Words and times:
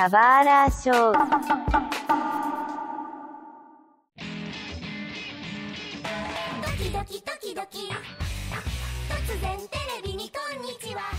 Capivara 0.00 0.70
Show. 0.70 1.12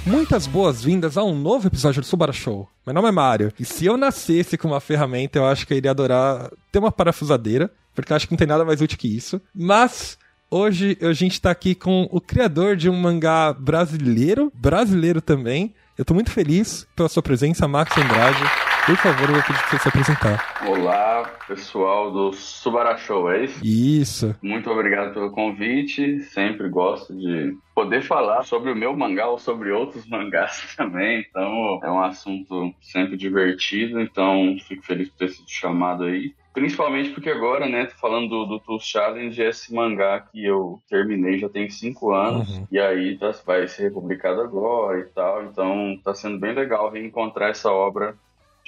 Muitas 0.04 0.48
boas-vindas 0.48 1.16
a 1.16 1.24
um 1.24 1.38
novo 1.38 1.68
episódio 1.68 2.02
do 2.02 2.08
Subara 2.08 2.34
Show. 2.34 2.68
Meu 2.84 2.96
nome 2.96 3.10
é 3.10 3.12
Mário, 3.12 3.54
e 3.60 3.64
se 3.64 3.86
eu 3.86 3.96
nascesse 3.98 4.58
com 4.58 4.70
uma 4.70 4.80
ferramenta, 4.80 5.38
eu 5.38 5.46
acho 5.46 5.68
que 5.68 5.74
eu 5.74 5.78
iria 5.78 5.92
adorar 5.92 6.50
ter 6.72 6.80
uma 6.80 6.92
parafusadeira, 6.92 7.72
porque 7.94 8.12
eu 8.12 8.16
acho 8.16 8.26
que 8.28 8.34
não 8.34 8.40
tem 8.40 8.48
nada 8.48 8.66
mais 8.66 8.82
útil 8.82 8.98
que 8.98 9.16
isso. 9.16 9.40
Mas 9.54 10.18
hoje 10.50 10.98
a 11.04 11.14
gente 11.14 11.40
tá 11.40 11.52
aqui 11.52 11.76
com 11.76 12.10
o 12.12 12.20
criador 12.20 12.76
de 12.76 12.90
um 12.90 13.00
mangá 13.00 13.54
brasileiro, 13.54 14.52
brasileiro 14.56 15.22
também. 15.22 15.76
Eu 15.96 16.04
tô 16.04 16.16
muito 16.16 16.32
feliz 16.32 16.88
pela 16.96 17.08
sua 17.08 17.22
presença, 17.22 17.68
Max 17.68 17.96
Andrade. 17.96 18.71
Por 18.86 18.98
favor, 18.98 19.30
eu 19.30 19.36
vou 19.36 19.44
pedir 19.44 19.60
pra 19.60 19.70
você 19.70 19.78
se 19.80 19.88
apresentar. 19.88 20.66
Olá, 20.68 21.24
pessoal 21.48 22.12
do 22.12 22.34
Subara 22.34 22.98
Show, 22.98 23.32
é 23.32 23.46
isso? 23.46 23.64
Isso. 23.64 24.36
Muito 24.42 24.70
obrigado 24.72 25.14
pelo 25.14 25.32
convite. 25.32 26.20
Sempre 26.22 26.68
gosto 26.68 27.16
de 27.16 27.56
poder 27.76 28.02
falar 28.02 28.44
sobre 28.44 28.72
o 28.72 28.76
meu 28.76 28.96
mangá 28.98 29.28
ou 29.28 29.38
sobre 29.38 29.72
outros 29.72 30.06
mangás 30.10 30.74
também. 30.76 31.24
Então, 31.30 31.80
é 31.84 31.92
um 31.92 32.02
assunto 32.02 32.74
sempre 32.82 33.16
divertido. 33.16 34.02
Então, 34.02 34.56
fico 34.68 34.84
feliz 34.84 35.10
por 35.10 35.18
ter 35.20 35.30
sido 35.30 35.48
chamado 35.48 36.04
aí. 36.06 36.34
Principalmente 36.54 37.12
porque 37.12 37.30
agora, 37.30 37.70
né, 37.70 37.86
tô 37.86 37.96
falando 37.96 38.28
do, 38.28 38.46
do 38.46 38.60
Tools 38.60 38.84
Challenge, 38.84 39.42
esse 39.42 39.74
mangá 39.74 40.20
que 40.20 40.44
eu 40.44 40.80
terminei 40.90 41.38
já 41.40 41.48
tem 41.48 41.70
cinco 41.70 42.12
anos, 42.12 42.50
Uhum. 42.58 42.68
e 42.70 42.78
aí 42.78 43.18
tá, 43.18 43.32
vai 43.46 43.66
ser 43.70 43.84
republicado 43.84 44.42
agora 44.42 45.00
e 45.00 45.04
tal, 45.06 45.44
então 45.46 45.98
tá 46.04 46.14
sendo 46.14 46.38
bem 46.38 46.54
legal 46.54 46.92
reencontrar 46.92 47.52
essa 47.52 47.72
obra 47.72 48.18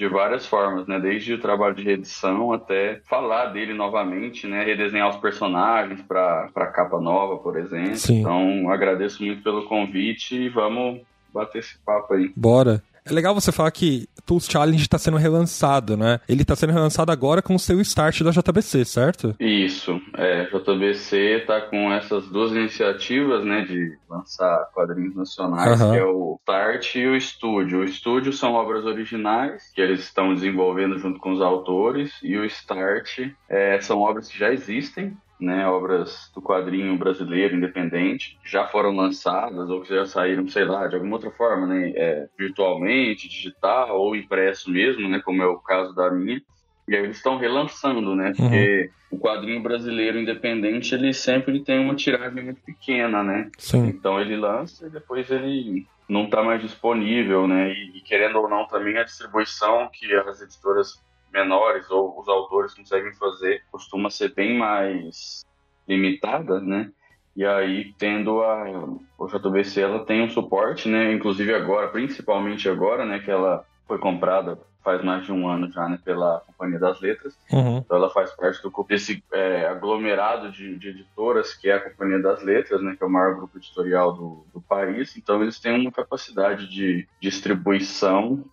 de 0.04 0.10
várias 0.10 0.46
formas, 0.46 0.86
né? 0.86 1.00
Desde 1.00 1.34
o 1.34 1.40
trabalho 1.40 1.74
de 1.74 1.84
reedição 1.84 2.52
até 2.52 3.00
falar 3.08 3.48
dele 3.48 3.74
novamente, 3.74 4.46
né? 4.46 4.64
Redesenhar 4.64 5.10
os 5.10 5.16
personagens 5.16 6.02
para 6.02 6.72
capa 6.74 7.00
nova, 7.00 7.38
por 7.38 7.58
exemplo. 7.58 7.96
Sim. 7.96 8.20
Então, 8.20 8.70
agradeço 8.70 9.24
muito 9.24 9.42
pelo 9.42 9.66
convite 9.66 10.36
e 10.36 10.50
vamos 10.50 11.02
bater 11.34 11.60
esse 11.60 11.78
papo 11.86 12.16
aí. 12.16 12.34
Bora. 12.36 12.84
É 13.06 13.12
legal 13.12 13.34
você 13.34 13.52
falar 13.52 13.72
que 13.72 14.08
Tools 14.26 14.48
Challenge 14.50 14.88
tá 14.88 14.98
sendo 14.98 15.18
relançado, 15.18 15.98
né? 15.98 16.20
Ele 16.28 16.46
tá 16.46 16.56
sendo 16.56 16.72
relançado 16.72 17.12
agora 17.12 17.42
com 17.42 17.56
o 17.56 17.60
seu 17.60 17.80
start 17.82 18.22
da 18.22 18.32
JBC, 18.32 18.86
certo? 18.86 19.36
Isso, 19.40 20.02
é, 20.16 20.46
JBC 20.46 21.44
tá 21.46 21.62
com 21.62 21.92
essas 21.92 22.28
duas 22.28 22.52
iniciativas, 22.52 23.44
né, 23.44 23.62
de 23.66 23.98
lançar 24.10 24.70
quadrinhos 24.74 25.16
nacionais, 25.16 25.82
Aham. 25.82 25.92
que 25.92 25.98
é 25.98 26.06
o 26.06 26.38
Start 26.42 26.96
e 26.96 27.08
o 27.08 27.16
Estúdio. 27.16 27.80
O 27.80 27.84
Estúdio 27.84 28.32
são 28.32 28.54
obras 28.54 28.86
originais 28.86 29.72
que 29.74 29.82
eles 29.82 30.02
estão 30.02 30.34
desenvolvendo 30.34 30.98
junto 31.00 31.20
com 31.20 31.32
os 31.32 31.42
autores, 31.42 32.12
e 32.24 32.38
o 32.38 32.46
Start 32.46 33.30
é, 33.50 33.80
são 33.82 34.00
obras 34.00 34.28
que 34.28 34.38
já 34.38 34.52
existem, 34.52 35.18
né, 35.40 35.68
obras 35.68 36.32
do 36.34 36.42
quadrinho 36.42 36.98
brasileiro 36.98 37.56
independente, 37.56 38.38
já 38.46 38.68
foram 38.68 38.96
lançadas 38.96 39.70
ou 39.70 39.82
que 39.82 39.90
já 39.94 40.06
saíram, 40.06 40.48
sei 40.48 40.66
lá, 40.66 40.88
de 40.88 40.96
alguma 40.96 41.16
outra 41.16 41.32
forma, 41.32 41.68
né, 41.68 41.92
é, 41.96 42.30
virtualmente, 42.38 43.28
digital 43.28 44.00
ou 44.00 44.16
impresso 44.16 44.72
mesmo, 44.72 45.08
né, 45.10 45.20
como 45.24 45.42
é 45.42 45.46
o 45.46 45.58
caso 45.58 45.94
da 45.94 46.10
minha. 46.12 46.42
E 46.88 46.96
aí 46.96 47.04
eles 47.04 47.18
estão 47.18 47.38
relançando, 47.38 48.14
né? 48.14 48.34
Porque 48.36 48.92
o 49.10 49.18
quadrinho 49.18 49.62
brasileiro 49.62 50.20
independente, 50.20 50.94
ele 50.94 51.14
sempre 51.14 51.62
tem 51.62 51.80
uma 51.80 51.96
tiragem 51.96 52.44
muito 52.44 52.62
pequena, 52.62 53.24
né? 53.24 53.50
Sim. 53.58 53.88
Então 53.88 54.20
ele 54.20 54.36
lança 54.36 54.88
e 54.88 54.90
depois 54.90 55.30
ele 55.32 55.88
não 56.10 56.26
está 56.26 56.44
mais 56.44 56.62
disponível, 56.62 57.48
né? 57.48 57.72
E, 57.72 57.98
e 57.98 58.02
querendo 58.02 58.38
ou 58.38 58.50
não 58.50 58.68
também 58.68 58.98
a 58.98 59.04
distribuição 59.04 59.90
que 59.94 60.14
as 60.14 60.42
editoras 60.42 61.02
menores 61.34 61.90
ou 61.90 62.20
os 62.20 62.28
autores 62.30 62.74
conseguem 62.74 63.14
fazer 63.16 63.64
costuma 63.72 64.10
ser 64.10 64.34
bem 64.34 64.58
mais 64.58 65.44
limitada, 65.88 66.62
né? 66.62 66.92
E 67.36 67.44
aí 67.44 67.94
tendo 67.98 68.42
a 68.44 68.64
o 69.18 69.28
JBC 69.28 69.82
ela 69.82 70.06
tem 70.06 70.22
um 70.22 70.30
suporte, 70.30 70.88
né? 70.88 71.12
Inclusive 71.12 71.54
agora, 71.54 71.88
principalmente 71.88 72.70
agora, 72.70 73.06
né? 73.06 73.20
Que 73.20 73.32
ela 73.32 73.66
foi 73.88 73.98
comprada 73.98 74.58
faz 74.84 75.04
mais 75.04 75.26
de 75.26 75.32
um 75.32 75.48
ano 75.48 75.72
já, 75.72 75.88
né? 75.88 75.98
Pela 76.04 76.42
Companhia 76.42 76.78
das 76.78 77.00
Letras. 77.00 77.38
Uhum. 77.52 77.78
Então 77.78 77.98
ela 77.98 78.10
faz 78.10 78.32
parte 78.36 78.62
do 78.62 78.72
desse 78.88 79.24
é, 79.32 79.66
aglomerado 79.68 80.52
de, 80.52 80.78
de 80.78 80.90
editoras 80.90 81.54
que 81.54 81.70
é 81.70 81.76
a 81.76 81.90
Companhia 81.90 82.20
das 82.20 82.44
Letras, 82.44 82.82
né, 82.82 82.96
que 82.98 83.04
é 83.04 83.08
o 83.08 83.10
maior 83.10 83.36
grupo 83.36 83.58
editorial 83.58 84.14
do, 84.14 84.46
do 84.54 84.62
país. 84.62 85.16
Então 85.16 85.42
eles 85.42 85.60
têm 85.60 85.80
uma 85.80 85.92
capacidade 85.92 86.68
de 86.70 87.08
distribuição. 87.22 88.44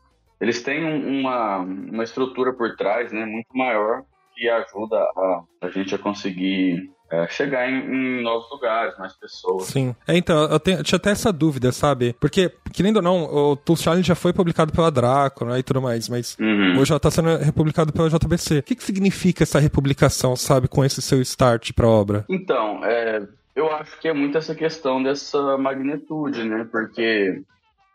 Eles 0.40 0.62
têm 0.62 0.84
um- 0.84 1.20
uma, 1.20 1.58
uma 1.58 2.04
estrutura 2.04 2.52
por 2.52 2.74
trás, 2.76 3.12
né, 3.12 3.24
muito 3.26 3.48
maior 3.54 4.02
que 4.34 4.48
ajuda 4.48 4.96
a, 4.96 5.42
a 5.62 5.68
gente 5.68 5.94
a 5.94 5.98
conseguir 5.98 6.90
é, 7.12 7.26
chegar 7.28 7.68
em, 7.68 7.74
em 8.20 8.22
novos 8.22 8.48
lugares, 8.52 8.96
mais 8.96 9.12
pessoas. 9.14 9.64
Sim. 9.64 9.94
É, 10.06 10.16
então, 10.16 10.44
eu, 10.44 10.60
tenho, 10.60 10.78
eu 10.78 10.84
tinha 10.84 10.96
até 10.96 11.10
essa 11.10 11.32
dúvida, 11.32 11.72
sabe? 11.72 12.14
Porque, 12.20 12.50
querendo 12.72 12.98
ou 12.98 13.02
não, 13.02 13.24
o 13.24 13.56
Tools 13.56 13.82
Challenge 13.82 14.06
já 14.06 14.14
foi 14.14 14.32
publicado 14.32 14.72
pela 14.72 14.90
Draco, 14.92 15.44
né, 15.44 15.58
e 15.58 15.62
tudo 15.64 15.82
mais, 15.82 16.08
mas 16.08 16.36
Uhum. 16.38 16.78
hoje 16.78 16.92
ela 16.92 17.00
tá 17.00 17.10
sendo 17.10 17.36
republicado 17.38 17.92
pela 17.92 18.08
JBC. 18.08 18.58
O 18.58 18.62
que, 18.62 18.76
que 18.76 18.84
significa 18.84 19.42
essa 19.42 19.58
republicação, 19.58 20.36
sabe, 20.36 20.68
com 20.68 20.84
esse 20.84 21.02
seu 21.02 21.20
start 21.20 21.72
pra 21.72 21.88
obra? 21.88 22.24
Então, 22.30 22.84
é, 22.84 23.26
eu 23.56 23.70
acho 23.72 23.98
que 24.00 24.06
é 24.06 24.12
muito 24.14 24.38
essa 24.38 24.54
questão 24.54 25.02
dessa 25.02 25.58
magnitude, 25.58 26.44
né? 26.44 26.64
Porque 26.70 27.42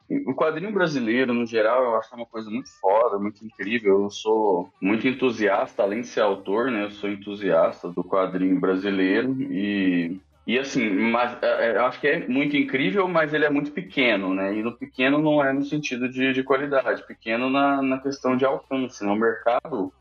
o 0.10 0.34
quadrinho 0.34 0.72
brasileiro, 0.72 1.34
no 1.34 1.46
geral, 1.46 1.84
eu 1.84 1.96
acho 1.96 2.16
uma 2.16 2.26
coisa 2.26 2.50
muito 2.50 2.70
foda, 2.80 3.18
muito 3.18 3.44
incrível. 3.44 4.04
Eu 4.04 4.10
sou 4.10 4.70
muito 4.80 5.08
entusiasta, 5.08 5.82
além 5.82 6.02
de 6.02 6.08
ser 6.08 6.22
autor, 6.22 6.70
né? 6.70 6.84
Eu 6.84 6.92
sou 6.92 7.10
entusiasta 7.10 7.90
do 7.90 8.04
quadrinho 8.04 8.60
brasileiro 8.60 9.36
e. 9.42 10.20
E 10.48 10.60
assim, 10.60 10.88
mas, 10.92 11.36
é, 11.42 11.72
é, 11.72 11.78
eu 11.78 11.86
acho 11.86 12.00
que 12.00 12.08
é 12.08 12.28
muito 12.28 12.56
incrível, 12.56 13.08
mas 13.08 13.34
ele 13.34 13.46
é 13.46 13.50
muito 13.50 13.72
pequeno, 13.72 14.32
né? 14.32 14.56
E 14.56 14.62
no 14.62 14.78
pequeno 14.78 15.18
não 15.18 15.44
é 15.44 15.52
no 15.52 15.64
sentido 15.64 16.08
de, 16.08 16.34
de 16.34 16.44
qualidade, 16.44 17.06
pequeno 17.08 17.50
na, 17.50 17.82
na 17.82 17.98
questão 17.98 18.38
de 18.38 18.46
alcance. 18.46 19.04
Né? 19.04 19.12
O 19.12 19.16
mercado 19.16 19.92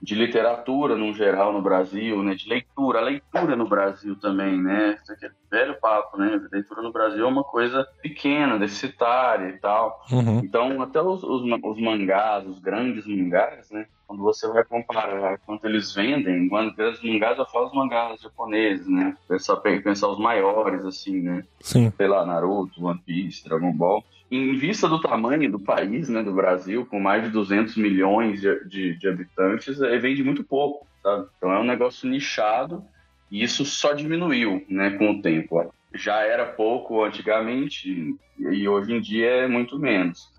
de 0.00 0.14
literatura 0.14 0.96
no 0.96 1.12
geral 1.14 1.52
no 1.52 1.62
Brasil, 1.62 2.22
né? 2.22 2.34
De 2.34 2.48
leitura, 2.48 2.98
a 2.98 3.02
leitura 3.02 3.56
no 3.56 3.68
Brasil 3.68 4.14
também, 4.16 4.60
né? 4.60 4.98
Isso 5.02 5.12
aqui 5.12 5.26
é 5.26 5.30
velho 5.50 5.80
papo, 5.80 6.18
né? 6.18 6.34
A 6.34 6.54
leitura 6.54 6.82
no 6.82 6.92
Brasil 6.92 7.24
é 7.24 7.28
uma 7.28 7.44
coisa 7.44 7.86
pequena, 8.02 8.58
deficitária 8.58 9.48
e 9.48 9.58
tal. 9.58 10.04
Uhum. 10.10 10.40
Então, 10.40 10.82
até 10.82 11.00
os, 11.00 11.22
os, 11.22 11.42
os 11.42 11.80
mangás, 11.80 12.46
os 12.46 12.58
grandes 12.58 13.06
mangás, 13.06 13.70
né? 13.70 13.86
Quando 14.06 14.22
você 14.22 14.46
vai 14.48 14.62
comparar 14.62 15.38
quanto 15.38 15.66
eles 15.66 15.92
vendem, 15.92 16.48
quando 16.48 16.74
grandes 16.76 17.02
mangás, 17.02 17.38
eu 17.38 17.46
falo 17.46 17.66
os 17.66 17.74
mangás 17.74 18.20
japoneses, 18.20 18.86
né? 18.86 19.16
Pensar, 19.26 19.56
pensar 19.56 20.08
os 20.08 20.18
maiores, 20.18 20.84
assim, 20.84 21.22
né? 21.22 21.44
Sim. 21.60 21.92
sei 21.96 22.06
lá, 22.06 22.24
Naruto, 22.24 22.84
One 22.84 23.00
Piece, 23.04 23.44
Dragon 23.44 23.72
Ball. 23.72 24.04
Em 24.30 24.56
vista 24.56 24.88
do 24.88 25.00
tamanho 25.00 25.50
do 25.50 25.60
país, 25.60 26.08
né, 26.08 26.22
do 26.22 26.32
Brasil, 26.32 26.84
com 26.86 26.98
mais 26.98 27.22
de 27.22 27.30
200 27.30 27.76
milhões 27.76 28.40
de, 28.40 28.64
de, 28.64 28.98
de 28.98 29.08
habitantes, 29.08 29.80
eh, 29.80 29.98
vende 29.98 30.24
muito 30.24 30.42
pouco, 30.42 30.86
sabe? 31.02 31.28
Então 31.36 31.52
é 31.52 31.60
um 31.60 31.64
negócio 31.64 32.08
nichado 32.08 32.84
e 33.30 33.42
isso 33.42 33.64
só 33.64 33.92
diminuiu, 33.92 34.64
né, 34.68 34.90
com 34.90 35.10
o 35.10 35.22
tempo. 35.22 35.72
Já 35.94 36.22
era 36.22 36.44
pouco 36.44 37.04
antigamente 37.04 38.16
e 38.38 38.68
hoje 38.68 38.92
em 38.92 39.00
dia 39.00 39.28
é 39.28 39.48
muito 39.48 39.78
menos. 39.78 40.34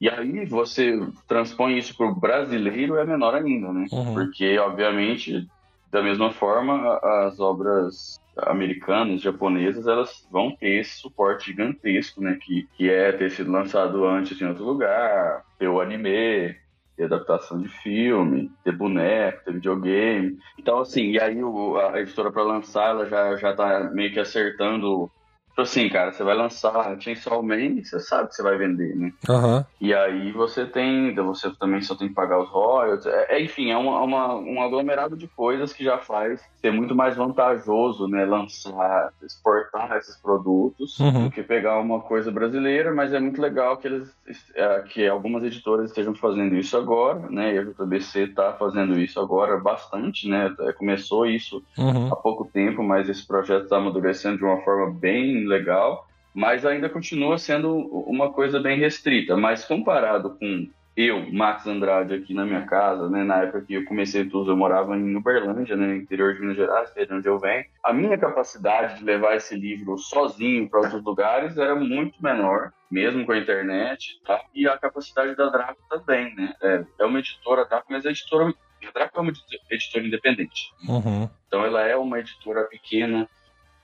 E 0.00 0.08
aí 0.08 0.44
você 0.44 0.98
transpõe 1.26 1.76
isso 1.76 1.96
para 1.96 2.06
o 2.06 2.14
brasileiro 2.14 2.96
é 2.96 3.04
menor 3.04 3.34
ainda, 3.34 3.72
né? 3.72 3.86
Uhum. 3.90 4.14
Porque, 4.14 4.56
obviamente, 4.58 5.48
da 5.90 6.02
mesma 6.02 6.30
forma, 6.32 6.98
as 7.26 7.40
obras 7.40 8.18
americanas, 8.36 9.20
japonesas, 9.22 9.86
elas 9.86 10.26
vão 10.30 10.54
ter 10.56 10.80
esse 10.80 10.98
suporte 11.00 11.46
gigantesco, 11.46 12.20
né? 12.20 12.38
Que, 12.40 12.68
que 12.76 12.88
é 12.90 13.12
ter 13.12 13.30
sido 13.30 13.50
lançado 13.50 14.04
antes 14.06 14.40
em 14.40 14.46
outro 14.46 14.64
lugar, 14.64 15.42
ter 15.58 15.68
o 15.68 15.80
anime, 15.80 16.54
ter 16.96 17.04
adaptação 17.04 17.60
de 17.60 17.68
filme, 17.68 18.50
ter 18.64 18.72
boneco, 18.76 19.44
ter 19.44 19.52
videogame. 19.54 20.36
Então, 20.58 20.78
assim, 20.80 21.12
e 21.12 21.20
aí 21.20 21.42
o- 21.42 21.76
a 21.78 22.00
editora 22.00 22.32
para 22.32 22.42
lançar, 22.42 22.90
ela 22.90 23.06
já, 23.06 23.36
já 23.36 23.54
tá 23.54 23.90
meio 23.92 24.12
que 24.12 24.20
acertando. 24.20 25.10
Tipo 25.58 25.62
assim, 25.68 25.88
cara, 25.88 26.12
você 26.12 26.22
vai 26.22 26.36
lançar 26.36 27.00
Chainsaw 27.00 27.42
Man, 27.42 27.82
você 27.82 27.98
sabe 27.98 28.28
que 28.28 28.36
você 28.36 28.44
vai 28.44 28.56
vender, 28.56 28.94
né? 28.94 29.12
Aham. 29.28 29.66
E 29.80 29.92
aí 29.92 30.30
você 30.30 30.64
tem, 30.64 31.12
você 31.16 31.50
também 31.58 31.82
só 31.82 31.96
tem 31.96 32.06
que 32.06 32.14
pagar 32.14 32.38
os 32.40 32.48
royalties. 32.48 33.06
É, 33.06 33.26
é, 33.36 33.42
enfim, 33.42 33.72
é 33.72 33.76
uma, 33.76 34.00
uma- 34.00 34.34
um 34.36 34.62
aglomerado 34.62 35.16
de 35.16 35.26
coisas 35.26 35.72
que 35.72 35.82
já 35.82 35.98
faz 35.98 36.40
ser 36.60 36.72
muito 36.72 36.94
mais 36.94 37.16
vantajoso, 37.16 38.08
né, 38.08 38.24
lançar, 38.24 39.12
exportar 39.22 39.96
esses 39.96 40.16
produtos 40.16 40.98
Uhum. 40.98 41.24
do 41.24 41.30
que 41.30 41.42
pegar 41.42 41.78
uma 41.78 42.00
coisa 42.00 42.30
brasileira, 42.32 42.92
mas 42.92 43.12
é 43.12 43.20
muito 43.20 43.40
legal 43.40 43.76
que 43.76 43.86
eles, 43.86 44.10
é, 44.54 44.80
que 44.88 45.06
algumas 45.06 45.44
editoras 45.44 45.90
estejam 45.90 46.14
fazendo 46.14 46.56
isso 46.56 46.76
agora, 46.76 47.20
né, 47.30 47.54
e 47.54 47.58
a 47.58 47.62
JBC 47.64 48.24
está 48.24 48.52
fazendo 48.54 48.98
isso 48.98 49.20
agora 49.20 49.56
bastante, 49.58 50.28
né, 50.28 50.52
é, 50.60 50.72
começou 50.72 51.26
isso 51.26 51.62
Uhum. 51.78 52.12
há 52.12 52.16
pouco 52.16 52.44
tempo, 52.52 52.82
mas 52.82 53.08
esse 53.08 53.24
projeto 53.26 53.64
está 53.64 53.76
amadurecendo 53.76 54.38
de 54.38 54.44
uma 54.44 54.60
forma 54.62 54.90
bem 54.90 55.46
legal, 55.46 56.06
mas 56.34 56.64
ainda 56.66 56.88
continua 56.88 57.38
sendo 57.38 57.74
uma 58.06 58.30
coisa 58.32 58.60
bem 58.60 58.78
restrita. 58.78 59.36
Mas 59.36 59.64
comparado 59.64 60.36
com 60.38 60.68
eu, 61.00 61.32
Max 61.32 61.64
Andrade, 61.64 62.12
aqui 62.12 62.34
na 62.34 62.44
minha 62.44 62.62
casa, 62.62 63.08
né, 63.08 63.22
na 63.22 63.44
época 63.44 63.62
que 63.62 63.74
eu 63.74 63.84
comecei 63.84 64.24
tudo, 64.24 64.50
eu 64.50 64.56
morava 64.56 64.96
em 64.96 65.14
Uberlândia, 65.14 65.76
né, 65.76 65.94
interior 65.94 66.34
de 66.34 66.40
Minas 66.40 66.56
Gerais, 66.56 66.90
que 66.90 66.98
é 66.98 67.06
de 67.06 67.14
onde 67.14 67.28
eu 67.28 67.38
venho. 67.38 67.64
A 67.84 67.92
minha 67.92 68.18
capacidade 68.18 68.98
de 68.98 69.04
levar 69.04 69.36
esse 69.36 69.54
livro 69.54 69.96
sozinho 69.96 70.68
para 70.68 70.80
outros 70.80 71.04
lugares 71.04 71.56
era 71.56 71.76
muito 71.76 72.20
menor, 72.20 72.72
mesmo 72.90 73.24
com 73.24 73.30
a 73.30 73.38
internet, 73.38 74.20
tá? 74.26 74.42
E 74.52 74.66
a 74.66 74.76
capacidade 74.76 75.36
da 75.36 75.48
Draco 75.48 75.80
também, 75.88 76.34
né? 76.34 76.52
É, 76.60 76.84
é 76.98 77.04
uma 77.04 77.20
editora, 77.20 77.64
Draco, 77.64 77.86
mas 77.88 78.04
a 78.04 78.10
editora 78.10 78.52
a 78.84 78.90
Draco 78.90 79.18
é 79.18 79.20
uma 79.20 79.32
editora 79.70 80.04
independente. 80.04 80.72
Uhum. 80.88 81.30
Então 81.46 81.64
ela 81.64 81.86
é 81.86 81.94
uma 81.94 82.18
editora 82.18 82.64
pequena 82.64 83.28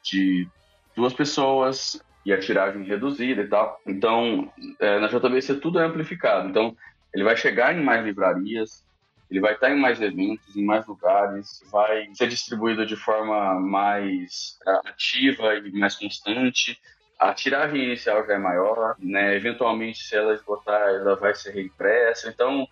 de 0.02 0.49
duas 0.96 1.12
pessoas 1.12 2.02
e 2.26 2.32
a 2.32 2.40
tiragem 2.40 2.82
reduzida 2.82 3.43
e 3.43 3.46
tal. 3.46 3.81
Então, 3.87 4.50
é, 4.81 4.99
na 4.99 5.06
JBC 5.06 5.61
tudo 5.61 5.78
é 5.78 5.84
amplificado. 5.84 6.49
Então, 6.49 6.76
ele 7.14 7.25
vai 7.25 7.37
chegar 7.37 7.75
em 7.75 7.82
mais 7.82 8.05
livrarias, 8.05 8.84
ele 9.31 9.40
vai 9.40 9.55
estar 9.55 9.70
em 9.70 9.78
mais 9.78 10.00
eventos, 10.00 10.56
em 10.56 10.64
mais 10.64 10.87
lugares, 10.87 11.62
vai 11.70 12.08
ser 12.12 12.28
distribuído 12.28 12.84
de 12.84 12.96
forma 12.96 13.58
mais 13.61 14.58
é, 14.66 14.88
ativa 14.88 15.55
e 15.55 15.72
mais 15.72 15.94
constante. 15.94 16.78
A 17.19 17.32
tiragem 17.32 17.84
inicial 17.84 18.26
já 18.26 18.34
é 18.34 18.38
maior, 18.38 18.96
né? 18.99 19.34
Eventualmente, 19.37 20.02
se 20.02 20.14
ela 20.14 20.34
esgotar, 20.34 20.88
ela 20.88 21.16
vai 21.16 21.34
ser 21.34 21.52
reimpressa. 21.52 22.28
Então, 22.28 22.69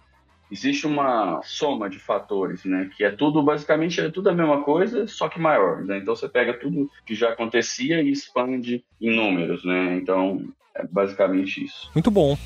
existe 0.50 0.86
uma 0.86 1.40
soma 1.42 1.88
de 1.88 1.98
fatores, 1.98 2.64
né? 2.64 2.90
Que 2.96 3.04
é 3.04 3.10
tudo, 3.10 3.42
basicamente, 3.42 4.00
é 4.00 4.10
tudo 4.10 4.28
a 4.28 4.34
mesma 4.34 4.62
coisa, 4.62 5.06
só 5.06 5.28
que 5.28 5.40
maior. 5.40 5.82
Né? 5.82 5.98
Então, 5.98 6.14
você 6.14 6.28
pega 6.28 6.52
tudo 6.54 6.90
que 7.06 7.14
já 7.14 7.30
acontecia 7.30 8.02
e 8.02 8.10
expande 8.10 8.84
em 9.00 9.14
números, 9.14 9.64
né? 9.64 9.96
Então, 9.96 10.52
é 10.74 10.84
basicamente 10.86 11.64
isso. 11.64 11.90
Muito 11.94 12.10
bom. 12.10 12.36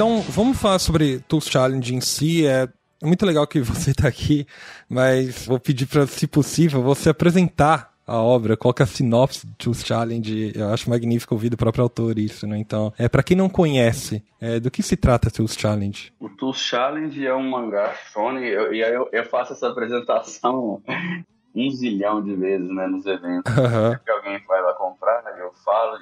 Então, 0.00 0.22
vamos 0.22 0.58
falar 0.58 0.78
sobre 0.78 1.18
Tools 1.28 1.44
Challenge 1.44 1.94
em 1.94 2.00
si. 2.00 2.46
É 2.46 2.66
muito 3.02 3.26
legal 3.26 3.46
que 3.46 3.60
você 3.60 3.90
está 3.90 4.08
aqui, 4.08 4.46
mas 4.88 5.44
vou 5.44 5.60
pedir 5.60 5.84
para, 5.84 6.06
se 6.06 6.26
possível, 6.26 6.82
você 6.82 7.10
apresentar 7.10 7.92
a 8.06 8.16
obra, 8.16 8.56
qual 8.56 8.72
que 8.72 8.80
é 8.80 8.84
a 8.84 8.86
sinopse 8.86 9.46
do 9.46 9.52
Tools 9.56 9.84
Challenge. 9.84 10.52
Eu 10.54 10.70
acho 10.70 10.88
magnífico 10.88 11.34
ouvir 11.34 11.50
do 11.50 11.56
próprio 11.58 11.82
autor 11.82 12.18
isso, 12.18 12.46
né? 12.46 12.56
Então, 12.56 12.90
é 12.96 13.10
para 13.10 13.22
quem 13.22 13.36
não 13.36 13.50
conhece, 13.50 14.24
é, 14.40 14.58
do 14.58 14.70
que 14.70 14.82
se 14.82 14.96
trata 14.96 15.30
Tools 15.30 15.52
Challenge? 15.52 16.10
O 16.18 16.30
Tools 16.30 16.60
Challenge 16.60 17.26
é 17.26 17.34
um 17.34 17.50
mangá 17.50 17.92
shonen, 18.10 18.42
e 18.42 18.82
aí 18.82 18.94
eu, 18.94 19.06
eu, 19.12 19.24
faço 19.26 19.52
essa 19.52 19.68
apresentação 19.68 20.82
um 21.54 21.70
zilhão 21.70 22.24
de 22.24 22.34
vezes, 22.36 22.74
né, 22.74 22.86
nos 22.86 23.04
eventos. 23.04 23.54
Uhum. 23.54 23.98
que 24.02 24.10
alguém 24.10 24.42
vai 24.48 24.62
lá 24.62 24.72
comprar, 24.72 25.22
eu 25.38 25.52
falo, 25.62 25.98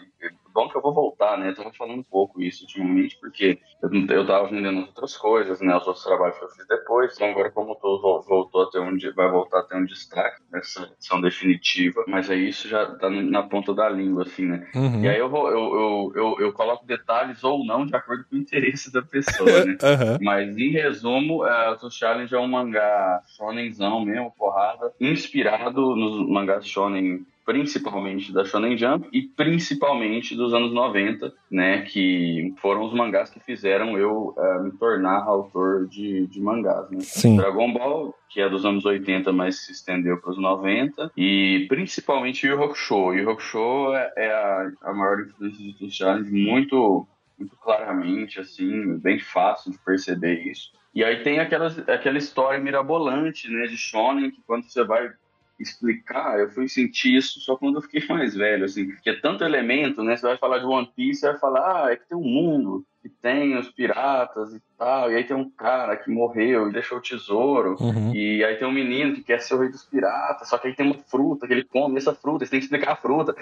bom 0.52 0.68
que 0.68 0.76
eu 0.76 0.82
vou 0.82 0.92
voltar, 0.92 1.38
né? 1.38 1.50
Eu 1.50 1.54
tava 1.54 1.72
falando 1.72 2.00
um 2.00 2.02
pouco 2.02 2.40
isso 2.42 2.64
ultimamente, 2.64 3.16
porque 3.20 3.58
eu, 3.82 3.90
eu 4.08 4.26
tava 4.26 4.48
vendendo 4.48 4.80
outras 4.80 5.16
coisas, 5.16 5.60
né? 5.60 5.76
Os 5.76 5.86
outros 5.86 6.04
trabalhos 6.04 6.38
que 6.38 6.44
eu 6.44 6.48
fiz 6.50 6.66
depois. 6.66 7.14
Então 7.14 7.30
agora, 7.30 7.50
como 7.50 7.74
tô, 7.76 8.22
voltou 8.26 8.62
a 8.62 8.70
ter 8.70 8.80
um, 8.80 8.96
vai 9.14 9.30
voltar 9.30 9.60
a 9.60 9.62
ter 9.62 9.76
um 9.76 9.84
destaque 9.84 10.42
nessa 10.52 10.82
edição 10.84 11.20
definitiva, 11.20 12.04
mas 12.06 12.30
aí 12.30 12.48
isso 12.48 12.68
já 12.68 12.86
tá 12.96 13.08
na 13.10 13.42
ponta 13.42 13.74
da 13.74 13.88
língua, 13.88 14.22
assim, 14.22 14.46
né? 14.46 14.68
Uhum. 14.74 15.02
E 15.02 15.08
aí 15.08 15.18
eu, 15.18 15.28
vou, 15.28 15.50
eu, 15.50 15.74
eu, 15.74 16.12
eu, 16.14 16.40
eu, 16.40 16.52
coloco 16.52 16.86
detalhes 16.86 17.44
ou 17.44 17.64
não 17.64 17.86
de 17.86 17.94
acordo 17.94 18.24
com 18.28 18.36
o 18.36 18.38
interesse 18.38 18.92
da 18.92 19.02
pessoa, 19.02 19.48
né? 19.64 19.72
uhum. 19.82 20.18
Mas 20.20 20.56
em 20.56 20.70
resumo, 20.70 21.44
uh, 21.44 21.86
o 21.86 21.90
Challenge 21.90 22.34
é 22.34 22.38
um 22.38 22.48
mangá 22.48 23.22
shonenzão 23.36 24.04
mesmo, 24.04 24.32
porrada, 24.36 24.92
inspirado 25.00 25.94
nos 25.94 26.28
mangás 26.28 26.66
shonen 26.66 27.26
principalmente 27.48 28.30
da 28.30 28.44
Shonen 28.44 28.76
Jump 28.76 29.08
e 29.10 29.22
principalmente 29.22 30.36
dos 30.36 30.52
anos 30.52 30.70
90, 30.70 31.32
né, 31.50 31.80
que 31.80 32.52
foram 32.58 32.84
os 32.84 32.92
mangás 32.92 33.30
que 33.30 33.40
fizeram 33.40 33.96
eu 33.96 34.34
uh, 34.36 34.62
me 34.62 34.70
tornar 34.72 35.22
autor 35.22 35.88
de, 35.88 36.26
de 36.26 36.42
mangás, 36.42 36.90
né? 36.90 36.98
Sim. 37.00 37.38
Dragon 37.38 37.72
Ball, 37.72 38.14
que 38.28 38.42
é 38.42 38.50
dos 38.50 38.66
anos 38.66 38.84
80, 38.84 39.32
mas 39.32 39.64
se 39.64 39.72
estendeu 39.72 40.20
para 40.20 40.32
os 40.32 40.38
90, 40.38 41.10
e 41.16 41.64
principalmente 41.70 42.46
Yu 42.46 42.62
Hakusho. 42.62 43.14
Yu 43.14 43.30
Hakusho 43.30 43.94
é, 43.94 44.12
é 44.18 44.30
a, 44.30 44.70
a 44.82 44.92
maior 44.92 45.18
influência 45.20 45.72
de 45.72 45.90
Challenge, 45.90 46.30
muito, 46.30 47.08
muito 47.38 47.56
claramente, 47.56 48.38
assim, 48.38 48.98
bem 48.98 49.18
fácil 49.18 49.72
de 49.72 49.78
perceber 49.78 50.34
isso. 50.42 50.70
E 50.94 51.02
aí 51.02 51.22
tem 51.22 51.38
aquela, 51.38 51.68
aquela 51.86 52.18
história 52.18 52.60
mirabolante, 52.60 53.50
né, 53.50 53.68
de 53.68 53.76
Shonen, 53.78 54.30
que 54.30 54.42
quando 54.46 54.64
você 54.64 54.84
vai 54.84 55.10
explicar, 55.58 56.38
eu 56.38 56.50
fui 56.50 56.68
sentir 56.68 57.16
isso 57.16 57.40
só 57.40 57.56
quando 57.56 57.76
eu 57.76 57.82
fiquei 57.82 58.04
mais 58.08 58.34
velho, 58.34 58.64
assim, 58.64 58.94
que 59.02 59.10
é 59.10 59.20
tanto 59.20 59.44
elemento, 59.44 60.02
né? 60.02 60.16
Você 60.16 60.26
vai 60.26 60.36
falar 60.36 60.58
de 60.58 60.66
One 60.66 60.90
Piece, 60.94 61.20
você 61.20 61.28
vai 61.28 61.38
falar, 61.38 61.84
ah, 61.84 61.92
é 61.92 61.96
que 61.96 62.08
tem 62.08 62.16
um 62.16 62.22
mundo 62.22 62.84
que 63.00 63.08
tem 63.08 63.56
os 63.56 63.70
piratas 63.70 64.52
e 64.52 64.60
tal, 64.76 65.10
e 65.10 65.14
aí 65.14 65.24
tem 65.24 65.36
um 65.36 65.48
cara 65.48 65.96
que 65.96 66.10
morreu 66.10 66.68
e 66.68 66.72
deixou 66.72 66.98
o 66.98 67.00
tesouro, 67.00 67.76
uhum. 67.78 68.12
e 68.12 68.44
aí 68.44 68.56
tem 68.56 68.66
um 68.66 68.72
menino 68.72 69.14
que 69.14 69.22
quer 69.22 69.40
ser 69.40 69.54
o 69.54 69.58
rei 69.58 69.68
dos 69.68 69.84
piratas, 69.84 70.48
só 70.48 70.58
que 70.58 70.66
aí 70.66 70.74
tem 70.74 70.86
uma 70.86 70.98
fruta 70.98 71.46
que 71.46 71.52
ele 71.52 71.64
come, 71.64 71.96
essa 71.96 72.12
fruta, 72.12 72.44
você 72.44 72.50
tem 72.50 72.60
que 72.60 72.66
explicar 72.66 72.92
a 72.92 72.96
fruta. 72.96 73.36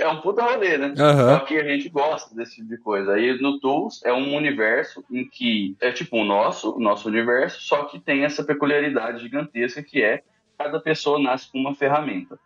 É 0.00 0.08
um 0.08 0.20
puta 0.20 0.42
rolê, 0.42 0.78
né? 0.78 0.88
Uhum. 0.88 0.94
Só 0.96 1.38
que 1.40 1.58
a 1.58 1.64
gente 1.64 1.88
gosta 1.90 2.34
desse 2.34 2.56
tipo 2.56 2.68
de 2.68 2.78
coisa. 2.78 3.12
Aí 3.12 3.38
no 3.40 3.60
Tools 3.60 4.02
é 4.04 4.12
um 4.12 4.34
universo 4.34 5.04
em 5.10 5.28
que 5.28 5.76
é 5.80 5.92
tipo 5.92 6.16
o 6.16 6.24
nosso, 6.24 6.74
o 6.74 6.80
nosso 6.80 7.08
universo, 7.08 7.60
só 7.60 7.84
que 7.84 8.00
tem 8.00 8.24
essa 8.24 8.42
peculiaridade 8.42 9.22
gigantesca 9.22 9.82
que 9.82 10.02
é 10.02 10.22
cada 10.62 10.80
pessoa 10.80 11.18
nasce 11.18 11.50
com 11.50 11.58
uma 11.58 11.74
ferramenta. 11.74 12.38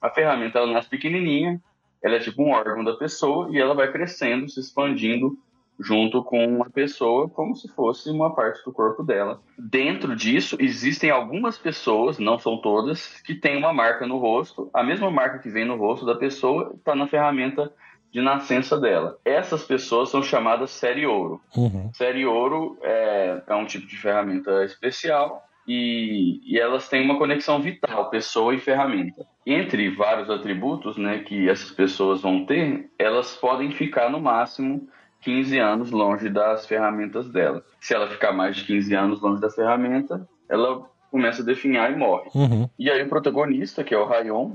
A 0.00 0.10
ferramenta 0.10 0.58
ela 0.58 0.72
nasce 0.72 0.88
pequenininha, 0.88 1.60
ela 2.02 2.16
é 2.16 2.20
tipo 2.20 2.42
um 2.42 2.50
órgão 2.50 2.84
da 2.84 2.94
pessoa 2.94 3.48
e 3.50 3.58
ela 3.58 3.74
vai 3.74 3.90
crescendo, 3.90 4.48
se 4.48 4.60
expandindo 4.60 5.36
junto 5.80 6.22
com 6.22 6.62
a 6.62 6.70
pessoa, 6.70 7.28
como 7.28 7.56
se 7.56 7.66
fosse 7.68 8.08
uma 8.08 8.32
parte 8.32 8.64
do 8.64 8.72
corpo 8.72 9.02
dela. 9.02 9.40
Dentro 9.58 10.14
disso, 10.14 10.56
existem 10.60 11.10
algumas 11.10 11.58
pessoas, 11.58 12.18
não 12.18 12.38
são 12.38 12.58
todas, 12.58 13.20
que 13.22 13.34
têm 13.34 13.56
uma 13.56 13.72
marca 13.72 14.06
no 14.06 14.18
rosto. 14.18 14.70
A 14.72 14.84
mesma 14.84 15.10
marca 15.10 15.40
que 15.40 15.48
vem 15.48 15.64
no 15.64 15.76
rosto 15.76 16.06
da 16.06 16.14
pessoa 16.14 16.72
está 16.76 16.94
na 16.94 17.08
ferramenta 17.08 17.72
de 18.12 18.20
nascença 18.20 18.78
dela. 18.78 19.18
Essas 19.24 19.64
pessoas 19.64 20.10
são 20.10 20.22
chamadas 20.22 20.70
série 20.70 21.04
ouro. 21.04 21.40
Uhum. 21.56 21.90
Série 21.92 22.24
ouro 22.24 22.78
é, 22.80 23.42
é 23.44 23.54
um 23.56 23.66
tipo 23.66 23.88
de 23.88 23.96
ferramenta 23.96 24.64
especial 24.64 25.44
e, 25.66 26.40
e, 26.44 26.58
elas 26.58 26.88
têm 26.88 27.04
uma 27.04 27.18
conexão 27.18 27.60
vital, 27.60 28.10
pessoa 28.10 28.54
e 28.54 28.58
ferramenta. 28.58 29.26
Entre 29.46 29.90
vários 29.90 30.28
atributos 30.28 30.96
né, 30.96 31.20
que 31.20 31.48
essas 31.48 31.70
pessoas 31.70 32.20
vão 32.20 32.44
ter, 32.44 32.90
elas 32.98 33.34
podem 33.36 33.70
ficar 33.70 34.10
no 34.10 34.20
máximo 34.20 34.88
15 35.20 35.58
anos 35.58 35.90
longe 35.90 36.28
das 36.28 36.66
ferramentas 36.66 37.30
dela. 37.30 37.64
Se 37.80 37.94
ela 37.94 38.08
ficar 38.08 38.32
mais 38.32 38.56
de 38.56 38.64
15 38.64 38.94
anos 38.94 39.20
longe 39.22 39.40
da 39.40 39.50
ferramenta, 39.50 40.28
ela 40.48 40.86
começa 41.10 41.42
a 41.42 41.44
definhar 41.44 41.90
e 41.90 41.96
morre. 41.96 42.28
Uhum. 42.34 42.68
E 42.78 42.90
aí 42.90 43.02
o 43.02 43.08
protagonista, 43.08 43.82
que 43.82 43.94
é 43.94 43.98
o 43.98 44.04
Rayon, 44.04 44.52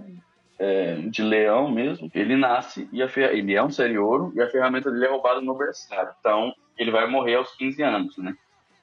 é, 0.60 0.96
de 1.10 1.24
leão 1.24 1.72
mesmo, 1.72 2.12
ele 2.14 2.36
nasce 2.36 2.88
e 2.92 3.02
ele 3.02 3.54
é 3.56 3.64
um 3.64 3.70
série 3.72 3.98
ouro 3.98 4.32
e 4.36 4.42
a 4.42 4.50
ferramenta 4.50 4.92
dele 4.92 5.06
é 5.06 5.10
roubada 5.10 5.42
no 5.42 5.58
berçário. 5.58 6.12
Então 6.20 6.54
ele 6.78 6.92
vai 6.92 7.10
morrer 7.10 7.36
aos 7.36 7.56
15 7.56 7.82
anos, 7.82 8.18
né? 8.18 8.36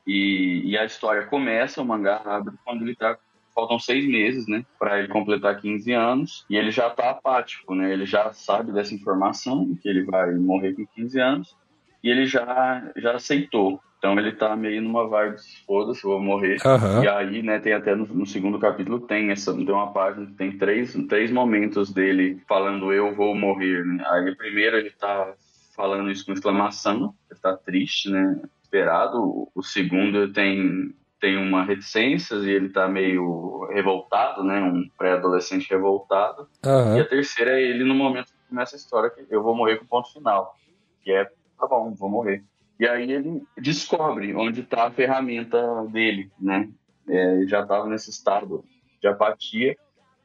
E, 0.07 0.63
e, 0.65 0.79
a 0.79 0.85
história 0.85 1.27
começa, 1.27 1.83
o 1.83 1.85
mangá 1.85 2.23
abre 2.25 2.55
quando 2.65 2.83
ele 2.83 2.95
tá. 2.95 3.19
Faltam 3.55 3.79
seis 3.79 4.07
meses, 4.07 4.47
né? 4.47 4.67
Para 4.79 4.99
ele 4.99 5.09
completar 5.09 5.59
15 5.59 5.91
anos. 5.91 6.45
E 6.51 6.57
ele 6.57 6.71
já 6.71 6.91
tá 6.91 7.09
apático, 7.09 7.75
né? 7.75 7.91
Ele 7.91 8.05
já 8.05 8.31
sabe 8.31 8.71
dessa 8.71 8.95
informação, 8.95 9.75
que 9.81 9.89
ele 9.89 10.05
vai 10.05 10.35
morrer 10.35 10.75
com 10.75 10.87
15 10.87 11.19
anos. 11.19 11.57
E 12.05 12.11
ele 12.11 12.27
já, 12.27 12.93
já 12.97 13.15
aceitou. 13.15 13.81
Então 13.99 14.19
ele 14.19 14.33
tá 14.33 14.55
meio 14.55 14.83
numa 14.83 15.09
vibe, 15.09 15.37
foda-se, 15.67 16.03
vou 16.03 16.21
morrer. 16.21 16.59
Uhum. 16.65 17.03
E 17.03 17.09
aí, 17.09 17.43
né, 17.43 17.59
tem 17.59 17.73
até 17.73 17.95
no, 17.95 18.07
no, 18.07 18.27
segundo 18.27 18.59
capítulo, 18.59 19.01
tem 19.01 19.31
essa, 19.31 19.55
tem 19.55 19.71
uma 19.71 19.93
página 19.93 20.27
que 20.27 20.35
tem 20.35 20.57
três, 20.57 20.95
três 21.09 21.31
momentos 21.31 21.93
dele 21.93 22.41
falando 22.47 22.93
eu 22.93 23.15
vou 23.15 23.35
morrer. 23.35 23.85
Né? 23.85 24.05
Aí 24.07 24.35
primeiro 24.37 24.77
ele 24.77 24.91
tá 24.91 25.33
falando 25.75 26.11
isso 26.11 26.25
com 26.25 26.33
exclamação, 26.33 27.15
ele 27.31 27.41
tá 27.41 27.57
triste, 27.57 28.11
né? 28.11 28.41
Esperado. 28.67 29.49
O 29.55 29.63
segundo 29.63 30.33
tem 30.33 30.95
tem 31.19 31.37
uma 31.39 31.65
reticência 31.65 32.35
e 32.37 32.51
ele 32.51 32.69
tá 32.69 32.87
meio 32.87 33.67
revoltado, 33.73 34.45
né? 34.45 34.61
Um 34.61 34.87
pré-adolescente 34.99 35.71
revoltado. 35.71 36.47
Uhum. 36.65 36.99
E 36.99 37.01
a 37.01 37.09
terceira 37.09 37.59
é 37.59 37.63
ele 37.63 37.85
no 37.85 37.95
momento 37.95 38.27
que 38.27 38.49
começa 38.49 38.77
a 38.77 38.79
história 38.79 39.09
que 39.09 39.25
eu 39.31 39.43
vou 39.43 39.57
morrer 39.57 39.79
com 39.79 39.87
ponto 39.87 40.13
final, 40.13 40.55
que 41.03 41.11
é 41.11 41.25
tá 41.59 41.67
bom, 41.67 41.95
vou 41.95 42.11
morrer. 42.11 42.45
E 42.79 42.87
aí 42.87 43.11
ele 43.11 43.43
descobre 43.57 44.35
onde 44.35 44.61
está 44.61 44.87
a 44.87 44.91
ferramenta 44.91 45.87
dele, 45.87 46.31
né? 46.39 46.69
É, 47.09 47.37
ele 47.37 47.49
já 47.49 47.63
estava 47.63 47.89
nesse 47.89 48.11
estado 48.11 48.63
de 49.01 49.09
apatia, 49.09 49.75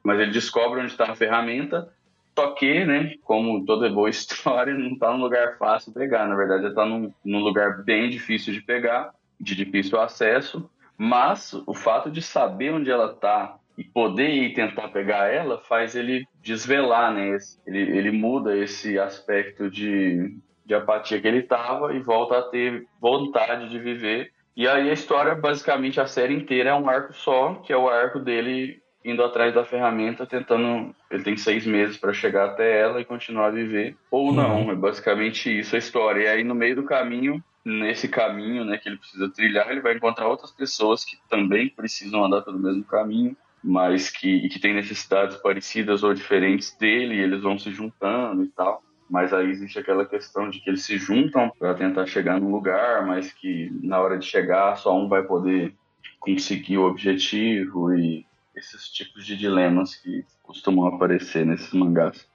mas 0.03 0.19
ele 0.19 0.31
descobre 0.31 0.81
onde 0.81 0.91
está 0.91 1.09
a 1.09 1.15
ferramenta 1.15 1.89
só 2.37 2.51
que, 2.51 2.85
né, 2.85 3.15
como 3.23 3.65
toda 3.65 3.89
boa 3.89 4.09
história, 4.09 4.73
não 4.73 4.93
está 4.93 5.11
num 5.11 5.21
lugar 5.21 5.57
fácil 5.57 5.91
de 5.91 5.99
pegar. 5.99 6.27
Na 6.27 6.35
verdade, 6.35 6.67
está 6.67 6.85
num, 6.85 7.13
num 7.23 7.39
lugar 7.39 7.83
bem 7.83 8.09
difícil 8.09 8.53
de 8.53 8.61
pegar, 8.61 9.13
de 9.39 9.55
difícil 9.55 9.99
acesso. 9.99 10.69
Mas 10.97 11.53
o 11.65 11.73
fato 11.73 12.11
de 12.11 12.21
saber 12.21 12.73
onde 12.73 12.91
ela 12.91 13.11
está 13.11 13.57
e 13.77 13.83
poder 13.83 14.29
ir 14.29 14.53
tentar 14.53 14.89
pegar 14.89 15.27
ela 15.27 15.57
faz 15.57 15.95
ele 15.95 16.27
desvelar, 16.41 17.13
né? 17.13 17.37
Ele, 17.65 17.79
ele 17.79 18.11
muda 18.11 18.55
esse 18.55 18.99
aspecto 18.99 19.69
de, 19.69 20.37
de 20.65 20.75
apatia 20.75 21.19
que 21.19 21.27
ele 21.27 21.41
tava 21.41 21.93
e 21.95 21.99
volta 21.99 22.37
a 22.37 22.43
ter 22.43 22.85
vontade 22.99 23.69
de 23.69 23.79
viver. 23.79 24.31
E 24.55 24.67
aí 24.67 24.89
a 24.89 24.93
história, 24.93 25.33
basicamente, 25.33 25.99
a 25.99 26.05
série 26.05 26.35
inteira 26.35 26.71
é 26.71 26.73
um 26.75 26.89
arco 26.89 27.13
só, 27.13 27.55
que 27.55 27.71
é 27.71 27.77
o 27.77 27.89
arco 27.89 28.19
dele 28.19 28.80
indo 29.03 29.23
atrás 29.23 29.53
da 29.53 29.65
ferramenta, 29.65 30.25
tentando. 30.25 30.95
Ele 31.09 31.23
tem 31.23 31.37
seis 31.37 31.65
meses 31.65 31.97
para 31.97 32.13
chegar 32.13 32.45
até 32.45 32.79
ela 32.81 33.01
e 33.01 33.05
continuar 33.05 33.47
a 33.47 33.51
viver. 33.51 33.95
Ou 34.09 34.31
não, 34.31 34.71
é 34.71 34.75
basicamente 34.75 35.59
isso 35.59 35.75
a 35.75 35.79
história. 35.79 36.23
E 36.23 36.27
aí 36.27 36.43
no 36.43 36.55
meio 36.55 36.75
do 36.75 36.83
caminho, 36.83 37.43
nesse 37.65 38.07
caminho 38.07 38.63
né, 38.63 38.77
que 38.77 38.89
ele 38.89 38.97
precisa 38.97 39.29
trilhar, 39.29 39.69
ele 39.71 39.81
vai 39.81 39.95
encontrar 39.95 40.27
outras 40.27 40.51
pessoas 40.51 41.03
que 41.03 41.17
também 41.29 41.69
precisam 41.69 42.23
andar 42.23 42.41
pelo 42.41 42.59
mesmo 42.59 42.83
caminho 42.83 43.35
mas 43.63 44.09
que, 44.09 44.49
que 44.49 44.59
têm 44.59 44.73
necessidades 44.73 45.37
parecidas 45.37 46.03
ou 46.03 46.13
diferentes 46.13 46.75
dele, 46.77 47.15
e 47.15 47.19
eles 47.19 47.41
vão 47.41 47.59
se 47.59 47.71
juntando 47.71 48.43
e 48.43 48.47
tal. 48.47 48.81
Mas 49.09 49.33
aí 49.33 49.49
existe 49.49 49.77
aquela 49.77 50.05
questão 50.05 50.49
de 50.49 50.59
que 50.59 50.69
eles 50.69 50.83
se 50.83 50.97
juntam 50.97 51.51
para 51.59 51.73
tentar 51.73 52.05
chegar 52.05 52.39
num 52.39 52.51
lugar, 52.51 53.05
mas 53.05 53.31
que 53.31 53.69
na 53.83 53.99
hora 53.99 54.17
de 54.17 54.25
chegar 54.25 54.77
só 54.77 54.97
um 54.97 55.07
vai 55.07 55.21
poder 55.21 55.75
conseguir 56.19 56.77
o 56.77 56.87
objetivo 56.87 57.93
e 57.93 58.25
esses 58.55 58.89
tipos 58.89 59.25
de 59.25 59.35
dilemas 59.37 59.95
que 59.95 60.25
costumam 60.43 60.87
aparecer 60.87 61.45
nesses 61.45 61.71
mangás. 61.73 62.25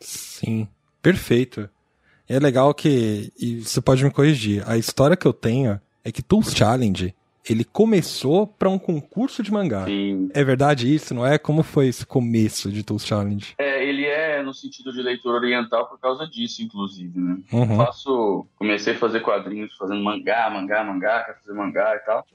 Sim, 0.00 0.68
perfeito. 1.02 1.68
É 2.28 2.38
legal 2.38 2.72
que, 2.72 3.32
e 3.38 3.60
você 3.60 3.80
pode 3.80 4.02
me 4.02 4.10
corrigir, 4.10 4.62
a 4.68 4.78
história 4.78 5.16
que 5.16 5.26
eu 5.26 5.32
tenho 5.32 5.80
é 6.02 6.10
que 6.10 6.22
Tools 6.22 6.54
Challenge 6.54 7.14
ele 7.48 7.64
começou 7.64 8.46
para 8.46 8.70
um 8.70 8.78
concurso 8.78 9.42
de 9.42 9.52
mangá. 9.52 9.84
Sim. 9.84 10.30
É 10.32 10.42
verdade 10.42 10.92
isso, 10.92 11.14
não 11.14 11.26
é? 11.26 11.36
Como 11.36 11.62
foi 11.62 11.88
esse 11.88 12.06
começo 12.06 12.72
de 12.72 12.82
Tools 12.82 13.06
Challenge? 13.06 13.54
É, 13.58 13.86
ele 13.86 14.06
é 14.06 14.42
no 14.42 14.54
sentido 14.54 14.92
de 14.92 15.02
leitura 15.02 15.36
oriental 15.36 15.86
por 15.86 16.00
causa 16.00 16.26
disso, 16.26 16.62
inclusive, 16.62 17.18
né? 17.18 17.36
Uhum. 17.52 17.76
Faço, 17.76 18.46
comecei 18.56 18.94
a 18.94 18.98
fazer 18.98 19.20
quadrinhos 19.20 19.76
fazendo 19.76 20.02
mangá, 20.02 20.48
mangá, 20.48 20.82
mangá, 20.82 21.24
quero 21.24 21.38
fazer 21.38 21.52
mangá 21.52 21.94
e 21.96 21.98
tal. 22.06 22.26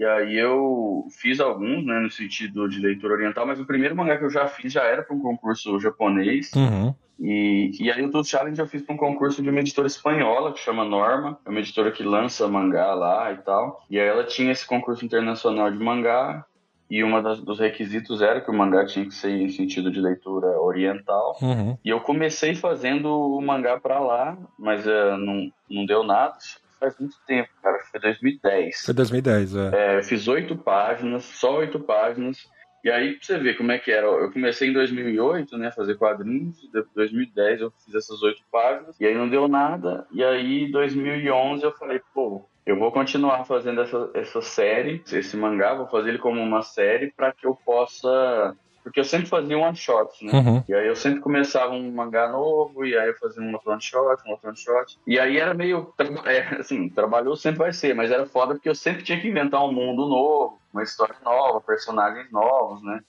E 0.00 0.04
aí 0.06 0.38
eu 0.38 1.06
fiz 1.10 1.40
alguns, 1.40 1.84
né, 1.84 2.00
no 2.00 2.10
sentido 2.10 2.66
de 2.66 2.80
leitura 2.80 3.12
oriental, 3.12 3.46
mas 3.46 3.60
o 3.60 3.66
primeiro 3.66 3.94
mangá 3.94 4.16
que 4.16 4.24
eu 4.24 4.30
já 4.30 4.48
fiz 4.48 4.72
já 4.72 4.82
era 4.82 5.02
para 5.02 5.14
um 5.14 5.20
concurso 5.20 5.78
japonês. 5.78 6.50
Uhum. 6.56 6.94
E, 7.20 7.70
e 7.78 7.92
aí 7.92 8.02
o 8.02 8.10
Tools 8.10 8.26
Challenge 8.26 8.58
eu 8.58 8.66
fiz 8.66 8.80
para 8.80 8.94
um 8.94 8.98
concurso 8.98 9.42
de 9.42 9.50
uma 9.50 9.60
editora 9.60 9.86
espanhola 9.86 10.54
que 10.54 10.58
chama 10.58 10.86
Norma, 10.86 11.38
é 11.44 11.50
uma 11.50 11.60
editora 11.60 11.92
que 11.92 12.02
lança 12.02 12.48
mangá 12.48 12.94
lá 12.94 13.30
e 13.30 13.36
tal. 13.42 13.84
E 13.90 14.00
aí 14.00 14.08
ela 14.08 14.24
tinha 14.24 14.50
esse 14.50 14.66
concurso 14.66 15.04
internacional 15.04 15.70
de 15.70 15.76
mangá 15.76 16.46
e 16.90 17.04
um 17.04 17.22
dos 17.44 17.58
requisitos 17.58 18.22
era 18.22 18.40
que 18.40 18.50
o 18.50 18.54
mangá 18.54 18.86
tinha 18.86 19.04
que 19.04 19.14
ser 19.14 19.32
em 19.32 19.50
sentido 19.50 19.90
de 19.90 20.00
leitura 20.00 20.46
oriental. 20.62 21.36
Uhum. 21.42 21.76
E 21.84 21.90
eu 21.90 22.00
comecei 22.00 22.54
fazendo 22.54 23.06
o 23.10 23.38
mangá 23.42 23.78
para 23.78 24.00
lá, 24.00 24.38
mas 24.58 24.86
uh, 24.86 25.18
não, 25.18 25.52
não 25.68 25.84
deu 25.84 26.02
nada. 26.02 26.38
Faz 26.80 26.98
muito 26.98 27.16
tempo, 27.26 27.50
cara. 27.62 27.78
Foi 27.90 28.00
2010. 28.00 28.84
Foi 28.86 28.94
2010, 28.94 29.54
é. 29.54 29.70
É, 29.72 29.98
eu 29.98 30.02
fiz 30.02 30.26
oito 30.26 30.56
páginas, 30.56 31.24
só 31.24 31.58
oito 31.58 31.78
páginas. 31.78 32.48
E 32.82 32.90
aí, 32.90 33.12
pra 33.12 33.26
você 33.26 33.38
ver 33.38 33.58
como 33.58 33.70
é 33.70 33.78
que 33.78 33.92
era. 33.92 34.06
Eu 34.06 34.32
comecei 34.32 34.70
em 34.70 34.72
2008, 34.72 35.58
né, 35.58 35.70
fazer 35.70 35.96
quadrinhos. 35.96 36.56
Em 36.64 36.70
2010 36.94 37.60
eu 37.60 37.70
fiz 37.84 37.94
essas 37.94 38.22
oito 38.22 38.42
páginas. 38.50 38.98
E 38.98 39.06
aí 39.06 39.14
não 39.14 39.28
deu 39.28 39.46
nada. 39.46 40.06
E 40.10 40.24
aí, 40.24 40.64
em 40.64 40.70
2011 40.70 41.62
eu 41.62 41.72
falei, 41.72 42.00
pô, 42.14 42.48
eu 42.64 42.78
vou 42.78 42.90
continuar 42.90 43.44
fazendo 43.44 43.82
essa, 43.82 44.10
essa 44.14 44.40
série, 44.40 45.02
esse 45.12 45.36
mangá, 45.36 45.74
vou 45.74 45.88
fazer 45.88 46.10
ele 46.10 46.18
como 46.18 46.40
uma 46.40 46.62
série 46.62 47.12
para 47.12 47.32
que 47.32 47.46
eu 47.46 47.54
possa 47.54 48.56
porque 48.82 49.00
eu 49.00 49.04
sempre 49.04 49.26
fazia 49.26 49.58
one 49.58 49.76
shot, 49.76 50.24
né? 50.24 50.32
Uhum. 50.32 50.64
E 50.68 50.74
aí 50.74 50.86
eu 50.86 50.96
sempre 50.96 51.20
começava 51.20 51.72
um 51.72 51.92
mangá 51.92 52.28
novo, 52.28 52.84
e 52.84 52.96
aí 52.96 53.08
eu 53.08 53.16
fazia 53.16 53.42
um 53.42 53.52
outro 53.52 53.70
one 53.70 53.82
shot, 53.82 54.22
um 54.26 54.30
outro 54.30 54.48
one 54.48 54.56
shot. 54.56 54.98
E 55.06 55.18
aí 55.18 55.38
era 55.38 55.52
meio. 55.52 55.92
É, 56.24 56.56
assim, 56.56 56.88
trabalhou 56.88 57.36
sempre 57.36 57.58
vai 57.58 57.72
ser, 57.72 57.94
mas 57.94 58.10
era 58.10 58.26
foda 58.26 58.54
porque 58.54 58.68
eu 58.68 58.74
sempre 58.74 59.02
tinha 59.02 59.20
que 59.20 59.28
inventar 59.28 59.64
um 59.64 59.72
mundo 59.72 60.08
novo, 60.08 60.58
uma 60.72 60.82
história 60.82 61.16
nova, 61.22 61.60
personagens 61.60 62.30
novos, 62.30 62.82
né? 62.82 63.00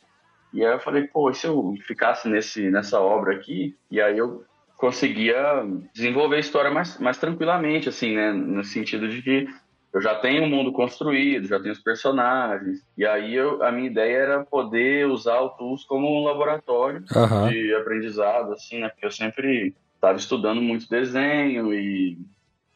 E 0.53 0.65
aí 0.65 0.73
eu 0.73 0.79
falei, 0.79 1.07
pô, 1.07 1.29
e 1.29 1.35
se 1.35 1.47
eu 1.47 1.73
ficasse 1.87 2.27
nesse, 2.27 2.69
nessa 2.69 2.99
obra 2.99 3.33
aqui, 3.33 3.75
e 3.89 4.01
aí 4.01 4.17
eu 4.17 4.43
conseguia 4.75 5.63
desenvolver 5.93 6.37
a 6.37 6.39
história 6.39 6.71
mais, 6.71 6.97
mais 6.99 7.17
tranquilamente, 7.17 7.87
assim, 7.87 8.15
né? 8.15 8.33
No 8.33 8.63
sentido 8.63 9.07
de 9.07 9.21
que 9.21 9.47
eu 9.93 10.01
já 10.01 10.15
tenho 10.15 10.43
o 10.43 10.45
um 10.45 10.49
mundo 10.49 10.71
construído, 10.71 11.47
já 11.47 11.59
tenho 11.59 11.73
os 11.73 11.81
personagens. 11.81 12.85
E 12.97 13.05
aí 13.05 13.35
eu, 13.35 13.61
a 13.61 13.71
minha 13.71 13.89
ideia 13.89 14.17
era 14.17 14.45
poder 14.45 15.07
usar 15.07 15.39
o 15.41 15.49
Tools 15.49 15.83
como 15.83 16.07
um 16.07 16.23
laboratório 16.23 17.03
Aham. 17.13 17.49
de 17.49 17.73
aprendizado, 17.75 18.53
assim, 18.53 18.79
né? 18.79 18.89
Porque 18.89 19.05
eu 19.05 19.11
sempre 19.11 19.75
estava 19.95 20.17
estudando 20.17 20.61
muito 20.61 20.89
desenho 20.89 21.73
e 21.73 22.17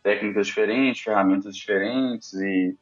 técnicas 0.04 0.48
diferentes, 0.48 1.02
ferramentas 1.02 1.56
diferentes 1.56 2.34
e, 2.34 2.76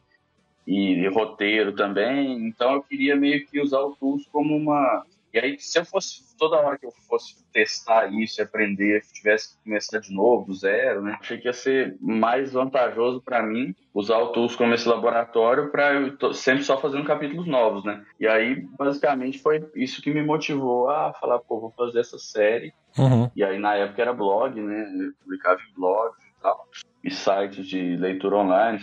e, 0.65 0.93
e 0.95 1.07
roteiro 1.09 1.73
também. 1.73 2.47
Então 2.47 2.73
eu 2.73 2.83
queria 2.83 3.15
meio 3.15 3.45
que 3.45 3.61
usar 3.61 3.81
o 3.81 3.95
Tools 3.95 4.27
como 4.31 4.55
uma 4.55 5.05
e 5.33 5.39
aí, 5.39 5.59
se 5.59 5.79
eu 5.79 5.83
fosse, 5.83 6.37
toda 6.37 6.57
hora 6.57 6.77
que 6.77 6.85
eu 6.85 6.91
fosse 7.09 7.43
testar 7.51 8.05
isso 8.13 8.39
e 8.39 8.43
aprender, 8.43 9.01
tivesse 9.11 9.57
que 9.57 9.63
começar 9.63 9.99
de 9.99 10.13
novo, 10.13 10.45
do 10.45 10.53
zero, 10.53 11.01
né? 11.01 11.17
Achei 11.19 11.39
que 11.39 11.47
ia 11.47 11.53
ser 11.53 11.97
mais 11.99 12.53
vantajoso 12.53 13.19
para 13.19 13.41
mim 13.41 13.73
usar 13.91 14.19
o 14.19 14.27
Tools 14.27 14.55
como 14.55 14.75
esse 14.75 14.87
laboratório 14.87 15.71
para 15.71 15.93
eu 15.93 16.15
tô 16.17 16.33
sempre 16.33 16.63
só 16.63 16.79
fazendo 16.79 17.03
capítulos 17.05 17.47
novos, 17.47 17.83
né? 17.83 18.05
E 18.19 18.27
aí, 18.27 18.61
basicamente, 18.77 19.39
foi 19.39 19.67
isso 19.75 20.03
que 20.03 20.13
me 20.13 20.21
motivou 20.21 20.87
a 20.87 21.11
falar, 21.13 21.39
pô, 21.39 21.59
vou 21.59 21.71
fazer 21.71 22.01
essa 22.01 22.19
série. 22.19 22.71
Uhum. 22.95 23.27
E 23.35 23.43
aí, 23.43 23.57
na 23.57 23.73
época, 23.73 24.03
era 24.03 24.13
blog, 24.13 24.61
né? 24.61 24.83
Eu 24.99 25.13
publicava 25.23 25.59
em 25.61 25.73
blogs 25.73 26.23
e 26.23 26.41
tal. 26.43 26.67
E 27.03 27.09
sites 27.09 27.67
de 27.67 27.97
leitura 27.97 28.37
online. 28.37 28.79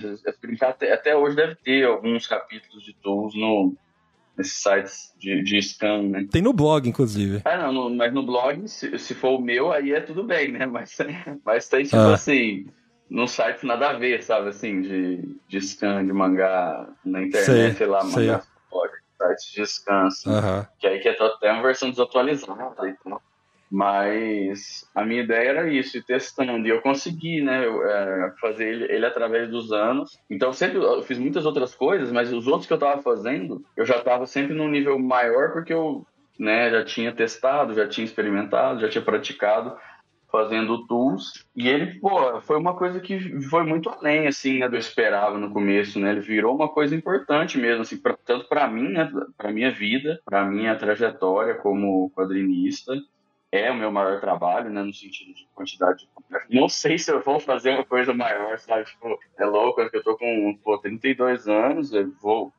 Até, 0.62 0.92
até 0.92 1.16
hoje 1.16 1.36
deve 1.36 1.54
ter 1.54 1.86
alguns 1.86 2.26
capítulos 2.26 2.82
de 2.82 2.92
Tools 2.94 3.36
no, 3.36 3.76
nesses 4.40 4.62
sites 4.62 5.12
de, 5.18 5.42
de 5.42 5.60
scan, 5.62 6.02
né? 6.04 6.26
Tem 6.30 6.42
no 6.42 6.52
blog, 6.52 6.88
inclusive. 6.88 7.42
Ah, 7.44 7.58
não, 7.58 7.72
no, 7.72 7.90
mas 7.96 8.12
no 8.12 8.24
blog, 8.24 8.66
se, 8.68 8.98
se, 8.98 9.14
for 9.14 9.38
o 9.38 9.40
meu, 9.40 9.70
aí 9.70 9.92
é 9.92 10.00
tudo 10.00 10.24
bem, 10.24 10.50
né? 10.52 10.66
Mas, 10.70 10.96
mas 11.44 11.68
tem, 11.68 11.84
tipo 11.84 11.96
Ah. 11.96 12.14
assim, 12.14 12.66
num 13.08 13.26
site 13.26 13.64
nada 13.66 13.90
a 13.90 13.92
ver, 13.92 14.22
sabe, 14.22 14.48
assim, 14.48 14.80
de, 14.80 15.36
de 15.48 15.60
scan 15.60 16.04
de 16.06 16.12
mangá 16.12 16.88
na 17.04 17.22
internet, 17.22 17.44
Sei, 17.44 17.72
sei, 17.74 17.86
lá, 17.86 18.00
sei. 18.02 18.26
mangá 18.26 18.42
blog, 18.70 18.90
sites 19.18 19.52
de 19.52 19.66
scan, 19.66 20.06
assim, 20.06 20.30
que 20.78 20.86
aí 20.86 20.98
que 21.00 21.08
é 21.08 21.12
até 21.22 21.52
uma 21.52 21.62
versão 21.62 21.90
desatualizada 21.90 22.88
e 22.88 22.94
tal. 23.04 23.22
Mas 23.70 24.88
a 24.94 25.04
minha 25.04 25.22
ideia 25.22 25.50
era 25.50 25.72
isso, 25.72 25.96
ir 25.96 26.04
testando. 26.04 26.66
E 26.66 26.70
eu 26.70 26.80
consegui, 26.80 27.40
né, 27.40 27.64
eu, 27.64 27.86
é, 27.86 28.34
fazer 28.40 28.68
ele, 28.68 28.92
ele 28.92 29.06
através 29.06 29.48
dos 29.48 29.72
anos. 29.72 30.18
Então, 30.28 30.52
sempre 30.52 30.78
eu 30.78 31.02
fiz 31.02 31.18
muitas 31.18 31.46
outras 31.46 31.74
coisas, 31.74 32.10
mas 32.10 32.32
os 32.32 32.48
outros 32.48 32.66
que 32.66 32.72
eu 32.72 32.78
tava 32.78 33.00
fazendo, 33.00 33.64
eu 33.76 33.86
já 33.86 34.00
tava 34.00 34.26
sempre 34.26 34.54
num 34.54 34.68
nível 34.68 34.98
maior, 34.98 35.52
porque 35.52 35.72
eu 35.72 36.04
né, 36.38 36.70
já 36.70 36.84
tinha 36.84 37.12
testado, 37.12 37.74
já 37.74 37.86
tinha 37.86 38.04
experimentado, 38.04 38.80
já 38.80 38.88
tinha 38.88 39.04
praticado 39.04 39.76
fazendo 40.30 40.86
tools. 40.86 41.44
E 41.54 41.68
ele, 41.68 41.98
pô, 41.98 42.40
foi 42.40 42.56
uma 42.56 42.74
coisa 42.74 43.00
que 43.00 43.40
foi 43.42 43.64
muito 43.64 43.88
além, 43.88 44.26
assim, 44.26 44.58
né, 44.58 44.68
do 44.68 44.76
eu 44.76 44.80
esperava 44.80 45.36
no 45.38 45.52
começo, 45.52 45.98
né? 45.98 46.10
Ele 46.10 46.20
virou 46.20 46.54
uma 46.54 46.68
coisa 46.68 46.94
importante 46.94 47.58
mesmo, 47.58 47.82
assim, 47.82 48.00
pra, 48.00 48.16
tanto 48.24 48.48
para 48.48 48.68
mim, 48.68 48.88
né, 48.88 49.10
para 49.36 49.52
minha 49.52 49.70
vida, 49.70 50.20
para 50.24 50.44
minha 50.44 50.76
trajetória 50.76 51.54
como 51.54 52.10
quadrinista. 52.10 52.94
É 53.52 53.70
o 53.70 53.74
meu 53.74 53.90
maior 53.90 54.20
trabalho, 54.20 54.70
né, 54.70 54.82
no 54.82 54.94
sentido 54.94 55.34
de 55.34 55.46
quantidade 55.54 55.98
de... 55.98 56.08
Não 56.56 56.68
sei 56.68 56.98
se 56.98 57.10
eu 57.10 57.20
vou 57.20 57.40
fazer 57.40 57.70
uma 57.70 57.84
coisa 57.84 58.14
maior, 58.14 58.58
sabe? 58.58 58.84
Tipo, 58.84 59.18
é 59.38 59.44
louco, 59.44 59.82
porque 59.82 59.96
eu 59.96 60.04
tô 60.04 60.16
com, 60.16 60.56
pô, 60.62 60.78
32 60.78 61.48
anos, 61.48 61.92
eu 61.92 62.12
vou 62.22 62.52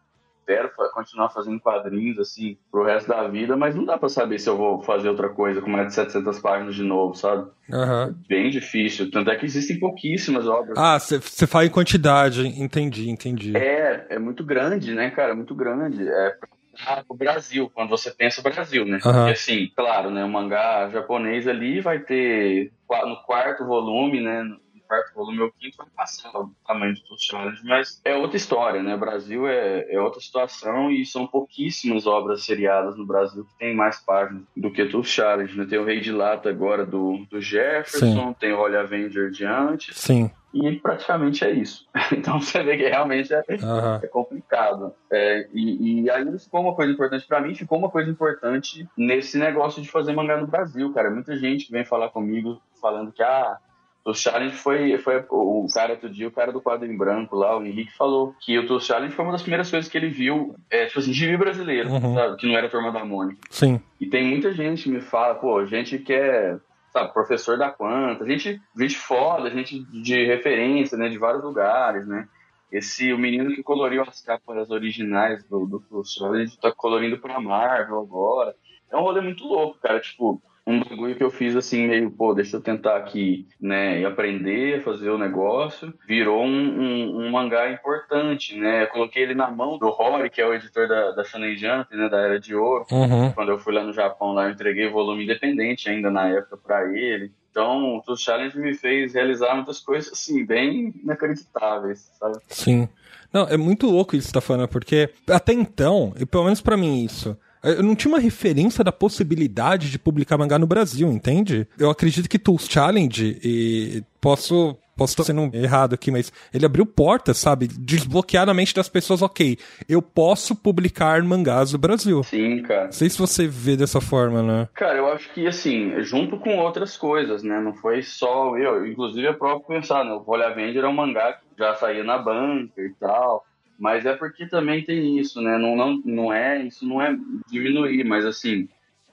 quero 0.46 0.70
continuar 0.94 1.30
fazendo 1.30 1.60
quadrinhos 1.60 2.20
assim 2.20 2.58
pro 2.70 2.84
resto 2.84 3.08
da 3.08 3.28
vida, 3.28 3.56
mas 3.56 3.76
não 3.76 3.86
dá 3.86 3.98
pra 3.98 4.10
saber 4.10 4.40
se 4.40 4.50
eu 4.50 4.58
vou 4.58 4.82
fazer 4.82 5.08
outra 5.08 5.30
coisa 5.30 5.62
com 5.62 5.70
mais 5.70 5.88
de 5.88 5.94
700 5.94 6.40
páginas 6.40 6.76
de 6.76 6.84
novo, 6.84 7.16
sabe? 7.16 7.50
Aham. 7.72 8.16
Bem 8.28 8.50
difícil. 8.50 9.10
Tanto 9.10 9.30
é 9.30 9.36
que 9.36 9.46
existem 9.46 9.80
pouquíssimas 9.80 10.48
obras. 10.48 10.78
Ah, 10.78 11.00
você 11.00 11.48
fala 11.48 11.66
em 11.66 11.70
quantidade, 11.70 12.46
entendi, 12.62 13.10
entendi. 13.10 13.56
É, 13.56 14.08
é 14.10 14.20
muito 14.20 14.44
grande, 14.44 14.94
né, 14.94 15.10
cara? 15.10 15.34
Muito 15.34 15.56
grande. 15.56 16.08
É 16.08 16.38
pra 16.72 17.04
o 17.08 17.16
Brasil, 17.16 17.70
quando 17.74 17.90
você 17.90 18.12
pensa 18.12 18.42
Brasil, 18.42 18.86
né? 18.86 19.00
Porque 19.02 19.32
assim, 19.32 19.72
claro, 19.76 20.10
né, 20.10 20.24
o 20.24 20.30
mangá 20.30 20.90
japonês 20.90 21.48
ali 21.48 21.82
vai 21.82 22.00
ter 22.00 22.72
no 23.06 23.18
quarto 23.24 23.66
volume, 23.66 24.22
né? 24.22 24.44
No 24.44 24.60
quarto 24.88 25.14
volume 25.16 25.40
ou 25.40 25.52
quinto 25.52 25.78
vai 25.78 25.88
passar 25.96 26.30
o 26.38 26.52
tamanho 26.68 26.94
de 26.94 27.02
Tooth 27.06 27.22
Challenge, 27.22 27.62
mas 27.64 28.02
é 28.04 28.14
outra 28.14 28.36
história, 28.36 28.84
né? 28.84 28.96
O 28.96 29.00
Brasil 29.00 29.48
é, 29.48 29.86
é 29.90 30.02
outra 30.02 30.20
situação 30.20 30.92
e 30.92 31.06
são 31.06 31.26
pouquíssimas 31.26 32.06
obras 32.06 32.44
seriadas 32.44 32.98
no 32.98 33.06
Brasil 33.06 33.46
que 33.46 33.58
tem 33.58 33.74
mais 33.74 34.00
páginas 34.02 34.44
do 34.56 34.70
que 34.70 34.86
Tooth 34.86 35.08
Challenge, 35.08 35.58
né? 35.58 35.66
Tem 35.66 35.80
o 35.80 35.86
Rei 35.86 36.02
de 36.02 36.12
Lata 36.12 36.50
agora 36.50 36.86
do, 36.86 37.26
do 37.30 37.40
Jefferson, 37.40 38.34
tem 38.34 38.52
o 38.52 38.60
Holy 38.60 38.76
Avenger 38.76 39.32
de 39.32 39.46
antes, 39.46 39.98
Sim. 39.98 40.30
E 40.54 40.76
praticamente 40.78 41.44
é 41.46 41.52
isso. 41.52 41.86
Então 42.12 42.40
você 42.42 42.62
vê 42.64 42.76
que 42.78 42.88
realmente 42.88 43.34
é, 43.34 43.42
Aham. 43.64 44.00
é 44.04 44.08
complicado. 44.08 44.94
É, 45.12 45.48
e, 45.54 46.04
e 46.04 46.10
aí 46.10 46.26
ficou 46.40 46.62
uma 46.62 46.76
coisa 46.76 46.92
importante 46.92 47.26
pra 47.28 47.40
mim, 47.42 47.56
ficou 47.56 47.78
uma 47.78 47.90
coisa 47.90 48.10
importante 48.10 48.88
nesse 48.98 49.38
negócio 49.38 49.82
de 49.82 49.90
fazer 49.90 50.14
mangá 50.14 50.38
no 50.38 50.48
Brasil, 50.48 50.92
cara. 50.94 51.10
Muita 51.10 51.38
gente 51.38 51.72
vem 51.72 51.86
falar 51.86 52.10
comigo 52.10 52.62
falando 52.82 53.12
que 53.12 53.24
ah, 53.24 53.58
o 54.04 54.14
Challenge 54.14 54.56
foi, 54.56 54.98
foi 54.98 55.24
o 55.30 55.68
cara 55.74 55.94
outro 55.94 56.10
dia, 56.10 56.28
o 56.28 56.32
cara 56.32 56.52
do 56.52 56.60
quadro 56.60 56.86
em 56.92 56.98
branco 56.98 57.36
lá, 57.36 57.56
o 57.58 57.64
Henrique 57.64 57.96
falou 57.96 58.36
que 58.42 58.58
o 58.58 58.66
Tour 58.66 58.82
Challenge 58.82 59.14
foi 59.14 59.24
uma 59.24 59.32
das 59.32 59.44
primeiras 59.44 59.70
coisas 59.70 59.90
que 59.90 59.96
ele 59.98 60.10
viu, 60.10 60.56
é, 60.72 60.88
tipo 60.88 61.00
assim, 61.00 61.14
gibi 61.14 61.38
brasileiro, 61.38 61.90
Uhum. 61.90 62.16
sabe? 62.16 62.38
Que 62.38 62.48
não 62.48 62.58
era 62.58 62.66
a 62.68 62.70
turma 62.70 62.92
da 62.92 63.06
Mônica. 63.06 63.40
Sim. 63.50 63.80
E 64.00 64.08
tem 64.08 64.26
muita 64.28 64.52
gente 64.54 64.84
que 64.84 64.90
me 64.90 65.02
fala, 65.02 65.36
pô, 65.36 65.64
gente 65.68 66.00
que 66.00 66.14
é, 66.14 66.58
sabe, 66.92 67.14
professor 67.14 67.58
da 67.58 67.70
Quanta, 67.70 68.26
gente, 68.26 68.62
gente 68.78 68.98
foda, 68.98 69.50
gente 69.50 69.84
de 70.02 70.26
referência, 70.26 70.98
né, 70.98 71.10
de 71.10 71.18
vários 71.18 71.44
lugares, 71.44 72.06
né. 72.08 72.28
Esse, 72.72 73.12
o 73.12 73.18
menino 73.18 73.54
que 73.54 73.64
coloriu 73.64 74.02
as 74.04 74.22
capas 74.22 74.70
originais 74.70 75.44
do, 75.44 75.66
do 75.66 75.82
Full 75.82 76.06
Solid 76.06 76.58
tá 76.58 76.72
colorindo 76.72 77.18
pra 77.18 77.40
Marvel 77.40 78.00
agora. 78.00 78.56
É 78.90 78.96
um 78.96 79.02
rolê 79.02 79.20
muito 79.20 79.44
louco, 79.44 79.78
cara, 79.80 80.00
tipo, 80.00 80.42
um 80.66 80.80
bagulho 80.84 81.16
que 81.16 81.24
eu 81.24 81.32
fiz 81.32 81.56
assim, 81.56 81.88
meio, 81.88 82.12
pô, 82.12 82.34
deixa 82.34 82.58
eu 82.58 82.62
tentar 82.62 82.96
aqui, 82.98 83.48
né, 83.60 84.00
e 84.00 84.06
aprender 84.06 84.80
a 84.80 84.82
fazer 84.82 85.10
o 85.10 85.18
negócio, 85.18 85.94
virou 86.08 86.44
um, 86.44 86.48
um, 86.48 87.18
um 87.26 87.32
mangá 87.32 87.72
importante, 87.72 88.56
né, 88.58 88.84
eu 88.84 88.88
coloquei 88.88 89.24
ele 89.24 89.34
na 89.34 89.50
mão 89.50 89.78
do 89.78 89.90
Rory, 89.90 90.30
que 90.30 90.40
é 90.40 90.48
o 90.48 90.54
editor 90.54 90.88
da, 90.88 91.12
da 91.12 91.24
Shonen 91.24 91.56
Jump, 91.56 91.96
né, 91.96 92.08
da 92.10 92.20
Era 92.20 92.40
de 92.40 92.56
Ouro, 92.56 92.86
Uhum. 92.92 93.32
quando 93.32 93.50
eu 93.50 93.60
fui 93.60 93.74
lá 93.74 93.84
no 93.84 93.94
Japão, 93.94 94.34
lá 94.34 94.46
eu 94.46 94.52
entreguei 94.52 94.88
volume 94.90 95.24
independente 95.24 95.90
ainda 95.90 96.12
na 96.12 96.28
época 96.30 96.58
pra 96.58 96.86
ele. 96.96 97.32
Então, 97.50 98.02
o 98.08 98.16
Challenge 98.16 98.58
me 98.58 98.74
fez 98.74 99.14
realizar 99.14 99.54
muitas 99.56 99.80
coisas, 99.80 100.14
assim, 100.14 100.46
bem 100.46 100.94
inacreditáveis, 101.04 102.10
sabe? 102.18 102.38
Sim. 102.48 102.88
Não, 103.34 103.44
é 103.48 103.58
muito 103.58 103.88
louco 103.88 104.16
isso 104.16 104.28
que 104.28 104.32
você 104.32 104.34
tá 104.34 104.42
falando, 104.42 104.68
porque 104.70 105.10
até 105.30 105.52
então, 105.54 106.14
e 106.20 106.26
pelo 106.26 106.46
menos 106.46 106.62
pra 106.62 106.78
mim 106.78 107.04
isso, 107.04 107.38
eu 107.64 107.84
não 107.84 107.96
tinha 107.96 108.12
uma 108.14 108.20
referência 108.20 108.84
da 108.84 108.92
possibilidade 108.92 109.90
de 109.92 110.00
publicar 110.00 110.38
mangá 110.38 110.58
no 110.58 110.68
Brasil, 110.68 111.12
entende? 111.12 111.68
Eu 111.78 111.90
acredito 111.90 112.30
que 112.30 112.40
Tools 112.40 112.68
Challenge, 112.70 113.40
e 113.44 114.04
posso 114.20 114.78
posso 115.02 115.14
estar 115.14 115.24
sendo 115.24 115.50
errado 115.56 115.96
aqui, 115.96 116.12
mas 116.12 116.32
ele 116.54 116.64
abriu 116.64 116.86
portas, 116.86 117.40
sabe? 117.40 117.68
Desbloquear 117.68 118.46
na 118.46 118.54
mente 118.54 118.76
das 118.76 118.88
pessoas, 118.88 119.24
ok, 119.24 119.58
eu 119.90 120.00
posso 120.00 120.56
publicar 120.56 121.22
mangás 121.24 121.74
no 121.74 121.80
Brasil. 121.80 122.24
Sim, 122.24 122.62
cara. 122.62 122.86
Não 122.86 122.92
sei 122.92 123.10
se 123.10 123.18
você 123.18 123.48
vê 123.48 123.76
dessa 123.76 124.00
forma, 124.00 124.44
né? 124.44 124.70
Cara, 124.76 125.00
eu 125.00 125.08
acho 125.12 125.34
que, 125.34 125.48
assim, 125.48 126.00
junto 126.04 126.38
com 126.38 126.58
outras 126.58 126.96
coisas, 126.98 127.42
né? 127.42 127.60
Não 127.60 127.74
foi 127.74 128.04
só 128.04 128.56
eu. 128.58 128.86
Inclusive, 128.86 129.26
é 129.26 129.34
próprio 129.34 129.80
pensar, 129.80 130.04
né? 130.06 130.14
O 130.14 130.24
Folha 130.24 130.48
Avenger 130.48 130.84
é 130.84 130.88
um 130.88 130.94
mangá 130.94 131.34
que 131.34 131.58
já 131.58 131.74
saía 131.76 132.04
na 132.04 132.20
banca 132.20 132.80
e 132.80 132.92
tal. 133.00 133.44
Mas 133.82 134.06
é 134.06 134.14
porque 134.14 134.46
também 134.46 134.84
tem 134.84 135.18
isso, 135.18 135.42
né? 135.42 135.58
Não, 135.58 135.76
não, 135.76 136.00
não 136.06 136.32
é, 136.32 136.62
isso 136.62 136.88
não 136.88 137.02
é 137.02 137.18
diminuir, 137.50 138.04
mas 138.04 138.24
assim, 138.28 138.70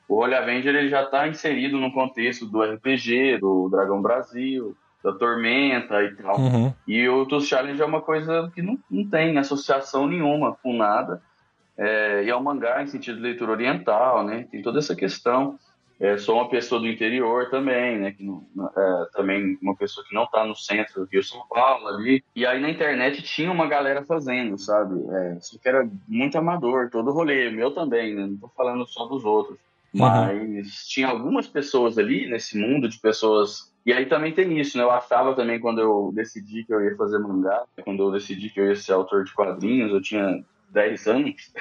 o 0.06 0.16
Olha 0.16 0.40
Avenger 0.40 0.74
ele 0.74 0.90
já 0.90 1.04
está 1.04 1.26
inserido 1.26 1.78
no 1.78 1.90
contexto 1.90 2.44
do 2.44 2.62
RPG, 2.62 3.38
do 3.38 3.70
Dragão 3.70 4.02
Brasil, 4.02 4.76
da 5.02 5.10
Tormenta 5.14 6.04
e 6.04 6.14
tal. 6.16 6.38
Uhum. 6.38 6.74
E 6.86 7.08
o 7.08 7.24
Tools 7.24 7.48
Challenge 7.48 7.80
é 7.80 7.86
uma 7.86 8.02
coisa 8.02 8.52
que 8.54 8.60
não, 8.60 8.78
não 8.90 9.08
tem 9.08 9.38
associação 9.38 10.06
nenhuma 10.06 10.54
com 10.62 10.76
nada. 10.76 11.22
É, 11.74 12.24
e 12.24 12.28
é 12.28 12.36
um 12.36 12.42
mangá 12.42 12.82
em 12.82 12.88
sentido 12.88 13.16
de 13.16 13.22
leitura 13.22 13.52
oriental, 13.52 14.22
né? 14.22 14.46
Tem 14.50 14.60
toda 14.60 14.80
essa 14.80 14.94
questão. 14.94 15.58
É, 16.00 16.16
sou 16.16 16.36
uma 16.36 16.48
pessoa 16.48 16.80
do 16.80 16.86
interior 16.86 17.50
também, 17.50 17.98
né? 17.98 18.12
Que 18.12 18.22
não, 18.22 18.46
é, 18.76 19.06
também 19.12 19.58
uma 19.60 19.74
pessoa 19.74 20.06
que 20.06 20.14
não 20.14 20.24
está 20.24 20.44
no 20.44 20.54
centro 20.54 21.04
do 21.04 21.10
Rio 21.10 21.24
São 21.24 21.42
Paulo 21.48 21.88
ali. 21.88 22.22
E 22.36 22.46
aí 22.46 22.60
na 22.60 22.70
internet 22.70 23.20
tinha 23.22 23.50
uma 23.50 23.66
galera 23.66 24.04
fazendo, 24.04 24.56
sabe? 24.56 24.94
É, 25.10 25.38
só 25.40 25.58
que 25.58 25.68
era 25.68 25.88
muito 26.06 26.38
amador, 26.38 26.88
todo 26.90 27.10
rolê. 27.10 27.50
Meu 27.50 27.72
também, 27.72 28.14
né? 28.14 28.26
Não 28.26 28.36
tô 28.36 28.48
falando 28.48 28.86
só 28.86 29.06
dos 29.06 29.24
outros. 29.24 29.58
Mas 29.92 30.86
tinha 30.86 31.08
algumas 31.08 31.46
pessoas 31.46 31.98
ali 31.98 32.28
nesse 32.28 32.56
mundo 32.58 32.88
de 32.88 32.98
pessoas. 32.98 33.72
E 33.84 33.92
aí 33.92 34.06
também 34.06 34.32
tem 34.32 34.58
isso, 34.60 34.76
né? 34.76 34.84
Eu 34.84 34.90
achava 34.90 35.34
também 35.34 35.58
quando 35.58 35.80
eu 35.80 36.12
decidi 36.14 36.62
que 36.62 36.72
eu 36.72 36.84
ia 36.84 36.96
fazer 36.96 37.18
mangá, 37.18 37.64
quando 37.82 38.04
eu 38.04 38.12
decidi 38.12 38.50
que 38.50 38.60
eu 38.60 38.66
ia 38.66 38.76
ser 38.76 38.92
autor 38.92 39.24
de 39.24 39.32
quadrinhos, 39.32 39.90
eu 39.90 40.00
tinha 40.00 40.44
10 40.70 41.06
anos, 41.08 41.52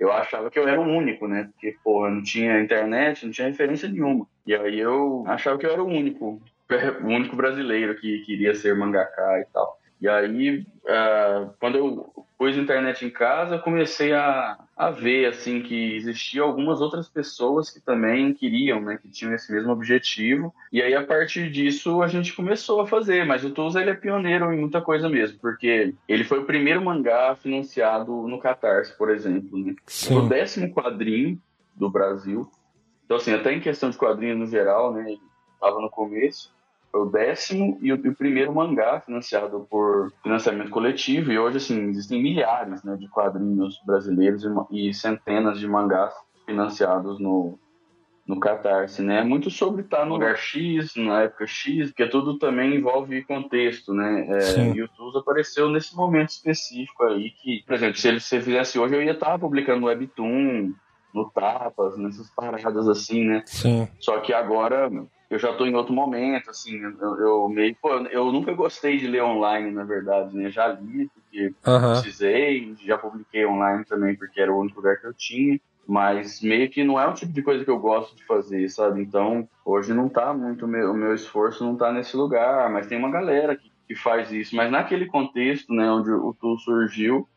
eu 0.00 0.10
achava 0.10 0.50
que 0.50 0.58
eu 0.58 0.66
era 0.66 0.80
o 0.80 0.84
único, 0.84 1.28
né? 1.28 1.50
Porque, 1.52 1.76
porra, 1.84 2.10
não 2.10 2.22
tinha 2.22 2.58
internet, 2.58 3.26
não 3.26 3.32
tinha 3.32 3.48
referência 3.48 3.86
nenhuma. 3.86 4.26
E 4.46 4.54
aí 4.54 4.80
eu 4.80 5.22
achava 5.26 5.58
que 5.58 5.66
eu 5.66 5.70
era 5.70 5.82
o 5.82 5.86
único, 5.86 6.40
o 7.04 7.06
único 7.06 7.36
brasileiro 7.36 7.94
que 8.00 8.20
queria 8.20 8.54
ser 8.54 8.74
mangaká 8.74 9.40
e 9.40 9.44
tal. 9.52 9.78
E 10.00 10.08
aí, 10.08 10.66
uh, 10.84 11.52
quando 11.60 11.76
eu 11.76 12.26
pus 12.38 12.56
a 12.56 12.60
internet 12.60 13.04
em 13.04 13.10
casa, 13.10 13.56
eu 13.56 13.60
comecei 13.60 14.14
a, 14.14 14.58
a 14.74 14.90
ver, 14.90 15.26
assim, 15.26 15.60
que 15.60 15.94
existiam 15.94 16.46
algumas 16.46 16.80
outras 16.80 17.06
pessoas 17.06 17.68
que 17.68 17.80
também 17.80 18.32
queriam, 18.32 18.80
né, 18.80 18.96
que 18.96 19.10
tinham 19.10 19.34
esse 19.34 19.52
mesmo 19.52 19.70
objetivo. 19.70 20.54
E 20.72 20.80
aí, 20.80 20.94
a 20.94 21.04
partir 21.04 21.50
disso, 21.50 22.00
a 22.02 22.08
gente 22.08 22.32
começou 22.32 22.80
a 22.80 22.86
fazer. 22.86 23.26
Mas 23.26 23.44
o 23.44 23.50
Tusa, 23.50 23.82
ele 23.82 23.90
é 23.90 23.94
pioneiro 23.94 24.50
em 24.54 24.58
muita 24.58 24.80
coisa 24.80 25.06
mesmo, 25.06 25.38
porque 25.38 25.94
ele 26.08 26.24
foi 26.24 26.38
o 26.38 26.46
primeiro 26.46 26.82
mangá 26.82 27.36
financiado 27.36 28.26
no 28.26 28.38
Catarse, 28.38 28.96
por 28.96 29.10
exemplo, 29.10 29.58
né? 29.58 29.74
Foi 29.86 30.16
o 30.16 30.28
décimo 30.28 30.72
quadrinho 30.72 31.38
do 31.76 31.90
Brasil. 31.90 32.50
Então, 33.04 33.18
assim, 33.18 33.34
até 33.34 33.52
em 33.52 33.60
questão 33.60 33.90
de 33.90 33.98
quadrinhos 33.98 34.38
no 34.38 34.46
geral, 34.46 34.94
né, 34.94 35.12
ele 35.12 35.20
estava 35.56 35.78
no 35.78 35.90
começo 35.90 36.50
o 36.92 37.04
décimo 37.04 37.78
e 37.80 37.92
o, 37.92 38.14
primeiro 38.14 38.54
mangá 38.54 39.00
financiado 39.00 39.66
por 39.70 40.12
financiamento 40.22 40.70
coletivo. 40.70 41.30
E 41.30 41.38
hoje, 41.38 41.58
assim, 41.58 41.88
existem 41.88 42.22
milhares 42.22 42.82
né, 42.82 42.96
de 42.96 43.08
quadrinhos 43.08 43.80
brasileiros 43.86 44.44
e, 44.70 44.88
e, 44.88 44.94
centenas 44.94 45.58
de 45.58 45.68
mangás 45.68 46.12
financiados 46.44 47.20
no, 47.20 47.58
no 48.26 48.40
Catarse, 48.40 49.02
né? 49.02 49.22
Muito 49.22 49.50
sobre 49.50 49.82
estar 49.82 50.04
no 50.04 50.14
lugar 50.14 50.36
X, 50.36 50.94
na 50.96 51.22
época 51.22 51.46
X, 51.46 51.90
porque 51.90 52.08
tudo 52.08 52.38
também 52.38 52.74
envolve 52.74 53.22
contexto, 53.24 53.94
né? 53.94 54.26
É, 54.28 54.72
e 54.74 54.82
o 54.82 54.88
Tuz 54.88 55.14
apareceu 55.14 55.68
nesse 55.70 55.94
momento 55.94 56.30
específico 56.30 57.04
aí 57.04 57.30
que, 57.30 57.62
por 57.64 57.74
exemplo, 57.74 57.96
se 57.96 58.08
ele 58.08 58.20
se 58.20 58.40
fizesse 58.40 58.78
hoje, 58.78 58.96
eu 58.96 59.02
ia 59.02 59.12
estar 59.12 59.38
publicando 59.38 59.80
no 59.80 59.86
Webtoon, 59.86 60.72
no 61.14 61.30
Tapas, 61.30 61.96
nessas 61.98 62.28
paradas 62.30 62.88
assim, 62.88 63.24
né? 63.24 63.42
Sim. 63.46 63.88
Só 64.00 64.18
que 64.18 64.32
agora 64.32 64.90
eu 65.30 65.38
já 65.38 65.52
tô 65.54 65.64
em 65.64 65.74
outro 65.74 65.94
momento, 65.94 66.50
assim, 66.50 66.76
eu, 66.78 67.16
eu 67.18 67.48
meio, 67.48 67.76
pô, 67.80 67.88
eu 68.10 68.32
nunca 68.32 68.52
gostei 68.52 68.98
de 68.98 69.06
ler 69.06 69.22
online, 69.22 69.70
na 69.70 69.84
verdade, 69.84 70.36
né, 70.36 70.50
já 70.50 70.66
li 70.66 71.08
porque 71.08 71.54
Aham. 71.64 71.92
precisei, 71.92 72.74
já 72.84 72.98
publiquei 72.98 73.46
online 73.46 73.84
também 73.84 74.16
porque 74.16 74.40
era 74.40 74.52
o 74.52 74.58
único 74.58 74.80
lugar 74.80 74.98
que 75.00 75.06
eu 75.06 75.14
tinha, 75.14 75.60
mas 75.86 76.42
meio 76.42 76.68
que 76.68 76.82
não 76.82 77.00
é 77.00 77.06
o 77.06 77.14
tipo 77.14 77.32
de 77.32 77.42
coisa 77.42 77.64
que 77.64 77.70
eu 77.70 77.78
gosto 77.78 78.16
de 78.16 78.24
fazer, 78.24 78.68
sabe, 78.68 79.00
então 79.00 79.48
hoje 79.64 79.94
não 79.94 80.08
tá 80.08 80.34
muito, 80.34 80.64
o 80.64 80.68
meu, 80.68 80.90
o 80.90 80.96
meu 80.96 81.14
esforço 81.14 81.64
não 81.64 81.76
tá 81.76 81.92
nesse 81.92 82.16
lugar, 82.16 82.68
mas 82.68 82.88
tem 82.88 82.98
uma 82.98 83.10
galera 83.10 83.54
que, 83.54 83.70
que 83.86 83.94
faz 83.94 84.32
isso, 84.32 84.56
mas 84.56 84.70
naquele 84.70 85.06
contexto, 85.06 85.72
né, 85.72 85.88
onde 85.88 86.10
o 86.10 86.34
Tu 86.34 86.58
surgiu, 86.58 87.28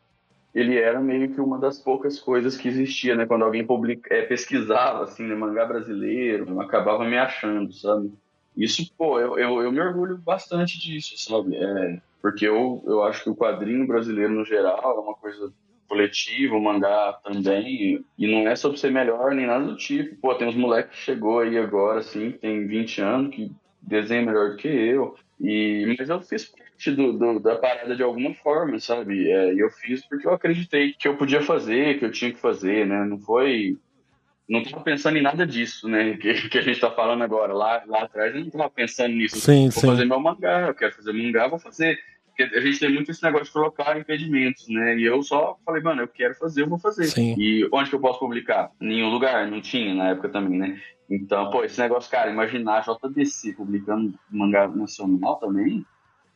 ele 0.54 0.78
era 0.78 1.00
meio 1.00 1.34
que 1.34 1.40
uma 1.40 1.58
das 1.58 1.78
poucas 1.78 2.20
coisas 2.20 2.56
que 2.56 2.68
existia, 2.68 3.16
né? 3.16 3.26
Quando 3.26 3.44
alguém 3.44 3.66
publica, 3.66 4.14
é, 4.14 4.22
pesquisava, 4.22 5.04
assim, 5.04 5.24
né? 5.24 5.34
mangá 5.34 5.66
brasileiro, 5.66 6.48
eu 6.48 6.60
acabava 6.60 7.04
me 7.04 7.18
achando, 7.18 7.72
sabe? 7.72 8.12
Isso, 8.56 8.88
pô, 8.96 9.18
eu, 9.18 9.36
eu, 9.36 9.62
eu 9.62 9.72
me 9.72 9.80
orgulho 9.80 10.16
bastante 10.16 10.78
disso, 10.78 11.14
sabe? 11.18 11.56
É, 11.56 12.00
porque 12.22 12.46
eu, 12.46 12.82
eu 12.86 13.02
acho 13.02 13.24
que 13.24 13.30
o 13.30 13.34
quadrinho 13.34 13.86
brasileiro, 13.86 14.32
no 14.32 14.44
geral, 14.44 14.96
é 14.96 15.00
uma 15.00 15.14
coisa 15.14 15.52
coletiva, 15.88 16.56
o 16.56 16.62
mangá 16.62 17.18
também, 17.24 18.04
e 18.16 18.26
não 18.26 18.48
é 18.48 18.54
sobre 18.54 18.78
ser 18.78 18.90
melhor 18.90 19.34
nem 19.34 19.46
nada 19.46 19.64
do 19.64 19.76
tipo. 19.76 20.16
Pô, 20.16 20.34
tem 20.34 20.48
uns 20.48 20.56
moleques 20.56 20.98
que 20.98 21.04
chegou 21.04 21.40
aí 21.40 21.58
agora, 21.58 21.98
assim, 21.98 22.30
tem 22.30 22.66
20 22.66 23.00
anos, 23.00 23.34
que 23.34 23.50
desenha 23.82 24.22
melhor 24.22 24.50
do 24.50 24.56
que 24.56 24.68
eu, 24.68 25.16
e, 25.40 25.94
mas 25.98 26.08
eu 26.08 26.20
fiz 26.22 26.52
do, 26.94 27.12
do, 27.12 27.40
da 27.40 27.56
parada 27.56 27.94
de 27.94 28.02
alguma 28.02 28.34
forma, 28.34 28.78
sabe? 28.78 29.30
É, 29.30 29.54
e 29.54 29.60
eu 29.60 29.70
fiz 29.70 30.06
porque 30.06 30.26
eu 30.26 30.32
acreditei 30.32 30.92
que 30.92 31.08
eu 31.08 31.16
podia 31.16 31.40
fazer, 31.40 31.98
que 31.98 32.04
eu 32.04 32.10
tinha 32.10 32.32
que 32.32 32.38
fazer, 32.38 32.86
né? 32.86 33.04
Não 33.04 33.18
foi. 33.18 33.76
Não 34.48 34.62
tava 34.62 34.82
pensando 34.82 35.16
em 35.16 35.22
nada 35.22 35.46
disso, 35.46 35.88
né? 35.88 36.16
Que, 36.20 36.48
que 36.48 36.58
a 36.58 36.62
gente 36.62 36.80
tá 36.80 36.90
falando 36.90 37.22
agora. 37.22 37.54
Lá, 37.54 37.82
lá 37.86 38.02
atrás 38.02 38.34
eu 38.34 38.40
não 38.40 38.50
tava 38.50 38.70
pensando 38.70 39.14
nisso. 39.14 39.38
Sim, 39.38 39.70
vou 39.70 39.80
sim. 39.80 39.86
fazer 39.86 40.04
meu 40.04 40.20
mangá, 40.20 40.68
eu 40.68 40.74
quero 40.74 40.94
fazer 40.94 41.12
mangá, 41.12 41.48
vou 41.48 41.58
fazer. 41.58 41.98
Porque 42.26 42.56
a 42.56 42.60
gente 42.60 42.80
tem 42.80 42.92
muito 42.92 43.10
esse 43.12 43.22
negócio 43.22 43.46
de 43.46 43.52
colocar 43.52 43.96
impedimentos, 43.96 44.68
né? 44.68 44.98
E 44.98 45.04
eu 45.04 45.22
só 45.22 45.56
falei, 45.64 45.80
mano, 45.82 46.02
eu 46.02 46.08
quero 46.08 46.34
fazer, 46.34 46.62
eu 46.62 46.68
vou 46.68 46.78
fazer. 46.78 47.04
Sim. 47.04 47.36
E 47.38 47.68
onde 47.72 47.88
que 47.88 47.94
eu 47.94 48.00
posso 48.00 48.18
publicar? 48.18 48.72
Nenhum 48.80 49.08
lugar, 49.08 49.48
não 49.48 49.60
tinha 49.60 49.94
na 49.94 50.10
época 50.10 50.28
também, 50.28 50.58
né? 50.58 50.80
Então, 51.08 51.50
pô, 51.50 51.62
esse 51.62 51.80
negócio, 51.80 52.10
cara, 52.10 52.30
imaginar 52.30 52.78
a 52.78 52.94
JBC 52.94 53.52
publicando 53.52 54.18
mangá 54.30 54.66
nacional 54.66 55.36
também, 55.36 55.84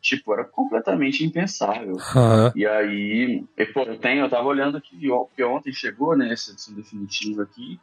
tipo, 0.00 0.32
era 0.32 0.44
completamente 0.44 1.24
impensável. 1.24 1.96
Aham. 1.96 2.52
E 2.54 2.66
aí, 2.66 3.44
e, 3.56 3.66
pô, 3.66 3.82
eu 3.82 3.98
tenho, 3.98 4.24
eu 4.24 4.30
tava 4.30 4.48
olhando 4.48 4.76
aqui, 4.76 5.08
porque 5.08 5.44
ontem 5.44 5.72
chegou, 5.72 6.16
né, 6.16 6.32
essa 6.32 6.52
edição 6.52 6.74
definitiva 6.74 7.42
aqui, 7.42 7.78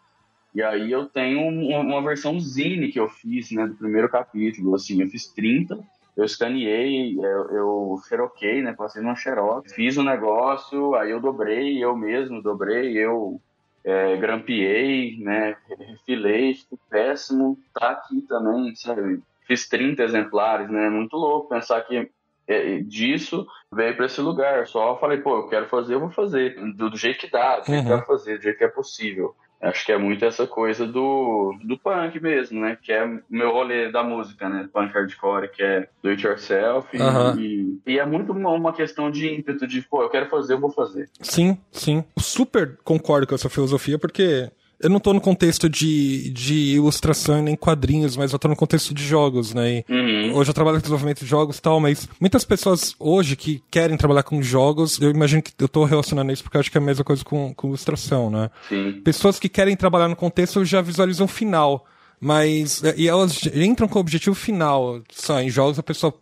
e 0.54 0.64
aí 0.64 0.92
eu 0.92 1.06
tenho 1.06 1.40
um- 1.40 1.80
uma 1.82 2.02
versão 2.02 2.40
zine 2.40 2.92
que 2.92 3.00
eu 3.00 3.10
fiz, 3.10 3.52
né, 3.52 3.68
do 3.68 3.76
primeiro 3.76 4.10
capítulo, 4.10 4.74
assim, 4.76 5.02
eu 5.02 5.10
fiz 5.10 5.28
30, 5.28 5.78
eu 6.16 6.24
escaneei, 6.24 7.18
eu, 7.18 7.52
eu 7.52 8.02
xeroquei, 8.08 8.62
né? 8.62 8.74
Passei 8.74 9.02
numa 9.02 9.16
xerox, 9.16 9.74
fiz 9.74 9.98
o 9.98 10.02
um 10.02 10.06
negócio, 10.06 10.96
aí 10.96 11.12
eu 11.12 11.20
dobrei, 11.20 11.84
eu 11.84 11.96
mesmo 11.96 12.42
dobrei, 12.42 12.98
eu 12.98 13.42
é, 13.84 14.16
grampeei, 14.16 15.18
né? 15.20 15.58
Refilei, 15.78 16.56
ficou 16.56 16.80
péssimo. 16.90 17.60
Tá 17.74 17.92
aqui 17.92 18.22
também, 18.22 18.74
sabe? 18.76 19.22
Fiz 19.48 19.68
30 19.68 20.04
exemplares, 20.04 20.70
né? 20.70 20.90
Muito 20.90 21.16
louco 21.16 21.50
pensar 21.50 21.82
que 21.82 22.10
é, 22.48 22.80
disso 22.80 23.46
veio 23.72 23.96
para 23.96 24.06
esse 24.06 24.22
lugar. 24.22 24.68
Só 24.68 24.98
falei, 24.98 25.18
pô, 25.20 25.38
eu 25.38 25.48
quero 25.48 25.68
fazer, 25.68 25.96
eu 25.96 26.00
vou 26.00 26.12
fazer. 26.12 26.56
Do, 26.76 26.90
do 26.90 26.98
jeito 26.98 27.20
que 27.20 27.32
dá, 27.32 27.60
do 27.60 27.66
jeito 27.66 27.84
que 27.84 27.90
dá 27.90 27.98
pra 27.98 28.06
fazer, 28.06 28.38
do 28.38 28.44
jeito 28.44 28.58
que 28.58 28.64
é 28.64 28.70
possível. 28.70 29.36
Acho 29.62 29.86
que 29.86 29.92
é 29.92 29.98
muito 29.98 30.24
essa 30.24 30.46
coisa 30.46 30.86
do, 30.86 31.58
do 31.64 31.78
punk 31.78 32.20
mesmo, 32.20 32.62
né? 32.62 32.78
Que 32.80 32.92
é 32.92 33.04
o 33.04 33.22
meu 33.30 33.52
rolê 33.52 33.92
da 33.92 34.04
música, 34.04 34.48
né? 34.50 34.70
Punk 34.72 34.94
hardcore, 34.94 35.50
que 35.50 35.64
é 35.64 35.88
do 36.04 36.10
it 36.10 36.26
yourself. 36.26 36.96
Aham. 36.96 37.40
E, 37.40 37.80
e 37.88 37.98
é 37.98 38.06
muito 38.06 38.32
uma, 38.32 38.52
uma 38.52 38.74
questão 38.74 39.10
de 39.10 39.28
ímpeto, 39.28 39.66
de, 39.66 39.82
pô, 39.82 40.04
eu 40.04 40.10
quero 40.10 40.30
fazer, 40.30 40.54
eu 40.54 40.60
vou 40.60 40.72
fazer. 40.72 41.10
Sim, 41.22 41.58
sim. 41.72 42.04
Super 42.20 42.78
concordo 42.84 43.26
com 43.26 43.34
essa 43.34 43.50
filosofia, 43.50 43.98
porque 43.98 44.52
eu 44.80 44.90
não 44.90 45.00
tô 45.00 45.14
no 45.14 45.22
contexto 45.22 45.70
de, 45.70 46.30
de 46.32 46.76
ilustração 46.76 47.42
nem 47.42 47.56
quadrinhos, 47.56 48.18
mas 48.18 48.34
eu 48.34 48.40
tô 48.40 48.48
no 48.48 48.56
contexto 48.56 48.94
de 48.94 49.04
jogos, 49.06 49.54
né? 49.54 49.84
Uhum. 49.90 50.36
Hoje 50.36 50.50
eu 50.50 50.54
trabalho 50.54 50.78
com 50.78 50.82
desenvolvimento 50.82 51.20
de 51.20 51.26
jogos 51.26 51.58
e 51.58 51.62
tal, 51.62 51.80
mas 51.80 52.08
muitas 52.20 52.44
pessoas 52.44 52.96
hoje 53.00 53.36
que 53.36 53.62
querem 53.72 53.98
trabalhar 53.98 54.24
com 54.24 54.42
jogos, 54.42 55.00
eu 55.00 55.10
imagino 55.10 55.42
que 55.42 55.52
eu 55.60 55.68
tô 55.68 55.86
relacionando 55.86 56.32
isso 56.32 56.44
porque 56.44 56.58
eu 56.58 56.62
acho 56.62 56.72
que 56.72 56.78
é 56.78 56.82
a 56.82 56.84
mesma 56.84 57.04
coisa 57.04 57.24
com, 57.24 57.54
com 57.54 57.68
ilustração, 57.68 58.30
né? 58.30 58.50
Sim. 58.70 59.02
Pessoas 59.04 59.40
que 59.40 59.50
querem 59.50 59.76
trabalhar 59.76 60.08
no 60.08 60.16
contexto 60.16 60.64
já 60.66 60.82
visualizam 60.82 61.26
o 61.26 61.30
final. 61.30 61.86
Mas. 62.20 62.82
E 62.96 63.08
elas 63.08 63.46
entram 63.54 63.88
com 63.88 63.98
o 63.98 64.02
objetivo 64.02 64.36
final. 64.36 65.02
Só, 65.12 65.40
em 65.42 65.50
jogos 65.50 65.78
a 65.80 65.84
pessoa. 65.84 66.14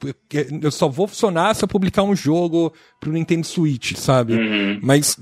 Eu 0.62 0.72
só 0.72 0.88
vou 0.90 1.08
funcionar 1.08 1.54
se 1.54 1.64
eu 1.64 1.68
publicar 1.68 2.04
um 2.04 2.16
jogo 2.16 2.74
pro 3.00 3.12
Nintendo 3.12 3.46
Switch, 3.46 3.94
sabe? 3.96 4.34
Uhum. 4.34 4.80
Mas 4.82 5.18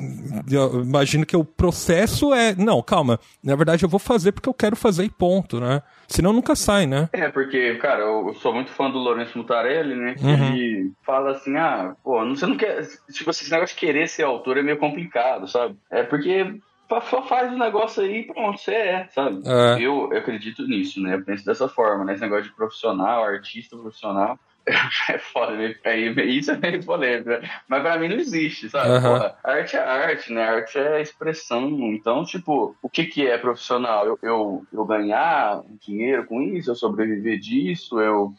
eu 0.49 0.81
imagino 0.83 1.25
que 1.25 1.35
o 1.35 1.43
processo 1.43 2.33
é. 2.33 2.55
Não, 2.55 2.81
calma. 2.81 3.19
Na 3.43 3.55
verdade, 3.55 3.83
eu 3.83 3.89
vou 3.89 3.99
fazer 3.99 4.31
porque 4.31 4.49
eu 4.49 4.53
quero 4.53 4.75
fazer 4.75 5.03
e 5.03 5.09
ponto, 5.09 5.59
né? 5.59 5.81
Senão 6.07 6.33
nunca 6.33 6.55
sai, 6.55 6.85
né? 6.85 7.09
É, 7.13 7.29
porque, 7.29 7.75
cara, 7.75 8.01
eu 8.01 8.33
sou 8.35 8.53
muito 8.53 8.71
fã 8.71 8.89
do 8.89 8.97
Lourenço 8.97 9.37
Mutarelli, 9.37 9.95
né? 9.95 10.15
Que 10.15 10.25
Uhum. 10.25 10.53
ele 10.55 10.91
fala 11.05 11.31
assim, 11.31 11.55
ah, 11.57 11.95
pô, 12.03 12.19
você 12.27 12.45
não 12.45 12.57
quer. 12.57 12.85
Tipo 13.13 13.29
assim, 13.29 13.43
esse 13.43 13.51
negócio 13.51 13.75
de 13.75 13.79
querer 13.79 14.07
ser 14.09 14.23
autor 14.23 14.57
é 14.57 14.61
meio 14.63 14.77
complicado, 14.77 15.47
sabe? 15.47 15.75
É 15.89 16.03
porque 16.03 16.53
só 16.99 17.21
faz 17.23 17.53
o 17.53 17.57
negócio 17.57 18.03
aí 18.03 18.19
e 18.19 18.23
pronto, 18.27 18.59
você 18.59 18.73
é, 18.73 19.07
sabe? 19.07 19.41
É. 19.45 19.75
Eu, 19.75 20.09
eu 20.11 20.17
acredito 20.17 20.67
nisso, 20.67 21.01
né? 21.01 21.15
Eu 21.15 21.23
penso 21.23 21.45
dessa 21.45 21.69
forma, 21.69 22.03
né? 22.03 22.13
Esse 22.13 22.23
negócio 22.23 22.45
de 22.45 22.55
profissional, 22.55 23.23
artista 23.23 23.77
profissional. 23.77 24.37
É 25.09 25.17
foda, 25.17 25.53
é, 25.83 25.97
isso 25.97 26.51
é 26.51 26.57
meio 26.57 26.85
polêmico, 26.85 27.29
né? 27.29 27.41
Mas 27.67 27.81
pra 27.81 27.97
mim 27.97 28.09
não 28.09 28.17
existe, 28.17 28.69
sabe? 28.69 28.89
Aham. 28.91 29.13
Porra, 29.13 29.37
arte 29.43 29.75
é 29.75 29.79
arte, 29.79 30.31
né? 30.31 30.43
Arte 30.43 30.77
é 30.77 31.01
expressão. 31.01 31.67
Então, 31.93 32.23
tipo, 32.23 32.75
o 32.81 32.89
que 32.89 33.05
que 33.05 33.25
é 33.25 33.37
profissional? 33.37 34.05
Eu, 34.05 34.19
eu, 34.21 34.65
eu 34.71 34.85
ganhar 34.85 35.63
dinheiro 35.79 36.25
com 36.25 36.41
isso, 36.41 36.69
eu 36.69 36.75
sobreviver 36.75 37.39
disso, 37.39 37.99
eu... 37.99 38.33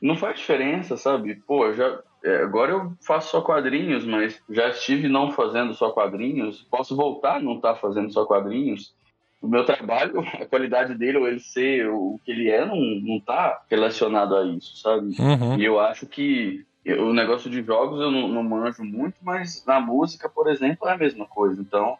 Não 0.00 0.16
faz 0.16 0.38
diferença, 0.38 0.96
sabe? 0.96 1.34
Pô, 1.46 1.66
eu 1.66 1.74
já... 1.74 1.98
é, 2.24 2.42
agora 2.42 2.72
eu 2.72 2.92
faço 3.00 3.30
só 3.30 3.40
quadrinhos, 3.40 4.04
mas 4.04 4.40
já 4.50 4.68
estive 4.68 5.08
não 5.08 5.32
fazendo 5.32 5.74
só 5.74 5.90
quadrinhos. 5.90 6.66
Posso 6.70 6.96
voltar 6.96 7.36
a 7.36 7.40
não 7.40 7.56
estar 7.56 7.76
fazendo 7.76 8.12
só 8.12 8.24
quadrinhos. 8.24 8.94
O 9.40 9.48
meu 9.48 9.64
trabalho, 9.64 10.20
a 10.40 10.46
qualidade 10.46 10.94
dele, 10.94 11.18
ou 11.18 11.28
ele 11.28 11.40
ser 11.40 11.88
o 11.88 12.18
que 12.24 12.32
ele 12.32 12.50
é, 12.50 12.64
não, 12.64 12.76
não 12.76 13.20
tá 13.20 13.62
relacionado 13.70 14.36
a 14.36 14.44
isso, 14.44 14.76
sabe? 14.76 15.14
Uhum. 15.18 15.58
E 15.58 15.64
eu 15.64 15.78
acho 15.78 16.06
que 16.06 16.64
o 16.94 17.12
negócio 17.12 17.50
de 17.50 17.62
jogos 17.62 18.00
eu 18.00 18.10
não, 18.10 18.28
não 18.28 18.42
manjo 18.42 18.84
muito, 18.84 19.16
mas 19.22 19.64
na 19.66 19.80
música, 19.80 20.28
por 20.28 20.48
exemplo, 20.48 20.88
é 20.88 20.92
a 20.92 20.98
mesma 20.98 21.26
coisa. 21.26 21.60
Então, 21.60 21.98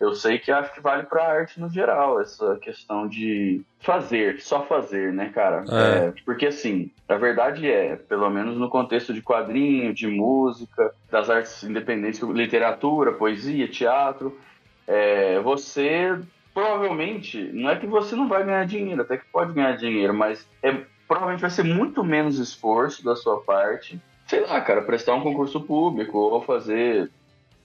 eu 0.00 0.14
sei 0.14 0.38
que 0.38 0.50
acho 0.50 0.72
que 0.72 0.80
vale 0.80 1.04
pra 1.04 1.26
arte 1.26 1.60
no 1.60 1.68
geral, 1.68 2.20
essa 2.20 2.56
questão 2.56 3.08
de 3.08 3.62
fazer, 3.80 4.40
só 4.40 4.62
fazer, 4.64 5.12
né, 5.12 5.30
cara? 5.34 5.64
É. 5.68 6.06
É, 6.08 6.14
porque 6.24 6.46
assim, 6.46 6.90
a 7.08 7.16
verdade 7.16 7.68
é, 7.70 7.96
pelo 7.96 8.30
menos 8.30 8.56
no 8.56 8.68
contexto 8.68 9.12
de 9.12 9.22
quadrinho, 9.22 9.92
de 9.92 10.06
música, 10.06 10.94
das 11.10 11.28
artes 11.28 11.64
independentes, 11.64 12.20
literatura, 12.20 13.12
poesia, 13.12 13.66
teatro, 13.68 14.38
é, 14.86 15.40
você 15.40 16.18
provavelmente, 16.54 17.50
não 17.52 17.70
é 17.70 17.76
que 17.76 17.86
você 17.86 18.16
não 18.16 18.28
vai 18.28 18.44
ganhar 18.44 18.66
dinheiro, 18.66 19.02
até 19.02 19.16
que 19.16 19.24
pode 19.30 19.52
ganhar 19.52 19.76
dinheiro, 19.76 20.12
mas 20.12 20.44
é, 20.60 20.76
provavelmente 21.06 21.40
vai 21.40 21.50
ser 21.50 21.62
muito 21.62 22.02
menos 22.02 22.38
esforço 22.38 23.04
da 23.04 23.14
sua 23.14 23.40
parte, 23.40 24.00
sei 24.26 24.40
lá, 24.40 24.60
cara, 24.60 24.82
prestar 24.82 25.14
um 25.14 25.22
concurso 25.22 25.60
público 25.60 26.18
ou 26.18 26.42
fazer 26.42 27.10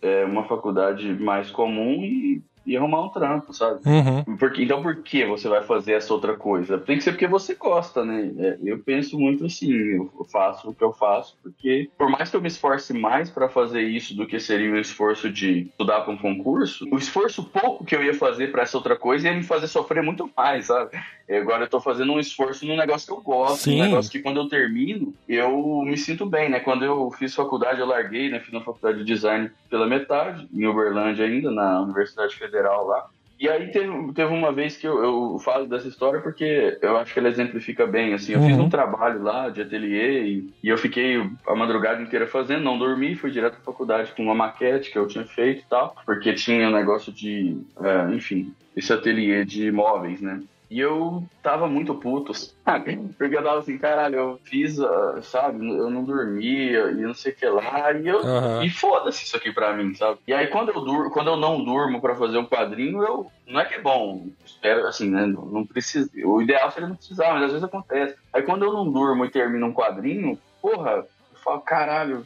é, 0.04 0.26
uma 0.26 0.44
faculdade 0.44 1.14
mais 1.14 1.50
comum 1.50 2.04
e, 2.04 2.42
e 2.66 2.78
arrumar 2.78 3.06
um 3.06 3.10
trampo, 3.10 3.54
sabe? 3.54 3.80
Uhum. 3.86 4.38
Porque, 4.38 4.62
então 4.62 4.82
por 4.82 4.98
que 4.98 5.26
você 5.26 5.48
vai 5.48 5.64
fazer 5.64 5.94
essa 5.94 6.14
outra 6.14 6.36
coisa? 6.36 6.78
Tem 6.78 6.98
que 6.98 7.04
ser 7.04 7.12
porque 7.12 7.28
você 7.28 7.56
gosta, 7.56 8.04
né? 8.04 8.32
É, 8.38 8.58
eu 8.64 8.80
penso 8.80 9.18
muito 9.18 9.46
assim, 9.46 9.72
eu 9.72 10.26
faço 10.32 10.70
o 10.70 10.76
que 10.76 10.84
eu 10.84 10.94
faço 10.94 11.38
porque 11.42 11.90
por 11.98 12.10
mais 12.10 12.30
que 12.30 12.36
eu 12.36 12.42
me 12.42 12.48
esforce 12.48 12.94
mais 12.94 13.30
para 13.30 13.50
fazer 13.50 13.82
isso 13.82 14.16
do 14.16 14.28
que 14.28 14.40
seria 14.40 14.72
um 14.72 14.78
esforço 14.78 15.30
de 15.30 15.62
estudar 15.70 16.02
para 16.02 16.14
um 16.14 16.18
concurso, 16.18 16.86
o 16.92 16.98
esforço 16.98 17.44
pouco 17.44 17.86
que 17.86 17.96
eu 17.96 18.04
ia 18.04 18.14
fazer 18.14 18.52
para 18.52 18.64
essa 18.64 18.78
outra 18.78 18.96
coisa 18.96 19.28
ia 19.28 19.34
me 19.34 19.44
fazer 19.44 19.68
sofrer 19.68 20.04
muito 20.04 20.30
mais, 20.36 20.66
sabe? 20.66 20.92
E 21.28 21.36
agora 21.36 21.64
eu 21.64 21.70
tô 21.70 21.80
fazendo 21.80 22.12
um 22.14 22.20
esforço 22.20 22.66
num 22.66 22.76
negócio 22.76 23.08
que 23.08 23.14
eu 23.14 23.22
gosto, 23.24 23.64
Sim. 23.64 23.80
um 23.82 23.84
negócio 23.86 24.12
que 24.12 24.20
quando 24.20 24.38
eu 24.42 24.48
termino, 24.50 25.14
eu 25.28 25.82
me 25.86 25.98
sinto 25.98 26.26
bem, 26.26 26.50
né? 26.50 26.60
Quando 26.60 26.84
eu 26.84 27.10
fiz 27.12 27.34
faculdade, 27.34 27.80
eu 27.80 27.86
larguei, 27.86 28.30
né? 28.30 28.40
Fiz 28.40 28.54
uma 28.54 28.64
faculdade 28.64 29.00
de 29.00 29.06
design 29.06 29.50
pela 29.70 29.88
metade, 29.88 30.48
em 30.54 30.66
Uberlândia 30.66 31.26
ainda, 31.26 31.50
na 31.50 31.82
Universidade 31.82 32.36
Federal 32.36 32.86
lá. 32.88 33.06
E 33.40 33.50
aí 33.50 33.72
teve, 33.72 33.90
teve 34.14 34.34
uma 34.34 34.54
vez 34.54 34.78
que 34.78 34.88
eu, 34.88 35.04
eu 35.04 35.40
falo 35.40 35.66
dessa 35.66 35.88
história 35.88 36.22
porque 36.22 36.78
eu 36.82 36.96
acho 36.98 37.12
que 37.14 37.20
ela 37.20 37.28
exemplifica 37.28 37.86
bem, 37.86 38.14
assim, 38.14 38.34
eu 38.34 38.42
fiz 38.42 38.56
Uhum. 38.56 38.66
um 38.66 38.70
trabalho 38.70 39.22
lá 39.22 39.50
de 39.50 39.62
ateliê 39.62 40.22
e, 40.24 40.54
e 40.64 40.70
eu 40.70 40.78
fiquei 40.78 41.22
a 41.48 41.56
madrugada 41.56 42.02
inteira 42.02 42.26
fazendo, 42.28 42.64
não 42.64 42.78
dormi, 42.78 43.16
fui 43.16 43.32
direto 43.32 43.56
pra 43.56 43.64
faculdade 43.74 44.14
com 44.16 44.24
uma 44.24 44.36
maquete 44.36 44.92
que 44.92 44.98
eu 44.98 45.08
tinha 45.08 45.26
feito 45.26 45.62
e 45.62 45.66
tal, 45.70 45.94
porque 46.06 46.32
tinha 46.34 46.70
um 46.70 46.72
negócio 46.72 47.12
de, 47.12 47.58
é, 47.82 48.14
enfim, 48.16 48.54
esse 48.78 48.94
ateliê 48.94 49.44
de 49.44 49.72
móveis, 49.74 50.22
né? 50.22 50.42
E 50.74 50.80
eu 50.80 51.24
tava 51.44 51.68
muito 51.68 51.94
puto, 51.94 52.34
sabe? 52.34 52.98
Porque 53.16 53.38
eu 53.38 53.44
tava 53.44 53.60
assim, 53.60 53.78
caralho, 53.78 54.16
eu 54.16 54.40
fiz, 54.44 54.80
ah, 54.80 55.20
sabe? 55.22 55.70
Eu 55.70 55.88
não 55.92 56.04
dormia 56.04 56.90
e 56.90 56.96
não 56.96 57.14
sei 57.14 57.32
o 57.32 57.36
que 57.36 57.46
lá. 57.46 57.92
E 57.92 58.08
eu. 58.08 58.18
Aham. 58.22 58.64
E 58.64 58.72
foda-se 58.72 59.24
isso 59.24 59.38
aqui 59.38 59.52
pra 59.52 59.72
mim, 59.74 59.94
sabe? 59.94 60.18
E 60.28 60.34
aí 60.34 60.48
quando 60.48 60.70
eu, 60.70 60.82
dur 60.82 61.12
quando 61.12 61.28
eu 61.28 61.38
não 61.38 61.64
durmo 61.64 62.02
pra 62.02 62.16
fazer 62.16 62.40
um 62.40 62.48
quadrinho, 62.48 63.04
eu. 63.04 63.32
Não 63.46 63.60
é 63.60 63.66
que 63.66 63.76
é 63.76 63.82
bom. 63.82 64.26
Espero, 64.44 64.88
assim, 64.88 65.12
né? 65.12 65.28
Não, 65.28 65.46
não 65.46 65.64
precisa. 65.64 66.10
O 66.26 66.42
ideal 66.42 66.72
seria 66.72 66.90
não 66.90 66.96
precisar, 66.96 67.34
mas 67.34 67.44
às 67.44 67.52
vezes 67.52 67.64
acontece. 67.64 68.16
Aí 68.34 68.42
quando 68.42 68.66
eu 68.66 68.74
não 68.74 68.92
durmo 68.92 69.26
e 69.26 69.30
termino 69.30 69.68
um 69.68 69.74
quadrinho, 69.74 70.40
porra, 70.60 71.06
eu 71.34 71.38
falo, 71.44 71.62
caralho. 71.62 72.26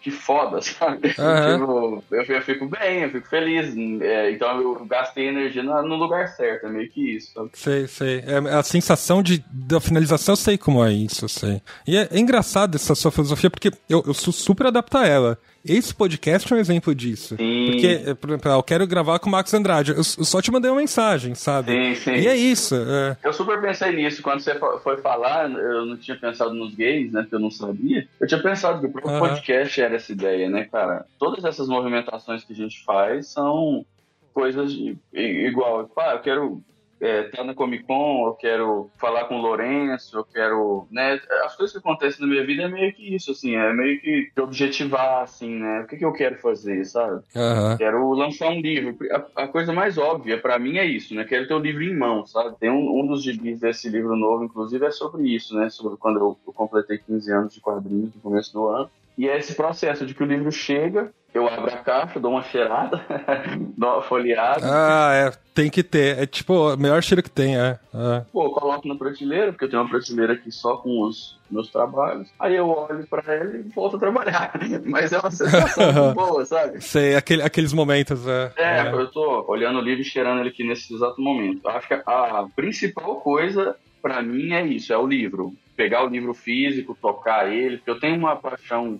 Que 0.00 0.10
foda, 0.10 0.60
sabe? 0.62 1.14
Aham. 1.18 1.58
Tipo, 1.58 2.04
eu, 2.10 2.22
eu 2.22 2.42
fico 2.42 2.68
bem, 2.68 3.02
eu 3.02 3.10
fico 3.10 3.28
feliz. 3.28 3.74
É, 4.00 4.30
então 4.30 4.60
eu 4.60 4.84
gastei 4.86 5.28
energia 5.28 5.62
no, 5.62 5.82
no 5.82 5.96
lugar 5.96 6.28
certo, 6.28 6.66
é 6.66 6.68
meio 6.70 6.88
que 6.90 7.16
isso. 7.16 7.32
Sabe? 7.32 7.50
Sei, 7.54 7.86
sei. 7.86 8.24
É 8.26 8.36
a 8.54 8.62
sensação 8.62 9.22
de, 9.22 9.44
da 9.50 9.80
finalização, 9.80 10.32
eu 10.32 10.36
sei 10.36 10.56
como 10.56 10.84
é 10.84 10.92
isso, 10.92 11.24
eu 11.24 11.28
sei. 11.28 11.62
E 11.86 11.96
é, 11.96 12.08
é 12.10 12.18
engraçado 12.18 12.76
essa 12.76 12.94
sua 12.94 13.10
filosofia, 13.10 13.50
porque 13.50 13.70
eu, 13.88 14.02
eu 14.06 14.14
sou 14.14 14.32
super 14.32 14.66
adapto 14.66 14.96
a 14.98 15.06
ela. 15.06 15.38
Esse 15.68 15.94
podcast 15.94 16.52
é 16.52 16.56
um 16.56 16.58
exemplo 16.58 16.94
disso. 16.94 17.36
Sim. 17.36 17.70
Porque, 17.72 18.02
é, 18.10 18.14
por 18.14 18.30
exemplo, 18.30 18.50
eu 18.52 18.62
quero 18.62 18.86
gravar 18.86 19.18
com 19.18 19.28
o 19.28 19.32
Marcos 19.32 19.52
Andrade. 19.54 19.92
Eu, 19.92 20.02
só 20.04 20.40
te 20.40 20.50
mandei 20.50 20.70
uma 20.70 20.78
mensagem, 20.80 21.34
sabe? 21.34 21.72
Sim, 21.72 21.94
sim. 21.94 22.10
E 22.14 22.26
é 22.26 22.36
isso. 22.36 22.74
é. 22.74 23.16
Eu 23.24 23.32
super 23.32 23.60
pensei 23.60 23.92
nisso. 23.94 24.22
Quando 24.22 24.40
você 24.40 24.54
fo- 24.58 24.78
foi 24.78 24.96
falar, 24.98 25.50
eu 25.50 25.84
não 25.86 25.96
tinha 25.96 26.16
pensado 26.16 26.52
nos 26.54 26.74
gays, 26.74 27.12
né? 27.12 27.22
Porque 27.22 27.34
eu 27.34 27.40
não 27.40 27.50
sabia. 27.50 28.06
Eu 28.20 28.26
tinha 28.26 28.42
pensado 28.42 28.80
que 28.80 28.86
o 28.86 28.90
próprio 28.90 29.12
Aham. 29.16 29.28
podcast 29.28 29.80
era 29.80 29.96
essa 29.96 30.12
ideia, 30.12 30.48
né, 30.48 30.64
cara? 30.70 31.04
Todas 31.18 31.44
essas 31.44 31.68
movimentações 31.68 32.44
que 32.44 32.52
a 32.52 32.56
gente 32.56 32.82
faz 32.84 33.28
são 33.28 33.84
coisas 34.32 34.72
igual. 35.12 35.80
Eu 35.96 36.18
quero 36.20 36.60
estar 37.00 37.44
na 37.44 37.54
Comic 37.54 37.84
Con, 37.84 38.26
eu 38.26 38.32
quero 38.34 38.90
falar 38.96 39.24
com 39.24 39.36
o 39.36 39.42
Lourenço, 39.42 40.16
eu 40.16 40.24
quero. 40.24 40.86
Né, 40.90 41.20
as 41.44 41.56
coisas 41.56 41.72
que 41.72 41.78
acontecem 41.78 42.20
na 42.20 42.26
minha 42.26 42.44
vida 42.46 42.62
é 42.62 42.68
meio 42.68 42.92
que 42.92 43.14
isso, 43.14 43.32
assim, 43.32 43.54
é 43.54 43.72
meio 43.72 44.00
que 44.00 44.30
objetivar, 44.40 45.22
assim, 45.22 45.56
né? 45.56 45.80
O 45.80 45.86
que, 45.86 45.96
que 45.96 46.04
eu 46.04 46.12
quero 46.12 46.36
fazer, 46.38 46.84
sabe? 46.84 47.22
Aham. 47.34 47.76
Quero 47.76 48.12
lançar 48.12 48.48
um 48.48 48.60
livro. 48.60 48.96
A, 49.10 49.42
a 49.42 49.48
coisa 49.48 49.72
mais 49.72 49.98
óbvia 49.98 50.38
pra 50.38 50.58
mim 50.58 50.78
é 50.78 50.84
isso, 50.84 51.14
né? 51.14 51.24
Quero 51.24 51.46
ter 51.46 51.54
o 51.54 51.58
livro 51.58 51.82
em 51.82 51.96
mão, 51.96 52.26
sabe? 52.26 52.56
Tem 52.58 52.70
um, 52.70 53.00
um 53.00 53.06
dos 53.06 53.22
gibis 53.22 53.60
desse 53.60 53.88
livro 53.88 54.16
novo, 54.16 54.44
inclusive, 54.44 54.84
é 54.86 54.90
sobre 54.90 55.28
isso, 55.28 55.54
né? 55.56 55.68
Sobre 55.70 55.96
quando 55.98 56.18
eu, 56.18 56.38
eu 56.46 56.52
completei 56.52 56.98
15 56.98 57.32
anos 57.32 57.54
de 57.54 57.60
quadrinhos 57.60 58.14
no 58.14 58.20
começo 58.20 58.52
do 58.52 58.66
ano. 58.68 58.90
E 59.16 59.28
é 59.28 59.38
esse 59.38 59.54
processo 59.54 60.04
de 60.04 60.14
que 60.14 60.22
o 60.22 60.26
livro 60.26 60.52
chega, 60.52 61.10
eu 61.36 61.46
abro 61.46 61.72
a 61.72 61.78
caixa, 61.78 62.18
dou 62.18 62.32
uma 62.32 62.42
cheirada, 62.42 63.04
dou 63.76 63.90
uma 63.90 64.02
folheada. 64.02 64.60
Ah, 64.62 65.12
é, 65.12 65.32
tem 65.54 65.70
que 65.70 65.82
ter. 65.82 66.18
É 66.18 66.26
tipo, 66.26 66.72
o 66.72 66.76
melhor 66.76 67.02
cheiro 67.02 67.22
que 67.22 67.30
tem, 67.30 67.56
é. 67.56 67.78
é. 67.94 68.24
Pô, 68.32 68.50
coloco 68.50 68.88
na 68.88 68.94
prateleira, 68.94 69.52
porque 69.52 69.66
eu 69.66 69.70
tenho 69.70 69.82
uma 69.82 69.88
prateleira 69.88 70.32
aqui 70.32 70.50
só 70.50 70.76
com 70.78 71.02
os 71.02 71.38
meus 71.50 71.70
trabalhos. 71.70 72.28
Aí 72.38 72.56
eu 72.56 72.68
olho 72.68 73.06
pra 73.06 73.34
ela 73.34 73.56
e 73.56 73.62
volto 73.62 73.96
a 73.96 73.98
trabalhar. 73.98 74.52
Mas 74.84 75.12
é 75.12 75.18
uma 75.18 75.30
sensação 75.30 76.12
boa, 76.16 76.44
sabe? 76.44 76.80
Sei, 76.82 77.14
aquele, 77.14 77.42
aqueles 77.42 77.72
momentos, 77.72 78.26
é. 78.26 78.52
É, 78.56 78.90
eu 78.90 79.10
tô 79.10 79.44
olhando 79.48 79.78
o 79.78 79.82
livro 79.82 80.00
e 80.00 80.04
cheirando 80.04 80.40
ele 80.40 80.48
aqui 80.48 80.64
nesse 80.64 80.94
exato 80.94 81.20
momento. 81.20 81.66
Acho 81.68 81.88
que 81.88 81.94
a 81.94 82.46
principal 82.54 83.16
coisa 83.20 83.76
pra 84.00 84.22
mim 84.22 84.52
é 84.52 84.66
isso, 84.66 84.92
é 84.92 84.96
o 84.96 85.06
livro. 85.06 85.54
Pegar 85.76 86.04
o 86.04 86.08
livro 86.08 86.32
físico, 86.34 86.96
tocar 87.00 87.52
ele, 87.52 87.76
porque 87.76 87.90
eu 87.90 88.00
tenho 88.00 88.16
uma 88.16 88.34
paixão 88.36 88.98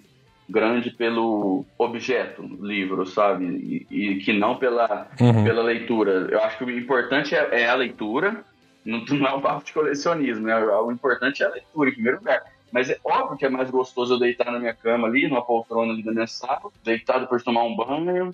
grande 0.49 0.91
pelo 0.91 1.65
objeto 1.77 2.43
livro, 2.61 3.05
sabe? 3.07 3.45
E, 3.91 4.13
e 4.13 4.17
que 4.19 4.33
não 4.33 4.57
pela, 4.57 5.09
Uhum. 5.21 5.43
pela 5.45 5.63
leitura. 5.63 6.29
Eu 6.31 6.41
acho 6.43 6.59
que 6.59 6.65
o 6.65 6.71
importante 6.71 7.35
é, 7.35 7.63
é 7.63 7.69
a 7.69 7.75
leitura, 7.75 8.45
não, 8.85 9.05
não 9.11 9.27
é 9.27 9.35
um 9.35 9.41
papo 9.41 9.65
de 9.65 9.73
colecionismo, 9.73 10.47
né? 10.47 10.57
O 10.57 10.93
importante 10.93 11.43
é 11.43 11.47
a 11.47 11.51
leitura, 11.51 11.91
em 11.91 11.95
primeiro 11.95 12.19
lugar. 12.19 12.43
Mas 12.71 12.91
é 12.91 12.99
óbvio 13.05 13.37
que 13.39 13.47
é 13.47 13.49
mais 13.49 13.71
gostoso 13.71 14.15
eu 14.15 14.19
deitar 14.19 14.53
na 14.53 14.59
minha 14.59 14.75
cama 14.75 15.09
ali, 15.09 15.27
numa 15.29 15.43
poltrona 15.45 15.93
ali 15.93 16.03
da 16.03 16.13
minha 16.13 16.27
sala, 16.27 16.71
deitar 16.85 17.19
depois 17.21 17.41
de 17.41 17.45
tomar 17.47 17.65
um 17.65 17.75
banho, 17.75 18.31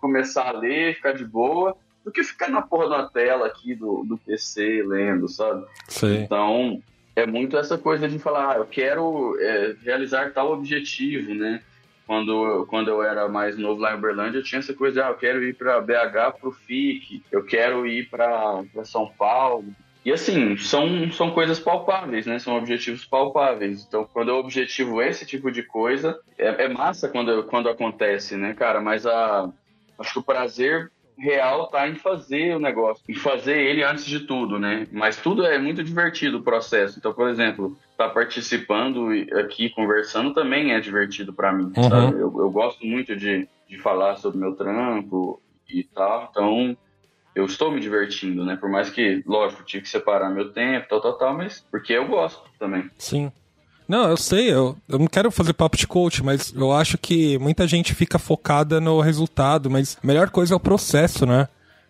começar 0.00 0.48
a 0.48 0.52
ler, 0.52 0.94
ficar 0.96 1.12
de 1.12 1.24
boa, 1.24 1.76
do 2.04 2.10
que 2.10 2.22
ficar 2.22 2.48
na 2.48 2.62
porra 2.62 2.88
da 2.88 3.08
tela 3.08 3.46
aqui 3.46 3.74
do, 3.74 4.04
do 4.04 4.16
PC 4.18 4.82
lendo, 4.86 5.28
sabe? 5.28 5.64
Sei. 5.88 6.18
Então, 6.22 6.82
é 7.16 7.26
muito 7.26 7.56
essa 7.56 7.78
coisa 7.78 8.06
de 8.06 8.18
falar, 8.18 8.52
ah, 8.52 8.56
eu 8.58 8.66
quero 8.66 9.36
é, 9.40 9.74
realizar 9.82 10.32
tal 10.32 10.52
objetivo, 10.52 11.34
né? 11.34 11.62
Quando, 12.06 12.66
quando 12.66 12.88
eu 12.88 13.02
era 13.02 13.26
mais 13.26 13.58
novo 13.58 13.80
lá 13.80 13.92
em 13.92 13.96
Uberlândia, 13.96 14.38
eu 14.38 14.42
tinha 14.44 14.58
essa 14.60 14.74
coisa, 14.74 15.06
ah, 15.06 15.08
eu 15.08 15.16
quero 15.16 15.42
ir 15.42 15.54
para 15.54 15.80
BH 15.80 16.38
pro 16.38 16.52
FIC, 16.52 17.24
eu 17.32 17.42
quero 17.42 17.86
ir 17.86 18.08
para 18.10 18.62
São 18.84 19.10
Paulo. 19.18 19.64
E 20.04 20.12
assim, 20.12 20.56
são, 20.58 21.10
são 21.10 21.32
coisas 21.32 21.58
palpáveis, 21.58 22.26
né? 22.26 22.38
São 22.38 22.56
objetivos 22.56 23.04
palpáveis. 23.04 23.84
Então, 23.88 24.08
quando 24.12 24.28
eu 24.28 24.36
objetivo 24.36 25.02
esse 25.02 25.26
tipo 25.26 25.50
de 25.50 25.64
coisa, 25.64 26.20
é, 26.38 26.64
é 26.64 26.68
massa 26.68 27.08
quando, 27.08 27.42
quando 27.44 27.68
acontece, 27.68 28.36
né, 28.36 28.54
cara? 28.54 28.80
Mas 28.80 29.04
a, 29.04 29.50
acho 29.98 30.12
que 30.12 30.18
o 30.18 30.22
prazer 30.22 30.92
real 31.18 31.68
tá 31.68 31.88
em 31.88 31.94
fazer 31.94 32.56
o 32.56 32.60
negócio, 32.60 33.02
em 33.08 33.14
fazer 33.14 33.56
ele 33.58 33.82
antes 33.82 34.04
de 34.04 34.20
tudo, 34.20 34.58
né? 34.58 34.86
Mas 34.92 35.16
tudo 35.16 35.44
é 35.44 35.58
muito 35.58 35.82
divertido 35.82 36.38
o 36.38 36.42
processo. 36.42 36.98
Então, 36.98 37.12
por 37.12 37.28
exemplo, 37.28 37.76
estar 37.90 38.10
participando 38.10 39.14
e 39.14 39.22
aqui 39.34 39.70
conversando 39.70 40.34
também 40.34 40.72
é 40.72 40.80
divertido 40.80 41.32
para 41.32 41.52
mim, 41.52 41.72
Uhum. 41.76 41.88
sabe? 41.88 42.12
Eu, 42.20 42.34
eu 42.38 42.50
gosto 42.50 42.84
muito 42.86 43.16
de, 43.16 43.48
de 43.68 43.78
falar 43.78 44.16
sobre 44.16 44.38
meu 44.38 44.54
trampo 44.54 45.40
e 45.68 45.82
tal, 45.84 46.28
então 46.30 46.76
eu 47.34 47.44
estou 47.44 47.70
me 47.70 47.80
divertindo, 47.80 48.44
né? 48.44 48.56
Por 48.56 48.68
mais 48.70 48.88
que, 48.90 49.22
lógico, 49.26 49.62
tive 49.64 49.82
que 49.82 49.88
separar 49.88 50.30
meu 50.30 50.52
tempo, 50.52 50.86
tal, 50.88 51.00
tal, 51.00 51.18
tal, 51.18 51.34
mas 51.36 51.64
porque 51.70 51.92
eu 51.92 52.06
gosto 52.08 52.42
também. 52.58 52.90
Sim. 52.98 53.30
Não, 53.88 54.08
eu 54.10 54.16
sei, 54.16 54.52
eu, 54.52 54.76
eu 54.88 54.98
não 54.98 55.06
quero 55.06 55.30
fazer 55.30 55.52
papo 55.52 55.76
de 55.76 55.86
coach, 55.86 56.22
mas 56.22 56.52
eu 56.54 56.72
acho 56.72 56.98
que 56.98 57.38
muita 57.38 57.66
gente 57.66 57.94
fica 57.94 58.18
focada 58.18 58.80
no 58.80 59.00
resultado, 59.00 59.70
mas 59.70 59.96
a 60.02 60.06
melhor 60.06 60.30
coisa 60.30 60.54
é 60.54 60.56
o 60.56 60.60
processo, 60.60 61.24
né? 61.24 61.48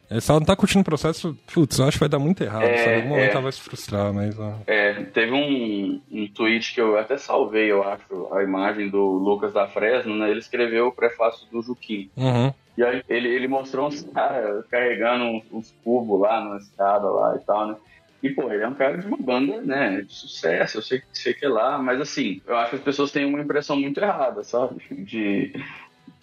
É, 0.08 0.20
Se 0.20 0.30
ela 0.30 0.38
não 0.38 0.46
tá 0.46 0.54
curtindo 0.54 0.82
o 0.82 0.84
processo, 0.84 1.36
putz, 1.52 1.78
eu 1.78 1.84
acho 1.86 1.96
que 1.96 2.00
vai 2.00 2.08
dar 2.08 2.18
muito 2.18 2.42
errado. 2.42 2.62
É, 2.62 2.76
sabe? 2.76 2.90
Em 2.90 2.94
algum 2.96 3.08
momento 3.08 3.28
é. 3.28 3.32
ela 3.32 3.40
vai 3.40 3.52
se 3.52 3.60
frustrar, 3.60 4.12
mas. 4.12 4.38
ó. 4.38 4.52
É, 4.66 4.92
teve 5.04 5.32
um, 5.32 6.00
um 6.10 6.28
tweet 6.28 6.74
que 6.74 6.80
eu 6.80 6.96
até 6.96 7.16
salvei, 7.16 7.70
eu 7.70 7.82
acho, 7.82 8.28
a 8.32 8.42
imagem 8.42 8.88
do 8.88 9.02
Lucas 9.02 9.52
da 9.52 9.66
Fresno, 9.66 10.16
né? 10.16 10.30
Ele 10.30 10.38
escreveu 10.38 10.88
o 10.88 10.92
prefácio 10.92 11.46
do 11.50 11.60
Juquim. 11.60 12.08
Uhum. 12.16 12.52
E 12.78 12.84
aí 12.84 13.02
ele, 13.08 13.28
ele 13.28 13.48
mostrou 13.48 13.88
uns 13.88 14.02
caras 14.02 14.64
carregando 14.70 15.24
uns, 15.24 15.44
uns 15.50 15.74
cubos 15.82 16.20
lá 16.20 16.44
na 16.44 16.58
escada 16.58 17.08
lá 17.08 17.34
e 17.34 17.44
tal, 17.44 17.66
né? 17.68 17.76
E, 18.22 18.30
pô, 18.30 18.50
ele 18.50 18.62
é 18.62 18.68
um 18.68 18.74
cara 18.74 18.98
de 18.98 19.06
uma 19.06 19.16
banda, 19.18 19.60
né, 19.60 20.02
de 20.02 20.12
sucesso, 20.12 20.78
eu 20.78 20.82
sei, 20.82 21.02
sei 21.12 21.34
que 21.34 21.44
é 21.44 21.48
lá, 21.48 21.78
mas 21.78 22.00
assim, 22.00 22.40
eu 22.46 22.56
acho 22.56 22.70
que 22.70 22.76
as 22.76 22.82
pessoas 22.82 23.12
têm 23.12 23.24
uma 23.24 23.40
impressão 23.40 23.76
muito 23.76 24.00
errada, 24.00 24.42
sabe? 24.42 24.82
De, 24.90 25.52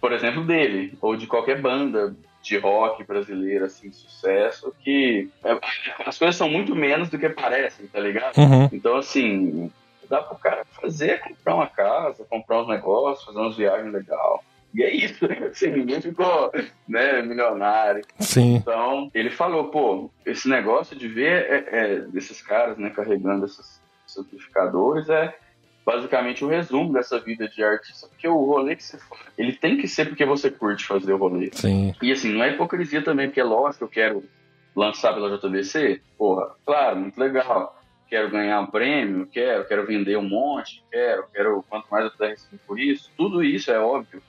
por 0.01 0.11
exemplo, 0.11 0.43
dele, 0.43 0.97
ou 1.01 1.15
de 1.15 1.27
qualquer 1.27 1.61
banda 1.61 2.15
de 2.41 2.57
rock 2.57 3.03
brasileira, 3.05 3.67
assim, 3.67 3.89
de 3.89 3.95
sucesso, 3.95 4.73
que 4.83 5.29
é, 5.43 5.57
as 6.05 6.17
coisas 6.17 6.35
são 6.35 6.49
muito 6.49 6.75
menos 6.75 7.09
do 7.09 7.17
que 7.17 7.29
parecem, 7.29 7.87
tá 7.87 7.99
ligado? 7.99 8.37
Uhum. 8.37 8.69
Então, 8.73 8.97
assim, 8.97 9.71
dá 10.09 10.21
pro 10.21 10.37
cara 10.37 10.65
fazer, 10.81 11.21
comprar 11.21 11.55
uma 11.55 11.67
casa, 11.67 12.25
comprar 12.25 12.61
uns 12.61 12.67
negócios, 12.67 13.25
fazer 13.25 13.39
umas 13.39 13.55
viagens 13.55 13.93
legais. 13.93 14.41
E 14.73 14.83
é 14.83 14.93
isso, 14.93 15.25
assim, 15.51 15.71
ninguém 15.71 16.01
ficou, 16.01 16.51
né, 16.87 17.21
milionário. 17.21 18.03
Sim. 18.19 18.55
Então, 18.55 19.09
ele 19.13 19.29
falou, 19.29 19.65
pô, 19.65 20.09
esse 20.25 20.49
negócio 20.49 20.95
de 20.95 21.07
ver 21.07 21.45
é, 21.49 21.65
é, 21.71 21.99
desses 21.99 22.41
caras, 22.41 22.77
né, 22.77 22.89
carregando 22.89 23.45
esses 23.45 23.81
amplificadores 24.17 25.09
é 25.09 25.35
basicamente 25.85 26.45
o 26.45 26.47
resumo 26.47 26.93
dessa 26.93 27.19
vida 27.19 27.47
de 27.47 27.63
artista, 27.63 28.07
porque 28.07 28.27
o 28.27 28.45
rolê 28.45 28.75
que 28.75 28.83
você 28.83 28.97
faz, 28.97 29.21
ele 29.37 29.53
tem 29.53 29.77
que 29.77 29.87
ser 29.87 30.05
porque 30.05 30.25
você 30.25 30.49
curte 30.49 30.85
fazer 30.85 31.13
o 31.13 31.17
rolê. 31.17 31.49
Sim. 31.51 31.93
E 32.01 32.11
assim, 32.11 32.31
não 32.31 32.43
é 32.43 32.51
hipocrisia 32.51 33.01
também, 33.01 33.27
porque 33.27 33.41
é 33.41 33.43
lógico 33.43 33.79
que 33.79 33.83
eu 33.99 34.03
quero 34.03 34.23
lançar 34.75 35.13
pela 35.13 35.37
JBC, 35.37 36.01
porra, 36.17 36.55
claro, 36.65 36.99
muito 36.99 37.17
legal. 37.19 37.79
Quero 38.07 38.29
ganhar 38.29 38.61
um 38.61 38.67
prêmio, 38.67 39.27
quero, 39.27 39.65
quero 39.67 39.85
vender 39.85 40.17
um 40.17 40.27
monte, 40.27 40.83
quero, 40.91 41.25
quero 41.33 41.65
quanto 41.67 41.87
mais 41.89 42.05
eu 42.05 42.11
puder 42.11 42.29
receber 42.29 42.59
por 42.65 42.79
isso. 42.79 43.09
Tudo 43.17 43.43
isso 43.43 43.71
é 43.71 43.79
óbvio. 43.79 44.21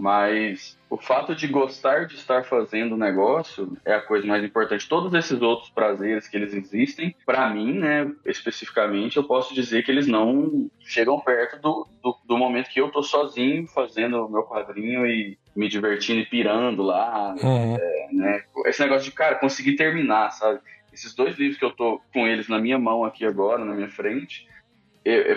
Mas 0.00 0.78
o 0.88 0.96
fato 0.96 1.34
de 1.34 1.46
gostar 1.46 2.06
de 2.06 2.14
estar 2.14 2.42
fazendo 2.44 2.94
o 2.94 2.98
negócio 2.98 3.76
é 3.84 3.94
a 3.94 4.00
coisa 4.00 4.26
mais 4.26 4.42
importante. 4.42 4.88
Todos 4.88 5.12
esses 5.12 5.40
outros 5.42 5.68
prazeres 5.70 6.26
que 6.26 6.36
eles 6.36 6.54
existem, 6.54 7.14
para 7.26 7.48
mim, 7.50 7.74
né, 7.74 8.10
especificamente, 8.24 9.16
eu 9.18 9.24
posso 9.24 9.54
dizer 9.54 9.84
que 9.84 9.90
eles 9.90 10.06
não 10.06 10.70
chegam 10.80 11.20
perto 11.20 11.60
do, 11.60 11.86
do, 12.02 12.16
do 12.24 12.38
momento 12.38 12.70
que 12.70 12.80
eu 12.80 12.90
tô 12.90 13.02
sozinho 13.02 13.66
fazendo 13.68 14.24
o 14.26 14.30
meu 14.30 14.42
quadrinho 14.44 15.06
e 15.06 15.38
me 15.54 15.68
divertindo 15.68 16.20
e 16.20 16.26
pirando 16.26 16.82
lá, 16.82 17.34
Uhum. 17.42 17.76
né? 18.12 18.42
Esse 18.66 18.80
negócio 18.82 19.04
de, 19.04 19.12
cara, 19.12 19.34
conseguir 19.36 19.76
terminar, 19.76 20.30
sabe? 20.30 20.60
Esses 20.92 21.14
dois 21.14 21.36
livros 21.38 21.58
que 21.58 21.64
eu 21.64 21.70
tô 21.72 22.00
com 22.12 22.26
eles 22.26 22.48
na 22.48 22.58
minha 22.58 22.78
mão 22.78 23.04
aqui 23.04 23.24
agora, 23.24 23.64
na 23.64 23.74
minha 23.74 23.88
frente, 23.90 24.46
é- 24.48 24.48
é- 24.48 24.59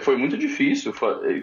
foi 0.01 0.17
muito 0.17 0.37
difícil. 0.37 0.93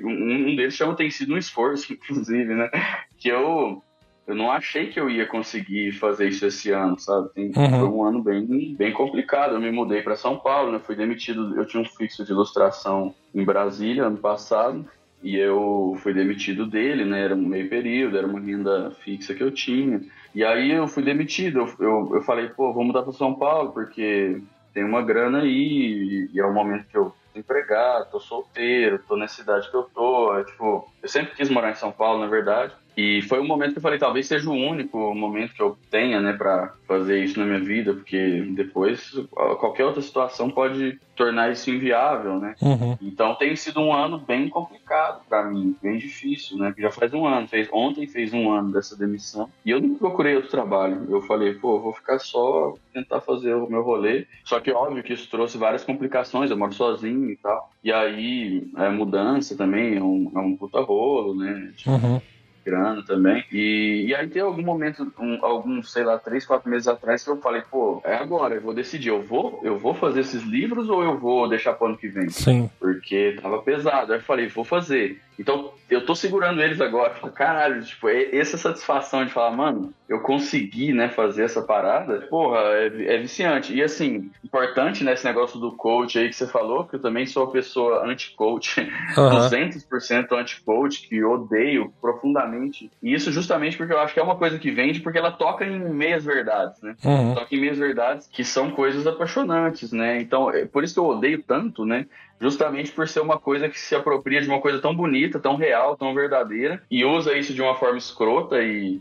Um 0.04 0.50
um 0.50 0.56
deles 0.56 0.74
chama 0.74 0.96
Tem 0.96 1.10
Sido 1.10 1.34
um 1.34 1.38
Esforço, 1.38 1.92
inclusive, 1.92 2.54
né? 2.54 2.70
Que 3.18 3.28
eu, 3.28 3.82
eu 4.26 4.34
não 4.34 4.50
achei 4.50 4.88
que 4.88 5.00
eu 5.00 5.08
ia 5.08 5.26
conseguir 5.26 5.92
fazer 5.92 6.28
isso 6.28 6.46
esse 6.46 6.70
ano, 6.70 6.98
sabe? 6.98 7.30
Tem, 7.30 7.46
Uhum. 7.46 7.70
Foi 7.80 7.88
um 7.88 8.04
ano 8.04 8.22
bem, 8.22 8.74
bem 8.76 8.92
complicado. 8.92 9.54
Eu 9.54 9.60
me 9.60 9.70
mudei 9.70 10.02
para 10.02 10.16
São 10.16 10.36
Paulo, 10.36 10.72
né? 10.72 10.78
Fui 10.78 10.94
demitido. 10.94 11.56
Eu 11.56 11.66
tinha 11.66 11.82
um 11.82 11.86
fixo 11.86 12.24
de 12.24 12.32
ilustração 12.32 13.14
em 13.34 13.44
Brasília 13.44 14.04
ano 14.04 14.18
passado. 14.18 14.84
E 15.22 15.36
eu 15.36 15.96
fui 15.98 16.14
demitido 16.14 16.66
dele, 16.66 17.04
né? 17.04 17.24
Era 17.24 17.34
um 17.34 17.46
meio 17.46 17.68
período, 17.68 18.16
era 18.16 18.26
uma 18.26 18.40
renda 18.40 18.90
fixa 19.02 19.34
que 19.34 19.42
eu 19.42 19.50
tinha. 19.50 20.00
E 20.34 20.44
aí 20.44 20.70
eu 20.70 20.88
fui 20.88 21.02
demitido. 21.02 21.60
Eu, 21.60 21.74
eu, 21.78 22.10
eu 22.14 22.22
falei, 22.22 22.48
pô, 22.48 22.72
vou 22.72 22.84
mudar 22.84 23.02
para 23.02 23.12
São 23.12 23.34
Paulo, 23.34 23.72
porque 23.72 24.40
tem 24.72 24.84
uma 24.84 25.02
grana 25.02 25.40
aí, 25.40 25.50
e, 25.50 26.30
e 26.32 26.40
é 26.40 26.46
o 26.46 26.54
momento 26.54 26.86
que 26.86 26.96
eu 26.96 27.12
tô 27.32 27.38
empregado, 27.38 28.10
tô 28.10 28.20
solteiro, 28.20 28.98
tô 29.06 29.16
na 29.16 29.28
cidade 29.28 29.70
que 29.70 29.76
eu 29.76 29.84
tô. 29.84 30.36
É, 30.36 30.44
tipo, 30.44 30.92
eu 31.02 31.08
sempre 31.08 31.34
quis 31.34 31.48
morar 31.48 31.70
em 31.70 31.74
São 31.76 31.92
Paulo, 31.92 32.20
na 32.20 32.26
verdade. 32.26 32.74
E 33.00 33.22
foi 33.22 33.40
um 33.40 33.46
momento 33.46 33.72
que 33.72 33.78
eu 33.78 33.82
falei, 33.82 33.98
talvez 33.98 34.26
seja 34.26 34.50
o 34.50 34.52
único 34.52 35.14
momento 35.14 35.54
que 35.54 35.62
eu 35.62 35.74
tenha, 35.90 36.20
né, 36.20 36.34
pra 36.34 36.74
fazer 36.86 37.24
isso 37.24 37.38
na 37.38 37.46
minha 37.46 37.60
vida, 37.60 37.94
porque 37.94 38.42
depois 38.50 39.12
qualquer 39.58 39.86
outra 39.86 40.02
situação 40.02 40.50
pode 40.50 40.98
tornar 41.16 41.50
isso 41.50 41.70
inviável, 41.70 42.38
né? 42.38 42.54
Uhum. 42.60 42.96
Então 43.00 43.34
tem 43.34 43.56
sido 43.56 43.80
um 43.80 43.92
ano 43.92 44.18
bem 44.18 44.48
complicado 44.48 45.22
pra 45.28 45.44
mim, 45.44 45.74
bem 45.82 45.96
difícil, 45.96 46.58
né? 46.58 46.68
Porque 46.68 46.82
já 46.82 46.90
faz 46.90 47.14
um 47.14 47.26
ano, 47.26 47.48
fez, 47.48 47.68
ontem 47.72 48.06
fez 48.06 48.34
um 48.34 48.50
ano 48.50 48.72
dessa 48.72 48.96
demissão 48.96 49.48
e 49.64 49.70
eu 49.70 49.80
não 49.80 49.94
procurei 49.94 50.34
outro 50.34 50.50
trabalho. 50.50 51.06
Eu 51.08 51.22
falei, 51.22 51.54
pô, 51.54 51.80
vou 51.80 51.92
ficar 51.92 52.18
só 52.18 52.74
tentar 52.92 53.20
fazer 53.20 53.54
o 53.54 53.68
meu 53.70 53.82
rolê. 53.82 54.26
Só 54.44 54.60
que 54.60 54.70
óbvio 54.72 55.02
que 55.02 55.14
isso 55.14 55.30
trouxe 55.30 55.56
várias 55.56 55.84
complicações, 55.84 56.50
eu 56.50 56.56
moro 56.56 56.72
sozinho 56.74 57.30
e 57.30 57.36
tal. 57.36 57.70
E 57.82 57.92
aí, 57.92 58.68
é, 58.76 58.88
mudança 58.90 59.56
também 59.56 59.96
é 59.96 60.02
um, 60.02 60.30
é 60.34 60.38
um 60.38 60.56
puta 60.56 60.80
rolo, 60.80 61.34
né? 61.34 61.72
Uhum. 61.86 62.20
Grana 62.64 63.02
também. 63.04 63.44
E, 63.52 64.06
e 64.08 64.14
aí 64.14 64.28
tem 64.28 64.42
algum 64.42 64.62
momento, 64.62 65.12
um, 65.18 65.44
alguns, 65.44 65.92
sei 65.92 66.04
lá, 66.04 66.18
três, 66.18 66.46
quatro 66.46 66.68
meses 66.68 66.88
atrás, 66.88 67.24
que 67.24 67.30
eu 67.30 67.36
falei, 67.38 67.62
pô, 67.70 68.00
é 68.04 68.16
agora, 68.16 68.54
eu 68.54 68.60
vou 68.60 68.74
decidir, 68.74 69.08
eu 69.08 69.22
vou, 69.22 69.60
eu 69.62 69.78
vou 69.78 69.94
fazer 69.94 70.20
esses 70.20 70.42
livros 70.42 70.88
ou 70.88 71.02
eu 71.02 71.18
vou 71.18 71.48
deixar 71.48 71.74
pro 71.74 71.86
ano 71.86 71.98
que 71.98 72.08
vem? 72.08 72.28
Sim. 72.30 72.70
Porque 72.78 73.38
tava 73.40 73.62
pesado. 73.62 74.12
Aí 74.12 74.18
eu 74.18 74.22
falei, 74.22 74.48
vou 74.48 74.64
fazer. 74.64 75.20
Então, 75.40 75.72
eu 75.88 76.04
tô 76.04 76.14
segurando 76.14 76.62
eles 76.62 76.82
agora. 76.82 77.14
Falo, 77.14 77.32
Caralho, 77.32 77.82
tipo, 77.82 78.10
é- 78.10 78.36
essa 78.36 78.58
satisfação 78.58 79.24
de 79.24 79.32
falar, 79.32 79.50
mano, 79.50 79.90
eu 80.06 80.20
consegui, 80.20 80.92
né, 80.92 81.08
fazer 81.08 81.44
essa 81.44 81.62
parada, 81.62 82.26
porra, 82.28 82.58
é, 82.74 83.14
é 83.14 83.18
viciante. 83.18 83.74
E 83.74 83.82
assim, 83.82 84.30
importante, 84.44 85.02
né, 85.02 85.14
esse 85.14 85.24
negócio 85.24 85.58
do 85.58 85.74
coach 85.74 86.18
aí 86.18 86.28
que 86.28 86.36
você 86.36 86.46
falou, 86.46 86.84
que 86.84 86.96
eu 86.96 87.00
também 87.00 87.24
sou 87.24 87.44
uma 87.44 87.52
pessoa 87.52 88.04
anti-coach, 88.04 88.80
Aham. 89.16 89.48
200% 89.48 90.32
anti-coach, 90.32 91.08
que 91.08 91.24
odeio 91.24 91.90
profundamente. 92.02 92.90
E 93.02 93.14
isso 93.14 93.32
justamente 93.32 93.78
porque 93.78 93.94
eu 93.94 94.00
acho 94.00 94.12
que 94.12 94.20
é 94.20 94.22
uma 94.22 94.36
coisa 94.36 94.58
que 94.58 94.70
vende, 94.70 95.00
porque 95.00 95.18
ela 95.18 95.32
toca 95.32 95.64
em 95.64 95.78
meias 95.78 96.22
verdades, 96.22 96.82
né? 96.82 96.94
Uhum. 97.02 97.34
Só 97.34 97.46
que 97.46 97.56
meias 97.56 97.78
verdades 97.78 98.26
que 98.26 98.44
são 98.44 98.70
coisas 98.72 99.06
apaixonantes, 99.06 99.90
né? 99.90 100.20
Então, 100.20 100.50
é 100.50 100.66
por 100.66 100.84
isso 100.84 100.92
que 100.92 101.00
eu 101.00 101.06
odeio 101.06 101.42
tanto, 101.42 101.86
né? 101.86 102.04
Justamente 102.40 102.90
por 102.92 103.06
ser 103.06 103.20
uma 103.20 103.38
coisa 103.38 103.68
que 103.68 103.78
se 103.78 103.94
apropria 103.94 104.40
de 104.40 104.48
uma 104.48 104.60
coisa 104.60 104.78
tão 104.78 104.94
bonita, 104.94 105.38
tão 105.38 105.56
real, 105.56 105.96
tão 105.96 106.14
verdadeira, 106.14 106.82
e 106.90 107.04
usa 107.04 107.36
isso 107.36 107.52
de 107.52 107.60
uma 107.60 107.74
forma 107.74 107.98
escrota 107.98 108.62
e, 108.62 109.00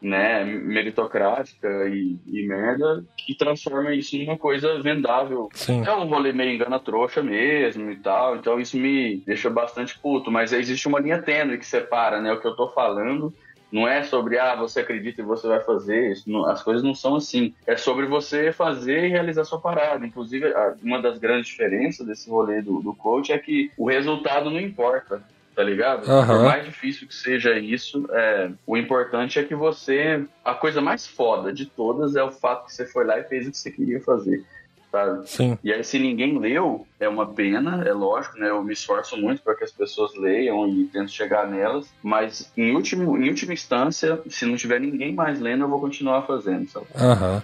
né, 0.00 0.44
meritocrática 0.44 1.68
e, 1.88 2.16
e 2.26 2.46
merda, 2.46 3.04
e 3.28 3.34
transforma 3.34 3.94
isso 3.94 4.16
numa 4.16 4.38
coisa 4.38 4.80
vendável 4.80 5.50
Sim. 5.52 5.84
é 5.84 5.94
um 5.94 6.06
rolê 6.06 6.32
meio 6.32 6.54
engana 6.54 6.80
trouxa 6.80 7.22
mesmo 7.22 7.90
e 7.90 7.96
tal, 7.96 8.36
então 8.36 8.58
isso 8.58 8.78
me 8.78 9.18
deixa 9.26 9.50
bastante 9.50 9.98
puto, 9.98 10.30
mas 10.30 10.52
existe 10.52 10.88
uma 10.88 11.00
linha 11.00 11.20
tênue 11.20 11.58
que 11.58 11.66
separa, 11.66 12.20
né, 12.20 12.32
o 12.32 12.40
que 12.40 12.46
eu 12.46 12.56
tô 12.56 12.68
falando 12.70 13.32
não 13.70 13.86
é 13.86 14.02
sobre, 14.02 14.38
ah, 14.38 14.54
você 14.56 14.80
acredita 14.80 15.20
e 15.20 15.24
você 15.24 15.46
vai 15.46 15.60
fazer, 15.60 16.12
isso 16.12 16.30
não- 16.30 16.46
as 16.46 16.62
coisas 16.62 16.82
não 16.82 16.94
são 16.94 17.16
assim, 17.16 17.54
é 17.66 17.76
sobre 17.76 18.06
você 18.06 18.52
fazer 18.52 19.04
e 19.04 19.08
realizar 19.08 19.44
sua 19.44 19.60
parada, 19.60 20.04
inclusive 20.04 20.52
uma 20.82 21.00
das 21.00 21.18
grandes 21.18 21.48
diferenças 21.48 22.06
desse 22.06 22.28
rolê 22.28 22.60
do, 22.62 22.80
do 22.80 22.94
coach 22.94 23.32
é 23.32 23.38
que 23.38 23.70
o 23.76 23.88
resultado 23.88 24.50
não 24.50 24.60
importa, 24.60 25.22
tá 25.54 25.62
ligado? 25.62 26.10
Aham. 26.10 26.26
Por 26.26 26.44
mais 26.44 26.64
difícil 26.64 27.06
que 27.06 27.14
seja 27.14 27.58
isso, 27.58 28.06
é, 28.12 28.50
o 28.66 28.76
importante 28.76 29.38
é 29.38 29.44
que 29.44 29.54
você, 29.54 30.24
a 30.44 30.54
coisa 30.54 30.80
mais 30.80 31.06
foda 31.06 31.52
de 31.52 31.66
todas 31.66 32.16
é 32.16 32.22
o 32.22 32.30
fato 32.30 32.66
que 32.66 32.72
você 32.72 32.86
foi 32.86 33.04
lá 33.04 33.18
e 33.18 33.24
fez 33.24 33.46
o 33.46 33.50
que 33.50 33.58
você 33.58 33.70
queria 33.70 34.00
fazer, 34.00 34.42
sabe? 34.90 35.28
Sim. 35.28 35.58
E 35.62 35.72
aí, 35.72 35.82
se 35.84 35.98
ninguém 35.98 36.38
leu, 36.38 36.86
é 36.98 37.08
uma 37.08 37.26
pena, 37.26 37.82
é 37.86 37.92
lógico, 37.92 38.38
né? 38.38 38.50
Eu 38.50 38.62
me 38.62 38.72
esforço 38.72 39.16
muito 39.16 39.42
para 39.42 39.54
que 39.54 39.64
as 39.64 39.70
pessoas 39.70 40.14
leiam 40.16 40.68
e 40.68 40.84
tento 40.84 41.10
chegar 41.10 41.48
nelas, 41.48 41.88
mas 42.02 42.50
em, 42.56 42.74
último, 42.74 43.16
em 43.16 43.28
última 43.28 43.52
instância, 43.52 44.20
se 44.28 44.44
não 44.46 44.56
tiver 44.56 44.80
ninguém 44.80 45.14
mais 45.14 45.40
lendo, 45.40 45.64
eu 45.64 45.68
vou 45.68 45.80
continuar 45.80 46.22
fazendo, 46.22 46.68
sabe? 46.68 46.86
Aham. 46.96 47.42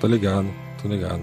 Tô 0.00 0.06
ligado, 0.06 0.48
tô 0.82 0.88
ligado. 0.88 1.22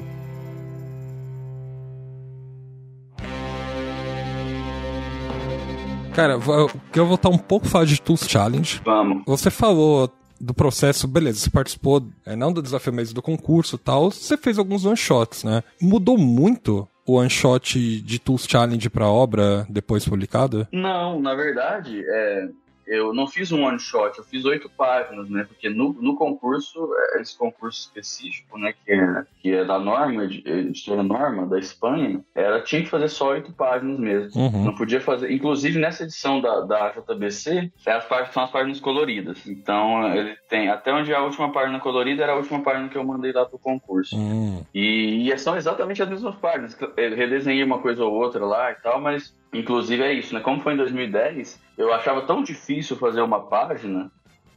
Cara, 6.13 6.33
eu 6.33 6.69
quero 6.91 7.05
voltar 7.05 7.29
um 7.29 7.37
pouco 7.37 7.67
a 7.67 7.69
falar 7.69 7.85
de 7.85 8.01
Tools 8.01 8.25
Challenge. 8.27 8.81
Vamos. 8.83 9.23
Você 9.25 9.49
falou 9.49 10.11
do 10.41 10.53
processo, 10.53 11.07
beleza, 11.07 11.39
você 11.39 11.49
participou, 11.49 12.05
é, 12.25 12.35
não 12.35 12.51
do 12.51 12.61
desafio, 12.61 12.93
mas 12.93 13.13
do 13.13 13.21
concurso 13.21 13.77
tal. 13.77 14.11
Você 14.11 14.37
fez 14.37 14.57
alguns 14.57 14.85
one-shots, 14.85 15.43
né? 15.43 15.63
Mudou 15.81 16.17
muito 16.17 16.87
o 17.05 17.13
one-shot 17.13 18.01
de 18.01 18.19
Tools 18.19 18.45
Challenge 18.47 18.89
pra 18.89 19.07
obra 19.07 19.65
depois 19.69 20.07
publicada? 20.07 20.67
Não, 20.71 21.19
na 21.19 21.33
verdade, 21.35 22.03
é, 22.05 22.47
eu 22.91 23.13
não 23.13 23.25
fiz 23.25 23.53
um 23.53 23.63
one 23.63 23.79
shot, 23.79 24.17
eu 24.17 24.23
fiz 24.25 24.43
oito 24.43 24.69
páginas, 24.69 25.29
né? 25.29 25.45
Porque 25.45 25.69
no, 25.69 25.93
no 25.93 26.13
concurso, 26.15 26.89
é, 27.13 27.21
esse 27.21 27.37
concurso 27.37 27.79
específico, 27.79 28.59
né, 28.59 28.73
que 28.73 28.91
é, 28.91 29.25
que 29.41 29.51
é 29.53 29.63
da 29.63 29.79
norma, 29.79 30.25
editora 30.25 31.01
norma 31.01 31.47
da 31.47 31.57
Espanha, 31.57 32.21
era 32.35 32.61
tinha 32.61 32.81
que 32.81 32.89
fazer 32.89 33.07
só 33.07 33.29
oito 33.29 33.53
páginas 33.53 33.97
mesmo. 33.97 34.41
Uhum. 34.41 34.65
Não 34.65 34.75
podia 34.75 34.99
fazer. 34.99 35.31
Inclusive, 35.31 35.79
nessa 35.79 36.03
edição 36.03 36.41
da, 36.41 36.61
da 36.61 36.89
JBC, 36.89 37.71
é 37.85 37.93
as 37.93 38.03
páginas, 38.03 38.33
são 38.33 38.43
as 38.43 38.51
páginas 38.51 38.79
coloridas. 38.81 39.47
Então, 39.47 40.13
ele 40.13 40.35
tem. 40.49 40.67
Até 40.67 40.93
onde 40.93 41.13
é 41.13 41.15
a 41.15 41.23
última 41.23 41.49
página 41.49 41.79
colorida 41.79 42.23
era 42.23 42.33
a 42.33 42.37
última 42.37 42.61
página 42.61 42.89
que 42.89 42.97
eu 42.97 43.05
mandei 43.05 43.31
lá 43.31 43.45
pro 43.45 43.57
concurso. 43.57 44.17
Hum, 44.17 44.65
E, 44.73 45.31
e 45.31 45.37
são 45.37 45.55
exatamente 45.55 46.03
as 46.03 46.09
mesmas 46.09 46.35
páginas. 46.35 46.77
Eu 46.97 47.15
redesenhei 47.15 47.63
uma 47.63 47.79
coisa 47.79 48.03
ou 48.03 48.13
outra 48.13 48.45
lá 48.45 48.71
e 48.71 48.75
tal, 48.75 48.99
mas 48.99 49.33
inclusive 49.53 50.01
é 50.03 50.13
isso, 50.13 50.33
né? 50.33 50.39
Como 50.39 50.61
foi 50.61 50.73
em 50.73 50.77
2010, 50.77 51.61
eu 51.81 51.93
achava 51.93 52.21
tão 52.21 52.43
difícil 52.43 52.95
fazer 52.95 53.21
uma 53.21 53.41
página, 53.47 54.11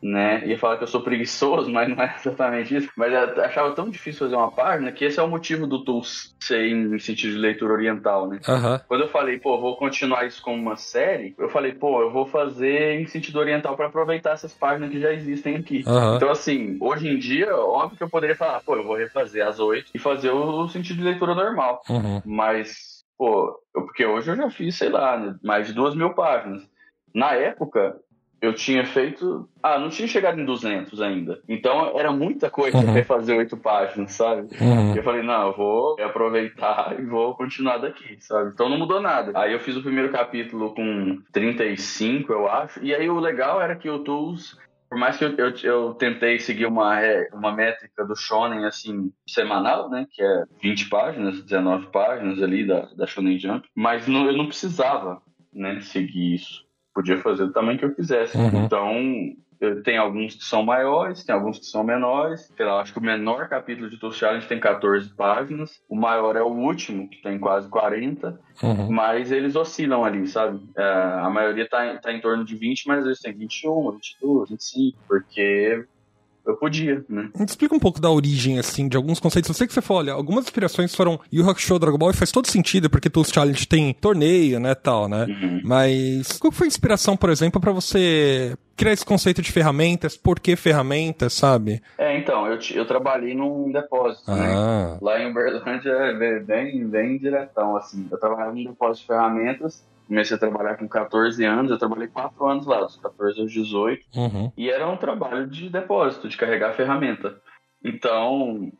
né? 0.05 0.47
Ia 0.47 0.59
falar 0.59 0.77
que 0.77 0.85
eu 0.85 0.89
sou 0.89 1.01
preguiçoso, 1.01 1.71
mas 1.73 1.89
não 1.89 2.03
é 2.03 2.15
exatamente 2.19 2.77
isso. 2.77 2.91
Mas 2.97 3.13
eu 3.13 3.43
achava 3.43 3.75
tão 3.75 3.89
difícil 3.89 4.21
fazer 4.21 4.37
uma 4.37 4.51
página 4.51 4.93
que 4.93 5.05
esse 5.05 5.19
é 5.19 5.23
o 5.23 5.29
motivo 5.29 5.67
do 5.67 5.83
Tools 5.83 6.37
ser 6.39 6.67
em 6.69 6.99
sentido 6.99 7.33
de 7.33 7.39
leitura 7.39 7.73
oriental, 7.73 8.29
né? 8.29 8.39
Aham. 8.47 8.81
Quando 8.87 9.01
eu 9.01 9.09
falei, 9.09 9.39
pô, 9.39 9.59
vou 9.59 9.77
continuar 9.77 10.27
isso 10.27 10.43
como 10.43 10.61
uma 10.61 10.77
série, 10.77 11.35
eu 11.39 11.49
falei, 11.49 11.73
pô, 11.73 12.03
eu 12.03 12.13
vou 12.13 12.27
fazer 12.27 13.01
em 13.01 13.07
sentido 13.07 13.39
oriental 13.39 13.75
para 13.77 13.87
aproveitar 13.87 14.33
essas 14.33 14.53
páginas 14.53 14.91
que 14.91 15.01
já 15.01 15.13
existem 15.13 15.57
aqui. 15.57 15.83
Aham. 15.87 16.17
Então, 16.17 16.31
assim, 16.31 16.77
hoje 16.81 17.09
em 17.09 17.19
dia, 17.19 17.57
óbvio 17.57 17.97
que 17.97 18.05
eu 18.05 18.11
poderia 18.11 18.37
falar, 18.37 18.61
pô, 18.61 18.77
eu 18.77 18.85
vou 18.85 18.97
refazer 18.97 19.47
as 19.47 19.59
oito 19.59 19.91
e 19.95 19.99
fazer 19.99 20.31
o, 20.31 20.69
sentido 20.69 20.99
de 20.99 21.05
leitura 21.05 21.35
normal. 21.35 21.81
Uhum. 21.89 22.21
Mas, 22.27 23.05
pô, 23.17 23.59
porque 23.73 24.05
hoje 24.05 24.31
eu 24.31 24.37
já 24.37 24.51
fiz, 24.51 24.77
sei 24.77 24.91
lá, 24.91 25.19
né, 25.19 25.35
mais 25.43 25.67
de 25.67 25.73
duas 25.73 25.95
mil 25.95 26.11
páginas. 26.11 26.63
Na 27.15 27.33
época, 27.33 27.97
eu 28.45 28.53
tinha 28.53 28.85
feito. 28.85 29.49
Ah, 29.63 29.79
não 29.79 29.89
tinha 29.89 30.07
chegado 30.07 30.39
em 30.39 30.45
200 30.45 31.01
ainda. 31.01 31.41
Então 31.49 31.99
era 31.99 32.13
muita 32.13 32.51
coisa 32.51 32.77
Uhum. 32.77 32.93
refazer 32.93 33.37
oito 33.39 33.57
páginas, 33.57 34.13
sabe? 34.13 34.43
Uhum. 34.61 34.95
Eu 34.95 35.03
falei, 35.03 35.23
não, 35.23 35.47
eu 35.49 35.57
vou 35.57 36.01
aproveitar 36.01 36.95
e 37.01 37.05
vou 37.05 37.35
continuar 37.35 37.79
daqui, 37.79 38.17
sabe? 38.21 38.51
Então 38.53 38.69
não 38.69 38.79
mudou 38.79 39.01
nada. 39.01 39.33
Aí 39.35 39.53
eu 39.53 39.61
fiz 39.61 39.77
o 39.77 39.83
primeiro 39.83 40.13
capítulo 40.13 40.75
com 40.75 41.19
35, 41.33 42.33
eu 42.33 42.49
acho. 42.49 42.85
E 42.85 42.95
aí 42.95 43.09
o 43.09 43.19
legal 43.19 43.63
era 43.63 43.77
que 43.77 43.89
o 43.89 44.01
Tools, 44.01 44.59
por 44.91 44.99
mais 44.99 45.17
que 45.17 45.25
eu, 45.25 45.35
eu, 45.39 45.55
eu 45.63 45.95
tentei 45.95 46.39
seguir 46.39 46.67
uma, 46.67 47.01
uma 47.33 47.51
métrica 47.53 48.05
do 48.05 48.15
Shonen, 48.15 48.67
assim, 48.67 49.11
semanal, 49.27 49.89
né? 49.89 50.07
Que 50.13 50.23
é 50.23 50.45
20 50.63 50.89
páginas, 50.91 51.43
19 51.43 51.87
páginas 51.87 52.43
ali 52.43 52.67
da, 52.67 52.89
da 52.95 53.07
Shonen 53.07 53.39
Jump. 53.39 53.67
Mas 53.75 54.07
não, 54.07 54.27
eu 54.27 54.37
não 54.37 54.47
precisava, 54.47 55.23
né, 55.53 55.81
seguir 55.81 56.35
isso. 56.35 56.64
Podia 56.95 57.19
fazer 57.19 57.47
do 57.47 57.53
tamanho 57.53 57.79
que 57.79 57.85
eu 57.85 57.95
quisesse. 57.95 58.37
Uhum. 58.37 58.65
Então, 58.65 58.93
tem 59.83 59.97
alguns 59.97 60.35
que 60.35 60.45
são 60.45 60.63
maiores, 60.63 61.25
tem 61.25 61.35
alguns 61.35 61.59
que 61.59 61.67
são 61.67 61.83
menores. 61.83 62.53
Sei 62.57 62.67
lá, 62.67 62.81
acho 62.81 62.93
que 62.93 62.99
o 62.99 63.03
menor 63.03 63.49
capítulo 63.49 63.89
de 63.89 63.99
Tools 63.99 64.17
Challenge 64.17 64.47
tem 64.47 64.61
14 64.61 65.13
páginas. 65.15 65.81
O 65.89 65.97
maior 65.97 66.37
é 66.37 66.43
o 66.43 66.49
último, 66.49 67.09
que 67.09 67.23
tem 67.23 67.39
quase 67.39 67.69
40. 67.69 68.39
Uhum. 68.63 68.91
Mas 68.91 69.33
eles 69.33 69.57
oscilam 69.57 70.05
ali, 70.05 70.27
sabe? 70.27 70.61
É, 70.77 70.83
a 71.23 71.31
maioria 71.31 71.69
tá, 71.69 71.87
em- 71.95 71.99
tá 71.99 72.13
em 72.13 72.21
torno 72.21 72.45
de 72.45 72.55
20, 72.57 72.87
mas 72.87 73.05
eles 73.05 73.21
têm 73.21 73.33
21, 73.33 73.91
22, 73.93 74.51
25, 74.51 74.99
porque 75.09 75.85
eu 76.47 76.57
podia, 76.57 77.05
né? 77.09 77.29
Me 77.39 77.45
Explica 77.45 77.75
um 77.75 77.79
pouco 77.79 78.01
da 78.01 78.11
origem, 78.11 78.59
assim, 78.59 78.89
de 78.89 78.97
alguns 78.97 79.19
conceitos. 79.21 79.49
Eu 79.49 79.55
sei 79.55 79.67
que 79.67 79.73
você 79.73 79.81
falou, 79.81 80.03
olha, 80.03 80.13
algumas 80.13 80.45
inspirações 80.45 80.95
foram 80.95 81.19
Yu 81.33 81.49
Hakusho, 81.49 81.79
Dragon 81.79 81.99
Ball, 81.99 82.11
e 82.11 82.15
faz 82.15 82.31
todo 82.33 82.47
sentido, 82.49 82.91
porque 82.91 83.09
Tools 83.11 83.31
Challenge 83.33 83.67
tem 83.67 83.93
torneio, 83.95 84.59
né, 84.61 84.75
tal, 84.75 85.09
né? 85.09 85.25
Uhum. 85.29 85.61
Mas 85.65 86.39
qual 86.39 86.53
foi 86.53 86.67
a 86.67 86.69
inspiração, 86.69 87.17
por 87.17 87.31
exemplo, 87.31 87.61
pra 87.61 87.73
você 87.73 88.57
criar 88.77 88.93
esse 88.93 89.05
conceito 89.05 89.41
de 89.41 89.53
ferramentas? 89.53 90.17
Por 90.17 90.39
que 90.41 90.57
ferramentas, 90.57 91.33
sabe? 91.33 91.81
É, 91.97 92.19
então, 92.19 92.47
eu, 92.47 92.59
eu 92.75 92.87
trabalhei 92.87 93.35
num 93.35 93.71
depósito, 93.71 94.31
né? 94.31 94.53
Ah, 94.55 94.99
Lá 95.01 95.21
em 95.23 95.31
Uberlândia 95.31 95.91
é 95.91 96.13
bem- 96.15 96.43
bem, 96.45 96.87
bem 96.89 97.19
diretão, 97.19 97.77
assim. 97.77 98.07
Eu 98.11 98.19
trabalhava 98.19 98.53
num 98.53 98.65
depósito 98.65 99.01
de 99.03 99.07
ferramentas, 99.07 99.85
comecei 100.07 100.37
a 100.37 100.41
trabalhar 100.41 100.77
com 100.77 100.89
14 100.89 101.45
anos, 101.45 101.71
eu 101.71 101.79
trabalhei 101.79 102.09
4 102.09 102.47
anos 102.47 102.67
lá, 102.67 102.81
dos 102.81 102.97
14 102.97 103.41
aos 103.41 103.53
18, 103.53 104.05
uhum, 104.17 104.53
e 104.57 104.71
era 104.71 104.89
um 104.89 104.97
trabalho 104.97 105.47
de 105.47 105.69
depósito, 105.69 106.29
de 106.29 106.37
carregar 106.37 106.75
ferramenta. 106.75 107.41
Então, 107.83 108.73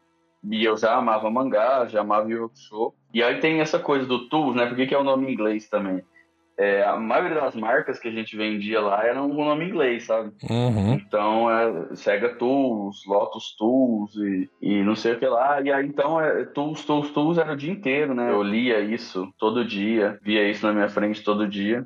e 0.51 0.65
eu 0.65 0.77
já 0.77 0.95
amava 0.95 1.31
mangá, 1.31 1.87
já 1.87 2.01
amava 2.01 2.29
Hakusho. 2.33 2.93
E 3.13 3.23
aí 3.23 3.41
tem 3.41 3.61
essa 3.61 3.79
coisa 3.79 4.07
do 4.07 4.29
Tools, 4.29 4.55
né? 4.55 4.67
Por 4.67 4.77
que 4.77 4.87
que 4.87 4.95
é 4.95 4.99
o 4.99 5.05
nome 5.05 5.27
em 5.27 5.33
inglês 5.33 5.69
também? 5.69 6.03
É, 6.57 6.85
a 6.85 6.97
maioria 6.97 7.41
das 7.41 7.55
marcas 7.57 7.99
que 7.99 8.09
a 8.09 8.13
gente 8.13 8.37
vendia 8.37 8.81
lá 8.81 9.05
eram 9.05 9.29
com 9.29 9.45
nome 9.45 9.65
inglês, 9.69 10.05
sabe? 10.05 10.31
uhum, 10.49 10.95
Então, 10.95 11.51
é 11.51 11.95
Sega 11.97 12.37
Tools, 12.37 13.03
Lotus 13.07 13.57
Tools 13.57 14.15
e, 14.15 14.49
e 14.63 14.83
não 14.83 14.95
sei 14.95 15.15
o 15.15 15.19
que 15.19 15.27
lá. 15.27 15.61
E 15.61 15.73
aí, 15.73 15.87
então, 15.87 16.21
é, 16.21 16.45
Tools, 16.45 16.85
Tools, 16.85 17.11
Tools 17.11 17.39
era 17.39 17.53
o 17.53 17.57
dia 17.57 17.73
inteiro, 17.73 18.15
né? 18.15 18.31
Eu 18.31 18.43
lia 18.43 18.81
isso 18.81 19.29
todo 19.39 19.65
dia, 19.65 20.19
via 20.23 20.49
isso 20.49 20.65
na 20.67 20.73
minha 20.73 20.89
frente 20.89 21.25
todo 21.25 21.49
dia. 21.49 21.85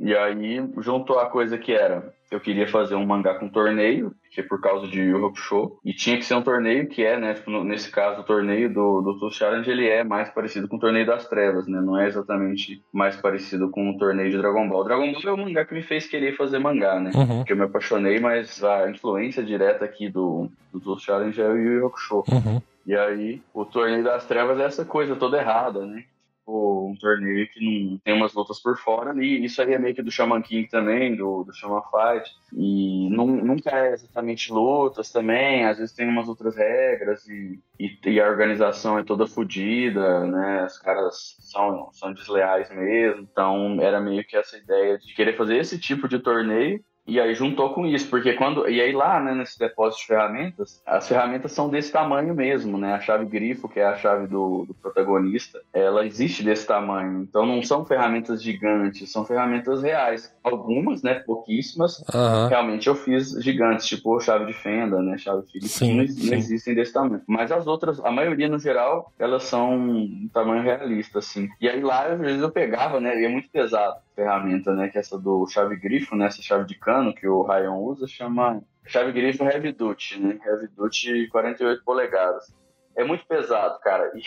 E 0.00 0.14
aí 0.16 0.62
juntou 0.78 1.18
a 1.18 1.26
coisa 1.26 1.58
que 1.58 1.72
era. 1.72 2.12
Eu 2.30 2.38
queria 2.40 2.68
fazer 2.68 2.94
um 2.94 3.06
mangá 3.06 3.34
com 3.34 3.48
torneio, 3.48 4.12
que 4.30 4.40
é 4.40 4.44
por 4.44 4.60
causa 4.60 4.86
de 4.86 5.00
Yu 5.00 5.26
Hakusho, 5.26 5.78
e 5.82 5.94
tinha 5.94 6.16
que 6.18 6.24
ser 6.26 6.34
um 6.34 6.42
torneio 6.42 6.86
que 6.86 7.02
é, 7.02 7.18
né, 7.18 7.32
tipo, 7.32 7.50
nesse 7.64 7.90
caso, 7.90 8.20
o 8.20 8.24
torneio 8.24 8.72
do, 8.72 9.00
do 9.00 9.18
Soul 9.18 9.30
Challenge, 9.30 9.70
ele 9.70 9.88
é 9.88 10.04
mais 10.04 10.28
parecido 10.28 10.68
com 10.68 10.76
o 10.76 10.78
torneio 10.78 11.06
das 11.06 11.26
trevas, 11.26 11.66
né, 11.66 11.80
não 11.80 11.98
é 11.98 12.06
exatamente 12.06 12.82
mais 12.92 13.16
parecido 13.16 13.70
com 13.70 13.88
o 13.90 13.96
torneio 13.96 14.30
de 14.30 14.36
Dragon 14.36 14.68
Ball. 14.68 14.84
Dragon 14.84 15.10
Ball 15.10 15.22
é 15.24 15.32
o 15.32 15.38
mangá 15.38 15.64
que 15.64 15.72
me 15.74 15.82
fez 15.82 16.06
querer 16.06 16.36
fazer 16.36 16.58
mangá, 16.58 17.00
né, 17.00 17.10
Uhum. 17.14 17.38
porque 17.38 17.54
eu 17.54 17.56
me 17.56 17.64
apaixonei, 17.64 18.20
mas 18.20 18.62
a 18.62 18.90
influência 18.90 19.42
direta 19.42 19.86
aqui 19.86 20.10
do, 20.10 20.50
do 20.70 20.80
Soul 20.80 20.98
Challenge 20.98 21.40
é 21.40 21.48
o 21.48 21.56
Yu 21.56 21.72
Yu 21.78 21.86
Hakusho. 21.86 22.24
Uhum. 22.30 22.60
E 22.86 22.94
aí, 22.94 23.42
o 23.54 23.64
torneio 23.64 24.04
das 24.04 24.26
trevas 24.26 24.60
é 24.60 24.64
essa 24.64 24.84
coisa 24.84 25.16
toda 25.16 25.38
errada, 25.38 25.84
né? 25.86 26.04
Tipo, 26.48 26.88
um 26.88 26.96
torneio 26.96 27.46
que 27.50 27.60
não 27.60 27.98
tem 27.98 28.14
umas 28.14 28.32
lutas 28.32 28.58
por 28.58 28.78
fora 28.78 29.10
ali. 29.10 29.44
Isso 29.44 29.60
aí 29.60 29.74
é 29.74 29.78
meio 29.78 29.94
que 29.94 30.02
do 30.02 30.10
Shaman 30.10 30.40
King 30.40 30.66
também, 30.66 31.14
do, 31.14 31.44
do 31.44 31.52
Shaman 31.52 31.82
Fight. 31.82 32.30
E 32.54 33.10
não, 33.10 33.26
nunca 33.26 33.70
é 33.70 33.92
exatamente 33.92 34.50
lutas 34.50 35.12
também. 35.12 35.66
Às 35.66 35.76
vezes 35.76 35.94
tem 35.94 36.08
umas 36.08 36.26
outras 36.26 36.56
regras 36.56 37.26
e, 37.28 37.60
e, 37.78 37.98
e 38.06 38.18
a 38.18 38.26
organização 38.26 38.98
é 38.98 39.04
toda 39.04 39.26
fodida, 39.26 40.26
né? 40.26 40.64
Os 40.64 40.78
caras 40.78 41.36
são, 41.40 41.90
são 41.92 42.14
desleais 42.14 42.70
mesmo. 42.70 43.28
Então, 43.30 43.76
era 43.82 44.00
meio 44.00 44.24
que 44.26 44.36
essa 44.36 44.56
ideia 44.56 44.98
de 44.98 45.14
querer 45.14 45.36
fazer 45.36 45.58
esse 45.58 45.78
tipo 45.78 46.08
de 46.08 46.18
torneio 46.18 46.82
e 47.08 47.18
aí 47.18 47.34
juntou 47.34 47.70
com 47.70 47.86
isso, 47.86 48.10
porque 48.10 48.34
quando. 48.34 48.68
E 48.68 48.82
aí 48.82 48.92
lá, 48.92 49.18
né, 49.18 49.34
nesse 49.34 49.58
depósito 49.58 50.02
de 50.02 50.08
ferramentas, 50.08 50.82
as 50.84 51.08
ferramentas 51.08 51.52
são 51.52 51.70
desse 51.70 51.90
tamanho 51.90 52.34
mesmo, 52.34 52.76
né? 52.76 52.92
A 52.92 53.00
chave 53.00 53.24
grifo, 53.24 53.66
que 53.66 53.80
é 53.80 53.86
a 53.86 53.96
chave 53.96 54.26
do, 54.26 54.66
do 54.66 54.74
protagonista, 54.74 55.58
ela 55.72 56.04
existe 56.04 56.42
desse 56.42 56.66
tamanho. 56.66 57.22
Então 57.22 57.46
não 57.46 57.62
são 57.62 57.86
ferramentas 57.86 58.42
gigantes, 58.42 59.10
são 59.10 59.24
ferramentas 59.24 59.82
reais. 59.82 60.30
Algumas, 60.44 61.02
né? 61.02 61.14
Pouquíssimas. 61.20 62.04
Aham. 62.14 62.48
Realmente 62.48 62.88
eu 62.88 62.94
fiz 62.94 63.30
gigantes, 63.42 63.86
tipo 63.86 64.20
chave 64.20 64.44
de 64.44 64.52
fenda, 64.52 65.00
né? 65.00 65.16
Chave 65.16 65.46
Phillips, 65.50 65.70
Sim, 65.70 65.94
não, 65.94 66.06
sim. 66.06 66.26
não 66.30 66.36
existem 66.36 66.74
desse 66.74 66.92
tamanho. 66.92 67.22
Mas 67.26 67.50
as 67.50 67.66
outras, 67.66 67.98
a 68.04 68.10
maioria 68.10 68.48
no 68.50 68.58
geral, 68.58 69.14
elas 69.18 69.44
são 69.44 69.72
um 69.72 70.28
tamanho 70.30 70.62
realista, 70.62 71.20
assim. 71.20 71.48
E 71.58 71.66
aí 71.66 71.80
lá, 71.80 72.06
às 72.06 72.20
vezes 72.20 72.42
eu 72.42 72.50
pegava, 72.50 73.00
né? 73.00 73.18
E 73.18 73.24
é 73.24 73.28
muito 73.30 73.48
pesado 73.48 73.96
ferramenta, 74.18 74.74
né? 74.74 74.88
Que 74.88 74.98
é 74.98 75.00
essa 75.00 75.16
do 75.16 75.46
chave 75.46 75.76
grifo, 75.76 76.16
né? 76.16 76.26
Essa 76.26 76.42
chave 76.42 76.64
de 76.64 76.74
cano 76.74 77.14
que 77.14 77.28
o 77.28 77.42
Ryan 77.42 77.74
usa, 77.74 78.08
chama 78.08 78.60
chave 78.84 79.12
grifo 79.12 79.44
Heavy 79.44 79.70
Duty, 79.72 80.20
né? 80.20 80.38
Heavy 80.44 80.68
Duty 80.76 81.28
48 81.28 81.84
polegadas. 81.84 82.52
É 82.96 83.04
muito 83.04 83.24
pesado, 83.26 83.78
cara. 83.78 84.10
E, 84.16 84.22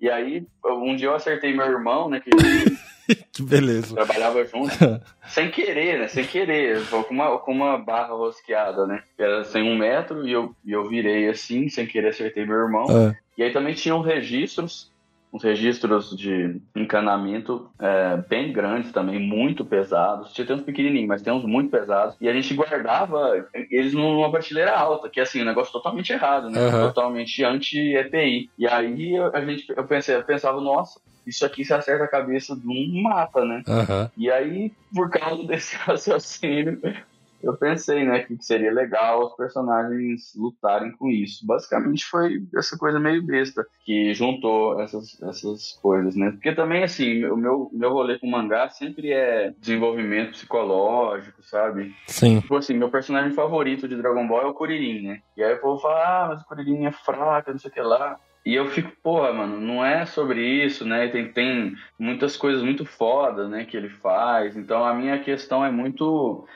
e 0.06 0.10
aí, 0.10 0.46
um 0.64 0.96
dia 0.96 1.08
eu 1.08 1.14
acertei 1.14 1.54
meu 1.54 1.66
irmão, 1.66 2.08
né? 2.08 2.20
Que 2.20 2.30
Que 3.32 3.42
beleza. 3.42 3.94
trabalhava 3.94 4.44
junto, 4.44 4.68
sem 5.28 5.50
querer, 5.50 5.98
né? 5.98 6.08
Sem 6.08 6.26
querer, 6.26 6.86
com 6.90 7.02
uma, 7.10 7.38
com 7.38 7.52
uma 7.52 7.78
barra 7.78 8.12
rosqueada, 8.14 8.86
né? 8.86 9.02
Era 9.16 9.44
sem 9.44 9.62
um 9.62 9.78
metro 9.78 10.28
e 10.28 10.32
eu, 10.32 10.54
e 10.64 10.72
eu 10.72 10.86
virei 10.86 11.26
assim, 11.28 11.70
sem 11.70 11.86
querer 11.86 12.08
acertei 12.08 12.44
meu 12.44 12.56
irmão. 12.56 12.84
Ah, 12.90 13.14
E 13.36 13.42
aí 13.42 13.50
também 13.52 13.72
tinham 13.72 14.02
registros, 14.02 14.92
uns 15.32 15.42
registros 15.44 16.16
de 16.16 16.60
encanamento 16.74 17.70
é, 17.78 18.16
bem 18.28 18.52
grandes 18.52 18.90
também, 18.92 19.18
muito 19.18 19.64
pesados. 19.64 20.32
Tinha 20.32 20.54
uns 20.54 20.62
pequenininhos, 20.62 21.08
mas 21.08 21.22
tem 21.22 21.32
uns 21.32 21.44
muito 21.44 21.70
pesados. 21.70 22.16
E 22.20 22.28
a 22.28 22.32
gente 22.32 22.54
guardava 22.54 23.46
eles 23.70 23.92
numa 23.92 24.30
prateleira 24.30 24.74
alta, 24.76 25.08
que 25.08 25.20
é 25.20 25.22
assim, 25.22 25.42
um 25.42 25.44
negócio 25.44 25.72
totalmente 25.72 26.12
errado, 26.12 26.50
né? 26.50 26.58
Aham. 26.60 26.86
Totalmente 26.88 27.44
anti-EPI. 27.44 28.50
E 28.58 28.66
aí 28.66 29.14
eu- 29.16 29.34
a 29.34 29.44
gente, 29.44 29.64
eu, 29.76 29.84
pensei, 29.84 30.16
eu 30.16 30.24
pensava, 30.24 30.60
nossa, 30.60 31.00
isso 31.26 31.44
aqui 31.44 31.64
se 31.64 31.74
acerta 31.74 32.04
a 32.04 32.08
cabeça 32.08 32.56
de 32.56 32.66
um 32.66 33.02
mata, 33.02 33.44
né? 33.44 33.62
Aham. 33.68 34.10
E 34.16 34.30
aí, 34.30 34.72
por 34.94 35.10
causa 35.10 35.44
desse 35.46 35.76
raciocínio, 35.76 36.80
eu 37.42 37.56
pensei, 37.56 38.04
né, 38.04 38.20
que 38.20 38.36
seria 38.40 38.72
legal 38.72 39.24
os 39.24 39.36
personagens 39.36 40.34
lutarem 40.36 40.92
com 40.92 41.08
isso. 41.08 41.46
Basicamente 41.46 42.04
foi 42.04 42.42
essa 42.56 42.76
coisa 42.76 42.98
meio 42.98 43.22
besta 43.22 43.66
que 43.84 44.12
juntou 44.14 44.80
essas, 44.80 45.20
essas 45.22 45.78
coisas, 45.80 46.16
né? 46.16 46.30
Porque 46.32 46.52
também, 46.52 46.82
assim, 46.82 47.24
o 47.24 47.36
meu, 47.36 47.70
meu 47.72 47.92
rolê 47.92 48.18
com 48.18 48.26
mangá 48.28 48.68
sempre 48.68 49.12
é 49.12 49.52
desenvolvimento 49.58 50.32
psicológico, 50.32 51.42
sabe? 51.42 51.94
Sim. 52.06 52.40
Tipo 52.40 52.56
assim, 52.56 52.74
meu 52.74 52.90
personagem 52.90 53.32
favorito 53.32 53.88
de 53.88 53.96
Dragon 53.96 54.26
Ball 54.26 54.42
é 54.42 54.46
o 54.46 54.54
Kuririn, 54.54 55.02
né? 55.02 55.20
E 55.36 55.42
aí 55.42 55.54
o 55.54 55.60
povo 55.60 55.80
fala, 55.80 56.24
ah, 56.24 56.28
mas 56.28 56.42
o 56.42 56.46
Kuririn 56.46 56.86
é 56.86 56.92
fraco, 56.92 57.50
não 57.50 57.58
sei 57.58 57.70
o 57.70 57.74
que 57.74 57.80
lá. 57.80 58.18
E 58.48 58.54
eu 58.54 58.66
fico, 58.68 58.90
porra, 59.02 59.30
mano, 59.30 59.60
não 59.60 59.84
é 59.84 60.06
sobre 60.06 60.42
isso, 60.42 60.82
né? 60.82 61.08
Tem, 61.08 61.30
tem 61.30 61.74
muitas 61.98 62.34
coisas 62.34 62.62
muito 62.62 62.84
fodas, 62.84 63.46
né, 63.50 63.66
que 63.66 63.76
ele 63.76 63.90
faz. 63.90 64.56
Então 64.56 64.84
a 64.84 64.94
minha 64.94 65.18
questão 65.18 65.62
é 65.62 65.70
muito. 65.70 66.46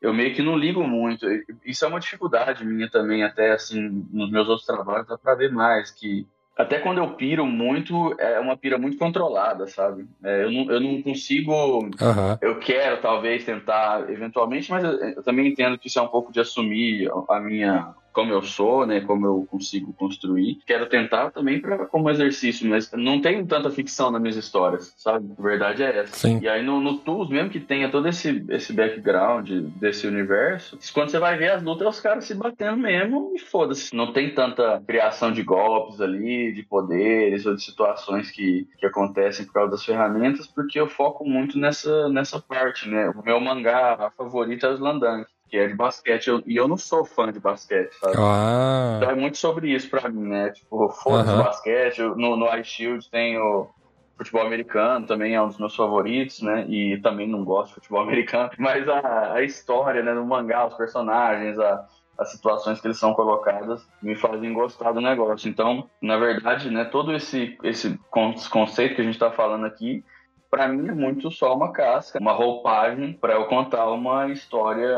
Eu 0.00 0.14
meio 0.14 0.34
que 0.34 0.42
não 0.42 0.56
ligo 0.56 0.82
muito. 0.84 1.26
Isso 1.64 1.84
é 1.84 1.88
uma 1.88 2.00
dificuldade 2.00 2.64
minha 2.64 2.88
também, 2.88 3.24
até 3.24 3.52
assim, 3.52 4.06
nos 4.12 4.30
meus 4.30 4.48
outros 4.48 4.66
trabalhos, 4.66 5.08
dá 5.08 5.18
pra 5.18 5.34
ver 5.34 5.50
mais. 5.50 5.90
Que 5.90 6.26
até 6.56 6.78
quando 6.78 6.98
eu 6.98 7.10
piro 7.14 7.46
muito, 7.46 8.14
é 8.18 8.38
uma 8.40 8.56
pira 8.56 8.78
muito 8.78 8.96
controlada, 8.96 9.66
sabe? 9.66 10.06
É, 10.24 10.44
eu, 10.44 10.50
não, 10.50 10.72
eu 10.72 10.80
não 10.80 11.02
consigo 11.02 11.88
Aham. 12.00 12.38
eu 12.40 12.58
quero 12.58 13.00
talvez 13.00 13.44
tentar 13.44 14.10
eventualmente, 14.10 14.70
mas 14.70 14.82
eu, 14.82 14.90
eu 14.90 15.22
também 15.22 15.48
entendo 15.48 15.78
que 15.78 15.88
isso 15.88 15.98
é 15.98 16.02
um 16.02 16.08
pouco 16.08 16.32
de 16.32 16.40
assumir 16.40 17.08
a 17.28 17.40
minha 17.40 17.94
como 18.12 18.32
eu 18.32 18.42
sou, 18.42 18.86
né, 18.86 19.00
como 19.00 19.26
eu 19.26 19.46
consigo 19.50 19.92
construir. 19.92 20.58
Quero 20.66 20.86
tentar 20.86 21.30
também 21.30 21.60
para 21.60 21.86
como 21.86 22.10
exercício, 22.10 22.68
mas 22.68 22.90
não 22.92 23.20
tenho 23.20 23.46
tanta 23.46 23.70
ficção 23.70 24.10
nas 24.10 24.20
minhas 24.20 24.36
histórias, 24.36 24.94
sabe? 24.96 25.32
A 25.38 25.42
verdade 25.42 25.82
é 25.82 25.98
essa. 26.00 26.16
Sim. 26.16 26.40
E 26.42 26.48
aí 26.48 26.62
no, 26.62 26.80
no 26.80 26.98
Tools, 26.98 27.28
mesmo 27.28 27.50
que 27.50 27.60
tenha 27.60 27.90
todo 27.90 28.08
esse, 28.08 28.44
esse 28.48 28.72
background 28.72 29.50
desse 29.76 30.06
universo, 30.06 30.78
quando 30.92 31.10
você 31.10 31.18
vai 31.18 31.36
ver 31.36 31.52
as 31.52 31.62
lutas, 31.62 31.86
é 31.86 31.90
os 31.90 32.00
caras 32.00 32.24
se 32.24 32.34
batendo 32.34 32.76
mesmo 32.76 33.32
e 33.34 33.38
foda-se. 33.38 33.94
Não 33.94 34.12
tem 34.12 34.34
tanta 34.34 34.82
criação 34.86 35.32
de 35.32 35.42
golpes 35.42 36.00
ali, 36.00 36.52
de 36.52 36.62
poderes 36.62 37.46
ou 37.46 37.54
de 37.54 37.62
situações 37.62 38.30
que, 38.30 38.66
que 38.78 38.86
acontecem 38.86 39.46
por 39.46 39.52
causa 39.52 39.70
das 39.70 39.84
ferramentas, 39.84 40.46
porque 40.46 40.78
eu 40.78 40.88
foco 40.88 41.24
muito 41.24 41.58
nessa, 41.58 42.08
nessa 42.08 42.40
parte, 42.40 42.88
né? 42.88 43.10
O 43.10 43.22
meu 43.22 43.40
mangá 43.40 44.10
favorito 44.16 44.66
é 44.66 44.70
o 44.70 44.74
Slandunk. 44.74 45.26
Que 45.48 45.56
é 45.56 45.66
de 45.66 45.74
basquete, 45.74 46.28
Eu- 46.28 46.42
e 46.46 46.56
eu 46.56 46.68
não 46.68 46.76
sou 46.76 47.04
fã 47.04 47.32
de 47.32 47.40
basquete, 47.40 47.92
sabe? 47.94 48.16
Ah. 48.18 48.94
Então 48.98 49.10
é 49.10 49.14
muito 49.14 49.38
sobre 49.38 49.70
isso 49.74 49.88
pra 49.88 50.08
mim, 50.08 50.28
né? 50.28 50.50
Tipo, 50.50 50.88
foda-se 50.90 51.30
Aham. 51.30 51.42
basquete. 51.44 51.98
No, 52.00 52.36
no 52.36 52.46
iShield 52.58 53.08
tem 53.10 53.38
o 53.38 53.68
futebol 54.16 54.42
americano, 54.44 55.06
também 55.06 55.34
é 55.34 55.40
um 55.42 55.46
dos 55.48 55.58
meus 55.58 55.74
favoritos, 55.76 56.42
né? 56.42 56.66
E 56.68 57.00
também 57.00 57.26
não 57.28 57.44
gosto 57.44 57.68
de 57.68 57.74
futebol 57.76 58.02
americano. 58.08 58.50
Mas 58.58 58.88
a, 58.88 59.32
a 59.34 59.42
história, 59.42 60.02
né? 60.02 60.12
No 60.12 60.26
mangá, 60.26 60.66
os 60.66 60.74
personagens, 60.74 61.58
a, 61.58 61.84
as 62.18 62.30
situações 62.32 62.80
que 62.80 62.86
eles 62.88 62.98
são 62.98 63.14
colocadas 63.14 63.80
me 64.02 64.16
fazem 64.16 64.52
gostar 64.52 64.90
do 64.92 65.00
negócio. 65.00 65.48
Então, 65.48 65.88
na 66.02 66.16
verdade, 66.16 66.68
né? 66.68 66.84
Todo 66.84 67.14
esse, 67.14 67.56
esse 67.62 67.96
con- 68.10 68.34
conceito 68.50 68.96
que 68.96 69.00
a 69.00 69.04
gente 69.04 69.18
tá 69.18 69.30
falando 69.30 69.64
aqui 69.66 70.04
Pra 70.50 70.66
mim 70.66 70.88
é 70.88 70.92
muito 70.92 71.30
só 71.30 71.54
uma 71.54 71.72
casca, 71.72 72.18
uma 72.18 72.32
roupagem 72.32 73.12
pra 73.12 73.34
eu 73.34 73.46
contar 73.46 73.90
uma 73.90 74.28
história 74.28 74.96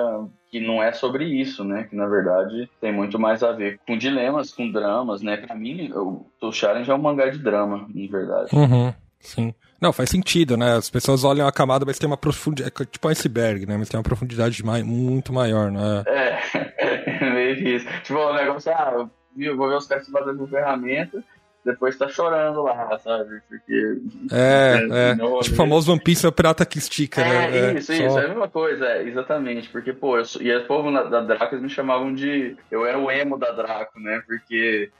que 0.50 0.60
não 0.60 0.82
é 0.82 0.92
sobre 0.92 1.24
isso, 1.24 1.64
né? 1.64 1.84
Que 1.84 1.96
na 1.96 2.06
verdade 2.06 2.68
tem 2.80 2.92
muito 2.92 3.18
mais 3.18 3.42
a 3.42 3.52
ver 3.52 3.78
com 3.86 3.96
dilemas, 3.98 4.52
com 4.52 4.70
dramas, 4.70 5.22
né? 5.22 5.36
Pra 5.36 5.54
mim, 5.54 5.90
o 5.92 6.26
o 6.40 6.52
Challenge 6.52 6.90
é 6.90 6.94
um 6.94 6.98
mangá 6.98 7.28
de 7.28 7.38
drama, 7.38 7.86
na 7.92 8.10
verdade. 8.10 8.54
Uhum. 8.54 8.92
Sim. 9.20 9.52
Não, 9.80 9.92
faz 9.92 10.08
sentido, 10.10 10.56
né? 10.56 10.74
As 10.76 10.88
pessoas 10.90 11.24
olham 11.24 11.46
a 11.46 11.52
camada, 11.52 11.84
mas 11.84 11.98
tem 11.98 12.06
uma 12.06 12.16
profundidade. 12.16 12.72
É 12.80 12.84
tipo 12.84 13.06
um 13.06 13.10
iceberg, 13.10 13.66
né? 13.66 13.76
Mas 13.76 13.88
tem 13.88 13.98
uma 13.98 14.04
profundidade 14.04 14.64
mai- 14.64 14.82
muito 14.82 15.32
maior, 15.32 15.70
né? 15.70 16.02
É, 16.06 16.38
meio 17.34 17.56
que 17.56 17.68
isso. 17.76 17.86
Tipo, 18.02 18.18
o 18.18 18.34
negócio, 18.34 18.72
ah, 18.72 18.92
eu 18.94 19.10
vi- 19.36 19.46
eu 19.46 19.56
vou 19.56 19.68
ver 19.68 19.76
os 19.76 19.86
caras 19.86 20.04
se 20.06 20.12
batendo 20.12 20.38
com 20.38 20.46
ferramenta, 20.46 21.22
depois 21.64 21.96
tá 21.96 22.08
chorando 22.08 22.62
lá, 22.62 22.98
sabe? 22.98 23.40
Porque. 23.48 23.98
É, 24.32 24.88
É, 24.90 25.10
é. 25.10 25.14
não, 25.14 25.40
Tipo 25.40 25.54
o 25.54 25.56
famoso 25.56 25.92
One 25.92 26.00
Piece 26.02 26.24
é 26.24 26.28
o 26.28 26.32
pirata 26.32 26.64
que 26.64 26.78
estica, 26.78 27.20
É, 27.20 27.50
né? 27.72 27.78
isso, 27.78 27.92
só- 27.94 28.06
isso, 28.06 28.18
é 28.18 28.24
a 28.24 28.28
mesma 28.28 28.48
coisa, 28.48 28.86
é, 28.86 29.02
exatamente, 29.02 29.68
porque, 29.68 29.92
pô, 29.92 30.16
eu 30.18 30.24
sou- 30.24 30.40
e 30.42 30.54
o 30.56 30.66
povo 30.66 30.90
na- 30.90 31.02
da 31.04 31.20
Draco 31.20 31.54
eles 31.54 31.62
me 31.62 31.68
chamavam 31.68 32.14
de, 32.14 32.56
eu 32.70 32.86
era 32.86 32.98
o 32.98 33.10
emo 33.10 33.36
da 33.38 33.50
Draco, 33.52 34.00
né, 34.00 34.22
porque, 34.26 34.90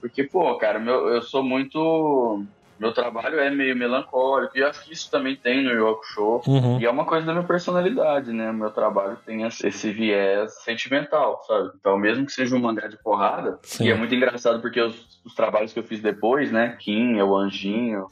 porque, 0.00 0.24
pô, 0.24 0.56
cara, 0.58 0.78
meu, 0.78 1.08
eu 1.08 1.22
sou 1.22 1.42
muito, 1.42 2.44
meu 2.78 2.92
trabalho 2.92 3.38
é 3.38 3.50
meio 3.50 3.76
melancólico, 3.76 4.56
e 4.56 4.60
eu 4.60 4.68
acho 4.68 4.84
que 4.84 4.92
isso 4.92 5.10
também 5.10 5.36
tem 5.36 5.62
no 5.62 5.70
Yu 5.70 6.00
Show, 6.14 6.42
Uhum. 6.46 6.80
e 6.80 6.86
é 6.86 6.90
uma 6.90 7.04
coisa 7.04 7.26
da 7.26 7.32
minha 7.32 7.46
personalidade, 7.46 8.32
né, 8.32 8.52
meu 8.52 8.70
trabalho 8.70 9.16
tem 9.24 9.42
esse 9.44 9.90
viés 9.92 10.52
sentimental, 10.62 11.40
sabe, 11.46 11.70
então 11.78 11.96
mesmo 11.98 12.26
que 12.26 12.32
seja 12.32 12.54
um 12.56 12.60
mangá 12.60 12.86
de 12.88 12.96
porrada, 13.02 13.58
Sim. 13.62 13.84
e 13.86 13.90
é 13.90 13.94
muito 13.94 14.14
engraçado 14.14 14.60
porque 14.60 14.80
os, 14.80 15.20
os 15.24 15.34
trabalhos 15.34 15.72
que 15.72 15.78
eu 15.78 15.84
fiz 15.84 16.00
depois, 16.00 16.50
né, 16.52 16.76
Kim, 16.80 17.20
o 17.20 17.36
Anjinho, 17.36 18.08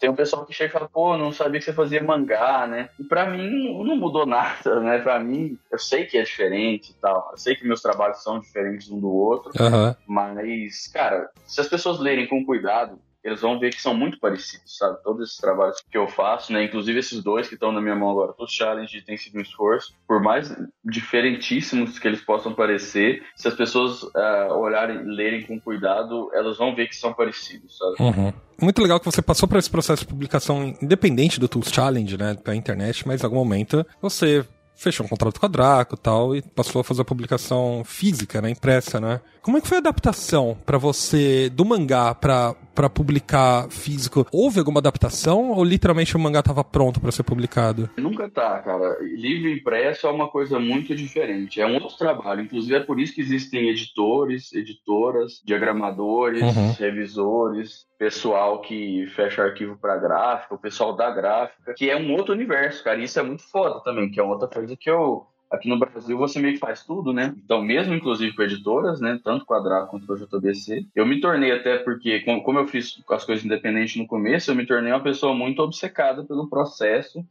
Tem 0.00 0.08
um 0.08 0.14
pessoal 0.16 0.46
que 0.46 0.54
chega 0.54 0.70
e 0.70 0.72
fala, 0.72 0.88
pô, 0.88 1.18
não 1.18 1.30
sabia 1.32 1.58
que 1.60 1.66
você 1.66 1.72
fazia 1.72 2.02
mangá, 2.02 2.66
né? 2.66 2.88
E 2.98 3.04
pra 3.04 3.26
mim 3.28 3.74
não 3.84 3.94
mudou 3.94 4.24
nada, 4.24 4.80
né? 4.80 4.98
Pra 5.00 5.18
mim, 5.20 5.58
eu 5.70 5.78
sei 5.78 6.06
que 6.06 6.16
é 6.16 6.22
diferente 6.22 6.92
e 6.92 6.94
tal. 6.94 7.28
Eu 7.30 7.36
sei 7.36 7.54
que 7.54 7.66
meus 7.66 7.82
trabalhos 7.82 8.22
são 8.22 8.40
diferentes 8.40 8.90
um 8.90 8.98
do 8.98 9.10
outro. 9.12 9.52
Aham. 9.60 9.94
Mas, 10.06 10.86
cara, 10.88 11.28
se 11.44 11.60
as 11.60 11.68
pessoas 11.68 12.00
lerem 12.00 12.26
com 12.26 12.42
cuidado, 12.42 12.98
eles 13.26 13.40
vão 13.40 13.58
ver 13.58 13.74
que 13.74 13.82
são 13.82 13.92
muito 13.92 14.20
parecidos, 14.20 14.78
sabe? 14.78 15.02
Todos 15.02 15.26
esses 15.26 15.36
trabalhos 15.36 15.82
que 15.90 15.98
eu 15.98 16.06
faço, 16.06 16.52
né? 16.52 16.62
Inclusive 16.64 16.98
esses 16.98 17.22
dois 17.22 17.48
que 17.48 17.54
estão 17.54 17.72
na 17.72 17.80
minha 17.80 17.96
mão 17.96 18.10
agora, 18.10 18.32
os 18.38 18.52
challenge 18.52 19.02
tem 19.02 19.16
sido 19.16 19.38
um 19.38 19.42
esforço, 19.42 19.94
por 20.06 20.22
mais 20.22 20.54
diferentíssimos 20.84 21.98
que 21.98 22.06
eles 22.06 22.20
possam 22.20 22.54
parecer, 22.54 23.24
se 23.34 23.48
as 23.48 23.54
pessoas 23.54 24.04
uh, 24.04 24.52
olharem, 24.52 25.02
lerem 25.04 25.42
com 25.44 25.60
cuidado, 25.60 26.30
elas 26.32 26.56
vão 26.56 26.74
ver 26.74 26.88
que 26.88 26.94
são 26.94 27.12
parecidos, 27.12 27.76
sabe? 27.76 27.96
Uhum. 27.98 28.32
Muito 28.62 28.80
legal 28.80 29.00
que 29.00 29.06
você 29.06 29.20
passou 29.20 29.48
por 29.48 29.58
esse 29.58 29.68
processo 29.68 30.02
de 30.02 30.08
publicação 30.08 30.74
independente 30.80 31.40
do 31.40 31.48
Tools 31.48 31.70
Challenge, 31.70 32.16
né, 32.16 32.36
da 32.42 32.54
internet, 32.54 33.06
mas 33.06 33.20
em 33.20 33.24
algum 33.24 33.36
momento 33.36 33.84
você 34.00 34.46
fechou 34.76 35.04
um 35.04 35.08
contrato 35.08 35.40
com 35.40 35.46
a 35.46 35.48
Draco 35.48 35.94
e 35.94 35.98
tal, 35.98 36.36
e 36.36 36.42
passou 36.42 36.80
a 36.80 36.84
fazer 36.84 37.02
a 37.02 37.04
publicação 37.04 37.82
física, 37.84 38.40
né, 38.40 38.50
impressa, 38.50 39.00
né? 39.00 39.20
Como 39.42 39.56
é 39.56 39.60
que 39.60 39.66
foi 39.66 39.78
a 39.78 39.80
adaptação 39.80 40.56
para 40.66 40.76
você 40.78 41.48
do 41.50 41.64
mangá 41.64 42.14
para 42.14 42.54
para 42.76 42.90
publicar 42.90 43.68
físico? 43.70 44.26
Houve 44.30 44.58
alguma 44.58 44.80
adaptação 44.80 45.50
ou 45.50 45.64
literalmente 45.64 46.14
o 46.14 46.20
mangá 46.20 46.40
estava 46.40 46.62
pronto 46.62 47.00
para 47.00 47.10
ser 47.10 47.22
publicado? 47.22 47.88
Nunca 47.96 48.28
tá, 48.28 48.58
cara. 48.60 48.98
Livro 49.00 49.48
impresso 49.48 50.06
é 50.06 50.10
uma 50.10 50.28
coisa 50.28 50.60
muito 50.60 50.94
diferente. 50.94 51.58
É 51.58 51.66
um 51.66 51.74
outro 51.74 51.96
trabalho. 51.96 52.42
Inclusive 52.42 52.74
é 52.74 52.80
por 52.80 53.00
isso 53.00 53.14
que 53.14 53.22
existem 53.22 53.70
editores, 53.70 54.52
editoras, 54.52 55.40
diagramadores, 55.42 56.42
uhum. 56.42 56.72
revisores, 56.78 57.86
pessoal 57.98 58.60
que 58.60 59.06
fecha 59.16 59.42
arquivo 59.42 59.78
para 59.78 59.96
gráfica, 59.96 60.54
o 60.54 60.58
pessoal 60.58 60.94
da 60.94 61.10
gráfica, 61.10 61.72
que 61.74 61.88
é 61.88 61.96
um 61.96 62.12
outro 62.12 62.34
universo, 62.34 62.84
cara. 62.84 63.00
E 63.00 63.04
isso 63.04 63.18
é 63.18 63.22
muito 63.22 63.42
foda 63.50 63.80
também, 63.82 64.10
que 64.10 64.20
é 64.20 64.22
outra 64.22 64.48
coisa 64.48 64.76
que 64.76 64.90
eu 64.90 65.26
Aqui 65.56 65.68
no 65.68 65.78
Brasil 65.78 66.16
você 66.16 66.38
meio 66.38 66.54
que 66.54 66.60
faz 66.60 66.84
tudo, 66.84 67.12
né? 67.12 67.34
Então, 67.42 67.62
mesmo 67.62 67.94
inclusive 67.94 68.34
com 68.34 68.42
editoras, 68.42 69.00
né? 69.00 69.18
Tanto 69.24 69.44
com 69.44 69.54
a 69.54 69.60
Draco 69.60 69.90
quanto 69.90 70.06
com 70.06 70.12
a 70.12 70.16
JBC. 70.16 70.86
Eu 70.94 71.06
me 71.06 71.20
tornei 71.20 71.50
até 71.50 71.78
porque, 71.78 72.20
como 72.20 72.58
eu 72.58 72.66
fiz 72.66 73.02
as 73.10 73.24
coisas 73.24 73.44
independentes 73.44 73.96
no 73.96 74.06
começo, 74.06 74.50
eu 74.50 74.54
me 74.54 74.66
tornei 74.66 74.92
uma 74.92 75.02
pessoa 75.02 75.34
muito 75.34 75.60
obcecada 75.62 76.24
pelo 76.24 76.48
processo. 76.48 77.24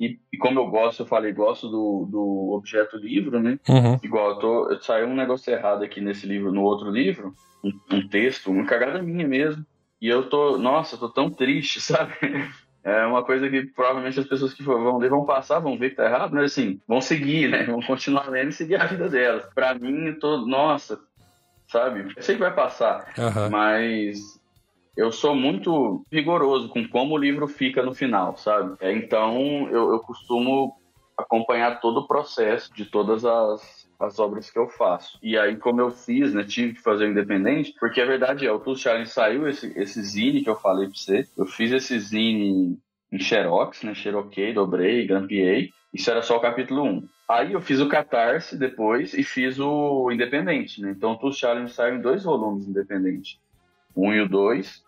E, 0.00 0.18
e 0.32 0.38
como 0.38 0.60
eu 0.60 0.66
gosto, 0.68 1.02
eu 1.02 1.06
falei, 1.06 1.32
gosto 1.32 1.68
do, 1.68 2.06
do 2.10 2.52
objeto 2.52 2.96
livro, 2.96 3.40
né? 3.40 3.58
Uhum. 3.68 3.98
Igual, 4.02 4.30
eu 4.30 4.36
tô, 4.38 4.80
saiu 4.80 5.08
um 5.08 5.16
negócio 5.16 5.52
errado 5.52 5.82
aqui 5.82 6.00
nesse 6.00 6.26
livro, 6.26 6.52
no 6.52 6.62
outro 6.62 6.90
livro, 6.90 7.34
um, 7.64 7.96
um 7.96 8.08
texto, 8.08 8.50
uma 8.50 8.64
cagada 8.64 9.02
minha 9.02 9.26
mesmo. 9.26 9.64
E 10.00 10.06
eu 10.06 10.28
tô, 10.28 10.56
nossa, 10.56 10.94
eu 10.94 11.00
tô 11.00 11.08
tão 11.08 11.28
triste, 11.28 11.80
sabe? 11.82 12.14
É 12.88 13.06
uma 13.06 13.22
coisa 13.22 13.48
que 13.48 13.66
provavelmente 13.66 14.18
as 14.18 14.26
pessoas 14.26 14.54
que 14.54 14.62
vão 14.62 14.98
ler 14.98 15.10
vão 15.10 15.24
passar, 15.24 15.58
vão 15.58 15.78
ver 15.78 15.90
que 15.90 15.96
tá 15.96 16.06
errado, 16.06 16.34
mas 16.34 16.52
assim, 16.52 16.80
vão 16.86 17.00
seguir, 17.00 17.48
né? 17.48 17.64
Vão 17.64 17.82
continuar 17.82 18.28
lendo 18.28 18.48
e 18.48 18.52
seguir 18.52 18.76
a 18.76 18.86
vida 18.86 19.08
delas. 19.08 19.44
Pra 19.54 19.74
mim, 19.74 20.06
eu 20.06 20.18
tô, 20.18 20.38
nossa, 20.38 20.98
sabe? 21.66 22.12
Eu 22.16 22.22
sei 22.22 22.36
que 22.36 22.40
vai 22.40 22.54
passar, 22.54 23.12
uhum. 23.18 23.50
mas 23.50 24.40
eu 24.96 25.12
sou 25.12 25.34
muito 25.34 26.04
rigoroso 26.10 26.68
com 26.70 26.86
como 26.88 27.14
o 27.14 27.18
livro 27.18 27.46
fica 27.46 27.82
no 27.82 27.94
final, 27.94 28.36
sabe? 28.36 28.76
É, 28.80 28.92
então, 28.92 29.68
eu, 29.70 29.92
eu 29.92 30.00
costumo 30.00 30.77
acompanhar 31.18 31.80
todo 31.80 32.00
o 32.00 32.06
processo 32.06 32.72
de 32.72 32.84
todas 32.84 33.24
as, 33.24 33.88
as 33.98 34.18
obras 34.20 34.50
que 34.50 34.58
eu 34.58 34.68
faço. 34.68 35.18
E 35.20 35.36
aí, 35.36 35.56
como 35.56 35.80
eu 35.80 35.90
fiz, 35.90 36.32
né, 36.32 36.44
tive 36.44 36.74
que 36.74 36.80
fazer 36.82 37.06
o 37.06 37.10
independente, 37.10 37.74
porque 37.80 38.00
a 38.00 38.06
verdade 38.06 38.46
é, 38.46 38.52
o 38.52 38.60
Tools 38.60 38.80
Challenge 38.80 39.10
saiu 39.10 39.48
esse, 39.48 39.76
esse 39.76 40.00
zine 40.00 40.42
que 40.42 40.48
eu 40.48 40.56
falei 40.56 40.86
pra 40.86 40.96
você, 40.96 41.26
eu 41.36 41.44
fiz 41.44 41.72
esse 41.72 41.98
zine 41.98 42.78
em 43.10 43.18
Xerox, 43.18 43.82
né, 43.82 43.94
Xeroquei, 43.94 44.54
dobrei, 44.54 45.06
grampeei, 45.06 45.70
isso 45.92 46.10
era 46.10 46.22
só 46.22 46.36
o 46.36 46.40
capítulo 46.40 46.84
1. 46.84 47.08
Aí 47.28 47.52
eu 47.52 47.60
fiz 47.60 47.80
o 47.80 47.88
Catarse 47.88 48.56
depois 48.56 49.12
e 49.12 49.22
fiz 49.22 49.58
o 49.58 50.10
Independente, 50.10 50.80
né? 50.80 50.92
Então 50.96 51.12
o 51.12 51.16
Tools 51.16 51.36
Challenge 51.36 51.70
saiu 51.72 51.96
em 51.96 52.00
dois 52.00 52.24
volumes 52.24 52.66
independente. 52.66 53.40
Um 53.96 54.12
e 54.14 54.20
o 54.20 54.28
dois, 54.28 54.82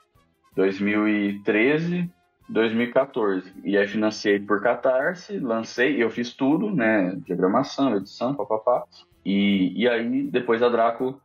2013 0.57 2.11
2014. 2.51 3.53
E 3.65 3.77
aí 3.77 3.87
financei 3.87 4.39
por 4.39 4.63
Catarse, 4.63 5.39
lancei, 5.39 6.03
eu 6.03 6.11
fiz 6.11 6.33
tudo, 6.35 6.71
né? 6.71 7.17
Diagramação, 7.25 7.97
edição, 7.97 8.35
papapá. 8.35 8.85
E, 9.25 9.73
e 9.81 9.89
aí 9.89 10.23
depois 10.25 10.63
a 10.63 10.69
Draco 10.69 11.21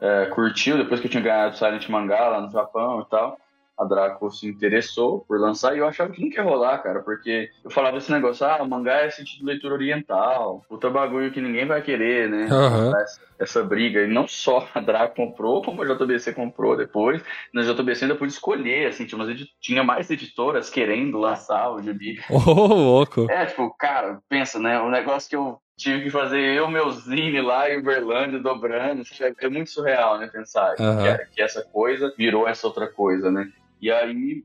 é, 0.00 0.26
curtiu, 0.26 0.76
depois 0.76 1.00
que 1.00 1.06
eu 1.06 1.10
tinha 1.10 1.22
ganhado 1.22 1.56
Silent 1.56 1.88
Mangá 1.88 2.28
lá 2.28 2.40
no 2.40 2.50
Japão 2.50 3.00
e 3.00 3.10
tal 3.10 3.38
a 3.78 3.84
Draco 3.84 4.30
se 4.30 4.46
interessou 4.46 5.20
por 5.20 5.38
lançar 5.38 5.74
e 5.74 5.78
eu 5.78 5.86
achava 5.86 6.10
que 6.10 6.20
nunca 6.20 6.36
ia 6.36 6.42
rolar, 6.42 6.78
cara, 6.78 7.00
porque 7.00 7.50
eu 7.64 7.70
falava 7.70 7.98
esse 7.98 8.10
negócio, 8.10 8.46
ah, 8.46 8.62
o 8.62 8.68
mangá 8.68 9.02
é 9.02 9.10
sentido 9.10 9.44
leitura 9.44 9.74
oriental, 9.74 10.64
puta 10.68 10.88
bagulho 10.88 11.30
que 11.30 11.40
ninguém 11.40 11.66
vai 11.66 11.82
querer, 11.82 12.28
né? 12.28 12.48
Uhum. 12.50 12.96
Essa, 12.96 13.20
essa, 13.38 13.64
briga. 13.64 14.02
E 14.02 14.06
não 14.06 14.26
só 14.26 14.66
a 14.74 14.80
Draco 14.80 15.14
comprou, 15.14 15.62
como 15.62 15.82
a 15.82 15.86
JBC 15.86 16.32
comprou 16.32 16.76
depois. 16.76 17.22
Na 17.52 17.62
JBC 17.62 18.04
ainda 18.04 18.16
pude 18.16 18.32
escolher, 18.32 18.86
assim, 18.86 19.04
tinha, 19.06 19.22
umas 19.22 19.46
tinha 19.60 19.84
mais 19.84 20.10
editoras 20.10 20.70
querendo 20.70 21.18
lançar 21.18 21.70
o 21.70 21.82
gibi. 21.82 22.18
Ô, 22.30 22.38
oh, 22.46 22.66
louco! 22.66 23.30
É, 23.30 23.46
tipo, 23.46 23.74
cara, 23.78 24.20
pensa, 24.28 24.58
né? 24.58 24.80
Um 24.80 24.90
negócio 24.90 25.28
que 25.28 25.36
eu 25.36 25.58
tive 25.76 26.04
que 26.04 26.10
fazer 26.10 26.40
eu, 26.40 26.68
meu 26.68 26.90
zine 26.90 27.40
lá 27.40 27.70
em 27.70 27.78
Uberlândia, 27.78 28.38
dobrando. 28.38 29.02
É 29.40 29.48
muito 29.48 29.70
surreal, 29.70 30.18
né? 30.18 30.26
Pensar 30.26 30.74
uhum. 30.78 31.02
que, 31.02 31.26
que, 31.36 31.42
essa 31.42 31.62
coisa 31.62 32.12
virou 32.16 32.48
essa 32.48 32.66
outra 32.66 32.86
coisa, 32.86 33.30
né? 33.30 33.48
E 33.80 33.90
aí 33.90 34.44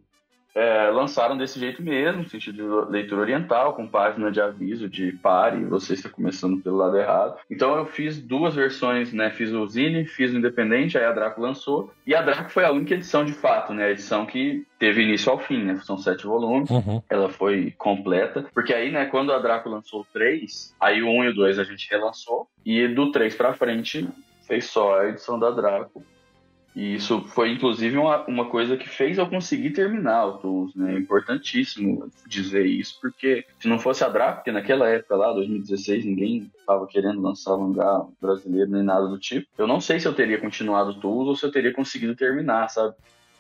é, 0.54 0.90
lançaram 0.90 1.38
desse 1.38 1.60
jeito 1.60 1.82
mesmo, 1.82 2.28
sentido 2.28 2.86
de 2.86 2.92
leitura 2.92 3.22
oriental, 3.22 3.74
com 3.74 3.88
página 3.88 4.32
de 4.32 4.42
aviso 4.42 4.90
de 4.90 5.14
pare, 5.14 5.64
você 5.66 5.94
está 5.94 6.10
começando 6.10 6.62
pelo 6.62 6.78
lado 6.78 6.98
errado. 6.98 7.38
Então 7.50 7.76
eu 7.76 7.86
fiz 7.86 8.22
duas 8.22 8.54
versões, 8.54 9.14
né? 9.14 9.30
Fiz 9.32 9.52
o 9.52 9.66
Zine, 9.66 10.06
fiz 10.06 10.34
o 10.34 10.38
Independente, 10.38 10.98
aí 10.98 11.06
a 11.06 11.14
Draco 11.14 11.42
lançou. 11.42 11.92
E 12.06 12.14
a 12.14 12.22
Draco 12.22 12.50
foi 12.50 12.66
a 12.66 12.72
única 12.72 12.96
edição 12.96 13.24
de 13.24 13.32
fato, 13.32 13.74
né? 13.74 13.86
A 13.86 13.92
edição 13.92 14.26
que 14.26 14.66
teve 14.78 15.04
início 15.04 15.32
ao 15.32 15.40
fim, 15.40 15.64
né? 15.64 15.80
São 15.84 15.98
sete 15.98 16.26
volumes. 16.26 16.70
Uhum. 16.70 17.02
Ela 17.10 17.30
foi 17.30 17.74
completa. 17.78 18.46
Porque 18.54 18.74
aí, 18.74 18.92
né, 18.92 19.06
quando 19.06 19.32
a 19.32 19.40
Draco 19.40 19.70
lançou 19.70 20.02
o 20.02 20.08
3, 20.12 20.76
aí 20.80 21.02
o 21.02 21.08
1 21.08 21.24
e 21.24 21.30
o 21.30 21.36
2 21.36 21.60
a 21.60 21.64
gente 21.64 21.90
relançou. 21.90 22.48
E 22.66 22.88
do 22.90 23.12
3 23.12 23.36
pra 23.36 23.54
frente 23.54 24.08
fez 24.46 24.66
só 24.66 25.00
a 25.00 25.08
edição 25.08 25.40
da 25.40 25.50
Draco. 25.50 26.04
E 26.76 26.96
isso 26.96 27.22
foi, 27.22 27.52
inclusive, 27.52 27.98
uma, 27.98 28.26
uma 28.26 28.46
coisa 28.46 28.78
que 28.78 28.88
fez 28.88 29.18
eu 29.18 29.28
conseguir 29.28 29.72
terminar 29.72 30.26
o 30.26 30.38
Tools, 30.38 30.74
né? 30.74 30.96
É 30.96 30.98
importantíssimo 30.98 32.10
dizer 32.26 32.66
isso, 32.66 32.98
porque 33.02 33.46
se 33.60 33.68
não 33.68 33.78
fosse 33.78 34.04
a 34.04 34.10
Draco, 34.10 34.38
porque 34.38 34.52
naquela 34.52 34.88
época 34.88 35.16
lá, 35.16 35.34
2016, 35.34 36.06
ninguém 36.06 36.50
estava 36.58 36.88
querendo 36.88 37.22
lançar 37.22 37.58
mangá 37.58 38.06
brasileiro 38.22 38.72
nem 38.72 38.84
nada 38.84 39.08
do 39.08 39.20
tipo, 39.20 39.48
eu 39.58 39.68
não 39.68 39.82
sei 39.82 40.00
se 40.00 40.08
eu 40.08 40.14
teria 40.14 40.40
continuado 40.40 40.92
o 40.92 41.00
Tools 41.00 41.28
ou 41.28 41.36
se 41.36 41.46
eu 41.46 41.52
teria 41.52 41.74
conseguido 41.74 42.16
terminar, 42.16 42.70
sabe? 42.70 42.96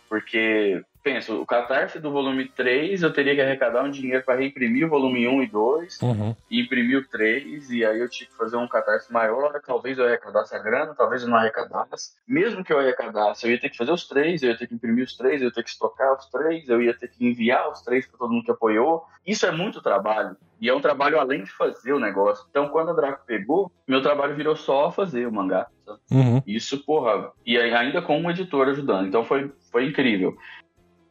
Porque 0.10 0.84
penso, 1.04 1.42
o 1.42 1.46
catarse 1.46 2.00
do 2.00 2.12
volume 2.12 2.48
3, 2.48 3.02
eu 3.02 3.12
teria 3.12 3.36
que 3.36 3.42
arrecadar 3.42 3.84
um 3.84 3.92
dinheiro 3.92 4.24
para 4.24 4.40
reimprimir 4.40 4.86
o 4.86 4.90
volume 4.90 5.28
1 5.28 5.44
e 5.44 5.48
2, 5.48 6.02
uhum. 6.02 6.36
e 6.50 6.62
imprimir 6.62 7.00
o 7.00 7.08
3, 7.08 7.70
e 7.72 7.86
aí 7.86 8.00
eu 8.00 8.10
tinha 8.10 8.30
que 8.30 8.36
fazer 8.36 8.58
um 8.58 8.68
catarse 8.68 9.12
maior, 9.12 9.60
talvez 9.66 9.98
eu 9.98 10.06
arrecadasse 10.06 10.56
a 10.56 10.60
grana, 10.60 10.94
talvez 10.96 11.24
eu 11.24 11.30
não 11.30 11.38
arrecadasse. 11.38 12.14
Mesmo 12.28 12.64
que 12.64 12.72
eu 12.72 12.80
arrecadasse, 12.80 13.46
eu 13.46 13.52
ia 13.52 13.60
ter 13.60 13.70
que 13.70 13.78
fazer 13.78 13.92
os 13.92 14.08
três, 14.08 14.42
eu 14.42 14.50
ia 14.50 14.58
ter 14.58 14.68
que 14.68 14.76
imprimir 14.76 15.04
os 15.04 15.16
três, 15.16 15.42
eu 15.42 15.48
ia 15.48 15.54
ter 15.54 15.64
que 15.64 15.70
estocar 15.70 16.16
os 16.16 16.26
três, 16.28 16.70
eu 16.70 16.82
ia 16.82 16.94
ter 16.94 17.08
que 17.08 17.26
enviar 17.26 17.70
os 17.70 17.82
três 17.82 18.06
para 18.08 18.18
todo 18.18 18.32
mundo 18.32 18.46
que 18.46 18.52
apoiou. 18.52 19.04
Isso 19.26 19.46
é 19.46 19.52
muito 19.52 19.82
trabalho. 19.82 20.36
E 20.60 20.70
é 20.70 20.76
um 20.76 20.82
trabalho 20.82 21.20
além 21.20 21.44
de 21.44 21.52
fazer 21.52 21.92
o 21.94 22.00
negócio. 22.00 22.46
Então, 22.50 22.70
quando 22.70 22.92
a 22.92 22.94
Draco 22.94 23.26
pegou, 23.26 23.72
meu 23.88 24.02
trabalho 24.02 24.36
virou 24.36 24.56
só 24.56 24.92
fazer 24.92 25.28
o 25.28 25.32
mangá. 25.32 25.68
Uhum. 26.12 26.42
Isso, 26.46 26.86
porra. 26.86 27.32
E 27.44 27.58
ainda 27.58 28.02
com 28.02 28.20
um 28.20 28.30
editor 28.30 28.68
ajudando. 28.68 29.08
Então, 29.08 29.24
foi, 29.24 29.52
foi 29.72 29.88
incrível. 29.88 30.38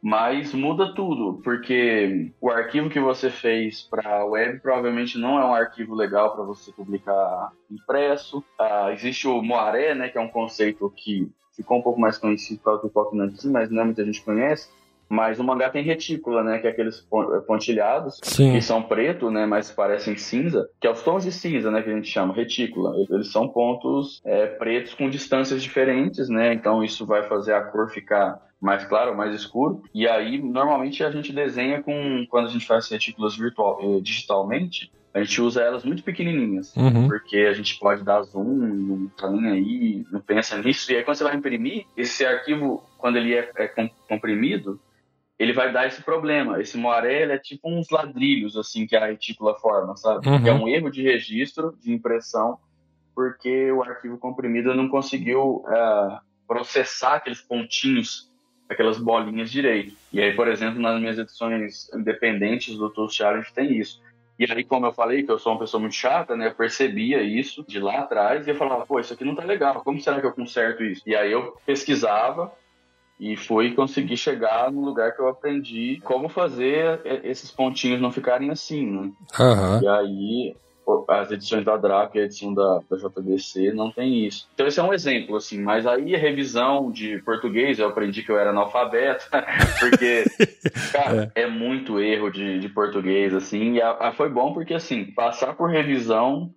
Mas 0.01 0.51
muda 0.53 0.95
tudo, 0.95 1.39
porque 1.43 2.31
o 2.41 2.49
arquivo 2.49 2.89
que 2.89 2.99
você 2.99 3.29
fez 3.29 3.83
para 3.83 4.25
web 4.25 4.59
provavelmente 4.59 5.17
não 5.19 5.39
é 5.39 5.45
um 5.45 5.53
arquivo 5.53 5.93
legal 5.93 6.33
para 6.33 6.43
você 6.43 6.71
publicar 6.71 7.51
impresso. 7.69 8.43
Ah, 8.59 8.91
existe 8.91 9.27
o 9.27 9.43
Moaré, 9.43 9.93
né, 9.93 10.09
que 10.09 10.17
é 10.17 10.21
um 10.21 10.27
conceito 10.27 10.91
que 10.95 11.29
ficou 11.55 11.77
um 11.77 11.83
pouco 11.83 11.99
mais 11.99 12.17
conhecido 12.17 12.57
por 12.57 12.65
causa 12.65 12.81
do 12.81 12.89
Pop 12.89 13.15
mas 13.15 13.69
não 13.69 13.81
é 13.81 13.85
muita 13.85 14.03
gente 14.03 14.23
conhece. 14.23 14.69
Mas 15.07 15.41
o 15.41 15.43
mangá 15.43 15.69
tem 15.69 15.83
retícula, 15.83 16.41
né? 16.41 16.59
Que 16.59 16.67
é 16.67 16.69
aqueles 16.69 17.05
pontilhados 17.45 18.17
Sim. 18.23 18.53
que 18.53 18.61
são 18.61 18.81
preto, 18.81 19.29
né? 19.29 19.45
Mas 19.45 19.69
parecem 19.69 20.15
cinza, 20.15 20.69
que 20.79 20.87
é 20.87 20.89
os 20.89 21.03
tons 21.03 21.25
de 21.25 21.33
cinza, 21.33 21.69
né? 21.69 21.81
Que 21.81 21.89
a 21.89 21.93
gente 21.93 22.07
chama 22.07 22.33
retícula. 22.33 22.95
Eles 23.09 23.29
são 23.29 23.49
pontos 23.49 24.21
é, 24.23 24.47
pretos 24.47 24.93
com 24.93 25.09
distâncias 25.09 25.61
diferentes, 25.61 26.29
né? 26.29 26.53
Então 26.53 26.81
isso 26.81 27.05
vai 27.05 27.23
fazer 27.23 27.53
a 27.53 27.61
cor 27.61 27.89
ficar 27.89 28.39
mais 28.61 28.85
claro, 28.85 29.17
mais 29.17 29.33
escuro. 29.33 29.81
E 29.93 30.07
aí, 30.07 30.39
normalmente, 30.39 31.03
a 31.03 31.09
gente 31.09 31.33
desenha 31.33 31.81
com. 31.81 32.25
Quando 32.29 32.45
a 32.45 32.51
gente 32.51 32.67
faz 32.67 32.87
retículas 32.87 33.35
virtual, 33.35 33.79
eh, 33.81 33.99
digitalmente, 34.01 34.91
a 35.11 35.23
gente 35.23 35.41
usa 35.41 35.61
elas 35.63 35.83
muito 35.83 36.03
pequenininhas. 36.03 36.75
Uhum. 36.75 37.07
Porque 37.07 37.37
a 37.37 37.53
gente 37.53 37.79
pode 37.79 38.03
dar 38.03 38.21
zoom, 38.21 38.43
não 38.43 39.07
tá 39.09 39.29
nem 39.31 39.51
aí, 39.51 40.05
não 40.11 40.21
pensa 40.21 40.57
nisso. 40.61 40.91
E 40.91 40.95
aí, 40.95 41.03
quando 41.03 41.17
você 41.17 41.23
vai 41.23 41.35
imprimir, 41.35 41.87
esse 41.97 42.23
arquivo, 42.23 42.83
quando 42.99 43.17
ele 43.17 43.33
é, 43.33 43.51
é 43.57 43.89
comprimido, 44.07 44.79
ele 45.39 45.53
vai 45.53 45.73
dar 45.73 45.87
esse 45.87 46.03
problema. 46.03 46.61
Esse 46.61 46.77
moaré 46.77 47.23
é 47.23 47.39
tipo 47.39 47.67
uns 47.67 47.89
ladrilhos, 47.89 48.55
assim, 48.55 48.85
que 48.85 48.95
a 48.95 49.07
retícula 49.07 49.55
forma, 49.55 49.97
sabe? 49.97 50.29
Uhum. 50.29 50.47
É 50.47 50.53
um 50.53 50.67
erro 50.67 50.91
de 50.91 51.01
registro, 51.01 51.75
de 51.81 51.91
impressão, 51.91 52.59
porque 53.15 53.71
o 53.71 53.81
arquivo 53.81 54.19
comprimido 54.19 54.75
não 54.75 54.87
conseguiu 54.87 55.65
uh, 55.65 56.19
processar 56.47 57.15
aqueles 57.15 57.41
pontinhos 57.41 58.30
aquelas 58.71 58.97
bolinhas 58.97 59.51
direito. 59.51 59.95
E 60.11 60.21
aí, 60.21 60.33
por 60.33 60.47
exemplo, 60.47 60.81
nas 60.81 60.99
minhas 60.99 61.17
edições 61.17 61.91
independentes 61.93 62.77
do 62.77 62.89
Tools 62.89 63.13
Challenge 63.13 63.51
tem 63.53 63.77
isso. 63.77 64.01
E 64.39 64.51
aí, 64.51 64.63
como 64.63 64.87
eu 64.87 64.93
falei, 64.93 65.23
que 65.23 65.31
eu 65.31 65.37
sou 65.37 65.53
uma 65.53 65.59
pessoa 65.59 65.79
muito 65.79 65.95
chata, 65.95 66.35
né? 66.35 66.47
Eu 66.47 66.55
percebia 66.55 67.21
isso 67.21 67.63
de 67.67 67.79
lá 67.79 67.99
atrás 67.99 68.47
e 68.47 68.49
eu 68.49 68.55
falava, 68.55 68.85
pô, 68.85 68.99
isso 68.99 69.13
aqui 69.13 69.23
não 69.23 69.35
tá 69.35 69.43
legal, 69.43 69.81
como 69.83 69.99
será 69.99 70.19
que 70.19 70.25
eu 70.25 70.33
conserto 70.33 70.83
isso? 70.83 71.03
E 71.05 71.15
aí 71.15 71.31
eu 71.31 71.55
pesquisava 71.65 72.51
e 73.19 73.37
fui 73.37 73.75
conseguir 73.75 74.17
chegar 74.17 74.71
no 74.71 74.83
lugar 74.83 75.15
que 75.15 75.21
eu 75.21 75.27
aprendi 75.27 76.01
como 76.03 76.27
fazer 76.27 77.01
esses 77.23 77.51
pontinhos 77.51 78.01
não 78.01 78.11
ficarem 78.11 78.49
assim, 78.49 78.89
né? 78.89 79.11
Aham. 79.39 79.79
E 79.83 79.87
aí 79.87 80.55
as 81.07 81.31
edições 81.31 81.65
da 81.65 81.77
Draco 81.77 82.17
e 82.17 82.21
a 82.21 82.25
edição 82.25 82.53
da, 82.53 82.81
da 82.89 82.97
JBC 82.97 83.73
não 83.73 83.91
tem 83.91 84.25
isso. 84.25 84.47
Então 84.53 84.67
esse 84.67 84.79
é 84.79 84.83
um 84.83 84.93
exemplo, 84.93 85.35
assim, 85.35 85.59
mas 85.61 85.85
aí 85.85 86.15
a 86.15 86.19
revisão 86.19 86.91
de 86.91 87.21
português, 87.23 87.79
eu 87.79 87.87
aprendi 87.87 88.23
que 88.23 88.31
eu 88.31 88.39
era 88.39 88.49
analfabeto, 88.49 89.27
porque, 89.79 90.23
cara, 90.91 91.31
é. 91.35 91.47
muito 91.47 91.99
erro 91.99 92.29
de, 92.29 92.59
de 92.59 92.69
português, 92.69 93.33
assim, 93.33 93.73
e 93.73 93.81
a, 93.81 93.91
a 93.91 94.13
foi 94.13 94.29
bom 94.29 94.53
porque, 94.53 94.73
assim, 94.73 95.05
passar 95.05 95.55
por 95.55 95.69
revisão 95.69 96.53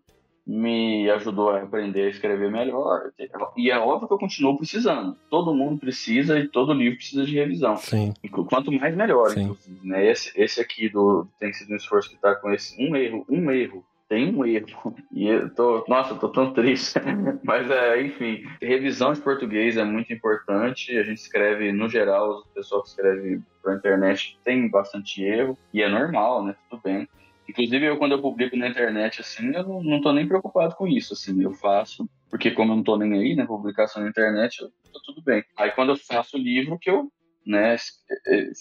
me 0.47 1.09
ajudou 1.11 1.51
a 1.51 1.63
aprender 1.63 2.03
a 2.03 2.11
escrever 2.11 2.51
melhor. 2.51 3.11
E 3.57 3.71
é 3.71 3.79
óbvio 3.79 4.07
que 4.07 4.15
eu 4.15 4.19
continuo 4.19 4.59
precisando. 4.59 5.17
Todo 5.31 5.55
mundo 5.55 5.79
precisa 5.79 6.39
e 6.39 6.47
todo 6.47 6.75
livro 6.75 6.99
precisa 6.99 7.25
de 7.25 7.35
revisão. 7.35 7.77
Sim. 7.77 8.13
Quanto 8.49 8.71
mais, 8.71 8.95
melhor, 8.95 9.31
Sim. 9.31 9.45
inclusive. 9.45 9.81
Né? 9.83 10.11
Esse, 10.11 10.33
esse 10.37 10.61
aqui 10.61 10.89
do, 10.89 11.27
tem 11.41 11.53
sido 11.53 11.73
um 11.73 11.77
esforço 11.77 12.11
que 12.11 12.17
está 12.17 12.35
com 12.35 12.53
esse 12.53 12.77
um 12.79 12.95
erro, 12.95 13.25
um 13.29 13.51
erro 13.51 13.85
tem 14.09 14.35
um 14.35 14.45
erro. 14.45 14.95
E 15.13 15.27
eu 15.27 15.55
tô, 15.55 15.85
nossa, 15.89 16.15
eu 16.15 16.19
tô 16.19 16.29
tão 16.29 16.53
triste. 16.53 16.99
Mas 17.43 17.71
é, 17.71 18.03
enfim, 18.03 18.45
revisão 18.61 19.13
de 19.13 19.21
português 19.21 19.77
é 19.77 19.85
muito 19.85 20.13
importante. 20.13 20.97
A 20.97 21.03
gente 21.03 21.19
escreve, 21.19 21.73
no 21.73 21.89
geral, 21.89 22.39
o 22.39 22.49
pessoal 22.55 22.83
que 22.83 22.89
escreve 22.89 23.41
pra 23.63 23.75
internet 23.75 24.39
tem 24.45 24.69
bastante 24.69 25.23
erro. 25.23 25.59
E 25.73 25.83
é 25.83 25.89
normal, 25.89 26.45
né? 26.45 26.55
Tudo 26.69 26.83
bem. 26.83 27.09
Inclusive, 27.49 27.85
eu, 27.85 27.99
quando 27.99 28.13
eu 28.13 28.23
publico 28.23 28.57
na 28.57 28.69
internet, 28.69 29.21
assim, 29.21 29.55
eu 29.55 29.63
não, 29.63 29.83
não 29.83 30.01
tô 30.01 30.13
nem 30.13 30.27
preocupado 30.27 30.75
com 30.77 30.87
isso, 30.87 31.13
assim, 31.13 31.43
eu 31.43 31.53
faço, 31.53 32.09
porque 32.31 32.51
como 32.51 32.73
eu 32.73 32.77
não 32.77 32.83
tô 32.83 32.97
nem 32.97 33.13
aí, 33.13 33.37
né, 33.37 33.45
publicação 33.45 34.03
na 34.03 34.09
internet, 34.09 34.63
eu 34.63 34.71
tô 34.93 35.01
tudo 35.05 35.23
bem. 35.23 35.45
Aí, 35.57 35.71
quando 35.73 35.91
eu 35.91 35.97
faço 35.97 36.37
o 36.37 36.41
livro, 36.41 36.79
que 36.79 36.89
eu, 36.89 37.13
né, 37.47 37.77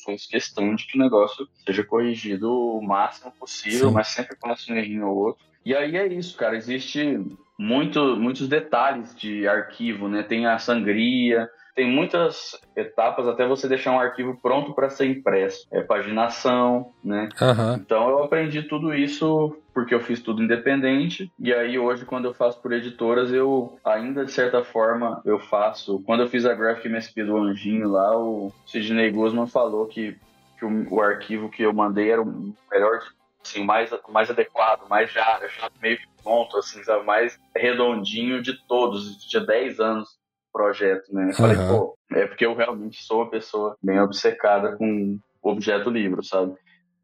faço 0.05 0.29
questão 0.29 0.75
de 0.75 0.86
que 0.86 0.97
o 0.97 1.01
negócio 1.01 1.47
seja 1.65 1.84
corrigido 1.84 2.51
o 2.51 2.81
máximo 2.81 3.31
possível, 3.31 3.89
Sim. 3.89 3.93
mas 3.93 4.07
sempre 4.07 4.36
passa 4.36 4.71
um 4.71 4.75
errinho 4.75 5.07
ou 5.07 5.15
outro. 5.15 5.45
E 5.65 5.75
aí 5.75 5.95
é 5.95 6.05
isso, 6.07 6.36
cara, 6.38 6.57
existe 6.57 7.19
muito, 7.57 8.17
muitos 8.17 8.47
detalhes 8.47 9.15
de 9.15 9.47
arquivo, 9.47 10.07
né, 10.07 10.23
tem 10.23 10.45
a 10.45 10.59
sangria, 10.59 11.49
tem 11.76 11.89
muitas 11.89 12.59
etapas 12.76 13.28
até 13.28 13.47
você 13.47 13.67
deixar 13.67 13.91
um 13.91 13.99
arquivo 13.99 14.38
pronto 14.41 14.74
para 14.74 14.89
ser 14.89 15.07
impresso. 15.07 15.67
É 15.71 15.82
paginação, 15.82 16.93
né? 17.03 17.30
Aham. 17.41 17.80
Então 17.80 18.09
eu 18.09 18.24
aprendi 18.24 18.63
tudo 18.63 18.93
isso 18.93 19.55
porque 19.74 19.93
eu 19.93 19.99
fiz 19.99 20.21
tudo 20.21 20.43
independente. 20.43 21.32
E 21.39 21.51
aí 21.51 21.80
hoje, 21.80 22.05
quando 22.05 22.26
eu 22.26 22.34
faço 22.34 22.61
por 22.61 22.71
editoras, 22.71 23.32
eu 23.32 23.78
ainda 23.84 24.24
de 24.24 24.32
certa 24.32 24.63
forma 24.63 25.21
eu 25.26 25.39
faço. 25.39 26.01
Quando 26.05 26.21
eu 26.21 26.30
fiz 26.30 26.45
a 26.45 26.53
Graphic 26.53 26.88
MSP 26.88 27.24
do 27.24 27.38
Anjinho 27.38 27.89
lá, 27.89 28.15
o 28.17 28.51
Sidney 28.67 29.11
Guzman 29.11 29.47
falou 29.47 29.88
que, 29.88 30.15
que 30.59 30.65
o, 30.65 30.93
o 30.93 31.01
arquivo 31.01 31.49
que 31.49 31.63
eu 31.63 31.74
mandei 31.74 32.11
era 32.11 32.21
o 32.21 32.53
melhor, 32.71 32.99
assim, 33.43 33.63
mais, 33.63 33.89
mais 34.09 34.30
adequado, 34.30 34.88
mais 34.88 35.11
já, 35.11 35.41
já 35.47 35.69
meio 35.82 35.97
que 35.97 36.07
ponto, 36.24 36.57
assim, 36.57 36.82
sabe? 36.84 37.03
mais 37.03 37.38
redondinho 37.55 38.41
de 38.41 38.53
todos. 38.67 39.17
Tinha 39.26 39.43
10 39.43 39.80
anos 39.80 40.22
projeto, 40.54 41.12
né? 41.12 41.32
Eu 41.32 41.34
falei, 41.34 41.58
Aham. 41.58 41.68
pô, 41.68 41.97
é 42.14 42.28
porque 42.28 42.45
eu 42.45 42.56
realmente 42.56 43.04
sou 43.04 43.22
uma 43.22 43.30
pessoa 43.30 43.76
bem 43.82 43.99
obcecada 43.99 44.78
com 44.78 45.18
objeto 45.41 45.89
livro, 45.89 46.24
sabe? 46.24 46.54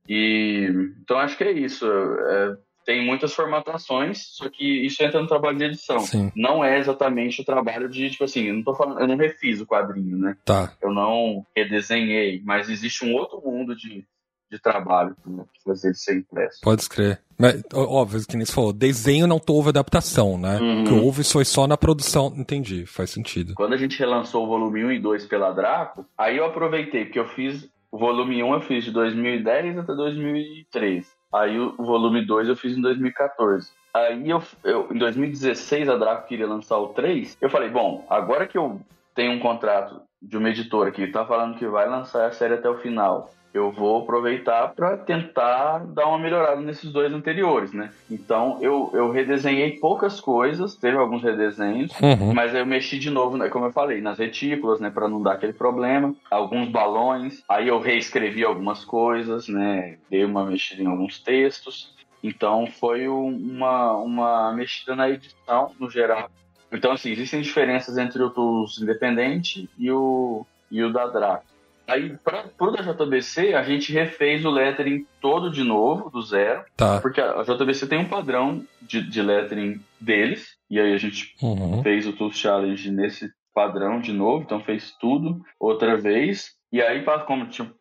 E 0.08 0.70
então 1.02 1.18
acho 1.18 1.36
que 1.36 1.44
é 1.44 1.52
isso. 1.52 1.86
É, 1.92 2.56
tem 2.86 3.06
muitas 3.06 3.34
formatações, 3.34 4.26
só 4.36 4.50
que 4.50 4.66
isso 4.86 5.04
entra 5.04 5.22
no 5.22 5.28
trabalho 5.28 5.58
de 5.58 5.66
edição. 5.66 6.00
Sim. 6.00 6.32
Não 6.36 6.64
é 6.64 6.80
exatamente 6.80 7.42
o 7.42 7.46
trabalho 7.46 7.90
de, 7.90 8.10
tipo 8.10 8.24
assim, 8.24 8.46
eu 8.46 8.54
não 8.56 8.64
tô 8.64 8.74
falando, 8.74 9.00
eu 9.00 9.08
não 9.08 9.16
refiz 9.16 9.60
o 9.60 9.66
quadrinho, 9.66 10.18
né? 10.18 10.36
Tá. 10.46 10.74
Eu 10.82 10.92
não 10.92 11.46
redesenhei, 11.56 12.42
mas 12.44 12.70
existe 12.70 13.06
um 13.06 13.14
outro 13.14 13.42
mundo 13.46 13.76
de, 13.76 14.06
de 14.52 14.60
trabalho 14.60 15.16
para 15.24 15.46
fazer 15.66 15.94
ser 15.94 16.18
impresso. 16.18 16.60
Pode 16.62 16.82
escrever. 16.82 17.20
Mas, 17.38 17.64
óbvio, 17.74 18.26
que 18.28 18.36
nem 18.36 18.46
você 18.46 18.52
falou, 18.52 18.74
desenho 18.74 19.26
não 19.26 19.40
houve 19.48 19.70
adaptação, 19.70 20.38
né? 20.38 20.60
Uhum. 20.60 20.82
O 20.82 20.86
que 20.86 20.94
houve 20.94 21.24
foi 21.24 21.46
só 21.46 21.68
na 21.68 21.78
produção. 21.78 22.34
Entendi, 22.36 22.86
faz 22.86 23.12
sentido. 23.12 23.54
Quando 23.56 23.74
a 23.74 23.78
gente 23.78 23.98
relançou 23.98 24.44
o 24.44 24.48
volume 24.48 24.84
1 24.84 24.92
e 24.92 25.00
2 25.00 25.26
pela 25.26 25.54
Draco, 25.54 26.06
aí 26.18 26.38
eu 26.38 26.46
aproveitei, 26.46 27.06
porque 27.06 27.20
eu 27.20 27.28
fiz 27.28 27.70
o 27.92 27.98
volume 27.98 28.44
1 28.44 28.54
eu 28.54 28.62
fiz 28.62 28.84
de 28.84 28.92
2010 28.92 29.80
até 29.80 29.94
2003. 29.94 31.08
Aí 31.34 31.60
o 31.60 31.76
volume 31.78 32.26
2 32.26 32.50
eu 32.50 32.56
fiz 32.56 32.78
em 32.78 32.82
2014. 32.82 33.72
Aí 33.94 34.30
eu, 34.30 34.44
eu 34.64 34.88
em 34.92 34.98
2016 34.98 35.90
a 35.90 35.96
Draco 35.96 36.28
queria 36.28 36.48
lançar 36.48 36.78
o 36.78 36.90
3. 36.90 37.38
Eu 37.42 37.50
falei, 37.50 37.70
bom, 37.70 38.06
agora 38.10 38.48
que 38.48 38.58
eu 38.58 38.80
tenho 39.16 39.34
um 39.34 39.40
contrato 39.40 40.02
de 40.22 40.38
uma 40.38 40.50
editora 40.50 40.92
que 40.92 41.08
tá 41.08 41.26
falando 41.26 41.58
que 41.58 41.68
vai 41.68 41.90
lançar 41.90 42.28
a 42.28 42.32
série 42.32 42.56
até 42.56 42.70
o 42.70 42.78
final, 42.78 43.32
eu 43.54 43.72
vou 43.72 44.04
aproveitar 44.04 44.70
para 44.76 44.96
tentar 44.98 45.80
dar 45.88 46.06
uma 46.08 46.20
melhorada 46.20 46.62
nesses 46.62 46.92
dois 46.92 47.12
anteriores, 47.12 47.74
né? 47.74 47.90
Então 48.10 48.58
eu, 48.62 48.92
eu 48.94 49.12
redesenhei 49.12 49.80
poucas 49.80 50.20
coisas, 50.22 50.76
teve 50.76 50.98
alguns 50.98 51.24
redesenhos, 51.24 51.92
Uhum. 52.02 52.34
mas 52.34 52.54
eu 52.54 52.66
mexi 52.66 53.00
de 53.00 53.10
novo, 53.10 53.38
né, 53.38 53.50
como 53.50 53.66
eu 53.66 53.72
falei, 53.72 54.02
nas 54.02 54.20
retículas, 54.20 54.80
né, 54.80 54.90
para 54.90 55.08
não 55.08 55.22
dar 55.22 55.34
aquele 55.34 55.54
problema. 55.54 56.14
Alguns 56.30 56.70
balões. 56.70 57.44
Aí 57.50 57.68
eu 57.68 57.80
reescrevi 57.80 58.44
algumas 58.44 58.86
coisas, 58.86 59.48
né, 59.48 59.98
dei 60.10 60.24
uma 60.24 60.46
mexida 60.46 60.84
em 60.84 60.88
alguns 60.88 61.20
textos. 61.20 61.94
Então 62.24 62.68
foi 62.68 63.08
um- 63.10 63.30
uma, 63.36 63.94
uma 63.98 64.54
mexida 64.54 64.96
na 64.96 65.10
edição, 65.10 65.72
no 65.80 65.90
geral. 65.90 66.30
Então, 66.72 66.92
assim, 66.92 67.10
existem 67.12 67.42
diferenças 67.42 67.98
entre 67.98 68.22
o 68.22 68.30
Tools 68.30 68.80
independente 68.80 69.68
e 69.78 69.90
o, 69.92 70.46
e 70.70 70.84
o 70.84 70.94
da 70.94 71.08
Draco. 71.08 71.44
Aí, 71.92 72.18
para 72.24 72.44
pro 72.58 72.72
da 72.72 72.82
JBC, 72.82 73.54
a 73.54 73.64
gente 73.64 73.92
refez 73.92 74.46
o 74.46 74.50
lettering 74.50 75.06
todo 75.22 75.50
de 75.50 75.64
novo, 75.64 76.10
do 76.10 76.22
zero. 76.22 76.64
Tá. 76.76 77.00
Porque 77.02 77.20
a 77.22 77.44
JBC 77.44 77.88
tem 77.88 78.00
um 78.00 78.08
padrão 78.10 78.64
de, 78.82 79.02
de 79.02 79.22
lettering 79.22 79.82
deles. 80.00 80.58
E 80.70 80.80
aí 80.80 80.94
a 80.94 80.98
gente 80.98 81.34
Uhum. 81.42 81.82
fez 81.84 82.06
o 82.08 82.14
Tools 82.14 82.38
Challenge 82.38 82.92
nesse 82.92 83.32
padrão 83.54 84.00
de 84.00 84.14
novo, 84.14 84.44
então 84.44 84.60
fez 84.62 84.94
tudo 85.00 85.42
outra 85.60 85.98
vez. 85.98 86.54
E 86.72 86.82
aí, 86.82 87.04
como 87.26 87.48
tinha 87.48 87.72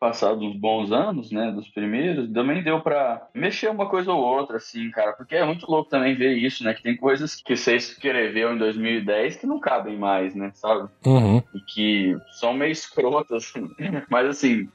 passado 0.00 0.40
uns 0.40 0.56
bons 0.56 0.90
anos, 0.90 1.30
né, 1.30 1.52
dos 1.52 1.68
primeiros, 1.68 2.32
também 2.32 2.62
deu 2.62 2.80
pra 2.80 3.28
mexer 3.34 3.68
uma 3.68 3.86
coisa 3.86 4.10
ou 4.10 4.20
outra, 4.20 4.56
assim, 4.56 4.90
cara, 4.90 5.12
porque 5.12 5.36
é 5.36 5.44
muito 5.44 5.70
louco 5.70 5.90
também 5.90 6.16
ver 6.16 6.32
isso, 6.32 6.64
né, 6.64 6.72
que 6.72 6.82
tem 6.82 6.96
coisas 6.96 7.36
que 7.36 7.54
você 7.54 7.76
escreveu 7.76 8.54
em 8.54 8.58
2010 8.58 9.36
que 9.36 9.46
não 9.46 9.60
cabem 9.60 9.98
mais, 9.98 10.34
né, 10.34 10.50
sabe? 10.54 10.88
Uhum. 11.04 11.42
E 11.54 11.60
que 11.60 12.16
são 12.32 12.54
meio 12.54 12.72
escrotas, 12.72 13.52
mas 14.08 14.26
assim, 14.26 14.68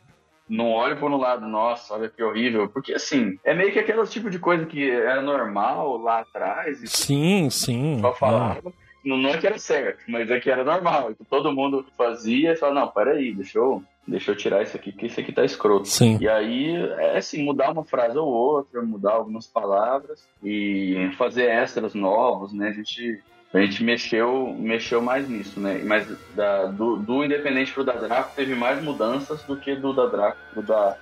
não 0.48 0.72
olho 0.72 0.98
por 0.98 1.12
um 1.12 1.18
lado, 1.18 1.48
nossa, 1.48 1.96
olha 1.96 2.08
que 2.08 2.22
horrível, 2.22 2.70
porque 2.70 2.94
assim, 2.94 3.40
é 3.44 3.54
meio 3.56 3.74
que 3.74 3.80
aquele 3.80 4.06
tipo 4.06 4.30
de 4.30 4.38
coisa 4.38 4.66
que 4.68 4.90
era 4.90 5.22
normal 5.22 5.98
lá 5.98 6.20
atrás 6.20 6.80
Sim, 6.86 7.50
sim. 7.50 8.00
só 8.00 8.14
falava. 8.14 8.62
Não, 8.64 8.85
não 9.06 9.30
é 9.30 9.38
que 9.38 9.46
era 9.46 9.60
certo, 9.60 10.00
mas 10.08 10.30
é 10.32 10.40
que 10.40 10.50
era 10.50 10.64
normal. 10.64 11.12
Então, 11.12 11.26
todo 11.30 11.54
mundo 11.54 11.86
fazia 11.98 12.54
e 12.54 12.56
falava, 12.56 12.80
não, 12.82 12.88
peraí, 12.88 13.34
deixa 13.34 13.60
eu, 13.60 13.84
deixa 14.08 14.32
eu 14.32 14.36
tirar 14.36 14.64
isso 14.64 14.76
aqui, 14.76 14.92
que 14.92 15.06
isso 15.06 15.20
aqui 15.20 15.32
tá 15.32 15.46
escroto. 15.46 15.88
Sim. 15.88 16.18
E 16.20 16.28
aí, 16.28 16.76
é 16.98 17.18
assim, 17.18 17.44
mudar 17.44 17.72
uma 17.72 17.84
frase 17.84 18.18
ou 18.18 18.28
outra, 18.28 18.82
mudar 18.82 19.14
algumas 19.14 19.46
palavras 19.46 20.28
e 20.44 21.10
fazer 21.18 21.46
extras 21.46 21.94
novos, 21.94 22.52
né? 22.52 22.70
A 22.70 22.74
gente, 22.74 23.22
a 23.54 23.60
gente 23.60 23.84
mexeu, 23.84 24.56
mexeu 24.58 25.02
mais 25.02 25.30
nisso, 25.30 25.60
né? 25.60 25.82
Mas 25.86 26.08
da, 26.36 26.66
do, 26.66 26.98
do 26.98 27.24
Independente 27.24 27.72
pro 27.72 27.84
da 27.84 27.94
Draco 27.94 28.36
teve 28.36 28.56
mais 28.56 28.84
mudanças 28.84 29.44
do 29.44 29.56
que 29.56 29.76
do 29.76 29.94
da 29.94 30.08
Draco 30.08 30.38
pro 30.52 30.64
da 30.64 30.98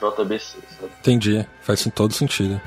JBC, 0.00 0.58
sabe? 0.80 0.92
Entendi. 1.00 1.46
Faz 1.60 1.88
todo 1.94 2.12
sentido. 2.12 2.60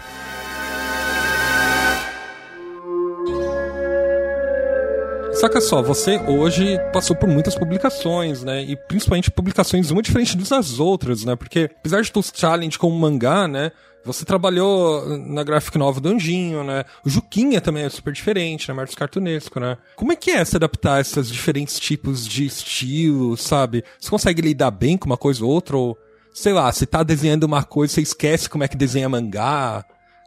Saca 5.36 5.60
só, 5.60 5.82
você 5.82 6.18
hoje 6.18 6.80
passou 6.94 7.14
por 7.14 7.28
muitas 7.28 7.56
publicações, 7.56 8.42
né? 8.42 8.64
E 8.64 8.78
principalmente 8.78 9.30
publicações 9.30 9.92
uma 9.92 10.02
diferente 10.02 10.38
das 10.38 10.80
outras, 10.80 11.26
né? 11.26 11.36
Porque 11.36 11.70
apesar 11.78 12.02
de 12.02 12.10
Toast 12.10 12.40
Challenge 12.40 12.80
como 12.80 12.98
mangá, 12.98 13.46
né? 13.46 13.74
Você 14.06 14.24
trabalhou 14.24 15.18
na 15.18 15.44
graphic 15.44 15.78
novel 15.78 16.02
do 16.02 16.10
Anjinho, 16.10 16.64
né? 16.64 16.86
O 17.06 17.10
Juquinha 17.10 17.60
também 17.60 17.84
é 17.84 17.90
super 17.90 18.14
diferente, 18.14 18.70
né? 18.70 18.74
Marcos 18.74 18.96
Cartunesco, 18.96 19.60
né? 19.60 19.78
Como 19.98 20.14
é 20.14 20.16
que 20.16 20.32
é 20.32 20.46
se 20.46 20.56
adaptar 20.56 20.96
a 20.96 21.02
esses 21.02 21.30
diferentes 21.30 21.78
tipos 21.80 22.26
de 22.26 22.46
estilo, 22.46 23.36
sabe? 23.36 23.84
Você 24.00 24.10
consegue 24.10 24.42
lidar 24.42 24.72
bem 24.72 24.98
com 24.98 25.06
uma 25.06 25.18
coisa 25.18 25.44
ou 25.44 25.52
outra? 25.52 25.76
Ou, 25.76 25.98
sei 26.34 26.54
lá, 26.54 26.72
você 26.72 26.86
tá 26.86 27.04
desenhando 27.04 27.44
uma 27.44 27.64
coisa, 27.64 27.96
você 27.96 28.02
esquece 28.02 28.50
como 28.50 28.64
é 28.64 28.70
que 28.70 28.78
desenha 28.78 29.10
mangá? 29.10 29.84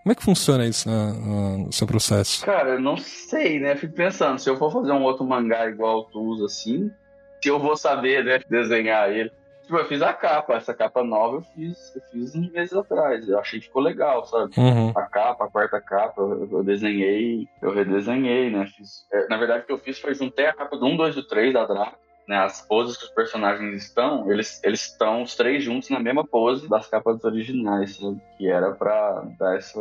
Como 0.08 0.12
é 0.14 0.16
que 0.16 0.24
funciona 0.24 0.64
isso 0.66 0.88
na- 0.88 1.12
na- 1.12 1.58
no 1.66 1.70
seu 1.70 1.86
processo? 1.86 2.42
Cara, 2.42 2.70
eu 2.70 2.80
não 2.80 2.96
sei, 2.96 3.60
né? 3.60 3.76
Fico 3.76 3.92
pensando, 3.92 4.38
se 4.38 4.48
eu 4.48 4.56
for 4.56 4.72
fazer 4.72 4.90
um 4.90 5.02
outro 5.02 5.22
mangá 5.22 5.68
igual 5.68 6.04
tu 6.04 6.18
usa 6.18 6.46
assim, 6.46 6.90
se 7.42 7.50
eu 7.50 7.58
vou 7.58 7.76
saber, 7.76 8.24
né, 8.24 8.40
desenhar 8.48 9.10
ele. 9.12 9.30
Tipo, 9.64 9.76
eu 9.76 9.84
fiz 9.84 10.00
a 10.00 10.14
capa, 10.14 10.54
essa 10.54 10.72
capa 10.72 11.04
nova 11.04 11.36
eu 11.36 11.42
fiz, 11.54 11.94
eu 11.94 12.00
fiz 12.10 12.34
uns 12.34 12.50
meses 12.50 12.72
atrás. 12.72 13.28
Eu 13.28 13.38
achei 13.38 13.60
que 13.60 13.66
ficou 13.66 13.82
legal, 13.82 14.24
sabe? 14.24 14.50
Uhum. 14.56 14.92
A 14.96 15.02
capa, 15.02 15.44
a 15.44 15.50
quarta 15.50 15.78
capa, 15.78 16.22
eu, 16.22 16.48
eu 16.52 16.64
desenhei, 16.64 17.46
eu 17.60 17.74
redesenhei, 17.74 18.48
né? 18.48 18.66
Fiz, 18.74 19.04
é, 19.12 19.28
na 19.28 19.36
verdade, 19.36 19.64
o 19.64 19.66
que 19.66 19.72
eu 19.74 19.78
fiz 19.78 19.98
foi 19.98 20.14
juntei 20.14 20.46
a 20.46 20.54
capa 20.54 20.74
do 20.78 20.86
1, 20.86 20.96
2 20.96 21.18
e 21.18 21.28
3 21.28 21.52
da 21.52 21.66
Draco, 21.66 21.98
né? 22.28 22.38
As 22.38 22.60
poses 22.60 22.96
que 22.96 23.04
os 23.04 23.10
personagens 23.10 23.82
estão, 23.82 24.30
eles, 24.30 24.62
eles 24.62 24.82
estão 24.82 25.22
os 25.22 25.34
três 25.34 25.64
juntos 25.64 25.88
na 25.88 25.98
mesma 25.98 26.24
pose 26.24 26.68
das 26.68 26.86
capas 26.86 27.24
originais, 27.24 27.96
sabe? 27.96 28.20
Que 28.36 28.48
era 28.48 28.70
pra 28.72 29.24
dar 29.38 29.56
essa 29.56 29.80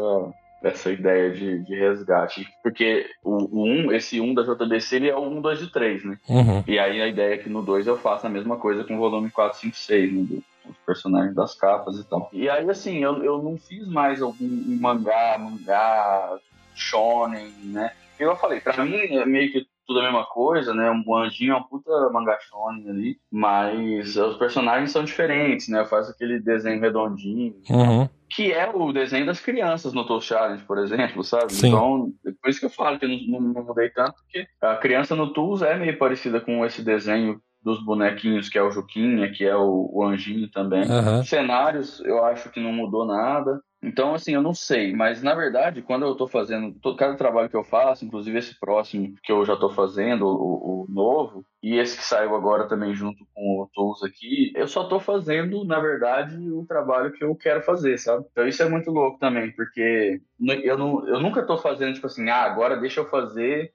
essa 0.63 0.91
ideia 0.91 1.31
de, 1.31 1.59
de 1.59 1.75
resgate. 1.75 2.47
Porque 2.63 3.07
o, 3.23 3.61
o 3.61 3.63
1, 3.63 3.91
esse 3.91 4.19
1 4.19 4.33
da 4.33 4.41
JBC, 4.41 4.95
ele 4.95 5.09
é 5.09 5.15
o 5.15 5.21
1, 5.21 5.41
2 5.41 5.61
e 5.61 5.71
3, 5.71 6.03
né? 6.03 6.17
Uhum. 6.27 6.63
E 6.65 6.79
aí 6.79 6.99
a 6.99 7.07
ideia 7.07 7.35
é 7.35 7.37
que 7.37 7.47
no 7.47 7.61
2 7.61 7.85
eu 7.85 7.95
faço 7.95 8.25
a 8.25 8.29
mesma 8.29 8.57
coisa 8.57 8.83
com 8.83 8.95
o 8.95 8.99
volume 8.99 9.29
4, 9.29 9.59
5, 9.59 9.75
6, 9.75 10.13
né? 10.13 10.23
Do, 10.23 10.43
os 10.69 10.77
personagens 10.85 11.33
das 11.33 11.55
capas 11.55 11.97
e 11.97 12.03
tal. 12.03 12.29
E 12.33 12.49
aí, 12.49 12.69
assim, 12.69 13.03
eu, 13.03 13.23
eu 13.23 13.41
não 13.41 13.55
fiz 13.57 13.87
mais 13.87 14.21
algum 14.21 14.45
um 14.45 14.77
mangá, 14.81 15.37
mangá, 15.39 16.37
shonen, 16.75 17.53
né? 17.63 17.91
Eu 18.19 18.35
falei, 18.35 18.59
pra 18.59 18.83
mim 18.83 18.97
é 18.97 19.25
meio 19.25 19.51
que 19.51 19.67
tudo 19.87 20.01
a 20.01 20.03
mesma 20.03 20.25
coisa, 20.25 20.73
né? 20.73 20.91
Um 20.91 21.15
anjinho 21.15 21.53
é 21.53 21.55
uma 21.55 21.67
puta 21.67 21.89
mangá 22.11 22.37
shonen 22.41 22.89
ali, 22.89 23.17
mas 23.31 24.17
os 24.17 24.35
personagens 24.37 24.91
são 24.91 25.03
diferentes, 25.03 25.69
né? 25.69 25.85
Faço 25.85 26.11
aquele 26.11 26.39
desenho 26.39 26.81
redondinho, 26.81 27.55
Uhum. 27.69 28.09
que 28.29 28.51
é 28.51 28.69
o 28.69 28.91
desenho 28.91 29.25
das 29.25 29.39
crianças 29.39 29.93
no 29.93 30.05
Tool 30.05 30.19
Challenge, 30.21 30.63
por 30.65 30.77
exemplo, 30.77 31.23
sabe? 31.23 31.53
Sim. 31.53 31.67
Então, 31.69 32.11
é 32.25 32.31
por 32.41 32.49
isso 32.49 32.59
que 32.59 32.65
eu 32.65 32.69
falo 32.69 32.99
que 32.99 33.05
eu 33.05 33.09
não, 33.09 33.39
não- 33.41 33.63
mudei 33.63 33.89
tanto, 33.89 34.13
porque 34.15 34.45
a 34.61 34.75
criança 34.75 35.15
no 35.15 35.31
Tools 35.31 35.61
é 35.61 35.77
meio 35.77 35.97
parecida 35.97 36.41
com 36.41 36.65
esse 36.65 36.83
desenho 36.83 37.39
dos 37.63 37.83
bonequinhos, 37.83 38.47
que 38.49 38.57
é 38.57 38.63
o 38.63 38.71
Juquinha, 38.71 39.31
que 39.31 39.43
é 39.45 39.55
o, 39.55 39.89
o 39.93 40.03
Anjinho 40.05 40.49
também. 40.51 40.83
Aham. 40.83 41.23
Cenários, 41.23 41.99
eu 42.05 42.23
acho 42.23 42.49
que 42.49 42.59
não 42.61 42.71
mudou 42.71 43.05
nada. 43.05 43.59
Então, 43.81 44.13
assim, 44.13 44.33
eu 44.33 44.41
não 44.41 44.53
sei, 44.55 44.91
mas 44.93 45.21
na 45.21 45.35
verdade, 45.35 45.83
quando 45.83 46.05
eu 46.05 46.15
tô 46.15 46.27
fazendo, 46.27 46.73
todo, 46.79 46.97
cada 46.97 47.15
trabalho 47.15 47.49
que 47.49 47.55
eu 47.55 47.63
faço, 47.63 48.05
inclusive 48.05 48.37
esse 48.37 48.59
próximo 48.59 49.13
que 49.23 49.31
eu 49.31 49.45
já 49.45 49.55
tô 49.55 49.69
fazendo, 49.69 50.25
o, 50.25 50.83
o 50.83 50.85
novo, 50.89 51.45
e 51.61 51.77
esse 51.77 51.95
que 51.95 52.03
saiu 52.03 52.35
agora 52.35 52.67
também 52.67 52.95
junto 52.95 53.25
com 53.35 53.61
o 53.61 53.69
Tools 53.73 54.03
aqui, 54.03 54.51
eu 54.55 54.67
só 54.67 54.87
tô 54.87 54.99
fazendo, 54.99 55.63
na 55.63 55.79
verdade, 55.79 56.35
o 56.51 56.65
trabalho 56.65 57.11
que 57.13 57.23
eu 57.23 57.35
quero 57.35 57.61
fazer, 57.61 57.97
sabe? 57.99 58.25
Então 58.31 58.47
isso 58.47 58.63
é 58.63 58.69
muito 58.69 58.89
louco 58.89 59.19
também, 59.19 59.51
porque 59.51 60.21
eu, 60.63 60.77
não, 60.77 61.07
eu 61.07 61.19
nunca 61.19 61.45
tô 61.45 61.57
fazendo, 61.57 61.93
tipo 61.93 62.07
assim, 62.07 62.29
ah, 62.29 62.43
agora 62.43 62.77
deixa 62.77 62.99
eu 63.01 63.05
fazer 63.05 63.71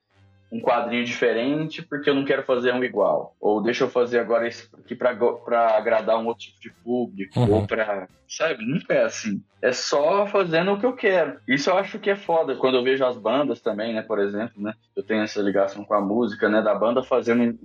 um 0.53 0.61
quadrinho 0.61 1.05
diferente 1.05 1.81
porque 1.81 2.11
eu 2.11 2.15
não 2.15 2.27
quero 2.27 2.43
fazer 2.43 2.75
um 2.75 2.85
igual. 2.85 3.35
Ou 3.41 3.63
deixa 3.63 3.85
eu 3.85 3.89
fazer 3.89 4.19
agora 4.19 4.47
esse 4.47 4.69
aqui 4.75 4.95
pra 4.95 5.17
agradar 5.75 6.19
um 6.19 6.27
outro 6.27 6.45
tipo 6.45 6.61
de 6.61 6.71
público. 6.71 7.41
Uhum. 7.41 7.55
Ou 7.55 7.67
pra. 7.67 8.07
Sabe? 8.29 8.65
Nunca 8.65 8.93
é 8.93 9.05
assim. 9.05 9.43
É 9.63 9.73
só 9.73 10.27
fazendo 10.27 10.73
o 10.73 10.79
que 10.79 10.85
eu 10.85 10.93
quero. 10.93 11.39
Isso 11.49 11.71
eu 11.71 11.79
acho 11.79 11.99
que 11.99 12.11
é 12.11 12.17
foda. 12.17 12.55
Quando 12.57 12.77
eu 12.77 12.85
vejo 12.85 13.05
as 13.05 13.17
bandas 13.17 13.63
também, 13.63 13.95
né? 13.95 14.03
Por 14.03 14.19
exemplo, 14.19 14.63
né? 14.63 14.75
Eu 14.95 15.03
tenho 15.03 15.23
essa 15.23 15.41
ligação 15.41 15.85
com 15.85 15.95
a 15.95 16.01
música, 16.01 16.49
né? 16.49 16.61
Da 16.61 16.75
banda 16.75 17.03
fazendo 17.03 17.59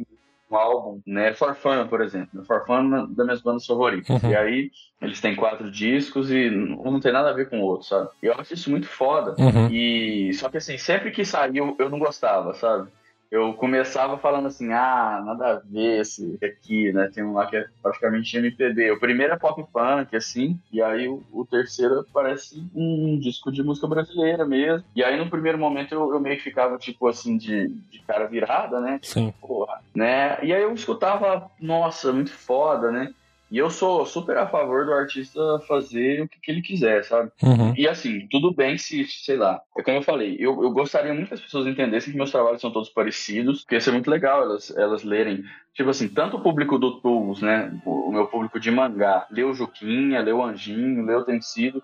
um- 0.49 0.53
um 0.53 0.57
álbum, 0.57 1.01
né? 1.05 1.33
Forfana, 1.33 1.85
por 1.85 2.01
exemplo. 2.01 2.43
Forfana 2.45 2.97
é 2.97 2.99
uma 3.01 3.07
das 3.07 3.25
minhas 3.25 3.41
bandas 3.41 3.65
favoritas. 3.65 4.23
Uhum. 4.23 4.31
E 4.31 4.35
aí, 4.35 4.71
eles 5.01 5.19
têm 5.21 5.35
quatro 5.35 5.69
discos 5.71 6.31
e 6.31 6.49
um 6.49 6.91
não 6.91 6.99
tem 6.99 7.11
nada 7.11 7.29
a 7.29 7.33
ver 7.33 7.49
com 7.49 7.59
o 7.59 7.63
outro, 7.63 7.87
sabe? 7.87 8.09
E 8.21 8.25
eu 8.27 8.33
acho 8.33 8.53
isso 8.53 8.69
muito 8.69 8.87
foda. 8.87 9.35
Uhum. 9.37 9.67
E 9.71 10.33
só 10.33 10.49
que 10.49 10.57
assim, 10.57 10.77
sempre 10.77 11.11
que 11.11 11.23
saiu, 11.25 11.75
eu 11.79 11.89
não 11.89 11.99
gostava, 11.99 12.53
sabe? 12.53 12.89
Eu 13.29 13.53
começava 13.53 14.17
falando 14.17 14.47
assim, 14.47 14.71
ah, 14.71 15.21
nada 15.25 15.53
a 15.53 15.59
ver 15.59 16.01
esse 16.01 16.37
aqui, 16.41 16.93
né? 16.93 17.09
Tem 17.13 17.23
um 17.23 17.33
lá 17.33 17.45
que 17.45 17.57
é 17.57 17.65
praticamente 17.81 18.37
MPB. 18.37 18.91
O 18.91 18.99
primeiro 18.99 19.33
é 19.33 19.37
pop 19.37 19.63
punk, 19.71 20.15
assim, 20.15 20.59
e 20.71 20.81
aí 20.81 21.07
o, 21.07 21.21
o 21.31 21.45
terceiro 21.45 22.05
parece 22.13 22.63
um 22.73 23.19
disco 23.19 23.51
de 23.51 23.61
música 23.61 23.87
brasileira 23.87 24.45
mesmo. 24.45 24.85
E 24.95 25.03
aí 25.03 25.17
no 25.17 25.29
primeiro 25.29 25.57
momento 25.57 25.93
eu, 25.93 26.13
eu 26.13 26.19
meio 26.19 26.37
que 26.37 26.43
ficava, 26.43 26.77
tipo 26.77 27.07
assim, 27.07 27.37
de, 27.37 27.67
de 27.67 27.99
cara 27.99 28.27
virada, 28.27 28.79
né? 28.79 28.99
Sim. 29.03 29.33
porra, 29.41 29.81
né? 29.93 30.37
E 30.43 30.53
aí 30.53 30.63
eu 30.63 30.73
escutava, 30.73 31.51
nossa, 31.59 32.13
muito 32.13 32.31
foda, 32.31 32.91
né? 32.91 33.13
E 33.49 33.57
eu 33.57 33.69
sou 33.69 34.05
super 34.05 34.37
a 34.37 34.45
favor 34.47 34.85
do 34.85 34.93
artista 34.93 35.39
fazer 35.67 36.21
o 36.21 36.27
que, 36.27 36.37
que 36.41 36.51
ele 36.51 36.61
quiser, 36.61 37.03
sabe? 37.05 37.31
Uhum. 37.41 37.73
E 37.77 37.87
assim, 37.87 38.27
tudo 38.29 38.53
bem 38.53 38.77
se, 38.77 39.05
sei 39.05 39.37
lá, 39.37 39.61
é 39.77 39.81
como 39.81 39.97
eu 39.97 40.01
falei, 40.01 40.35
eu, 40.37 40.61
eu 40.63 40.71
gostaria 40.71 41.13
muito 41.13 41.29
que 41.29 41.33
as 41.33 41.39
pessoas 41.41 41.65
entendessem 41.65 42.11
que 42.11 42.17
meus 42.17 42.31
trabalhos 42.31 42.59
são 42.59 42.71
todos 42.71 42.89
parecidos, 42.89 43.61
porque 43.61 43.75
ia 43.75 43.81
ser 43.81 43.91
muito 43.91 44.09
legal 44.09 44.41
elas, 44.41 44.75
elas 44.75 45.03
lerem. 45.03 45.43
Tipo 45.73 45.89
assim, 45.89 46.09
tanto 46.09 46.37
o 46.37 46.41
público 46.41 46.77
do 46.77 46.99
Tools, 46.99 47.41
né? 47.41 47.71
O, 47.85 48.09
o 48.09 48.11
meu 48.11 48.27
público 48.27 48.59
de 48.59 48.69
mangá, 48.69 49.25
o 49.31 49.53
Juquinha, 49.53 50.23
o 50.35 50.43
Anjinho, 50.43 51.05
o 51.17 51.23
Tencido, 51.23 51.81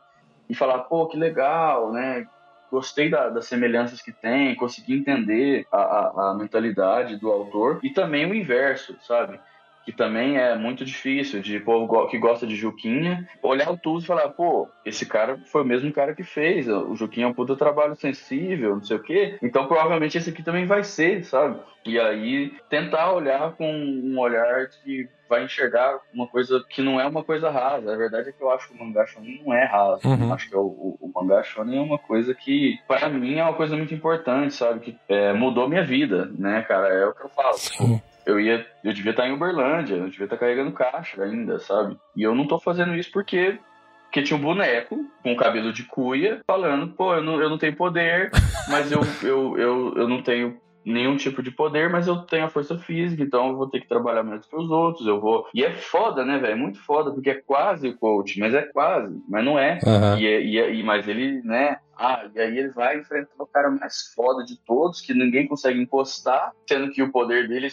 e 0.49 0.53
falar, 0.55 0.79
pô, 0.79 1.07
que 1.07 1.17
legal, 1.17 1.93
né? 1.93 2.27
Gostei 2.69 3.09
da- 3.09 3.29
das 3.29 3.45
semelhanças 3.45 4.01
que 4.01 4.11
tem, 4.11 4.55
consegui 4.55 4.95
entender 4.95 5.65
a, 5.71 5.77
a, 5.77 6.31
a 6.31 6.33
mentalidade 6.37 7.17
do 7.17 7.31
autor, 7.31 7.79
e 7.83 7.91
também 7.91 8.29
o 8.29 8.33
inverso, 8.33 8.97
sabe? 9.01 9.39
Que 9.85 9.91
também 9.91 10.37
é 10.37 10.55
muito 10.55 10.85
difícil, 10.85 11.41
de 11.41 11.59
povo 11.59 12.07
que 12.07 12.17
gosta 12.17 12.47
de 12.47 12.55
Juquinha, 12.55 13.27
olhar 13.41 13.69
o 13.71 13.77
Tuz 13.77 14.03
e 14.03 14.07
falar, 14.07 14.29
pô, 14.29 14.67
esse 14.85 15.05
cara 15.05 15.39
foi 15.45 15.61
o 15.61 15.65
mesmo 15.65 15.91
cara 15.91 16.13
que 16.13 16.23
fez, 16.23 16.67
o 16.67 16.95
Juquinha 16.95 17.25
é 17.25 17.29
um 17.29 17.33
puta 17.33 17.55
trabalho 17.55 17.95
sensível, 17.95 18.75
não 18.75 18.83
sei 18.83 18.97
o 18.97 19.03
quê, 19.03 19.37
então 19.41 19.67
provavelmente 19.67 20.17
esse 20.17 20.29
aqui 20.29 20.43
também 20.43 20.65
vai 20.65 20.83
ser, 20.83 21.23
sabe? 21.25 21.59
E 21.85 21.99
aí 21.99 22.53
tentar 22.69 23.11
olhar 23.11 23.51
com 23.53 23.69
um 23.69 24.17
olhar 24.17 24.69
que 24.69 25.09
vai 25.27 25.43
enxergar 25.43 25.99
uma 26.13 26.27
coisa 26.27 26.63
que 26.69 26.81
não 26.81 26.99
é 26.99 27.05
uma 27.05 27.23
coisa 27.23 27.49
rasa. 27.49 27.91
A 27.91 27.97
verdade 27.97 28.29
é 28.29 28.31
que 28.31 28.41
eu 28.41 28.51
acho 28.51 28.69
que 28.69 28.75
o 28.75 28.85
mangá 28.85 29.05
shonen 29.05 29.41
não 29.43 29.53
é 29.53 29.65
raso. 29.65 30.07
Uhum. 30.07 30.27
Eu 30.27 30.33
acho 30.33 30.49
que 30.49 30.55
o, 30.55 30.61
o, 30.61 30.97
o 31.01 31.11
mangá 31.13 31.43
shonen 31.43 31.79
é 31.79 31.81
uma 31.81 31.97
coisa 31.97 32.33
que, 32.33 32.79
para 32.87 33.09
mim, 33.09 33.37
é 33.37 33.43
uma 33.43 33.55
coisa 33.55 33.75
muito 33.75 33.93
importante, 33.93 34.53
sabe? 34.53 34.79
Que 34.79 34.97
é, 35.09 35.33
mudou 35.33 35.67
minha 35.67 35.83
vida, 35.83 36.31
né, 36.37 36.61
cara? 36.61 36.87
É 36.87 37.05
o 37.05 37.13
que 37.13 37.25
eu 37.25 37.29
falo. 37.29 37.57
Sim. 37.57 38.01
Eu 38.25 38.39
ia, 38.39 38.65
eu 38.83 38.93
devia 38.93 39.11
estar 39.11 39.27
em 39.27 39.33
Uberlândia, 39.33 39.95
eu 39.95 40.09
devia 40.09 40.25
estar 40.25 40.37
carregando 40.37 40.71
caixa 40.71 41.23
ainda, 41.23 41.59
sabe? 41.59 41.97
E 42.15 42.23
eu 42.23 42.33
não 42.33 42.47
tô 42.47 42.59
fazendo 42.59 42.95
isso 42.95 43.11
porque 43.11 43.59
porque 44.05 44.21
tinha 44.21 44.37
um 44.37 44.41
boneco 44.43 45.09
com 45.23 45.35
cabelo 45.35 45.73
de 45.73 45.83
cuia 45.85 46.41
falando, 46.45 46.89
pô, 46.89 47.15
eu 47.15 47.23
não, 47.23 47.41
eu 47.41 47.49
não 47.49 47.57
tenho 47.57 47.75
poder, 47.75 48.31
mas 48.69 48.91
eu, 48.91 49.03
eu, 49.23 49.57
eu, 49.57 49.93
eu 49.97 50.07
não 50.07 50.21
tenho 50.21 50.61
nenhum 50.85 51.17
tipo 51.17 51.41
de 51.41 51.49
poder, 51.49 51.89
mas 51.89 52.07
eu 52.07 52.17
tenho 52.17 52.45
a 52.45 52.49
força 52.49 52.77
física, 52.77 53.23
então 53.23 53.49
eu 53.49 53.55
vou 53.55 53.67
ter 53.67 53.79
que 53.81 53.87
trabalhar 53.87 54.21
menos 54.21 54.45
que 54.45 54.55
os 54.55 54.69
outros, 54.69 55.07
eu 55.07 55.19
vou... 55.19 55.47
E 55.51 55.63
é 55.63 55.71
foda, 55.71 56.23
né, 56.23 56.37
velho? 56.37 56.53
É 56.53 56.55
muito 56.55 56.77
foda, 56.83 57.09
porque 57.09 57.31
é 57.31 57.41
quase 57.41 57.87
o 57.87 57.97
coach, 57.97 58.39
mas 58.39 58.53
é 58.53 58.61
quase, 58.61 59.19
mas 59.27 59.43
não 59.43 59.57
é. 59.57 59.79
Aham. 59.83 60.19
E, 60.19 60.27
é- 60.27 60.41
e, 60.43 60.59
é- 60.59 60.73
e- 60.75 60.83
mas 60.83 61.07
ele, 61.07 61.41
né? 61.41 61.77
Ah, 61.97 62.25
e 62.35 62.39
aí 62.39 62.55
ele 62.57 62.69
vai 62.69 62.99
enfrentar 62.99 63.31
o 63.39 63.47
cara 63.47 63.71
mais 63.71 64.13
foda 64.13 64.43
de 64.43 64.57
todos, 64.63 65.01
que 65.01 65.13
ninguém 65.13 65.47
consegue 65.47 65.81
encostar, 65.81 66.51
sendo 66.69 66.91
que 66.91 67.01
o 67.01 67.11
poder 67.11 67.47
dele 67.47 67.67
é 67.67 67.69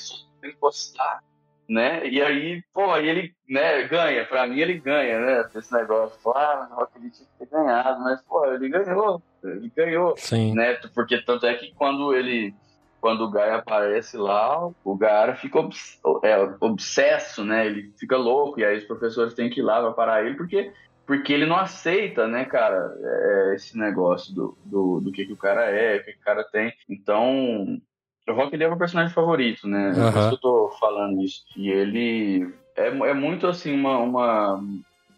encostar, 0.49 1.22
né? 1.68 2.07
E 2.07 2.20
aí, 2.20 2.62
pô, 2.72 2.91
aí 2.91 3.09
ele, 3.09 3.34
né, 3.49 3.82
ganha. 3.84 4.24
Pra 4.24 4.47
mim 4.47 4.59
ele 4.59 4.74
ganha, 4.74 5.18
né? 5.20 5.49
Esse 5.55 5.72
negócio. 5.72 6.18
Ah, 6.32 6.68
o 6.70 6.74
Rock 6.76 6.99
Lee 6.99 7.11
tinha 7.11 7.28
que 7.28 7.47
ter 7.47 7.57
ganhado, 7.57 8.01
mas, 8.03 8.20
pô, 8.22 8.45
ele 8.47 8.68
ganhou. 8.68 9.22
Ele 9.43 9.72
ganhou 9.74 10.14
Sim. 10.16 10.55
né? 10.55 10.74
Porque 10.95 11.22
tanto 11.22 11.47
é 11.47 11.55
que 11.55 11.72
quando 11.74 12.14
ele 12.14 12.55
quando 13.01 13.22
o 13.22 13.30
Gaia 13.30 13.57
aparece 13.57 14.18
lá, 14.18 14.70
o 14.84 14.95
Gaara 14.95 15.34
fica 15.34 15.59
obs- 15.59 15.99
é, 16.22 16.36
obsesso, 16.61 17.43
né? 17.43 17.66
Ele 17.66 17.93
fica 17.99 18.16
louco 18.16 18.61
e 18.61 18.64
aí 18.64 18.76
os 18.76 18.84
professores 18.84 19.32
têm 19.32 19.49
que 19.49 19.61
ir 19.61 19.62
lá 19.62 19.80
para 19.80 19.93
parar 19.93 20.24
ele 20.24 20.36
porque 20.36 20.72
porque 21.07 21.32
ele 21.32 21.45
não 21.45 21.57
aceita, 21.57 22.28
né, 22.28 22.45
cara, 22.45 22.97
é, 23.03 23.55
esse 23.57 23.76
negócio 23.76 24.32
do, 24.32 24.57
do, 24.64 25.01
do 25.01 25.11
que, 25.11 25.26
que 25.26 25.32
o 25.32 25.36
cara 25.36 25.64
é, 25.64 25.97
o 25.97 26.05
que, 26.05 26.12
que 26.12 26.20
o 26.20 26.22
cara 26.22 26.45
tem. 26.45 26.72
Então, 26.88 27.80
o 28.29 28.33
Rock 28.33 28.55
ele 28.55 28.64
é 28.64 28.68
meu 28.68 28.79
personagem 28.79 29.14
favorito, 29.14 29.66
né? 29.66 29.91
É 29.91 30.11
por 30.11 30.18
isso 30.18 30.29
que 30.29 30.35
eu 30.35 30.39
tô 30.39 30.77
falando 30.79 31.23
isso. 31.23 31.45
E 31.57 31.68
ele 31.71 32.53
é, 32.77 32.89
é 32.89 33.14
muito 33.14 33.47
assim 33.47 33.75
uma, 33.75 33.99
uma 33.99 34.62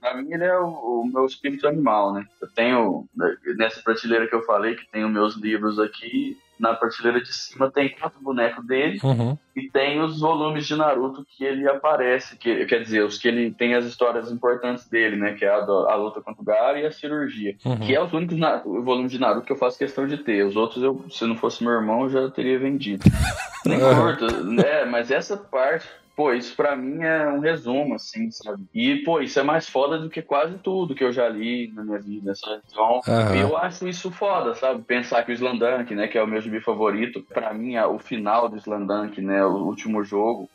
Pra 0.03 0.17
mim, 0.17 0.33
ele 0.33 0.43
é 0.43 0.59
o, 0.59 1.03
o 1.03 1.07
meu 1.07 1.25
espírito 1.25 1.69
animal, 1.69 2.13
né? 2.13 2.27
Eu 2.41 2.49
tenho, 2.49 3.09
nessa 3.57 3.81
prateleira 3.81 4.27
que 4.27 4.35
eu 4.35 4.43
falei, 4.43 4.75
que 4.75 4.99
os 4.99 5.11
meus 5.11 5.37
livros 5.37 5.79
aqui, 5.79 6.37
na 6.63 6.75
prateleira 6.75 7.21
de 7.21 7.33
cima 7.35 7.69
tem 7.71 7.89
quatro 7.89 8.21
bonecos 8.23 8.65
dele 8.65 9.01
Uhum. 9.03 9.37
e 9.57 9.69
tem 9.69 10.01
os 10.01 10.21
volumes 10.21 10.65
de 10.65 10.77
Naruto 10.77 11.27
que 11.29 11.43
ele 11.45 11.69
aparece, 11.69 12.37
que, 12.39 12.65
quer 12.67 12.81
dizer, 12.83 13.03
os 13.05 13.19
que 13.19 13.27
ele 13.27 13.51
tem 13.51 13.75
as 13.75 13.85
histórias 13.85 14.31
importantes 14.31 14.89
dele, 14.89 15.17
né? 15.17 15.33
Que 15.35 15.45
é 15.45 15.51
a, 15.51 15.61
do- 15.61 15.89
a 15.89 15.95
luta 15.97 16.21
contra 16.23 16.41
o 16.41 16.45
Gaara 16.45 16.79
e 16.81 16.87
a 16.87 16.93
cirurgia. 16.93 17.57
Uhum. 17.65 17.81
Que 17.81 17.95
é 17.95 18.01
os 18.01 18.13
únicos 18.13 18.39
na- 18.39 18.63
volumes 18.65 19.11
de 19.11 19.19
Naruto 19.19 19.45
que 19.45 19.53
eu 19.53 19.57
faço 19.57 19.77
questão 19.77 20.07
de 20.07 20.17
ter. 20.19 20.45
Os 20.47 20.55
outros, 20.55 20.83
eu, 20.83 21.05
se 21.11 21.27
não 21.27 21.37
fosse 21.37 21.65
meu 21.65 21.73
irmão, 21.73 22.05
eu 22.05 22.11
já 22.11 22.31
teria 22.31 22.59
vendido. 22.59 23.03
Nem 23.67 23.79
curto, 23.81 24.45
né? 24.45 24.85
Mas 24.85 25.11
essa 25.11 25.37
parte, 25.37 25.87
pô, 26.17 26.33
isso 26.33 26.55
pra 26.57 26.77
mim 26.77 27.03
é 27.03 27.29
um 27.29 27.41
resumo, 27.41 27.95
assim, 27.95 28.31
sabe? 28.31 28.65
E, 28.75 28.97
pô, 29.05 29.21
isso 29.21 29.39
é 29.39 29.43
mais 29.43 29.69
foda 29.69 29.99
do 29.99 30.11
que 30.11 30.23
quase 30.23 30.59
tudo 30.59 30.95
que 30.95 31.05
eu 31.05 31.13
já 31.13 31.29
li 31.29 31.73
na 31.73 31.85
minha 31.85 32.01
vida, 32.01 32.35
sabe? 32.35 32.63
Então, 32.67 33.01
Aham. 33.09 33.37
eu 33.37 33.57
acho 33.57 33.89
isso 33.89 34.11
foda, 34.11 34.55
sabe? 34.55 34.85
Pensar 34.85 35.25
que 35.25 35.33
o 35.33 35.35
Slandunk, 35.35 35.95
né, 35.95 36.09
que 36.09 36.19
é 36.19 36.23
o 36.23 36.27
meu 36.27 36.41
gibi 36.41 36.61
favorito, 36.61 37.25
pra 37.33 37.53
mim, 37.55 37.75
é 37.75 37.87
o 37.87 37.99
final 37.99 38.49
do 38.49 38.57
Slandunk, 38.57 39.21
né, 39.21 39.45
o 39.45 39.65
último 39.65 40.05
jogo, 40.05 40.51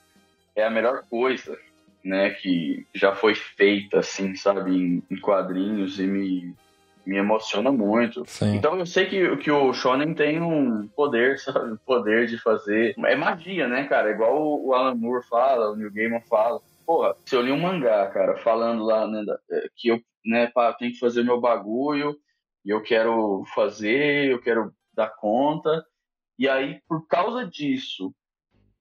é 0.55 0.65
a 0.65 0.69
melhor 0.71 1.03
coisa, 1.09 1.55
né, 2.03 2.31
que 2.31 2.85
já 2.95 3.15
foi 3.15 3.35
feita, 3.35 3.99
assim, 3.99 4.35
sabe, 4.35 4.71
em, 4.71 5.03
em 5.09 5.19
quadrinhos 5.19 5.99
e 5.99 6.07
me, 6.07 6.55
me 7.07 7.17
emociona 7.17 7.71
muito. 7.71 8.23
Sim. 8.27 8.55
Então 8.55 8.77
eu 8.77 8.85
sei 8.85 9.05
que, 9.05 9.37
que 9.37 9.49
o 9.49 9.73
Shonen 9.73 10.13
tem 10.13 10.41
um 10.41 10.87
poder, 10.89 11.39
sabe? 11.39 11.71
O 11.71 11.79
poder 11.79 12.27
de 12.27 12.37
fazer. 12.37 12.93
É 13.05 13.15
magia, 13.15 13.67
né, 13.67 13.85
cara? 13.85 14.11
Igual 14.11 14.61
o 14.61 14.73
Alan 14.73 14.95
Moore 14.95 15.25
fala, 15.27 15.71
o 15.71 15.75
Neil 15.75 15.91
Gaiman 15.91 16.21
fala. 16.29 16.59
Porra, 16.85 17.15
se 17.25 17.35
eu 17.35 17.41
li 17.41 17.51
um 17.51 17.59
mangá, 17.59 18.07
cara, 18.07 18.37
falando 18.37 18.83
lá, 18.83 19.07
né, 19.07 19.23
é, 19.51 19.69
que 19.75 19.89
eu, 19.89 19.99
né, 20.25 20.47
pá, 20.47 20.73
tenho 20.73 20.91
que 20.91 20.99
fazer 20.99 21.23
meu 21.23 21.39
bagulho, 21.39 22.15
e 22.63 22.69
eu 22.69 22.81
quero 22.81 23.43
fazer, 23.53 24.31
eu 24.31 24.41
quero 24.41 24.73
dar 24.93 25.09
conta. 25.09 25.85
E 26.39 26.47
aí, 26.47 26.81
por 26.87 27.07
causa 27.07 27.45
disso, 27.45 28.13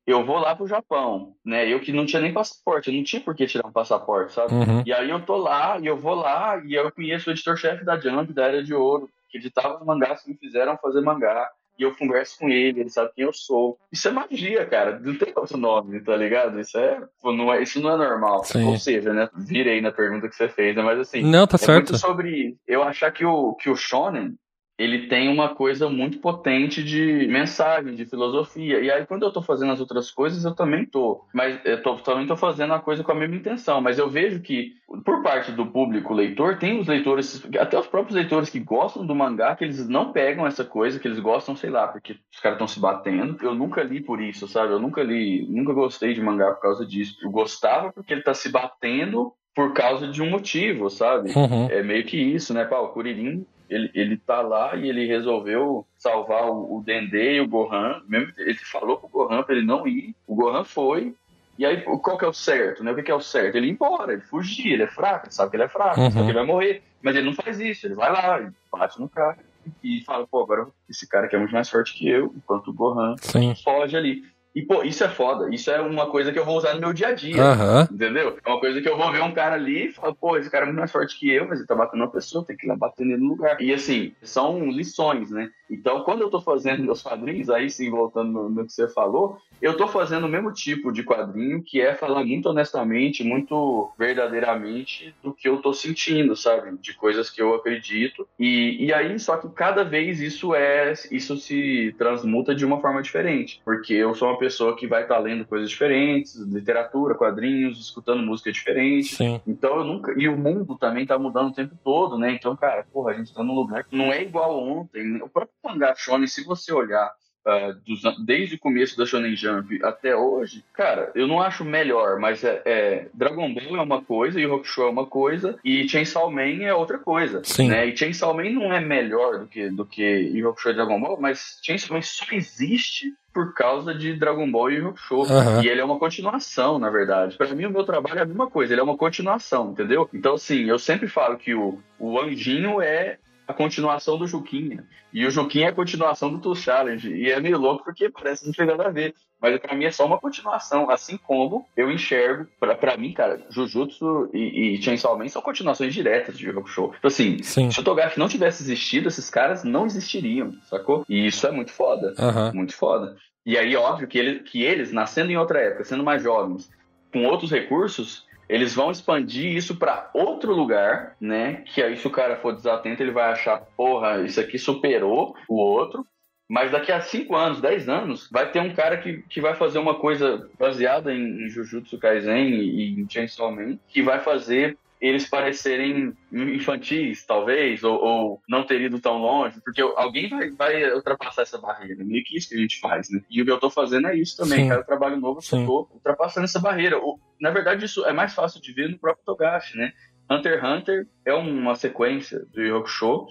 eu 0.06 0.24
vou 0.24 0.38
lá 0.38 0.54
pro 0.54 0.68
Japão, 0.68 1.34
né? 1.44 1.66
Eu 1.68 1.80
que 1.80 1.92
não 1.92 2.06
tinha 2.06 2.22
nem 2.22 2.32
passaporte, 2.32 2.88
eu 2.88 2.94
não 2.94 3.02
tinha 3.02 3.20
por 3.20 3.34
que 3.34 3.46
tirar 3.46 3.66
um 3.66 3.72
passaporte, 3.72 4.32
sabe? 4.32 4.54
Uhum. 4.54 4.82
E 4.86 4.92
aí 4.92 5.10
eu 5.10 5.20
tô 5.20 5.36
lá, 5.36 5.78
e 5.80 5.86
eu 5.86 5.96
vou 5.96 6.14
lá, 6.14 6.62
e 6.64 6.74
eu 6.74 6.90
conheço 6.92 7.28
o 7.28 7.32
editor-chefe 7.32 7.84
da 7.84 7.98
Jump, 7.98 8.32
da 8.32 8.46
Era 8.46 8.62
de 8.62 8.72
Ouro, 8.72 9.10
que 9.28 9.38
editava 9.38 9.78
os 9.78 9.84
mangás 9.84 10.22
que 10.22 10.30
me 10.30 10.36
fizeram 10.36 10.78
fazer 10.78 11.00
mangá. 11.00 11.50
E 11.78 11.82
eu 11.82 11.94
converso 11.94 12.38
com 12.38 12.48
ele, 12.48 12.80
ele 12.80 12.88
sabe 12.88 13.10
quem 13.14 13.24
eu 13.24 13.32
sou. 13.34 13.76
Isso 13.92 14.08
é 14.08 14.10
magia, 14.10 14.64
cara. 14.64 14.98
Não 14.98 15.14
tem 15.18 15.30
outro 15.36 15.58
nome, 15.58 16.00
tá 16.00 16.16
ligado? 16.16 16.58
Isso 16.58 16.78
é, 16.78 17.02
não 17.22 17.52
é, 17.52 17.62
isso 17.62 17.80
não 17.82 17.90
é 17.90 17.96
normal. 17.98 18.44
Sim. 18.44 18.64
Ou 18.64 18.78
seja, 18.78 19.12
né? 19.12 19.28
Virei 19.36 19.82
na 19.82 19.92
pergunta 19.92 20.26
que 20.26 20.34
você 20.34 20.48
fez, 20.48 20.74
né? 20.74 20.82
Mas 20.82 21.00
assim, 21.00 21.22
Não, 21.22 21.46
tá 21.46 21.56
é 21.56 21.58
certo. 21.58 21.98
sobre 21.98 22.56
eu 22.66 22.82
achar 22.82 23.12
que 23.12 23.26
o, 23.26 23.54
que 23.54 23.68
o 23.68 23.76
Shonen 23.76 24.36
ele 24.78 25.06
tem 25.06 25.28
uma 25.28 25.54
coisa 25.54 25.88
muito 25.88 26.18
potente 26.18 26.82
de 26.82 27.26
mensagem, 27.28 27.94
de 27.94 28.04
filosofia. 28.04 28.78
E 28.80 28.90
aí, 28.90 29.06
quando 29.06 29.22
eu 29.22 29.32
tô 29.32 29.40
fazendo 29.40 29.72
as 29.72 29.80
outras 29.80 30.10
coisas, 30.10 30.44
eu 30.44 30.54
também 30.54 30.84
tô. 30.84 31.24
Mas 31.32 31.58
eu 31.64 31.82
tô, 31.82 31.94
também 31.96 32.26
tô 32.26 32.36
fazendo 32.36 32.74
a 32.74 32.78
coisa 32.78 33.02
com 33.02 33.12
a 33.12 33.14
mesma 33.14 33.36
intenção. 33.36 33.80
Mas 33.80 33.98
eu 33.98 34.10
vejo 34.10 34.40
que, 34.40 34.72
por 35.02 35.22
parte 35.22 35.50
do 35.50 35.64
público 35.64 36.12
leitor, 36.12 36.58
tem 36.58 36.78
os 36.78 36.86
leitores, 36.86 37.42
até 37.58 37.78
os 37.78 37.86
próprios 37.86 38.14
leitores 38.14 38.50
que 38.50 38.60
gostam 38.60 39.06
do 39.06 39.14
mangá, 39.14 39.56
que 39.56 39.64
eles 39.64 39.88
não 39.88 40.12
pegam 40.12 40.46
essa 40.46 40.64
coisa, 40.64 41.00
que 41.00 41.08
eles 41.08 41.20
gostam, 41.20 41.56
sei 41.56 41.70
lá, 41.70 41.88
porque 41.88 42.16
os 42.30 42.40
caras 42.40 42.56
estão 42.56 42.68
se 42.68 42.78
batendo. 42.78 43.38
Eu 43.42 43.54
nunca 43.54 43.82
li 43.82 44.02
por 44.02 44.20
isso, 44.20 44.46
sabe? 44.46 44.74
Eu 44.74 44.78
nunca 44.78 45.02
li, 45.02 45.46
nunca 45.48 45.72
gostei 45.72 46.12
de 46.12 46.20
mangá 46.20 46.52
por 46.52 46.60
causa 46.60 46.84
disso. 46.84 47.16
Eu 47.22 47.30
gostava 47.30 47.92
porque 47.94 48.12
ele 48.12 48.22
tá 48.22 48.34
se 48.34 48.50
batendo 48.50 49.32
por 49.54 49.72
causa 49.72 50.06
de 50.06 50.20
um 50.20 50.28
motivo, 50.28 50.90
sabe? 50.90 51.32
Uhum. 51.34 51.66
É 51.70 51.82
meio 51.82 52.04
que 52.04 52.18
isso, 52.18 52.52
né, 52.52 52.66
Paulo? 52.66 52.88
O 52.88 52.92
Kuririn, 52.92 53.46
ele, 53.68 53.90
ele 53.94 54.16
tá 54.16 54.40
lá 54.40 54.74
e 54.76 54.88
ele 54.88 55.06
resolveu 55.06 55.86
salvar 55.98 56.44
o, 56.48 56.76
o 56.78 56.82
Dendê 56.84 57.34
e 57.36 57.40
o 57.40 57.48
Gohan. 57.48 58.02
Mesmo, 58.08 58.32
ele 58.38 58.58
falou 58.58 58.96
pro 58.98 59.08
Gohan 59.08 59.42
pra 59.42 59.54
ele 59.54 59.66
não 59.66 59.86
ir. 59.86 60.14
O 60.26 60.34
Gohan 60.34 60.64
foi. 60.64 61.14
E 61.58 61.64
aí, 61.64 61.80
qual 61.82 62.18
que 62.18 62.24
é 62.24 62.28
o 62.28 62.32
certo, 62.34 62.84
né? 62.84 62.92
O 62.92 62.94
que, 62.94 63.02
que 63.02 63.10
é 63.10 63.14
o 63.14 63.20
certo? 63.20 63.56
Ele 63.56 63.68
ir 63.68 63.70
embora, 63.70 64.12
ele 64.12 64.20
fugir, 64.20 64.74
ele 64.74 64.82
é 64.82 64.86
fraco, 64.86 65.26
ele 65.26 65.32
sabe 65.34 65.50
que 65.50 65.56
ele 65.56 65.62
é 65.64 65.68
fraco, 65.68 65.98
Uhum. 66.00 66.10
sabe 66.10 66.24
que 66.24 66.30
ele 66.30 66.38
vai 66.38 66.46
morrer. 66.46 66.82
Mas 67.02 67.16
ele 67.16 67.24
não 67.26 67.34
faz 67.34 67.58
isso, 67.60 67.86
ele 67.86 67.94
vai 67.94 68.12
lá, 68.12 68.38
ele 68.38 68.50
bate 68.70 69.00
no 69.00 69.08
cara 69.08 69.38
e 69.82 70.02
fala, 70.04 70.26
pô, 70.26 70.42
agora 70.42 70.66
esse 70.88 71.08
cara 71.08 71.26
aqui 71.26 71.34
é 71.34 71.38
muito 71.38 71.52
mais 71.52 71.68
forte 71.70 71.94
que 71.94 72.08
eu, 72.08 72.32
enquanto 72.36 72.68
o 72.68 72.72
Gohan 72.74 73.16
Sim. 73.18 73.54
foge 73.64 73.96
ali. 73.96 74.22
E, 74.56 74.62
pô, 74.62 74.82
isso 74.82 75.04
é 75.04 75.08
foda. 75.10 75.54
Isso 75.54 75.70
é 75.70 75.78
uma 75.82 76.06
coisa 76.06 76.32
que 76.32 76.38
eu 76.38 76.44
vou 76.46 76.56
usar 76.56 76.72
no 76.72 76.80
meu 76.80 76.94
dia 76.94 77.08
a 77.08 77.12
dia. 77.12 77.44
Aham. 77.44 77.86
Entendeu? 77.92 78.38
É 78.42 78.48
uma 78.48 78.58
coisa 78.58 78.80
que 78.80 78.88
eu 78.88 78.96
vou 78.96 79.12
ver 79.12 79.22
um 79.22 79.34
cara 79.34 79.54
ali 79.54 79.88
e 79.88 79.92
falar, 79.92 80.14
pô, 80.14 80.38
esse 80.38 80.48
cara 80.48 80.64
é 80.64 80.66
muito 80.66 80.78
mais 80.78 80.90
forte 80.90 81.18
que 81.18 81.30
eu, 81.30 81.46
mas 81.46 81.58
ele 81.58 81.68
tá 81.68 81.74
batendo 81.74 82.00
uma 82.00 82.10
pessoa, 82.10 82.42
tem 82.42 82.56
que 82.56 82.64
ir 82.64 82.68
lá 82.70 82.74
bater 82.74 83.04
nele 83.04 83.22
no 83.22 83.28
lugar. 83.28 83.60
E 83.60 83.70
assim, 83.70 84.14
são 84.22 84.70
lições, 84.70 85.30
né? 85.30 85.50
Então, 85.70 86.04
quando 86.04 86.22
eu 86.22 86.30
tô 86.30 86.40
fazendo 86.40 86.82
meus 86.82 87.02
quadrinhos, 87.02 87.50
aí 87.50 87.68
sim, 87.68 87.90
voltando 87.90 88.32
no, 88.32 88.48
no 88.48 88.64
que 88.64 88.72
você 88.72 88.88
falou, 88.88 89.36
eu 89.60 89.76
tô 89.76 89.86
fazendo 89.88 90.24
o 90.24 90.28
mesmo 90.28 90.50
tipo 90.52 90.90
de 90.90 91.02
quadrinho, 91.02 91.62
que 91.62 91.78
é 91.82 91.94
falar 91.94 92.24
muito 92.24 92.48
honestamente, 92.48 93.22
muito 93.22 93.90
verdadeiramente 93.98 95.14
do 95.22 95.34
que 95.34 95.48
eu 95.48 95.58
tô 95.58 95.74
sentindo, 95.74 96.34
sabe? 96.34 96.78
De 96.80 96.94
coisas 96.94 97.28
que 97.28 97.42
eu 97.42 97.54
acredito. 97.54 98.26
E, 98.38 98.86
e 98.86 98.92
aí, 98.92 99.18
só 99.18 99.36
que 99.36 99.50
cada 99.50 99.84
vez 99.84 100.20
isso 100.20 100.54
é, 100.54 100.94
isso 101.10 101.36
se 101.36 101.94
transmuta 101.98 102.54
de 102.54 102.64
uma 102.64 102.80
forma 102.80 103.02
diferente. 103.02 103.60
Porque 103.62 103.92
eu 103.92 104.14
sou 104.14 104.28
uma 104.28 104.38
pessoa 104.38 104.45
que 104.76 104.86
vai 104.86 105.02
estar 105.02 105.18
lendo 105.18 105.46
coisas 105.46 105.68
diferentes, 105.70 106.36
literatura, 106.36 107.14
quadrinhos, 107.14 107.80
escutando 107.80 108.22
música 108.22 108.50
diferente. 108.52 109.14
Sim. 109.14 109.40
Então 109.46 109.78
eu 109.78 109.84
nunca. 109.84 110.14
E 110.16 110.28
o 110.28 110.36
mundo 110.36 110.76
também 110.78 111.06
tá 111.06 111.18
mudando 111.18 111.48
o 111.48 111.54
tempo 111.54 111.76
todo, 111.82 112.18
né? 112.18 112.32
Então, 112.32 112.56
cara, 112.56 112.84
porra, 112.92 113.12
a 113.12 113.14
gente 113.14 113.32
tá 113.32 113.42
num 113.42 113.54
lugar 113.54 113.84
que 113.84 113.96
não 113.96 114.12
é 114.12 114.22
igual 114.22 114.58
ontem. 114.58 115.04
né? 115.04 115.20
O 115.22 115.28
próprio 115.28 115.54
mangá 115.64 115.94
Shonen, 115.96 116.26
se 116.26 116.44
você 116.44 116.72
olhar 116.72 117.10
ah, 117.46 117.72
dos 117.86 118.02
desde 118.24 118.56
o 118.56 118.58
começo 118.58 118.98
da 118.98 119.06
Shonen 119.06 119.36
Jump 119.36 119.78
até 119.84 120.16
hoje, 120.16 120.64
cara, 120.72 121.12
eu 121.14 121.28
não 121.28 121.40
acho 121.40 121.64
melhor, 121.64 122.18
mas 122.18 122.42
é, 122.42 122.60
é- 122.64 123.08
Dragon 123.14 123.54
Ball 123.54 123.76
é 123.76 123.80
uma 123.80 124.02
coisa, 124.02 124.40
Yu 124.40 124.52
Hakusho 124.52 124.82
é 124.82 124.90
uma 124.90 125.06
coisa, 125.06 125.56
e 125.64 125.88
Chainsaw 125.88 126.28
Man 126.28 126.64
é 126.64 126.74
outra 126.74 126.98
coisa. 126.98 127.42
Sim. 127.44 127.68
Né? 127.68 127.86
E 127.86 127.96
Chainsaw 127.96 128.34
Man 128.34 128.50
não 128.50 128.72
é 128.72 128.80
melhor 128.80 129.38
do 129.38 129.46
que, 129.46 129.70
do 129.70 129.86
que 129.86 130.02
Yu 130.02 130.48
Hakusho 130.48 130.70
e 130.70 130.74
Dragon 130.74 131.00
Ball, 131.00 131.20
mas 131.20 131.60
Chainsaw 131.62 131.94
Man 131.94 132.02
só 132.02 132.24
existe 132.32 133.14
por 133.36 133.52
causa 133.52 133.94
de 133.94 134.14
Dragon 134.14 134.50
Ball 134.50 134.70
e 134.70 134.78
Hakusho. 134.78 135.30
Aham. 135.30 135.62
E 135.62 135.68
ele 135.68 135.78
é 135.78 135.84
uma 135.84 135.98
continuação, 135.98 136.78
na 136.78 136.88
verdade. 136.88 137.36
Pra 137.36 137.46
mim, 137.54 137.66
o 137.66 137.70
meu 137.70 137.84
trabalho 137.84 138.18
é 138.18 138.22
a 138.22 138.24
mesma 138.24 138.48
coisa, 138.48 138.72
ele 138.72 138.80
é 138.80 138.82
uma 138.82 138.96
continuação, 138.96 139.72
entendeu? 139.72 140.08
Então, 140.14 140.36
assim, 140.36 140.64
eu 140.64 140.78
sempre 140.78 141.06
falo 141.06 141.36
que 141.36 141.54
o, 141.54 141.78
o 141.98 142.18
Anjinho 142.18 142.80
é 142.80 143.18
a 143.46 143.54
continuação 143.54 144.18
do 144.18 144.26
Juquinha. 144.26 144.84
E 145.12 145.24
o 145.24 145.30
Juquinha 145.30 145.66
é 145.66 145.68
a 145.70 145.74
continuação 145.74 146.30
do 146.30 146.38
Tool 146.38 146.54
Challenge. 146.54 147.08
E 147.12 147.30
é 147.30 147.40
meio 147.40 147.58
louco 147.58 147.84
porque 147.84 148.08
parece 148.08 148.40
que 148.40 148.46
não 148.46 148.54
tem 148.54 148.66
nada 148.66 148.88
a 148.88 148.90
ver. 148.90 149.14
Mas 149.40 149.58
pra 149.60 149.74
mim 149.74 149.84
é 149.84 149.90
só 149.90 150.04
uma 150.04 150.18
continuação. 150.18 150.90
Assim 150.90 151.16
como 151.16 151.66
eu 151.76 151.90
enxergo, 151.90 152.46
pra, 152.58 152.74
pra 152.74 152.96
mim, 152.96 153.12
cara, 153.12 153.44
Jujutsu 153.50 154.30
e, 154.32 154.74
e 154.74 154.82
Chainsaw 154.82 155.16
Man 155.16 155.28
são 155.28 155.42
continuações 155.42 155.94
diretas 155.94 156.36
de 156.36 156.46
Yu 156.46 156.58
Hakusho. 156.58 156.92
Então, 156.98 157.08
assim, 157.08 157.42
Sim. 157.42 157.70
se 157.70 157.78
o 157.78 157.84
Togashi 157.84 158.18
não 158.18 158.28
tivesse 158.28 158.62
existido, 158.62 159.08
esses 159.08 159.30
caras 159.30 159.62
não 159.62 159.86
existiriam, 159.86 160.52
sacou? 160.64 161.04
E 161.08 161.26
isso 161.26 161.46
é 161.46 161.50
muito 161.50 161.72
foda. 161.72 162.14
Aham. 162.18 162.52
Muito 162.52 162.74
foda. 162.74 163.16
E 163.44 163.56
aí, 163.56 163.76
óbvio 163.76 164.08
que, 164.08 164.18
ele, 164.18 164.40
que 164.40 164.62
eles, 164.62 164.90
nascendo 164.90 165.30
em 165.30 165.36
outra 165.36 165.60
época, 165.60 165.84
sendo 165.84 166.02
mais 166.02 166.22
jovens, 166.22 166.68
com 167.12 167.24
outros 167.26 167.50
recursos, 167.50 168.26
eles 168.48 168.74
vão 168.74 168.90
expandir 168.90 169.56
isso 169.56 169.76
pra 169.76 170.10
outro 170.14 170.54
lugar, 170.54 171.16
né? 171.20 171.64
Que 171.66 171.82
aí, 171.82 171.96
se 171.96 172.06
o 172.06 172.10
cara 172.10 172.36
for 172.36 172.54
desatento, 172.54 173.02
ele 173.02 173.10
vai 173.10 173.30
achar, 173.30 173.58
porra, 173.76 174.22
isso 174.22 174.40
aqui 174.40 174.58
superou 174.58 175.34
o 175.48 175.56
outro. 175.56 176.06
Mas 176.48 176.70
daqui 176.70 176.92
a 176.92 177.00
5 177.00 177.34
anos, 177.34 177.60
10 177.60 177.88
anos, 177.88 178.30
vai 178.30 178.50
ter 178.50 178.60
um 178.60 178.72
cara 178.72 178.98
que, 178.98 179.22
que 179.28 179.40
vai 179.40 179.54
fazer 179.56 179.80
uma 179.80 179.96
coisa 179.96 180.48
baseada 180.56 181.12
em, 181.12 181.44
em 181.44 181.48
Jujutsu 181.48 181.98
Kaisen 181.98 182.50
e, 182.50 182.94
e 182.94 183.00
em 183.00 183.10
Chainsaw 183.10 183.50
Man, 183.50 183.78
que 183.88 184.00
vai 184.00 184.20
fazer 184.20 184.78
eles 185.00 185.28
parecerem 185.28 186.12
infantis, 186.32 187.24
talvez, 187.26 187.82
ou, 187.84 187.94
ou 188.02 188.40
não 188.48 188.64
ter 188.64 188.80
ido 188.80 188.98
tão 189.00 189.18
longe, 189.18 189.60
porque 189.64 189.80
alguém 189.80 190.28
vai, 190.28 190.50
vai 190.50 190.92
ultrapassar 190.94 191.42
essa 191.42 191.58
barreira. 191.58 192.02
Meio 192.04 192.24
que 192.24 192.36
isso 192.36 192.48
que 192.48 192.54
a 192.54 192.58
gente 192.58 192.80
faz, 192.80 193.10
né? 193.10 193.20
E 193.30 193.42
o 193.42 193.44
que 193.44 193.50
eu 193.50 193.58
tô 193.60 193.70
fazendo 193.70 194.08
é 194.08 194.16
isso 194.16 194.36
também. 194.36 194.60
Sim. 194.64 194.68
Cada 194.68 194.82
trabalho 194.84 195.16
novo, 195.18 195.40
eu 195.52 195.66
tô 195.66 195.88
ultrapassando 195.92 196.44
essa 196.44 196.60
barreira. 196.60 196.98
O- 196.98 197.18
na 197.40 197.50
verdade, 197.50 197.84
isso 197.84 198.04
é 198.06 198.12
mais 198.12 198.34
fácil 198.34 198.60
de 198.60 198.72
ver 198.72 198.88
no 198.88 198.98
próprio 198.98 199.24
Togashi, 199.24 199.76
né? 199.76 199.92
Hunter 200.28 200.54
x 200.58 200.64
Hunter 200.64 201.06
é 201.24 201.32
uma 201.34 201.76
sequência 201.76 202.40
do 202.52 202.60
Yu 202.60 202.82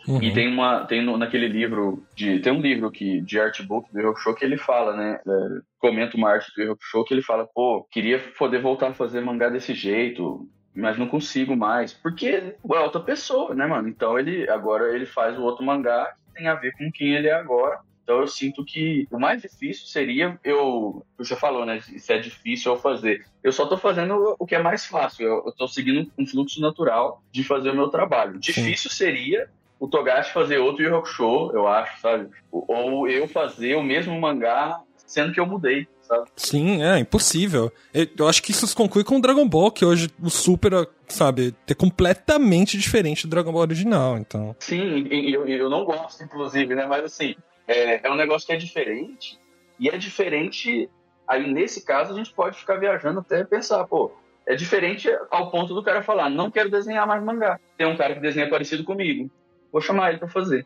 Uhum. 0.08 0.24
e 0.24 0.34
tem 0.34 0.48
uma 0.48 0.86
tem 0.86 1.04
no- 1.04 1.18
naquele 1.18 1.48
livro 1.50 2.02
de 2.16 2.40
tem 2.40 2.54
um 2.54 2.62
livro 2.62 2.90
que 2.90 3.20
de 3.20 3.38
artbook 3.38 3.92
do 3.92 4.00
Yu 4.00 4.14
que 4.38 4.46
ele 4.46 4.56
fala, 4.56 4.96
né? 4.96 5.20
é, 5.28 5.32
comenta 5.78 6.16
uma 6.16 6.30
arte 6.32 6.50
do 6.56 6.64
Yu 6.64 6.78
que 7.06 7.14
ele 7.14 7.22
fala, 7.22 7.46
pô, 7.54 7.86
queria 7.92 8.18
poder 8.40 8.62
voltar 8.62 8.92
a 8.92 8.94
fazer 8.94 9.20
mangá 9.20 9.50
desse 9.50 9.74
jeito, 9.74 10.48
mas 10.76 10.98
não 10.98 11.08
consigo 11.08 11.56
mais, 11.56 11.94
porque 11.94 12.28
é 12.28 12.80
outra 12.80 13.00
pessoa, 13.00 13.56
né, 13.56 13.66
mano? 13.66 13.88
Então 13.88 14.20
ele 14.20 14.50
agora 14.50 14.94
ele 14.94 15.06
faz 15.06 15.38
o 15.38 15.44
outro 15.44 15.64
mangá 15.64 16.14
que 16.28 16.40
tem 16.40 16.48
a 16.48 16.56
ver 16.56 16.74
com 16.74 16.92
quem 16.92 17.16
ele 17.16 17.28
é 17.28 17.34
agora. 17.34 17.80
Então 18.04 18.20
eu 18.20 18.28
sinto 18.28 18.64
que 18.64 19.08
o 19.10 19.20
mais 19.20 19.42
difícil 19.42 19.88
seria 19.88 20.40
eu. 20.44 21.04
Você 21.18 21.36
falou, 21.36 21.66
né? 21.66 21.80
Se 21.82 22.14
é 22.14 22.20
difícil 22.20 22.74
eu 22.74 22.80
fazer. 22.80 23.26
Eu 23.44 23.52
só 23.52 23.66
tô 23.66 23.78
fazendo 23.78 24.36
o 24.38 24.46
que 24.46 24.54
é 24.54 24.62
mais 24.62 24.86
fácil. 24.86 25.26
Eu, 25.26 25.44
eu 25.48 25.52
tô 25.52 25.68
seguindo 25.68 26.12
um 26.16 26.26
fluxo 26.26 26.62
natural 26.62 27.24
de 27.32 27.44
fazer 27.44 27.72
o 27.72 27.76
meu 27.76 27.88
trabalho. 27.88 28.38
Difícil 28.38 28.92
seria 28.92 29.50
o 29.80 29.88
Togashi 29.88 30.32
fazer 30.32 30.60
outro 30.60 30.84
Yu 30.84 30.96
Hakusho, 30.96 31.52
eu 31.54 31.68
acho, 31.68 32.00
sabe? 32.00 32.30
Ou 32.52 33.10
eu 33.10 33.28
fazer 33.28 33.76
o 33.76 33.84
mesmo 33.84 34.20
mangá, 34.20 34.80
sendo 35.06 35.34
que 35.34 35.40
eu 35.40 35.46
mudei, 35.46 35.88
sabe? 36.02 36.30
Sim, 36.36 36.84
é 36.84 37.00
impossível. 37.00 37.72
Eu, 37.94 38.28
acho 38.28 38.42
que 38.42 38.52
isso 38.52 38.66
se 38.68 38.76
conclui 38.76 39.04
com 39.04 39.18
o 39.18 39.22
Dragon 39.22 39.48
Ball, 39.48 39.72
que 39.72 39.86
hoje 39.86 40.10
o 40.22 40.30
Super, 40.30 40.88
sabe, 41.08 41.56
é 41.68 41.74
completamente 41.74 42.78
diferente 42.78 43.28
do 43.28 43.30
Dragon 43.30 43.52
Ball 43.52 43.62
original, 43.62 44.18
então. 44.18 44.56
Sim, 44.60 45.08
eu, 45.10 45.48
eu 45.48 45.70
não 45.70 45.86
gosto, 45.86 46.24
inclusive, 46.24 46.76
né? 46.76 46.86
Mas 46.86 47.06
assim, 47.06 47.36
é, 47.68 48.08
é 48.08 48.12
um 48.12 48.16
negócio 48.16 48.48
que 48.48 48.54
é 48.54 48.58
diferente. 48.58 49.40
E 49.80 49.90
é 49.90 49.98
diferente. 49.98 50.90
Aí, 51.28 51.52
nesse 51.52 51.84
caso, 51.84 52.14
a 52.14 52.18
gente 52.18 52.34
pode 52.34 52.58
ficar 52.58 52.78
viajando 52.78 53.20
até 53.20 53.44
pensar, 53.44 53.84
pô, 53.86 54.12
é 54.46 54.56
diferente 54.56 55.10
ao 55.32 55.50
ponto 55.50 55.74
do 55.74 55.84
cara 55.84 56.04
falar, 56.04 56.30
não 56.30 56.52
quero 56.52 56.70
desenhar 56.70 57.08
mais 57.08 57.24
mangá. 57.24 57.60
Tem 57.78 57.88
um 57.88 57.98
cara 57.98 58.14
que 58.14 58.22
desenha 58.22 58.50
parecido 58.50 58.84
comigo. 58.84 59.30
Vou 59.72 59.82
chamar 59.82 60.10
ele 60.10 60.20
pra 60.20 60.28
fazer. 60.28 60.66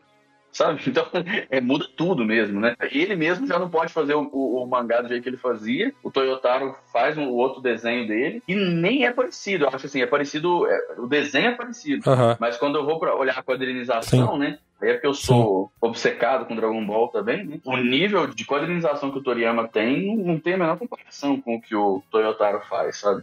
Sabe? 0.52 0.80
Então, 0.90 1.06
é, 1.48 1.60
muda 1.60 1.86
tudo 1.96 2.24
mesmo, 2.24 2.60
né? 2.60 2.74
Ele 2.90 3.14
mesmo 3.14 3.46
já 3.46 3.58
não 3.58 3.70
pode 3.70 3.92
fazer 3.92 4.14
o, 4.14 4.28
o, 4.32 4.62
o, 4.62 4.66
mangá 4.66 5.00
do 5.00 5.08
jeito 5.08 5.22
que 5.22 5.28
ele 5.28 5.36
fazia. 5.36 5.92
O 6.02 6.10
Toyotaro 6.10 6.74
faz 6.92 7.16
um, 7.16 7.28
o 7.28 7.34
outro 7.34 7.60
desenho 7.60 8.08
dele 8.08 8.42
e 8.48 8.54
nem 8.54 9.06
é 9.06 9.12
parecido. 9.12 9.64
Eu 9.64 9.68
acho 9.68 9.86
assim, 9.86 10.02
é 10.02 10.06
parecido. 10.06 10.66
É, 10.66 10.94
o 10.98 11.06
desenho 11.06 11.48
é 11.48 11.54
parecido. 11.54 12.10
Aham. 12.10 12.36
Mas 12.40 12.56
quando 12.56 12.76
eu 12.76 12.84
vou 12.84 12.98
pra 12.98 13.14
olhar 13.14 13.38
a 13.38 13.42
quadrinização, 13.42 14.36
né? 14.36 14.58
Aí 14.80 14.90
é 14.90 14.92
porque 14.94 15.06
eu 15.06 15.14
sou 15.14 15.70
obcecado 15.80 16.46
com 16.46 16.56
Dragon 16.56 16.84
Ball 16.84 17.08
também, 17.08 17.44
né? 17.44 17.60
O 17.64 17.76
nível 17.76 18.26
de 18.26 18.44
quadrinização 18.44 19.10
que 19.10 19.18
o 19.18 19.22
Toriyama 19.22 19.68
tem 19.68 20.16
não 20.16 20.38
tem 20.38 20.54
a 20.54 20.58
menor 20.58 20.78
comparação 20.78 21.40
com 21.40 21.56
o 21.56 21.60
que 21.60 21.76
o 21.76 22.02
Toyotaro 22.10 22.60
faz, 22.68 22.96
sabe? 22.96 23.22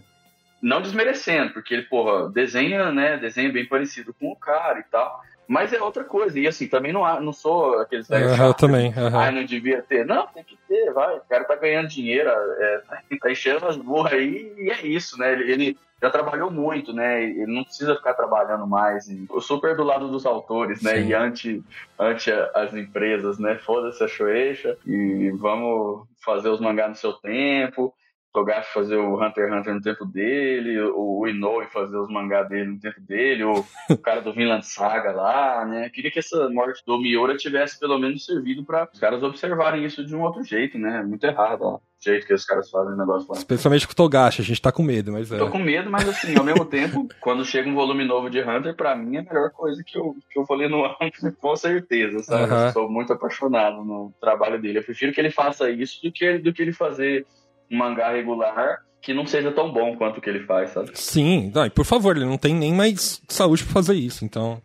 Não 0.61 0.82
desmerecendo, 0.82 1.53
porque 1.53 1.73
ele, 1.73 1.84
porra, 1.84 2.30
desenha, 2.30 2.91
né? 2.91 3.17
Desenha 3.17 3.51
bem 3.51 3.65
parecido 3.65 4.13
com 4.13 4.32
o 4.32 4.36
cara 4.36 4.80
e 4.80 4.84
tal. 4.84 5.21
Mas 5.48 5.72
é 5.74 5.82
outra 5.82 6.04
coisa. 6.04 6.39
E 6.39 6.48
assim, 6.48 6.68
também 6.68 6.91
não, 6.91 7.06
há- 7.06 7.22
não 7.22 7.32
sou 7.32 7.80
aqueles 7.80 8.10
Aham, 8.12 8.48
eu 8.48 8.54
também. 8.54 8.93
Ai, 9.14 9.32
não 9.32 9.45
devia 9.45 9.82
ter. 9.82 10.06
Não, 10.06 10.28
tem 10.28 10.43
que 10.43 10.58
ter, 10.68 10.91
vai. 10.91 11.18
O 11.18 11.22
cara 11.22 11.45
tá 11.45 11.56
ganhando 11.56 11.88
dinheiro, 11.88 12.30
é, 12.30 12.82
tá 13.22 13.32
enchendo 13.32 13.66
as 13.68 13.78
burras 13.78 14.14
aí 14.14 14.54
e 14.58 14.70
é 14.70 14.86
isso, 14.86 15.18
né? 15.18 15.32
Ele, 15.32 15.52
ele 15.52 15.78
já 16.02 16.10
trabalhou 16.10 16.52
muito, 16.52 16.93
né? 16.93 17.24
Ele 17.24 17.48
não 17.48 17.64
precisa 17.64 17.95
ficar 17.95 18.14
trabalhando 18.14 18.68
mais. 18.68 19.08
Eu 19.10 19.41
super 19.41 19.76
do 19.76 19.84
lado 19.84 20.10
dos 20.10 20.26
autores, 20.26 20.82
né? 20.84 21.02
Sim. 21.02 21.08
E 21.10 21.14
anti, 21.14 21.64
anti 21.98 22.32
as 22.54 22.74
empresas, 22.74 23.39
né? 23.39 23.56
Foda-se 23.56 24.04
a 24.04 24.08
Shueisha 24.08 24.78
e 24.86 25.32
vamos 25.39 26.06
fazer 26.24 26.50
os 26.50 26.60
mangás 26.60 26.89
no 26.89 26.95
seu 26.95 27.14
tempo. 27.14 27.93
Togashi 28.38 28.71
fazer 28.71 28.97
o 28.97 29.15
Hunter 29.15 29.45
x 29.45 29.53
Hunter 29.53 29.73
no 29.73 29.81
tempo 29.81 30.05
dele, 30.05 30.79
o 30.79 31.27
Inoue 31.27 31.65
fazer 31.65 31.97
os 31.97 32.07
mangás 32.07 32.47
dele 32.47 32.71
no 32.71 32.79
tempo 32.79 33.01
dele, 33.01 33.43
o, 33.43 33.65
o 33.89 33.97
cara 33.97 34.21
do 34.21 34.31
Vinland 34.31 34.63
Saga 34.63 35.11
lá, 35.11 35.65
né? 35.65 35.89
Queria 35.89 36.11
que 36.11 36.19
essa 36.19 36.47
morte 36.49 36.83
do 36.85 36.99
Miura 36.99 37.35
tivesse 37.35 37.79
pelo 37.79 37.97
menos 37.97 38.25
servido 38.25 38.63
para 38.63 38.88
os 38.93 38.99
caras 38.99 39.23
observarem 39.23 39.83
isso 39.83 40.05
de 40.05 40.15
um 40.15 40.21
outro 40.21 40.43
jeito, 40.43 40.77
né? 40.77 41.01
Muito 41.01 41.23
errado, 41.23 41.63
ó, 41.63 41.75
o 41.77 41.81
jeito 41.99 42.27
que 42.27 42.33
os 42.33 42.45
caras 42.45 42.69
fazem 42.69 42.93
o 42.93 42.97
negócio 42.97 43.27
lá. 43.31 43.38
Especialmente 43.39 43.88
com 43.88 43.93
o 43.93 43.95
Togashi, 43.95 44.41
a 44.41 44.45
gente 44.45 44.61
tá 44.61 44.71
com 44.71 44.83
medo, 44.83 45.11
mas 45.11 45.31
é. 45.31 45.38
Tô 45.39 45.49
com 45.49 45.57
medo, 45.57 45.89
mas 45.89 46.07
assim, 46.07 46.38
ao 46.38 46.43
mesmo 46.43 46.63
tempo, 46.63 47.07
quando 47.19 47.43
chega 47.43 47.67
um 47.67 47.73
volume 47.73 48.05
novo 48.05 48.29
de 48.29 48.39
Hunter, 48.39 48.75
pra 48.75 48.95
mim 48.95 49.15
é 49.15 49.19
a 49.21 49.23
melhor 49.23 49.49
coisa 49.49 49.83
que 49.83 49.97
eu, 49.97 50.15
que 50.29 50.38
eu 50.38 50.45
vou 50.45 50.55
ler 50.55 50.69
no 50.69 50.85
ano, 50.85 50.95
com 51.41 51.55
certeza, 51.55 52.19
sabe? 52.19 52.71
Sou 52.71 52.88
muito 52.88 53.11
apaixonado 53.13 53.83
no 53.83 54.13
trabalho 54.21 54.61
dele. 54.61 54.77
Eu 54.77 54.83
prefiro 54.83 55.11
que 55.11 55.19
ele 55.19 55.31
faça 55.31 55.71
isso 55.71 55.99
do 56.03 56.11
que, 56.11 56.38
do 56.38 56.53
que 56.53 56.61
ele 56.61 56.71
fazer 56.71 57.25
mangá 57.70 58.11
regular 58.11 58.84
que 59.01 59.13
não 59.13 59.26
seja 59.26 59.51
tão 59.51 59.72
bom 59.72 59.95
quanto 59.95 60.18
o 60.18 60.22
que 60.22 60.30
ele 60.30 60.45
faz, 60.45 60.72
sabe? 60.72 60.91
Sim, 60.93 61.51
não, 61.53 61.65
e 61.65 61.70
por 61.70 61.86
favor, 61.86 62.15
ele 62.18 62.26
não 62.26 62.38
tem 62.38 62.53
nem 62.53 62.74
mais 62.74 63.22
saúde 63.30 63.63
pra 63.63 63.74
fazer 63.74 63.93
isso, 63.93 64.26
então 64.26 64.61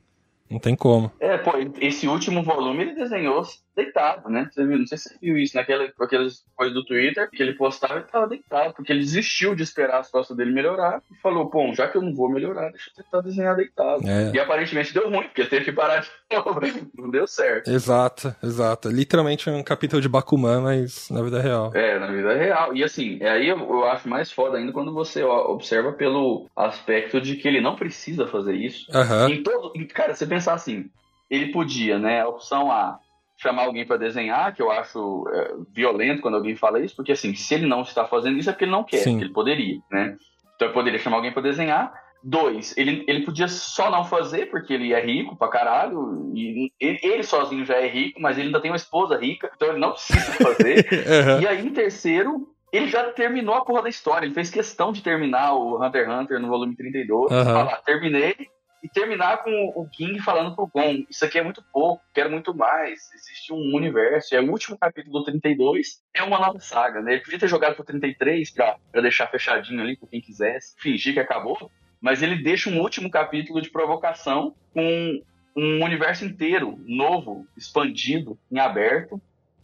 não 0.53 0.59
tem 0.61 0.77
como. 0.77 1.11
É, 1.19 1.39
pô, 1.39 1.53
esse 1.81 2.07
último 2.07 2.43
volume 2.43 2.83
ele 2.83 2.95
desenhou 2.95 3.43
deitado, 3.75 4.29
né? 4.29 4.49
Você 4.53 4.67
viu, 4.67 4.79
não 4.79 4.87
sei 4.87 4.99
se 4.99 5.09
você 5.09 5.17
viu 5.21 5.39
isso 5.39 5.57
naquela 5.57 5.91
com 5.93 6.05
aquelas 6.05 6.45
coisas 6.55 6.75
do 6.75 6.85
Twitter, 6.85 7.31
que 7.31 7.43
ele 7.43 7.55
postava 7.55 7.99
e 8.01 8.03
tava 8.03 8.29
deitado, 8.29 8.75
porque 8.75 8.93
ele 8.93 9.01
desistiu 9.01 9.55
de 9.55 9.63
esperar 9.63 10.01
a 10.01 10.03
situação 10.03 10.37
dele 10.37 10.53
melhorar 10.53 11.01
e 11.11 11.15
falou, 11.23 11.49
pô, 11.49 11.73
já 11.75 11.89
que 11.89 11.97
eu 11.97 12.03
não 12.03 12.15
vou 12.15 12.31
melhorar, 12.31 12.71
deixa 12.71 12.91
eu 12.91 13.03
tentar 13.03 13.21
desenhar 13.23 13.57
deitado. 13.57 14.07
É. 14.07 14.33
E 14.35 14.39
aparentemente 14.39 14.93
deu 14.93 15.09
ruim, 15.09 15.23
porque 15.25 15.47
teve 15.47 15.65
que 15.65 15.73
parar 15.73 16.01
de 16.01 16.09
novo. 16.37 16.61
Não 16.97 17.11
deu 17.11 17.27
certo. 17.27 17.71
Exato, 17.71 18.35
exato. 18.43 18.89
Literalmente 18.89 19.49
um 19.51 19.63
capítulo 19.63 20.01
de 20.01 20.09
Bakuman, 20.09 20.61
mas 20.61 21.09
na 21.11 21.23
vida 21.23 21.41
real. 21.41 21.71
É, 21.75 21.99
na 21.99 22.07
vida 22.09 22.35
real. 22.35 22.75
E 22.77 22.85
assim, 22.85 23.19
é 23.21 23.31
aí 23.31 23.49
eu, 23.49 23.59
eu 23.59 23.85
acho 23.87 24.09
mais 24.09 24.31
foda 24.31 24.59
ainda 24.59 24.73
quando 24.73 24.93
você 24.93 25.23
ó, 25.23 25.51
observa 25.51 25.93
pelo 25.93 26.47
aspecto 26.57 27.21
de 27.21 27.37
que 27.37 27.49
ele 27.49 27.61
não 27.61 27.77
precisa 27.77 28.27
fazer 28.27 28.55
isso. 28.55 28.87
Aham. 28.95 29.31
Em 29.31 29.43
todo, 29.43 29.73
em- 29.75 29.87
cara, 29.87 30.15
você 30.15 30.27
pensar 30.43 30.55
assim, 30.55 30.91
ele 31.31 31.53
podia, 31.53 31.99
né? 31.99 32.21
A 32.21 32.29
opção 32.29 32.71
A, 32.71 32.99
chamar 33.37 33.63
alguém 33.63 33.87
pra 33.87 33.97
desenhar, 33.97 34.55
que 34.55 34.61
eu 34.61 34.71
acho 34.71 35.25
é, 35.33 35.55
violento 35.73 36.21
quando 36.21 36.35
alguém 36.35 36.57
fala 36.57 36.81
isso, 36.81 36.97
porque 36.97 37.13
assim, 37.13 37.35
se 37.35 37.55
ele 37.55 37.67
não 37.67 37.83
está 37.83 38.05
fazendo 38.05 38.39
isso 38.39 38.51
é 38.51 38.53
porque 38.53 38.65
ele 38.65 38.73
não 38.73 38.85
quer, 38.85 38.99
Sim. 38.99 39.19
que 39.19 39.25
ele 39.25 39.33
poderia, 39.33 39.79
né? 39.91 40.17
Então 40.57 40.69
ele 40.69 40.75
poderia 40.75 40.99
chamar 40.99 41.17
alguém 41.17 41.33
pra 41.33 41.43
desenhar. 41.43 41.93
Dois, 42.25 42.77
ele, 42.77 43.05
ele 43.09 43.25
podia 43.25 43.49
só 43.49 43.91
não 43.91 44.05
fazer, 44.05 44.47
porque 44.47 44.73
ele 44.73 44.93
é 44.93 45.05
rico 45.05 45.35
pra 45.35 45.49
caralho, 45.49 46.31
e 46.35 46.71
ele, 46.79 47.01
ele 47.03 47.23
sozinho 47.25 47.65
já 47.65 47.75
é 47.75 47.89
rico, 47.89 48.21
mas 48.21 48.39
ele 48.39 48.47
ainda 48.47 48.61
tem 48.61 48.71
uma 48.71 48.77
esposa 48.77 49.19
rica, 49.19 49.51
então 49.57 49.69
ele 49.69 49.79
não 49.79 49.91
precisa 49.91 50.33
fazer. 50.39 50.87
Aham. 51.05 51.41
E 51.41 51.49
aí, 51.49 51.67
em 51.67 51.71
terceiro, 51.71 52.47
ele 52.73 52.87
já 52.87 53.11
terminou 53.11 53.57
a 53.57 53.65
porra 53.65 53.83
da 53.83 53.89
história. 53.89 54.25
Ele 54.25 54.35
fez 54.35 54.51
questão 54.51 54.93
de 54.93 55.03
terminar 55.03 55.53
o 55.55 55.85
Hunter 55.85 56.05
x 56.05 56.15
Hunter 56.15 56.39
no 56.39 56.47
volume 56.47 56.77
32. 56.77 57.33
Aham. 57.33 57.45
Falar, 57.45 57.77
terminei. 57.83 58.37
E 58.83 58.89
terminar 58.89 59.45
com 59.45 59.73
o 59.77 59.89
King 59.89 60.19
falando 60.21 60.57
pro 60.57 60.67
Gon, 60.67 61.05
isso 61.09 61.25
aqui 61.25 61.39
é 61.39 61.43
muito 61.43 61.63
pouco, 61.73 62.03
quero 62.13 62.31
muito 62.31 62.53
mais. 62.53 63.13
Existe 63.15 63.53
um 63.53 63.77
universo. 63.77 64.35
E 64.35 64.39
aí, 64.39 64.45
o 64.45 64.51
último 64.51 64.77
capítulo 64.77 65.21
do 65.21 65.25
32 65.25 66.03
é 66.13 66.23
uma 66.23 66.41
nova 66.41 66.59
saga, 66.59 67.01
né? 67.01 67.13
Ele 67.13 67.23
podia 67.23 67.39
ter 67.39 67.49
jogado 67.49 67.77
pro 67.77 67.85
33 67.85 68.51
pra, 68.51 68.77
pra 68.91 69.01
deixar 69.01 69.29
fechadinho 69.29 69.81
ali 69.81 69.97
pra 69.97 70.09
quem 70.09 70.21
quisesse, 70.21 70.75
fingir 70.79 71.15
que 71.15 71.21
acabou. 71.21 71.71
Mas 72.01 72.23
ele 72.23 72.43
deixa 72.43 72.69
um 72.69 72.81
último 72.81 73.09
capítulo 73.09 73.63
de 73.63 73.71
provocação 73.71 74.57
com 74.75 75.23
um 75.57 75.85
universo 75.85 76.25
inteiro, 76.25 76.83
novo, 76.85 77.47
expandido, 77.57 78.37
em 78.51 78.59
aberto, 78.59 79.21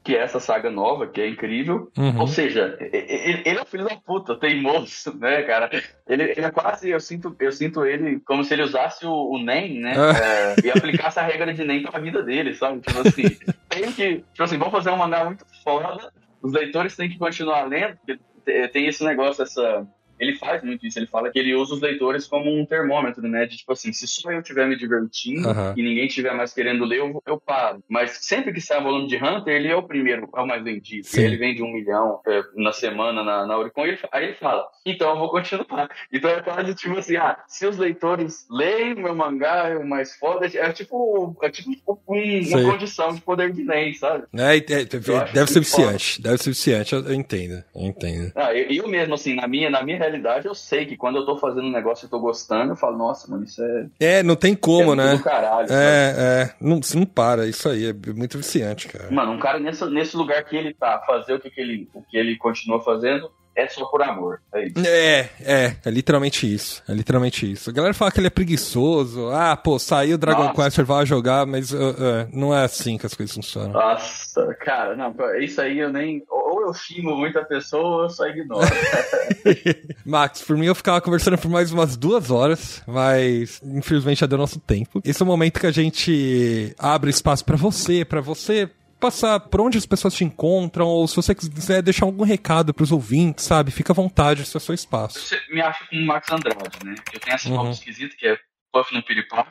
que 0.09 0.17
é 0.17 0.21
essa 0.23 0.41
saga 0.41 0.71
nova, 0.71 1.07
que 1.07 1.21
é 1.21 1.29
incrível. 1.29 1.93
Uhum. 1.99 2.21
Ou 2.21 2.27
seja, 2.27 2.79
ele, 2.81 3.43
ele 3.45 3.59
é 3.59 3.61
um 3.61 3.67
filho 3.67 3.85
da 3.85 3.95
puta, 3.97 4.35
teimoso, 4.37 5.15
né, 5.19 5.43
cara? 5.43 5.69
Ele, 6.09 6.23
ele 6.23 6.41
é 6.47 6.51
quase, 6.51 6.89
eu 6.89 6.99
sinto, 6.99 7.37
eu 7.39 7.53
sinto 7.53 7.85
ele 7.85 8.19
como 8.21 8.43
se 8.43 8.55
ele 8.55 8.63
usasse 8.63 9.05
o, 9.05 9.13
o 9.13 9.39
NEM, 9.39 9.81
né? 9.81 9.93
é, 9.93 10.67
e 10.67 10.71
aplicasse 10.71 11.19
a 11.21 11.23
regra 11.23 11.53
de 11.53 11.63
NEM 11.63 11.83
pra 11.83 12.01
vida 12.01 12.23
dele, 12.23 12.55
sabe? 12.55 12.81
Tipo 12.81 13.01
assim, 13.07 13.23
tem 13.69 13.93
que. 13.93 14.25
Tipo 14.33 14.43
assim, 14.45 14.57
vamos 14.57 14.73
fazer 14.73 14.89
um 14.89 14.97
mangá 14.97 15.27
muito 15.27 15.45
foda, 15.63 16.11
os 16.41 16.55
leitores 16.55 16.97
têm 16.97 17.11
que 17.11 17.19
continuar 17.19 17.69
lendo, 17.69 17.99
porque 17.99 18.19
te- 18.47 18.69
tem 18.69 18.87
esse 18.87 19.05
negócio, 19.05 19.43
essa. 19.43 19.87
Ele 20.19 20.37
faz 20.37 20.63
muito 20.63 20.87
isso, 20.87 20.99
ele 20.99 21.07
fala 21.07 21.31
que 21.31 21.39
ele 21.39 21.55
usa 21.55 21.75
os 21.75 21.81
leitores 21.81 22.27
como 22.27 22.51
um 22.55 22.65
termômetro, 22.67 23.23
né? 23.29 23.47
De 23.47 23.57
tipo 23.57 23.73
assim, 23.73 23.93
se 23.93 24.07
só 24.07 24.31
eu 24.31 24.41
estiver 24.41 24.67
me 24.69 24.77
divertindo 24.77 25.49
Aham. 25.49 25.75
e 25.77 25.83
ninguém 25.83 26.07
estiver 26.07 26.35
mais 26.35 26.53
querendo 26.53 26.85
ler, 26.85 26.99
eu, 26.99 27.23
eu 27.27 27.39
paro. 27.41 27.83
Mas 27.89 28.19
sempre 28.23 28.53
que 28.53 28.61
sai 28.61 28.81
um 28.81 28.85
volume 28.85 29.09
de 29.09 29.17
Hunter, 29.17 29.55
ele 29.55 29.69
é 29.69 29.77
o 29.77 29.83
primeiro, 29.83 30.29
é 30.35 30.41
o 30.41 30.47
mais 30.47 30.63
vendido. 30.63 31.07
Sim. 31.07 31.23
Ele 31.23 31.37
vende 31.37 31.63
um 31.63 31.73
milhão 31.73 32.21
é, 32.27 32.43
na 32.57 32.73
semana 32.73 33.23
na, 33.23 33.47
na 33.47 33.59
Oricon, 33.59 33.87
ele, 33.87 33.99
aí 34.13 34.25
ele 34.25 34.35
fala, 34.35 34.67
então 34.85 35.11
eu 35.11 35.17
vou 35.19 35.31
continuar. 35.31 35.89
Então 36.13 36.31
é 36.31 36.43
quase 36.43 36.75
tipo 36.75 36.99
assim, 36.99 37.17
ah, 37.17 37.39
se 37.47 37.67
os 37.67 37.77
leitores 37.79 38.47
leem 38.51 38.95
o 38.95 39.01
meu 39.03 39.15
mangá, 39.15 39.69
é 39.69 39.77
o 39.77 39.87
mais 39.87 40.17
foda, 40.17 40.47
é 40.47 40.73
tipo, 40.73 41.37
é 41.43 41.51
tipo 41.51 41.71
um- 42.09 42.49
uma 42.49 42.73
condição 42.73 43.15
de 43.15 43.21
poder 43.21 43.53
de 43.53 43.63
NEM, 43.63 43.95
sabe? 43.95 44.25
É, 44.37 44.57
é, 44.57 44.85
deve 44.85 45.47
ser 45.51 45.61
viciante, 45.61 46.23
deve 46.23 46.39
ser 46.39 46.51
viciante, 46.51 46.93
eu, 46.95 47.05
eu 47.05 47.15
entendo, 47.15 47.63
eu 47.75 47.83
entendo. 47.83 48.33
Ah, 48.35 48.55
eu, 48.55 48.71
eu 48.71 48.89
mesmo, 48.89 49.15
assim, 49.15 49.35
na 49.35 49.47
minha, 49.47 49.71
na 49.71 49.83
minha 49.83 49.99
realidade, 50.09 50.47
eu 50.47 50.55
sei 50.55 50.87
que 50.87 50.97
quando 50.97 51.17
eu 51.17 51.27
tô 51.27 51.37
fazendo 51.37 51.67
um 51.67 51.73
negócio 51.73 52.07
e 52.07 52.09
tô 52.09 52.19
gostando, 52.19 52.73
eu 52.73 52.77
falo, 52.77 52.97
nossa, 52.97 53.31
mano, 53.31 53.45
isso 53.45 53.63
é, 53.63 53.87
É, 54.01 54.23
não 54.23 54.37
tem 54.37 54.55
como, 54.55 54.93
é 54.93 54.97
né? 54.97 55.21
caralho. 55.23 55.69
É, 55.71 56.15
é, 56.19 56.55
não, 56.61 56.81
não 56.95 57.07
para, 57.07 57.47
isso 57.47 57.69
aí 57.69 57.87
é 57.87 58.13
muito 58.13 58.39
viciante, 58.39 58.89
cara. 58.89 59.11
Mano, 59.11 59.33
um 59.33 59.39
cara 59.39 59.59
nesse, 59.59 59.85
nesse 59.87 60.17
lugar 60.17 60.45
que 60.45 60.57
ele 60.57 60.75
tá, 60.75 61.03
fazer 61.07 61.35
o 61.35 61.41
que, 61.41 61.51
que 61.51 61.61
ele, 61.61 61.89
o 61.95 62.03
que 62.03 62.17
ele 62.17 62.37
continua 62.37 62.81
fazendo 62.83 63.31
é 63.59 63.67
só 63.67 63.85
por 63.87 64.01
amor. 64.01 64.41
É 64.55 64.67
isso. 64.67 64.87
É, 64.87 65.31
é, 65.41 65.77
é 65.85 65.91
literalmente 65.91 66.53
isso. 66.53 66.81
É 66.89 66.93
literalmente 66.93 67.51
isso. 67.51 67.69
A 67.69 67.73
galera 67.73 67.93
fala 67.93 68.13
que 68.13 68.21
ele 68.21 68.29
é 68.29 68.31
preguiçoso. 68.31 69.31
Ah, 69.31 69.57
pô, 69.57 69.81
saiu 69.81 70.15
o 70.15 70.19
Dragon 70.19 70.45
Nossa. 70.45 70.63
Quest, 70.63 70.79
vai 70.83 71.05
jogar, 71.05 71.45
mas 71.45 71.73
uh, 71.73 71.77
uh, 71.77 72.29
não 72.33 72.57
é 72.57 72.65
assim 72.65 72.97
que 72.97 73.05
as 73.05 73.15
coisas 73.15 73.35
funcionam. 73.35 73.73
Nossa, 73.73 74.55
cara, 74.61 74.95
não, 74.95 75.13
isso 75.41 75.61
aí 75.61 75.81
eu 75.81 75.93
nem. 75.93 76.23
Ou 76.69 76.75
eu 76.75 76.75
xingo 76.75 77.17
muita 77.17 77.45
pessoa 77.45 78.05
eu 78.05 78.11
só 78.11 78.27
ignoro. 78.29 78.61
Max, 80.05 80.43
por 80.43 80.57
mim 80.57 80.67
eu 80.67 80.75
ficava 80.75 81.01
conversando 81.01 81.39
por 81.39 81.51
mais 81.51 81.73
umas 81.73 81.97
duas 81.97 82.31
horas, 82.31 82.83
mas 82.87 83.61
infelizmente 83.65 84.21
já 84.21 84.27
deu 84.27 84.39
nosso 84.39 84.61
tempo. 84.61 85.01
Esse 85.05 85.23
é 85.23 85.25
o 85.25 85.27
momento 85.29 85.61
que 85.61 85.67
a 85.67 85.71
gente 85.73 86.75
abre 86.79 87.11
espaço 87.11 87.45
pra 87.45 87.57
você, 87.57 88.05
pra 88.05 88.21
você 88.21 88.71
passar 89.01 89.39
por 89.39 89.61
onde 89.61 89.79
as 89.79 89.87
pessoas 89.87 90.13
te 90.15 90.25
encontram, 90.25 90.87
ou 90.87 91.07
se 91.07 91.15
você 91.15 91.35
quiser 91.35 91.83
deixar 91.83 92.05
algum 92.05 92.25
recado 92.25 92.75
pros 92.75 92.91
ouvintes, 92.91 93.45
sabe? 93.45 93.71
Fica 93.71 93.93
à 93.93 93.95
vontade, 93.95 94.43
esse 94.43 94.57
é 94.57 94.59
o 94.59 94.61
seu 94.61 94.75
espaço. 94.75 95.21
Você 95.21 95.39
me 95.53 95.61
acha 95.61 95.85
como 95.89 96.05
Max 96.05 96.31
Andrade, 96.33 96.79
né? 96.85 96.95
Eu 97.13 97.21
tenho 97.21 97.35
essa 97.35 97.49
Uhum. 97.49 97.71
esquisita 97.71 98.17
que 98.19 98.27
é 98.27 98.37
Puff 98.73 98.93
no 98.93 99.03
Piripaf, 99.03 99.51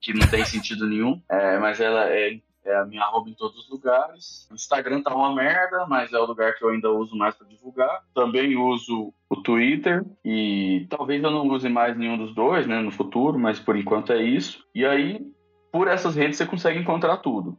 que 0.00 0.14
não 0.14 0.26
tem 0.26 0.42
sentido 0.44 0.86
nenhum, 0.86 1.20
é, 1.30 1.58
mas 1.58 1.80
ela 1.80 2.08
é, 2.08 2.38
é 2.68 2.76
a 2.76 2.84
minha 2.84 3.02
arroba 3.02 3.30
em 3.30 3.34
todos 3.34 3.58
os 3.58 3.70
lugares. 3.70 4.46
O 4.50 4.54
Instagram 4.54 5.02
tá 5.02 5.14
uma 5.14 5.34
merda, 5.34 5.86
mas 5.86 6.12
é 6.12 6.18
o 6.18 6.26
lugar 6.26 6.54
que 6.54 6.64
eu 6.64 6.68
ainda 6.68 6.90
uso 6.90 7.16
mais 7.16 7.34
para 7.34 7.46
divulgar. 7.46 8.02
Também 8.14 8.56
uso 8.56 9.12
o 9.28 9.36
Twitter 9.36 10.04
e 10.24 10.86
talvez 10.88 11.22
eu 11.22 11.30
não 11.30 11.48
use 11.48 11.68
mais 11.68 11.96
nenhum 11.96 12.18
dos 12.18 12.34
dois, 12.34 12.66
né, 12.66 12.80
no 12.80 12.90
futuro, 12.90 13.38
mas 13.38 13.58
por 13.58 13.76
enquanto 13.76 14.12
é 14.12 14.22
isso. 14.22 14.64
E 14.74 14.84
aí, 14.84 15.20
por 15.72 15.88
essas 15.88 16.14
redes 16.14 16.36
você 16.36 16.46
consegue 16.46 16.78
encontrar 16.78 17.18
tudo. 17.18 17.58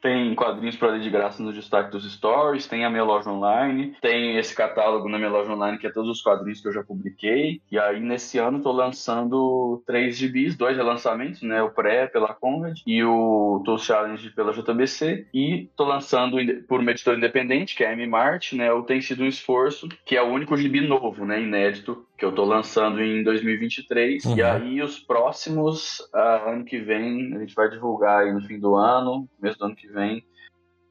Tem 0.00 0.34
quadrinhos 0.34 0.76
para 0.76 0.92
ler 0.92 1.00
de 1.00 1.10
graça 1.10 1.42
no 1.42 1.52
destaque 1.52 1.90
dos 1.90 2.10
stories, 2.10 2.66
tem 2.66 2.84
a 2.84 2.90
minha 2.90 3.04
loja 3.04 3.30
online, 3.30 3.94
tem 4.00 4.36
esse 4.36 4.54
catálogo 4.54 5.08
na 5.08 5.18
minha 5.18 5.30
loja 5.30 5.52
online 5.52 5.78
que 5.78 5.86
é 5.86 5.92
todos 5.92 6.10
os 6.10 6.22
quadrinhos 6.22 6.60
que 6.60 6.68
eu 6.68 6.72
já 6.72 6.82
publiquei. 6.82 7.60
E 7.70 7.78
aí 7.78 8.00
nesse 8.00 8.38
ano 8.38 8.58
estou 8.58 8.72
lançando 8.72 9.82
três 9.86 10.16
gibis, 10.16 10.56
dois 10.56 10.76
relançamentos, 10.76 11.42
né? 11.42 11.62
O 11.62 11.70
pré 11.70 12.06
pela 12.06 12.34
Conrad 12.34 12.78
e 12.86 13.02
o 13.04 13.62
Tools 13.64 13.84
Challenge 13.84 14.30
pela 14.30 14.52
JBC. 14.52 15.26
E 15.32 15.64
estou 15.64 15.86
lançando 15.86 16.36
por 16.68 16.80
uma 16.80 16.90
editora 16.90 17.16
independente, 17.16 17.74
que 17.76 17.84
é 17.84 17.88
a 17.88 17.92
M-Mart, 17.92 18.52
né? 18.52 18.72
O 18.72 18.82
Tem 18.82 19.00
Sido 19.00 19.24
um 19.24 19.26
Esforço, 19.26 19.88
que 20.04 20.16
é 20.16 20.22
o 20.22 20.28
único 20.28 20.56
gibi 20.56 20.80
novo, 20.80 21.24
né? 21.24 21.40
Inédito, 21.42 22.06
que 22.20 22.24
eu 22.26 22.30
estou 22.30 22.44
lançando 22.44 23.02
em 23.02 23.24
2023. 23.24 24.26
Uhum. 24.26 24.36
E 24.36 24.42
aí 24.42 24.82
os 24.82 24.98
próximos, 24.98 26.00
uh, 26.14 26.50
ano 26.50 26.64
que 26.66 26.78
vem, 26.78 27.34
a 27.34 27.38
gente 27.38 27.54
vai 27.54 27.70
divulgar 27.70 28.24
aí 28.24 28.32
no 28.32 28.42
fim 28.42 28.60
do 28.60 28.76
ano, 28.76 29.26
começo 29.40 29.58
do 29.58 29.64
ano 29.64 29.74
que 29.74 29.88
vem, 29.88 30.22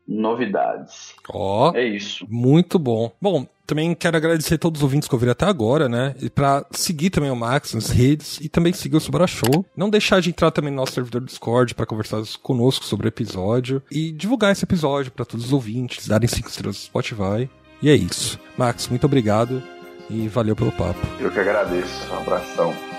novidades. 0.07 1.13
Ó. 1.31 1.69
Oh, 1.69 1.77
é 1.77 1.85
isso. 1.85 2.25
Muito 2.27 2.79
bom. 2.79 3.11
Bom, 3.21 3.45
também 3.67 3.93
quero 3.93 4.17
agradecer 4.17 4.55
a 4.55 4.57
todos 4.57 4.79
os 4.79 4.83
ouvintes 4.83 5.07
que 5.07 5.13
ouviram 5.13 5.33
até 5.33 5.45
agora, 5.45 5.87
né? 5.87 6.15
E 6.19 6.31
pra 6.31 6.65
seguir 6.71 7.11
também 7.11 7.29
o 7.29 7.35
Max 7.35 7.75
nas 7.75 7.91
redes 7.91 8.39
e 8.41 8.49
também 8.49 8.73
seguir 8.73 8.97
o 8.97 8.99
Subara 8.99 9.27
Show. 9.27 9.63
Não 9.77 9.87
deixar 9.87 10.19
de 10.21 10.29
entrar 10.29 10.49
também 10.49 10.71
no 10.71 10.77
nosso 10.77 10.93
servidor 10.93 11.21
Discord 11.21 11.75
para 11.75 11.85
conversar 11.85 12.23
conosco 12.41 12.85
sobre 12.85 13.05
o 13.05 13.09
episódio 13.09 13.83
e 13.91 14.11
divulgar 14.11 14.51
esse 14.51 14.65
episódio 14.65 15.11
para 15.11 15.25
todos 15.25 15.45
os 15.45 15.53
ouvintes, 15.53 16.07
darem 16.07 16.27
cinco 16.27 16.49
estrelas 16.49 16.77
no 16.77 16.85
Spotify. 16.85 17.47
E 17.83 17.87
é 17.87 17.95
isso. 17.95 18.39
Max, 18.57 18.87
muito 18.87 19.05
obrigado 19.05 19.61
e 20.09 20.27
valeu 20.27 20.55
pelo 20.55 20.71
papo. 20.71 20.99
Eu 21.19 21.31
que 21.31 21.39
agradeço. 21.39 22.11
Um 22.13 22.17
abração. 22.17 22.98